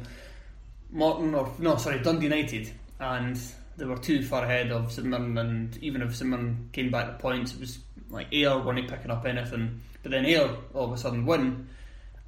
Morton 0.91 1.35
or 1.35 1.51
no, 1.59 1.77
sorry, 1.77 1.99
Dundee 1.99 2.25
United, 2.25 2.71
and 2.99 3.39
they 3.77 3.85
were 3.85 3.97
too 3.97 4.23
far 4.23 4.43
ahead 4.43 4.71
of 4.71 4.91
St 4.91 5.07
Mirren. 5.07 5.37
And 5.37 5.77
even 5.77 6.01
if 6.01 6.15
St 6.15 6.29
Mirren 6.29 6.69
came 6.73 6.91
back 6.91 7.05
to 7.07 7.13
points, 7.13 7.53
it 7.53 7.59
was 7.59 7.79
like 8.09 8.27
Ayr 8.33 8.57
weren't 8.59 8.89
picking 8.89 9.11
up 9.11 9.25
anything. 9.25 9.81
But 10.03 10.11
then 10.11 10.25
Ayr 10.25 10.49
all 10.73 10.85
of 10.85 10.91
a 10.91 10.97
sudden 10.97 11.25
win, 11.25 11.67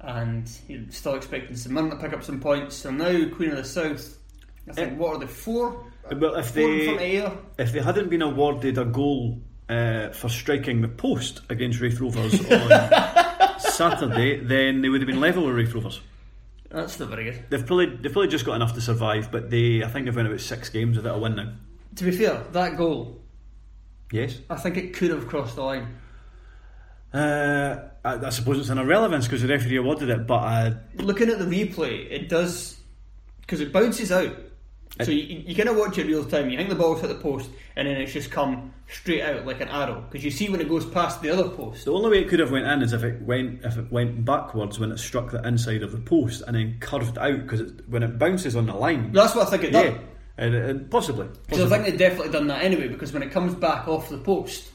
and 0.00 0.50
you're 0.68 0.90
still 0.90 1.14
expecting 1.14 1.56
St 1.56 1.74
Mirren 1.74 1.90
to 1.90 1.96
pick 1.96 2.12
up 2.12 2.24
some 2.24 2.40
points. 2.40 2.76
So 2.76 2.90
now 2.90 3.28
Queen 3.34 3.50
of 3.50 3.56
the 3.56 3.64
South. 3.64 4.17
I 4.70 4.72
think 4.72 4.98
what 4.98 5.16
are 5.16 5.18
they 5.20 5.26
four? 5.26 5.84
Well, 6.10 6.34
if 6.36 6.46
four 6.50 6.68
they- 6.68 7.20
front 7.20 7.32
of 7.32 7.38
If 7.58 7.72
they 7.72 7.80
hadn't 7.80 8.08
been 8.10 8.22
awarded 8.22 8.78
a 8.78 8.84
goal 8.84 9.40
uh, 9.68 10.10
for 10.10 10.28
striking 10.28 10.80
the 10.80 10.88
post 10.88 11.42
against 11.50 11.80
Raith 11.80 12.00
Rovers 12.00 12.34
on 12.50 13.60
Saturday, 13.60 14.40
then 14.40 14.80
they 14.80 14.88
would 14.88 15.00
have 15.02 15.06
been 15.08 15.20
level 15.20 15.44
with 15.46 15.54
Raith 15.56 15.74
Rovers. 15.74 16.00
That's 16.70 16.98
not 17.00 17.08
very 17.10 17.24
good. 17.24 17.44
They've 17.50 17.64
probably 17.66 17.96
they've 17.96 18.12
probably 18.12 18.28
just 18.28 18.44
got 18.44 18.54
enough 18.54 18.74
to 18.74 18.80
survive, 18.80 19.30
but 19.30 19.50
they 19.50 19.82
I 19.82 19.88
think 19.88 20.04
they've 20.06 20.14
won 20.16 20.26
about 20.26 20.40
six 20.40 20.68
games 20.68 20.96
without 20.96 21.16
a 21.16 21.18
win 21.18 21.36
now. 21.36 21.52
To 21.96 22.04
be 22.04 22.10
fair, 22.12 22.42
that 22.52 22.76
goal, 22.76 23.20
Yes. 24.12 24.38
I 24.48 24.56
think 24.56 24.76
it 24.76 24.94
could 24.94 25.10
have 25.10 25.26
crossed 25.26 25.56
the 25.56 25.62
line. 25.62 25.96
Uh, 27.12 27.88
I, 28.04 28.26
I 28.26 28.30
suppose 28.30 28.58
it's 28.58 28.68
an 28.68 28.78
irrelevance 28.78 29.26
because 29.26 29.40
the 29.42 29.48
referee 29.48 29.76
awarded 29.76 30.10
it, 30.10 30.26
but 30.26 30.34
uh, 30.42 30.74
Looking 30.96 31.30
at 31.30 31.38
the 31.38 31.46
replay, 31.46 32.06
it 32.10 32.28
does 32.28 32.78
because 33.40 33.60
it 33.60 33.72
bounces 33.72 34.12
out. 34.12 34.36
So 35.04 35.10
you, 35.10 35.42
you 35.46 35.54
kind 35.54 35.68
of 35.68 35.76
watch 35.76 35.96
it 35.98 36.06
real 36.06 36.24
time. 36.24 36.50
You 36.50 36.56
think 36.56 36.68
the 36.68 36.74
ball's 36.74 37.00
hit 37.00 37.08
the 37.08 37.14
post, 37.14 37.50
and 37.76 37.86
then 37.86 37.96
it's 37.96 38.12
just 38.12 38.30
come 38.30 38.72
straight 38.88 39.22
out 39.22 39.46
like 39.46 39.60
an 39.60 39.68
arrow. 39.68 40.04
Because 40.10 40.24
you 40.24 40.30
see 40.30 40.48
when 40.48 40.60
it 40.60 40.68
goes 40.68 40.84
past 40.86 41.22
the 41.22 41.30
other 41.30 41.48
post. 41.48 41.84
the 41.84 41.92
only 41.92 42.10
way 42.10 42.18
it 42.20 42.28
could 42.28 42.40
have 42.40 42.50
went 42.50 42.66
in 42.66 42.82
is 42.82 42.92
if 42.92 43.04
it 43.04 43.22
went 43.22 43.64
if 43.64 43.76
it 43.76 43.90
went 43.92 44.24
backwards 44.24 44.78
when 44.78 44.90
it 44.90 44.98
struck 44.98 45.30
the 45.30 45.46
inside 45.46 45.82
of 45.82 45.92
the 45.92 45.98
post 45.98 46.42
and 46.46 46.56
then 46.56 46.78
curved 46.80 47.18
out 47.18 47.42
because 47.42 47.72
when 47.86 48.02
it 48.02 48.18
bounces 48.18 48.56
on 48.56 48.66
the 48.66 48.74
line. 48.74 49.12
That's 49.12 49.34
what 49.34 49.46
I 49.46 49.50
think 49.50 49.64
it 49.64 49.72
yeah, 49.72 49.82
done. 49.82 50.00
and, 50.36 50.54
and 50.54 50.90
possibly. 50.90 51.28
So 51.52 51.66
I 51.66 51.68
think 51.68 51.84
they've 51.84 51.98
definitely 51.98 52.32
done 52.32 52.48
that 52.48 52.62
anyway. 52.62 52.88
Because 52.88 53.12
when 53.12 53.22
it 53.22 53.30
comes 53.30 53.54
back 53.54 53.86
off 53.86 54.08
the 54.08 54.18
post, 54.18 54.70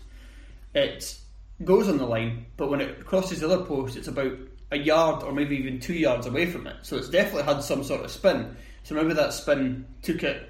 it 0.74 1.18
goes 1.64 1.90
on 1.90 1.98
the 1.98 2.06
line, 2.06 2.46
but 2.58 2.70
when 2.70 2.82
it 2.82 3.06
crosses 3.06 3.40
the 3.40 3.46
other 3.52 3.64
post, 3.66 3.96
it's 3.96 4.08
about 4.08 4.34
a 4.72 4.78
yard 4.78 5.24
or 5.24 5.32
maybe 5.32 5.56
even 5.56 5.80
two 5.80 5.94
yards 5.94 6.26
away 6.26 6.46
from 6.46 6.68
it. 6.68 6.76
So 6.82 6.98
it's 6.98 7.10
definitely 7.10 7.44
had 7.44 7.64
some 7.64 7.84
sort 7.84 8.04
of 8.04 8.12
spin. 8.12 8.56
So 8.84 8.96
maybe 8.96 9.14
that 9.14 9.34
spin 9.34 9.86
took 10.02 10.24
it 10.24 10.50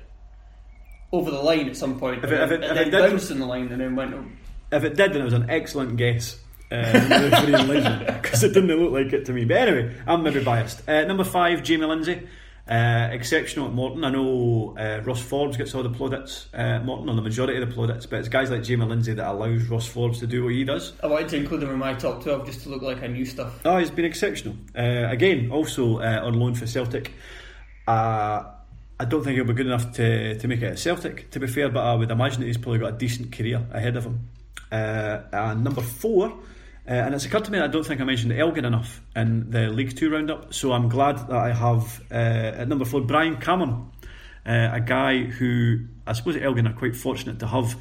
over 1.11 1.29
the 1.31 1.41
line 1.41 1.67
at 1.69 1.77
some 1.77 1.99
point, 1.99 2.23
If 2.23 2.31
it- 2.31 2.41
if 2.41 2.51
it- 2.51 2.55
and 2.55 2.63
if 2.63 2.69
then 2.75 2.87
it 2.87 2.91
did- 2.91 3.09
bounced 3.11 3.31
in 3.31 3.39
the 3.39 3.45
line 3.45 3.67
and 3.71 3.79
then 3.81 3.95
went. 3.95 4.15
If 4.71 4.83
it 4.83 4.95
did, 4.95 5.13
then 5.13 5.21
it 5.21 5.25
was 5.25 5.33
an 5.33 5.49
excellent 5.49 5.97
guess. 5.97 6.39
Because 6.69 8.43
it 8.43 8.53
didn't 8.53 8.75
look 8.75 8.91
like 8.91 9.13
it 9.13 9.25
to 9.25 9.33
me. 9.33 9.45
But 9.45 9.57
anyway, 9.57 9.95
I'm 10.07 10.23
maybe 10.23 10.43
biased. 10.43 10.87
Uh, 10.89 11.03
number 11.03 11.23
five, 11.23 11.61
Jamie 11.63 11.85
Lindsay. 11.85 12.27
Uh, 12.67 13.09
exceptional 13.11 13.67
at 13.67 13.73
Morton. 13.73 14.05
I 14.05 14.09
know 14.09 14.73
uh, 14.79 15.01
Ross 15.03 15.21
Forbes 15.21 15.57
gets 15.57 15.75
all 15.75 15.83
the 15.83 15.89
plaudits 15.89 16.47
uh, 16.53 16.79
Morton, 16.79 17.09
or 17.09 17.15
the 17.15 17.21
majority 17.21 17.61
of 17.61 17.67
the 17.67 17.75
plaudits, 17.75 18.05
but 18.05 18.19
it's 18.19 18.29
guys 18.29 18.49
like 18.49 18.63
Jamie 18.63 18.85
Lindsay 18.85 19.13
that 19.13 19.29
allows 19.29 19.65
Ross 19.67 19.85
Forbes 19.85 20.19
to 20.19 20.27
do 20.27 20.45
what 20.45 20.53
he 20.53 20.63
does. 20.63 20.93
I 21.03 21.07
wanted 21.07 21.27
to 21.29 21.35
include 21.37 21.61
him 21.63 21.71
in 21.71 21.77
my 21.77 21.93
top 21.93 22.23
twelve 22.23 22.45
just 22.45 22.61
to 22.63 22.69
look 22.69 22.81
like 22.81 23.03
I 23.03 23.07
knew 23.07 23.25
stuff. 23.25 23.59
Oh, 23.65 23.77
he's 23.77 23.91
been 23.91 24.05
exceptional. 24.05 24.55
Uh, 24.75 25.09
again, 25.09 25.51
also 25.51 25.97
uh, 25.99 26.21
on 26.23 26.35
loan 26.39 26.55
for 26.55 26.65
Celtic. 26.65 27.11
Uh, 27.87 28.43
I 28.99 29.05
don't 29.05 29.23
think 29.23 29.35
he'll 29.35 29.45
be 29.45 29.53
good 29.53 29.65
enough 29.65 29.91
to, 29.93 30.37
to 30.37 30.47
make 30.47 30.61
it 30.61 30.65
at 30.65 30.79
Celtic, 30.79 31.29
to 31.31 31.39
be 31.39 31.47
fair, 31.47 31.69
but 31.69 31.83
I 31.83 31.93
would 31.95 32.11
imagine 32.11 32.41
that 32.41 32.47
he's 32.47 32.57
probably 32.57 32.79
got 32.79 32.93
a 32.93 32.97
decent 32.97 33.31
career 33.31 33.65
ahead 33.71 33.97
of 33.97 34.05
him. 34.05 34.29
Uh, 34.71 35.21
and 35.31 35.63
number 35.63 35.81
four, 35.81 36.27
uh, 36.27 36.91
and 36.91 37.13
it's 37.13 37.25
occurred 37.25 37.45
to 37.45 37.51
me 37.51 37.59
I 37.59 37.67
don't 37.67 37.85
think 37.85 38.01
I 38.01 38.03
mentioned 38.03 38.33
Elgin 38.33 38.65
enough 38.65 39.01
in 39.15 39.49
the 39.51 39.69
League 39.69 39.95
Two 39.95 40.09
roundup, 40.09 40.53
so 40.53 40.71
I'm 40.71 40.89
glad 40.89 41.17
that 41.27 41.37
I 41.37 41.51
have 41.51 42.01
uh, 42.11 42.13
at 42.13 42.67
number 42.67 42.85
four 42.85 43.01
Brian 43.01 43.37
Cameron, 43.37 43.91
uh, 44.45 44.69
a 44.73 44.79
guy 44.79 45.23
who 45.23 45.85
I 46.07 46.13
suppose 46.13 46.37
Elgin 46.37 46.67
are 46.67 46.73
quite 46.73 46.95
fortunate 46.95 47.39
to 47.39 47.47
have. 47.47 47.75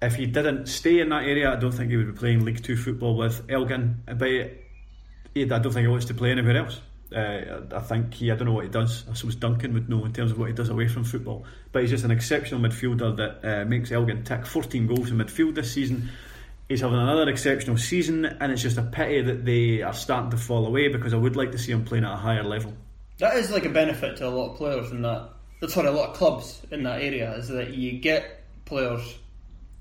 If 0.00 0.14
he 0.14 0.26
didn't 0.26 0.66
stay 0.66 1.00
in 1.00 1.08
that 1.08 1.24
area, 1.24 1.52
I 1.52 1.56
don't 1.56 1.72
think 1.72 1.90
he 1.90 1.96
would 1.96 2.06
be 2.06 2.18
playing 2.18 2.44
League 2.44 2.62
Two 2.62 2.76
football 2.76 3.16
with 3.16 3.44
Elgin. 3.50 4.02
But 4.06 4.22
I 4.22 5.44
don't 5.44 5.62
think 5.62 5.78
he 5.78 5.88
wants 5.88 6.06
to 6.06 6.14
play 6.14 6.30
anywhere 6.30 6.56
else. 6.56 6.80
Uh, 7.14 7.62
I 7.74 7.80
think 7.80 8.14
he, 8.14 8.30
I 8.30 8.36
don't 8.36 8.46
know 8.46 8.52
what 8.52 8.64
he 8.64 8.70
does. 8.70 9.04
I 9.10 9.14
suppose 9.14 9.36
Duncan 9.36 9.72
would 9.74 9.88
know 9.88 10.04
in 10.04 10.12
terms 10.12 10.30
of 10.30 10.38
what 10.38 10.48
he 10.48 10.54
does 10.54 10.68
away 10.68 10.88
from 10.88 11.04
football. 11.04 11.44
But 11.72 11.82
he's 11.82 11.90
just 11.90 12.04
an 12.04 12.10
exceptional 12.10 12.60
midfielder 12.60 13.16
that 13.16 13.62
uh, 13.62 13.64
makes 13.64 13.90
Elgin 13.90 14.24
tick. 14.24 14.44
14 14.46 14.86
goals 14.86 15.10
in 15.10 15.16
midfield 15.16 15.54
this 15.54 15.72
season. 15.72 16.10
He's 16.68 16.82
having 16.82 16.98
another 16.98 17.28
exceptional 17.30 17.78
season, 17.78 18.26
and 18.26 18.52
it's 18.52 18.60
just 18.60 18.76
a 18.76 18.82
pity 18.82 19.22
that 19.22 19.46
they 19.46 19.80
are 19.80 19.94
starting 19.94 20.30
to 20.32 20.36
fall 20.36 20.66
away 20.66 20.88
because 20.88 21.14
I 21.14 21.16
would 21.16 21.34
like 21.34 21.52
to 21.52 21.58
see 21.58 21.72
him 21.72 21.84
playing 21.84 22.04
at 22.04 22.12
a 22.12 22.16
higher 22.16 22.44
level. 22.44 22.74
That 23.18 23.36
is 23.36 23.50
like 23.50 23.64
a 23.64 23.70
benefit 23.70 24.18
to 24.18 24.28
a 24.28 24.30
lot 24.30 24.50
of 24.50 24.58
players 24.58 24.90
in 24.90 25.00
that. 25.02 25.30
That's 25.60 25.74
what 25.74 25.86
a 25.86 25.90
lot 25.90 26.10
of 26.10 26.16
clubs 26.16 26.60
in 26.70 26.82
that 26.82 27.00
area 27.00 27.34
is 27.36 27.48
that 27.48 27.70
you 27.70 27.98
get 27.98 28.44
players 28.66 29.18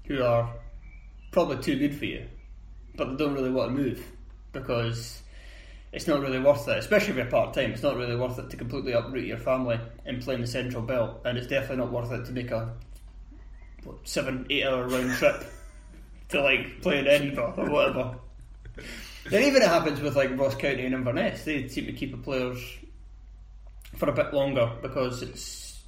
who 0.05 0.23
are 0.23 0.49
probably 1.31 1.61
too 1.61 1.77
good 1.77 1.93
for 1.93 2.05
you, 2.05 2.25
but 2.95 3.09
they 3.09 3.15
don't 3.17 3.33
really 3.33 3.51
want 3.51 3.75
to 3.75 3.81
move 3.81 4.07
because 4.53 5.21
it's 5.91 6.07
not 6.07 6.19
really 6.21 6.39
worth 6.39 6.67
it. 6.67 6.77
Especially 6.77 7.11
if 7.11 7.15
you're 7.17 7.25
part 7.25 7.53
time, 7.53 7.71
it's 7.71 7.83
not 7.83 7.95
really 7.95 8.15
worth 8.15 8.37
it 8.39 8.49
to 8.49 8.57
completely 8.57 8.93
uproot 8.93 9.25
your 9.25 9.37
family 9.37 9.79
and 10.05 10.21
play 10.21 10.35
in 10.35 10.41
the 10.41 10.47
central 10.47 10.81
belt, 10.81 11.21
and 11.25 11.37
it's 11.37 11.47
definitely 11.47 11.77
not 11.77 11.91
worth 11.91 12.11
it 12.11 12.25
to 12.25 12.31
make 12.31 12.51
a 12.51 12.73
what, 13.83 13.95
seven, 14.07 14.45
eight 14.49 14.65
hour 14.65 14.87
round 14.87 15.13
trip 15.13 15.43
to 16.29 16.41
like 16.41 16.81
play 16.81 16.99
in 16.99 17.07
Edinburgh 17.07 17.53
or 17.57 17.69
whatever. 17.69 18.15
And 19.25 19.43
even 19.43 19.61
it 19.61 19.67
happens 19.67 19.99
with 19.99 20.15
like 20.15 20.37
Ross 20.37 20.55
County 20.55 20.85
and 20.85 20.93
Inverness. 20.93 21.43
They 21.43 21.67
seem 21.67 21.85
to 21.85 21.93
keep 21.93 22.11
the 22.11 22.17
players 22.17 22.59
for 23.95 24.09
a 24.09 24.13
bit 24.13 24.33
longer 24.33 24.71
because 24.81 25.21
it's 25.21 25.79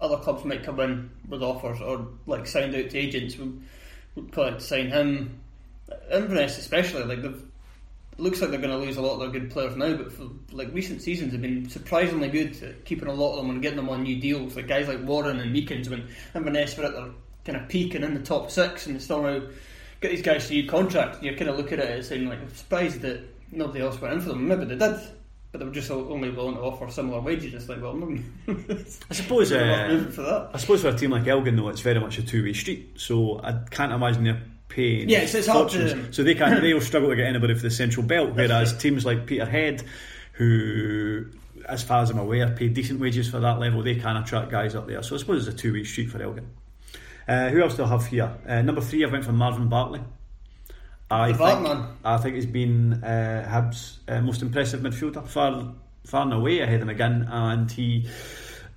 other 0.00 0.18
clubs 0.18 0.44
might 0.44 0.62
come 0.62 0.80
in 0.80 1.10
with 1.28 1.42
offers 1.42 1.80
or 1.80 2.08
like 2.26 2.46
signed 2.46 2.74
out 2.74 2.90
to 2.90 2.98
agents. 2.98 3.36
We 3.36 4.22
like 4.36 4.58
to 4.58 4.60
sign 4.60 4.88
him. 4.88 5.40
Inverness 6.10 6.58
especially 6.58 7.04
like 7.04 7.22
they've 7.22 7.42
it 8.18 8.22
looks 8.22 8.40
like 8.40 8.50
they're 8.50 8.60
going 8.60 8.72
to 8.72 8.78
lose 8.78 8.96
a 8.96 9.02
lot 9.02 9.14
of 9.14 9.20
their 9.20 9.40
good 9.40 9.50
players 9.50 9.76
now, 9.76 9.94
but 9.94 10.10
for 10.10 10.28
like 10.52 10.72
recent 10.72 11.02
seasons 11.02 11.32
have 11.32 11.42
been 11.42 11.68
surprisingly 11.68 12.28
good 12.28 12.62
at 12.62 12.84
keeping 12.84 13.08
a 13.08 13.12
lot 13.12 13.32
of 13.32 13.36
them 13.38 13.50
and 13.50 13.60
getting 13.60 13.76
them 13.76 13.90
on 13.90 14.04
new 14.04 14.18
deals. 14.18 14.56
Like 14.56 14.68
guys 14.68 14.88
like 14.88 15.02
Warren 15.02 15.38
and 15.38 15.52
Meekings 15.52 15.90
when 15.90 16.08
Inverness 16.34 16.76
were 16.76 16.84
at 16.84 16.92
their 16.94 17.10
kind 17.44 17.58
of 17.58 17.68
peak 17.68 17.94
and 17.94 18.04
in 18.04 18.14
the 18.14 18.20
top 18.20 18.50
six, 18.50 18.86
and 18.86 18.96
they 18.96 19.00
still 19.00 19.22
now 19.22 19.42
get 20.00 20.10
these 20.10 20.22
guys 20.22 20.48
to 20.48 20.54
new 20.54 20.66
contracts. 20.66 21.22
You're 21.22 21.36
kind 21.36 21.50
of 21.50 21.58
looking 21.58 21.78
at 21.78 21.90
it 21.90 21.98
as 21.98 22.08
saying 22.08 22.26
like 22.26 22.40
I'm 22.40 22.54
surprised 22.54 23.02
that 23.02 23.20
nobody 23.52 23.80
else 23.80 24.00
went 24.00 24.14
in 24.14 24.20
for 24.20 24.30
them. 24.30 24.48
Maybe 24.48 24.64
they 24.64 24.76
did, 24.76 24.98
but 25.52 25.58
they 25.58 25.64
were 25.64 25.70
just 25.70 25.90
only 25.90 26.30
willing 26.30 26.54
to 26.54 26.62
offer 26.62 26.90
similar 26.90 27.20
wages. 27.20 27.52
It's 27.52 27.68
like 27.68 27.82
well, 27.82 27.96
I 29.10 29.14
suppose. 29.14 29.52
Uh, 29.52 30.10
for 30.10 30.22
that. 30.22 30.50
I 30.54 30.58
suppose 30.58 30.80
for 30.80 30.88
a 30.88 30.96
team 30.96 31.10
like 31.10 31.26
Elgin, 31.26 31.56
though, 31.56 31.68
it's 31.68 31.82
very 31.82 32.00
much 32.00 32.16
a 32.16 32.22
two-way 32.22 32.54
street. 32.54 32.94
So 32.96 33.40
I 33.42 33.60
can't 33.70 33.92
imagine 33.92 34.24
they're 34.24 34.42
paying. 34.68 35.08
Yeah, 35.08 35.26
so 35.26 35.38
it's 35.38 35.46
hard 35.46 35.70
to-. 35.70 36.12
So 36.12 36.22
they 36.22 36.34
can't. 36.34 36.60
They'll 36.60 36.80
struggle 36.80 37.10
to 37.10 37.16
get 37.16 37.26
anybody 37.26 37.54
for 37.54 37.62
the 37.62 37.70
Central 37.70 38.04
Belt. 38.06 38.34
Whereas 38.34 38.76
teams 38.76 39.04
like 39.04 39.26
Peterhead, 39.26 39.82
who, 40.32 41.26
as 41.68 41.82
far 41.82 42.02
as 42.02 42.10
I'm 42.10 42.18
aware, 42.18 42.48
pay 42.50 42.68
decent 42.68 43.00
wages 43.00 43.28
for 43.30 43.40
that 43.40 43.58
level, 43.58 43.82
they 43.82 43.96
can 43.96 44.16
attract 44.16 44.50
guys 44.50 44.74
up 44.74 44.86
there. 44.86 45.02
So 45.02 45.14
I 45.14 45.18
suppose 45.18 45.46
it's 45.46 45.56
a 45.56 45.58
two-way 45.58 45.84
street 45.84 46.10
for 46.10 46.22
Elgin. 46.22 46.48
Uh, 47.28 47.48
who 47.48 47.60
else 47.62 47.76
do 47.76 47.84
I 47.84 47.88
have 47.88 48.06
here? 48.06 48.32
Uh, 48.46 48.62
number 48.62 48.80
three, 48.80 49.04
I 49.04 49.08
went 49.08 49.24
for 49.24 49.32
Marvin 49.32 49.68
Bartley. 49.68 50.00
I 51.10 51.32
The 51.32 51.38
think, 51.38 51.60
Bartman. 51.60 51.86
I 52.04 52.16
think 52.18 52.34
he's 52.34 52.46
been 52.46 53.02
uh, 53.04 53.48
Hibs' 53.48 53.98
uh, 54.08 54.20
most 54.20 54.42
impressive 54.42 54.80
midfielder, 54.80 55.26
far 55.26 55.74
far 56.04 56.22
and 56.22 56.32
away 56.32 56.60
ahead 56.60 56.82
of 56.82 56.88
McGinn, 56.88 57.28
and 57.30 57.70
he. 57.70 58.08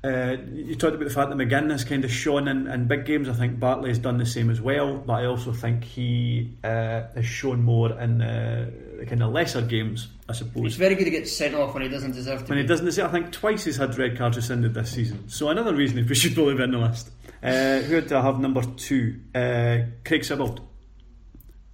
Uh, 0.01 0.37
you 0.53 0.75
talked 0.75 0.95
about 0.95 1.03
the 1.09 1.13
fact 1.13 1.29
that 1.29 1.37
McGinn 1.37 1.69
has 1.71 1.83
kind 1.83 2.05
of 2.05 2.11
shone 2.11 2.47
in, 2.47 2.67
in 2.67 2.87
big 2.87 3.05
games. 3.05 3.27
I 3.27 3.33
think 3.33 3.59
Bartley 3.59 3.89
has 3.89 3.99
done 3.99 4.17
the 4.17 4.25
same 4.25 4.49
as 4.49 4.61
well, 4.61 4.97
but 4.97 5.13
I 5.13 5.25
also 5.25 5.51
think 5.51 5.83
he 5.83 6.53
uh, 6.63 7.03
has 7.13 7.25
shown 7.25 7.63
more 7.63 7.91
in 7.99 8.21
uh, 8.21 8.69
the 8.97 9.05
kind 9.05 9.21
of 9.21 9.33
lesser 9.33 9.61
games, 9.61 10.07
I 10.29 10.33
suppose. 10.33 10.63
He's 10.63 10.75
very 10.77 10.95
good 10.95 11.03
to 11.03 11.09
get 11.09 11.27
sent 11.27 11.53
off 11.53 11.73
when 11.73 11.83
he 11.83 11.89
doesn't 11.89 12.13
deserve 12.13 12.45
to. 12.45 12.49
When 12.49 12.59
he 12.59 12.65
doesn't 12.65 12.85
deserve, 12.85 13.09
I 13.09 13.11
think 13.11 13.33
twice 13.33 13.65
he's 13.65 13.75
had 13.75 13.97
red 13.97 14.17
cards 14.17 14.37
rescinded 14.37 14.73
this 14.73 14.91
season. 14.91 15.27
So 15.27 15.49
another 15.49 15.75
reason 15.75 16.05
we 16.07 16.15
should 16.15 16.33
probably 16.33 16.55
be 16.55 16.63
in 16.63 16.71
the 16.71 16.77
list. 16.77 17.11
Uh, 17.43 17.79
who 17.79 17.99
do 17.99 18.15
I 18.15 18.21
have 18.21 18.39
number 18.39 18.61
two? 18.77 19.19
Uh, 19.35 19.79
Craig 20.05 20.21
Sibbald, 20.21 20.61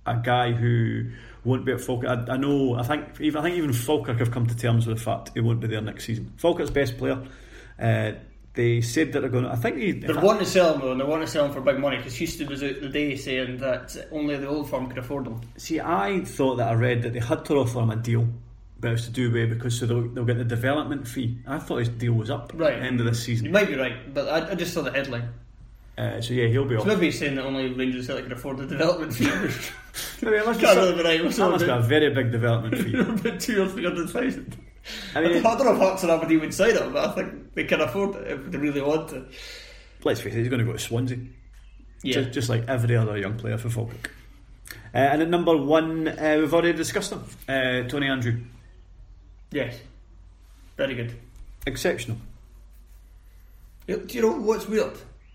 a 0.08 0.18
guy 0.18 0.52
who 0.52 1.12
won't 1.44 1.64
be 1.64 1.74
at 1.74 1.82
Falkirk. 1.82 2.28
I, 2.28 2.34
I 2.34 2.38
know. 2.38 2.74
I 2.74 2.82
think 2.82 3.22
even 3.22 3.40
I 3.40 3.44
think 3.44 3.58
even 3.58 3.72
Falkirk 3.72 4.18
have 4.18 4.32
come 4.32 4.48
to 4.48 4.58
terms 4.58 4.88
with 4.88 4.98
the 4.98 5.04
fact 5.04 5.30
he 5.36 5.42
won't 5.42 5.60
be 5.60 5.68
there 5.68 5.82
next 5.82 6.06
season. 6.06 6.34
Falkirk's 6.38 6.72
best 6.72 6.98
player. 6.98 7.22
Uh, 7.80 8.14
they 8.54 8.80
said 8.82 9.12
that 9.12 9.20
they're 9.20 9.30
going. 9.30 9.44
to... 9.44 9.52
I 9.52 9.56
think 9.58 9.78
he. 9.78 9.92
They're 9.92 10.20
wanting 10.20 10.46
to 10.46 10.50
sell 10.50 10.74
him 10.76 10.82
though, 10.82 10.92
and 10.94 11.02
they 11.02 11.06
want 11.06 11.22
to 11.24 11.28
sell 11.28 11.46
him 11.46 11.52
for 11.52 11.60
big 11.62 11.78
money 11.80 11.98
because 11.98 12.16
Houston 12.16 12.48
was 12.48 12.64
out 12.64 12.80
the 12.80 12.88
day 12.90 13.16
saying 13.18 13.58
that 13.58 13.96
only 14.12 14.38
the 14.38 14.48
old 14.48 14.70
firm 14.70 14.88
could 14.88 14.98
afford 14.98 15.26
them. 15.26 15.42
See, 15.58 15.80
I 15.82 16.22
thought 16.24 16.56
that 16.56 16.70
I 16.70 16.74
read 16.74 17.02
that 17.04 17.12
they 17.14 17.20
had 17.20 17.44
to 17.46 17.56
offer 17.56 17.80
him 17.82 17.90
a 17.92 17.98
deal, 17.98 18.26
but 18.80 18.88
it 18.88 18.92
was 18.92 19.06
to 19.08 19.12
do 19.12 19.30
away 19.30 19.46
because 19.46 19.78
so 19.78 19.86
they'll, 19.86 20.08
they'll 20.08 20.24
get 20.24 20.38
the 20.38 20.46
development 20.46 21.06
fee. 21.06 21.38
I 21.46 21.60
thought 21.60 21.78
his 21.80 21.90
deal 21.90 22.14
was 22.14 22.30
up 22.30 22.54
Right. 22.56 22.74
at 22.76 22.80
the 22.80 22.86
end 22.86 23.00
of 23.02 23.06
this 23.08 23.22
season. 23.24 23.48
You 23.48 23.52
might 23.52 23.68
be 23.68 23.76
right, 23.76 24.14
but 24.14 24.30
I, 24.30 24.52
I 24.52 24.56
just 24.56 24.74
saw 24.74 24.82
the 24.84 24.92
headline. 24.92 25.28
Uh, 25.98 26.20
so 26.22 26.34
yeah, 26.34 26.48
he'll 26.48 26.66
be 26.66 26.76
So 26.76 26.82
off. 26.82 26.88
maybe 26.88 27.06
he's 27.08 27.20
saying 27.20 27.36
that 27.36 27.46
only 27.46 27.74
Rangers 27.74 28.08
Celtic 28.08 28.26
could 28.26 28.34
afford 28.34 28.58
the 28.58 28.66
development 28.68 29.14
fee. 29.14 29.26
Maybe 30.22 30.36
it 30.38 30.46
must 30.46 30.60
be 30.62 30.66
Can't 30.66 30.78
some- 30.78 30.98
be 30.98 31.04
that 31.04 31.24
must 31.24 31.66
be 31.66 31.70
a 31.72 31.80
very 31.80 32.14
big 32.14 32.32
development 32.34 32.78
fee. 32.84 32.98
about 33.00 33.40
two 33.40 33.64
or 33.64 33.68
three 33.70 33.84
hundred 33.86 34.10
thousand? 34.10 34.58
I 35.16 35.22
mean, 35.22 35.42
don't 35.42 35.60
know 35.66 35.74
if 35.74 35.80
Hearts 35.80 36.04
and 36.04 36.12
Aberdeen 36.12 36.42
would 36.42 36.54
sign 36.54 36.76
him, 36.78 36.94
but 36.94 37.10
I 37.10 37.12
think 37.14 37.54
they 37.54 37.64
can 37.64 37.82
afford 37.82 38.16
it 38.16 38.32
if 38.32 38.52
they 38.52 38.58
really 38.58 38.82
want 38.82 39.10
to. 39.10 39.26
let's 40.04 40.22
face 40.22 40.34
it, 40.34 40.40
he's 40.40 40.50
going 40.50 40.60
to 40.60 40.66
go 40.66 40.74
to 40.74 40.80
Swansea. 40.80 41.18
Yeah, 42.04 42.22
Just, 42.22 42.32
just 42.34 42.50
like 42.50 42.68
every 42.68 42.96
other 42.96 43.18
young 43.18 43.36
player 43.38 43.58
for 43.58 43.70
Falkirk. 43.70 44.12
Uh, 44.94 44.98
and 44.98 45.22
at 45.24 45.30
number 45.30 45.58
one, 45.58 46.08
uh, 46.08 46.38
we've 46.40 46.54
already 46.54 46.74
discussed 46.74 47.12
him. 47.12 47.24
Uh, 47.50 47.88
Tony 47.88 48.08
Andreu. 48.08 48.44
yes, 49.52 49.80
very 50.78 50.96
good. 50.96 51.14
Exceptional. 51.66 52.18
Do 53.88 54.04
you 54.10 54.22
know 54.22 54.32
what's 54.34 54.68
weird? 54.68 54.94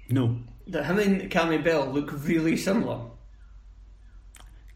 No. 0.08 0.36
That 0.68 0.86
him 0.86 0.98
and 0.98 1.30
Cammy 1.30 1.62
Bell 1.62 1.86
look 1.86 2.12
really 2.24 2.56
similar. 2.56 3.00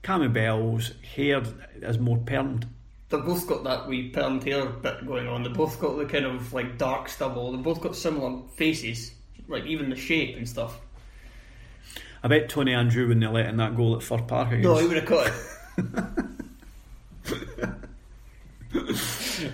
Cammy 0.03 0.33
Bell's 0.33 0.93
hair 1.15 1.43
is 1.83 1.99
more 1.99 2.19
permed. 2.19 2.65
They've 3.09 3.25
both 3.25 3.47
got 3.47 3.65
that 3.65 3.87
wee 3.87 4.13
hair 4.13 4.67
bit 4.67 5.07
going 5.07 5.29
on. 5.29 5.43
They've 5.43 5.53
both 5.53 5.81
got 5.81 5.97
the 5.97 6.07
kind 6.07 6.25
of 6.25 6.53
like 6.53 6.79
dark 6.79 7.09
stubble. 7.09 7.53
They've 7.53 7.63
both 7.63 7.81
got 7.81 7.95
similar 7.95 8.43
faces, 8.57 9.13
like 9.47 9.67
even 9.67 9.91
the 9.91 9.97
shape 9.97 10.37
and 10.37 10.49
stuff. 10.49 10.81
I 12.23 12.29
bet 12.29 12.49
Tony 12.49 12.73
Andreu 12.73 13.09
wouldn't 13.09 13.23
have 13.23 13.35
let 13.35 13.47
in 13.47 13.59
that 13.59 13.77
goal 13.77 13.97
at 13.97 14.03
Fir 14.03 14.19
Park 14.23 14.49
against. 14.49 14.65
No, 14.65 14.77
he 14.79 14.87
would 14.87 14.97
have 14.97 15.07
caught 15.07 15.27
it. 15.27 15.35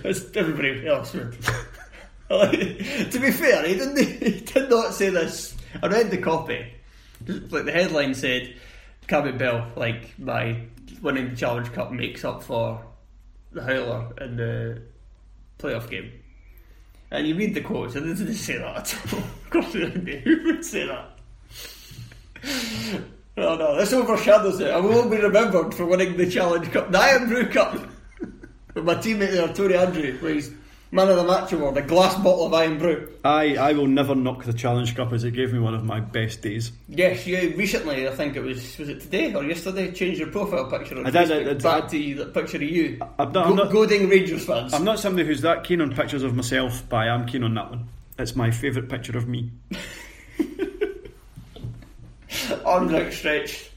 Everybody 0.36 0.86
else 0.86 1.12
would. 1.12 1.36
to 2.30 3.18
be 3.20 3.32
fair, 3.32 3.66
he 3.66 3.74
didn't. 3.74 3.98
He 4.20 4.40
did 4.40 4.70
not 4.70 4.94
say 4.94 5.10
this. 5.10 5.56
I 5.82 5.88
read 5.88 6.12
the 6.12 6.18
copy. 6.18 6.64
Like 7.26 7.64
the 7.64 7.72
headline 7.72 8.14
said, 8.14 8.54
Cammy 9.08 9.36
Bell, 9.36 9.66
like 9.74 10.14
by 10.18 10.62
winning 11.02 11.30
the 11.30 11.36
Challenge 11.36 11.72
Cup, 11.72 11.90
makes 11.90 12.24
up 12.24 12.44
for 12.44 12.84
the 13.52 13.62
howler 13.62 14.12
in 14.20 14.36
the 14.36 14.82
playoff 15.58 15.90
game. 15.90 16.12
And 17.10 17.26
you 17.26 17.34
read 17.34 17.54
the 17.54 17.60
quotes, 17.60 17.96
and 17.96 18.06
it 18.06 18.10
doesn't 18.10 18.34
say 18.34 18.58
that 18.58 18.94
at 18.94 19.14
all. 19.14 19.20
Of 19.50 19.50
course, 19.50 19.74
it 19.74 20.04
didn't. 20.04 20.22
Who 20.22 20.44
would 20.44 20.64
say 20.64 20.86
that? 20.86 21.18
Oh 23.36 23.56
no, 23.56 23.76
this 23.76 23.92
overshadows 23.92 24.60
it. 24.60 24.70
I 24.70 24.78
will 24.80 25.08
be 25.08 25.16
remembered 25.16 25.72
for 25.72 25.86
winning 25.86 26.16
the 26.16 26.28
Challenge 26.28 26.70
Cup, 26.72 26.90
the 26.90 26.98
Irn-Bru 26.98 27.46
Cup. 27.48 27.72
With 28.74 28.84
my 28.84 28.96
teammate 28.96 29.30
there, 29.32 29.48
Tony 29.54 29.74
Andreu, 29.74 30.20
where 30.20 30.34
he's 30.34 30.50
man 30.92 31.08
of 31.08 31.16
the 31.16 31.24
match 31.24 31.52
award, 31.52 31.76
a 31.76 31.82
glass 31.82 32.14
bottle 32.16 32.46
of 32.46 32.52
Irn-Bru. 32.54 33.08
I, 33.24 33.56
I 33.56 33.72
will 33.74 33.86
never 33.86 34.14
knock 34.14 34.44
the 34.44 34.52
Challenge 34.52 34.94
Cup 34.96 35.12
as 35.12 35.22
it 35.24 35.32
gave 35.32 35.52
me 35.52 35.58
one 35.60 35.74
of 35.74 35.84
my 35.84 36.00
best 36.00 36.42
days. 36.42 36.72
Yes, 36.88 37.26
you 37.26 37.54
recently, 37.56 38.08
I 38.08 38.10
think 38.12 38.34
it 38.36 38.40
was, 38.42 38.76
was 38.78 38.88
it 38.88 39.00
today 39.00 39.32
or 39.34 39.44
yesterday, 39.44 39.92
changed 39.92 40.18
your 40.18 40.30
profile 40.30 40.66
picture 40.70 40.98
on 40.98 41.06
I 41.06 41.10
did, 41.10 41.28
Facebook 41.28 41.40
I 41.40 41.44
did. 41.44 41.62
back 41.62 41.88
to 41.90 42.14
the 42.14 42.26
picture 42.26 42.56
of 42.56 42.62
you. 42.64 42.98
I'm 43.18 43.32
not- 43.32 43.46
I'm 43.46 43.56
Go- 43.56 43.62
not- 43.64 43.72
goading 43.72 44.08
Rangers 44.08 44.44
fans. 44.44 44.74
I'm 44.74 44.84
not 44.84 44.98
somebody 44.98 45.26
who's 45.28 45.42
that 45.42 45.62
keen 45.64 45.80
on 45.80 45.94
pictures 45.94 46.22
of 46.24 46.34
myself, 46.34 46.82
but 46.88 46.96
I 46.96 47.14
am 47.14 47.26
keen 47.26 47.44
on 47.44 47.54
that 47.54 47.70
one. 47.70 47.86
It's 48.18 48.34
my 48.36 48.50
favourite 48.50 48.88
picture 48.88 49.16
of 49.16 49.28
me. 49.28 49.50
On 52.64 52.82
Arms 52.82 52.92
outstretched. 52.94 53.69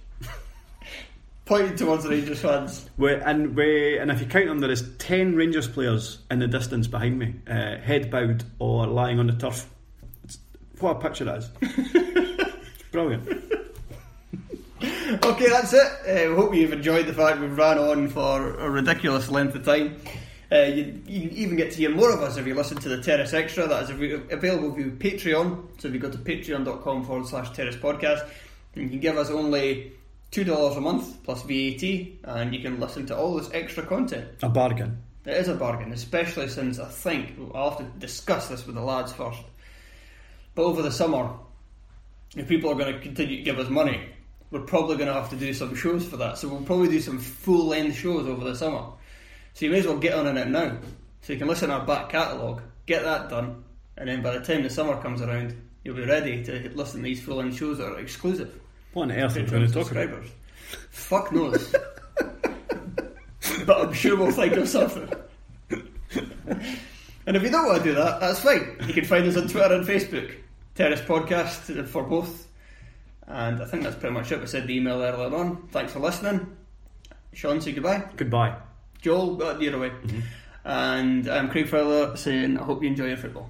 Pointing 1.54 1.76
towards 1.76 2.04
the 2.04 2.10
Rangers 2.10 2.42
fans. 2.42 2.90
We, 2.98 3.14
and 3.14 3.56
we, 3.56 4.00
and 4.00 4.10
if 4.10 4.20
you 4.20 4.26
count 4.26 4.48
them, 4.48 4.58
there 4.58 4.72
is 4.72 4.90
ten 4.98 5.36
Rangers 5.36 5.68
players 5.68 6.18
in 6.32 6.40
the 6.40 6.48
distance 6.48 6.88
behind 6.88 7.20
me, 7.20 7.36
uh, 7.48 7.78
head 7.78 8.10
bowed 8.10 8.44
or 8.58 8.88
lying 8.88 9.20
on 9.20 9.28
the 9.28 9.34
turf. 9.34 9.70
It's, 10.24 10.40
what 10.80 10.98
a 10.98 11.00
picture 11.00 11.26
that 11.26 11.38
is! 11.38 12.48
Brilliant. 12.92 13.30
Okay, 14.82 15.48
that's 15.48 15.74
it. 15.74 15.84
Uh, 16.08 16.30
we 16.32 16.36
hope 16.36 16.56
you've 16.56 16.74
enjoyed 16.74 17.06
the 17.06 17.14
fact 17.14 17.40
we've 17.40 17.56
ran 17.56 17.78
on 17.78 18.08
for 18.08 18.56
a 18.56 18.68
ridiculous 18.68 19.30
length 19.30 19.54
of 19.54 19.64
time. 19.64 19.98
Uh, 20.52 20.62
you, 20.62 21.04
you 21.06 21.30
even 21.34 21.56
get 21.56 21.70
to 21.74 21.78
hear 21.78 21.92
more 21.92 22.12
of 22.12 22.24
us 22.24 22.36
if 22.36 22.48
you 22.48 22.56
listen 22.56 22.78
to 22.78 22.90
the 22.90 23.00
Terrace 23.00 23.36
Extra. 23.36 23.68
That 23.68 23.84
is 23.84 23.90
available 24.32 24.72
via 24.72 24.88
Patreon. 24.88 25.80
So 25.80 25.88
if 25.88 25.94
you 25.94 26.00
go 26.00 26.10
to 26.10 26.18
patreon.com 26.18 27.06
forward 27.06 27.28
slash 27.28 27.52
terrace 27.52 27.76
podcast, 27.76 28.28
you 28.74 28.90
can 28.90 29.00
give 29.00 29.20
us 29.20 29.30
only 29.30 29.94
$2 30.34 30.78
a 30.78 30.82
month 30.82 31.24
plus 31.24 31.44
VAT, 31.44 31.84
and 32.24 32.54
you 32.56 32.62
can 32.62 32.80
listen 32.80 33.06
to 33.06 33.16
all 33.16 33.36
this 33.36 33.52
extra 33.54 33.86
content. 33.86 34.28
A 34.42 34.50
bargain. 34.50 34.98
It 35.26 35.38
is 35.38 35.48
a 35.48 35.56
bargain, 35.56 35.94
especially 35.94 36.50
since 36.50 36.80
I 36.80 36.90
think 36.90 37.38
I'll 37.54 37.70
have 37.70 37.80
to 37.80 38.00
discuss 38.00 38.50
this 38.50 38.66
with 38.66 38.76
the 38.76 38.82
lads 38.82 39.14
first. 39.14 39.42
But 40.56 40.64
over 40.64 40.82
the 40.82 40.92
summer, 40.92 41.30
if 42.36 42.48
people 42.48 42.72
are 42.72 42.76
going 42.76 42.94
to 42.94 43.00
continue 43.00 43.38
to 43.38 43.44
give 43.44 43.60
us 43.60 43.70
money, 43.70 44.10
we're 44.50 44.62
probably 44.62 44.98
going 44.98 45.08
to 45.08 45.14
have 45.14 45.30
to 45.30 45.36
do 45.36 45.54
some 45.54 45.76
shows 45.76 46.06
for 46.06 46.18
that. 46.18 46.40
So 46.40 46.48
we'll 46.48 46.62
probably 46.64 46.90
do 46.90 47.00
some 47.00 47.20
full 47.20 47.68
length 47.68 47.98
shows 47.98 48.28
over 48.28 48.44
the 48.44 48.56
summer. 48.56 48.86
So 49.54 49.66
you 49.66 49.72
may 49.72 49.80
as 49.80 49.86
well 49.86 49.98
get 49.98 50.14
on 50.14 50.28
in 50.28 50.38
it 50.38 50.48
now. 50.48 50.78
So 51.22 51.34
you 51.34 51.40
can 51.40 51.48
listen 51.48 51.70
to 51.70 51.76
our 51.76 51.86
back 51.86 52.10
catalogue, 52.10 52.64
get 52.86 53.04
that 53.04 53.30
done, 53.30 53.64
and 53.98 54.10
then 54.10 54.24
by 54.24 54.38
the 54.38 54.44
time 54.44 54.64
the 54.64 54.70
summer 54.70 55.00
comes 55.02 55.22
around, 55.22 55.56
you'll 55.84 55.96
be 55.96 56.06
ready 56.06 56.44
to 56.44 56.72
listen 56.74 57.02
to 57.02 57.04
these 57.04 57.22
full 57.22 57.38
length 57.38 57.58
shows 57.58 57.78
that 57.78 57.88
are 57.88 58.00
exclusive. 58.00 58.60
What 58.94 59.04
on 59.04 59.12
earth 59.12 59.36
are 59.36 59.40
we 59.42 59.46
Patreon 59.46 59.52
going 59.52 59.68
to 59.68 59.74
talk 59.74 59.92
about? 59.92 60.24
Fuck 60.92 61.32
knows. 61.32 61.76
but 63.66 63.82
I'm 63.82 63.94
sure 63.94 64.16
we'll 64.16 64.32
think 64.32 64.54
of 64.54 64.70
something. 64.70 65.12
and 65.70 67.36
if 67.36 67.44
you 67.44 67.50
don't 67.50 67.66
want 67.66 67.80
to 67.80 67.84
do 67.84 67.96
that, 67.96 68.20
that's 68.20 68.40
fine. 68.40 68.78
You 68.88 68.94
can 68.94 69.06
find 69.06 69.26
us 69.26 69.36
on 69.36 69.48
Twitter 69.48 69.74
and 69.74 69.86
Facebook. 69.86 70.36
Terrace 70.76 71.02
Podcast 71.02 71.80
uh, 71.80 71.84
for 71.84 72.04
both. 72.04 72.48
And 73.28 73.62
I 73.62 73.66
think 73.66 73.84
that's 73.84 73.96
pretty 73.96 74.14
much 74.14 74.32
it. 74.32 74.40
We 74.40 74.48
said 74.48 74.68
the 74.68 74.76
email 74.76 75.02
earlier 75.02 75.36
on. 75.36 75.68
Thanks 75.72 75.94
for 75.94 76.00
listening. 76.00 76.56
Sean, 77.34 77.62
say 77.62 77.72
goodbye. 77.72 78.04
Goodbye. 78.16 78.56
Joel, 79.02 79.36
got 79.36 79.60
the 79.60 79.70
other 79.70 79.80
way. 79.80 79.92
And 80.66 81.28
I'm 81.28 81.50
Craig 81.50 81.68
Fowler 81.68 82.16
saying, 82.16 82.58
I 82.58 82.64
hope 82.64 82.84
you 82.84 82.90
enjoy 82.90 83.08
your 83.08 83.18
football. 83.18 83.50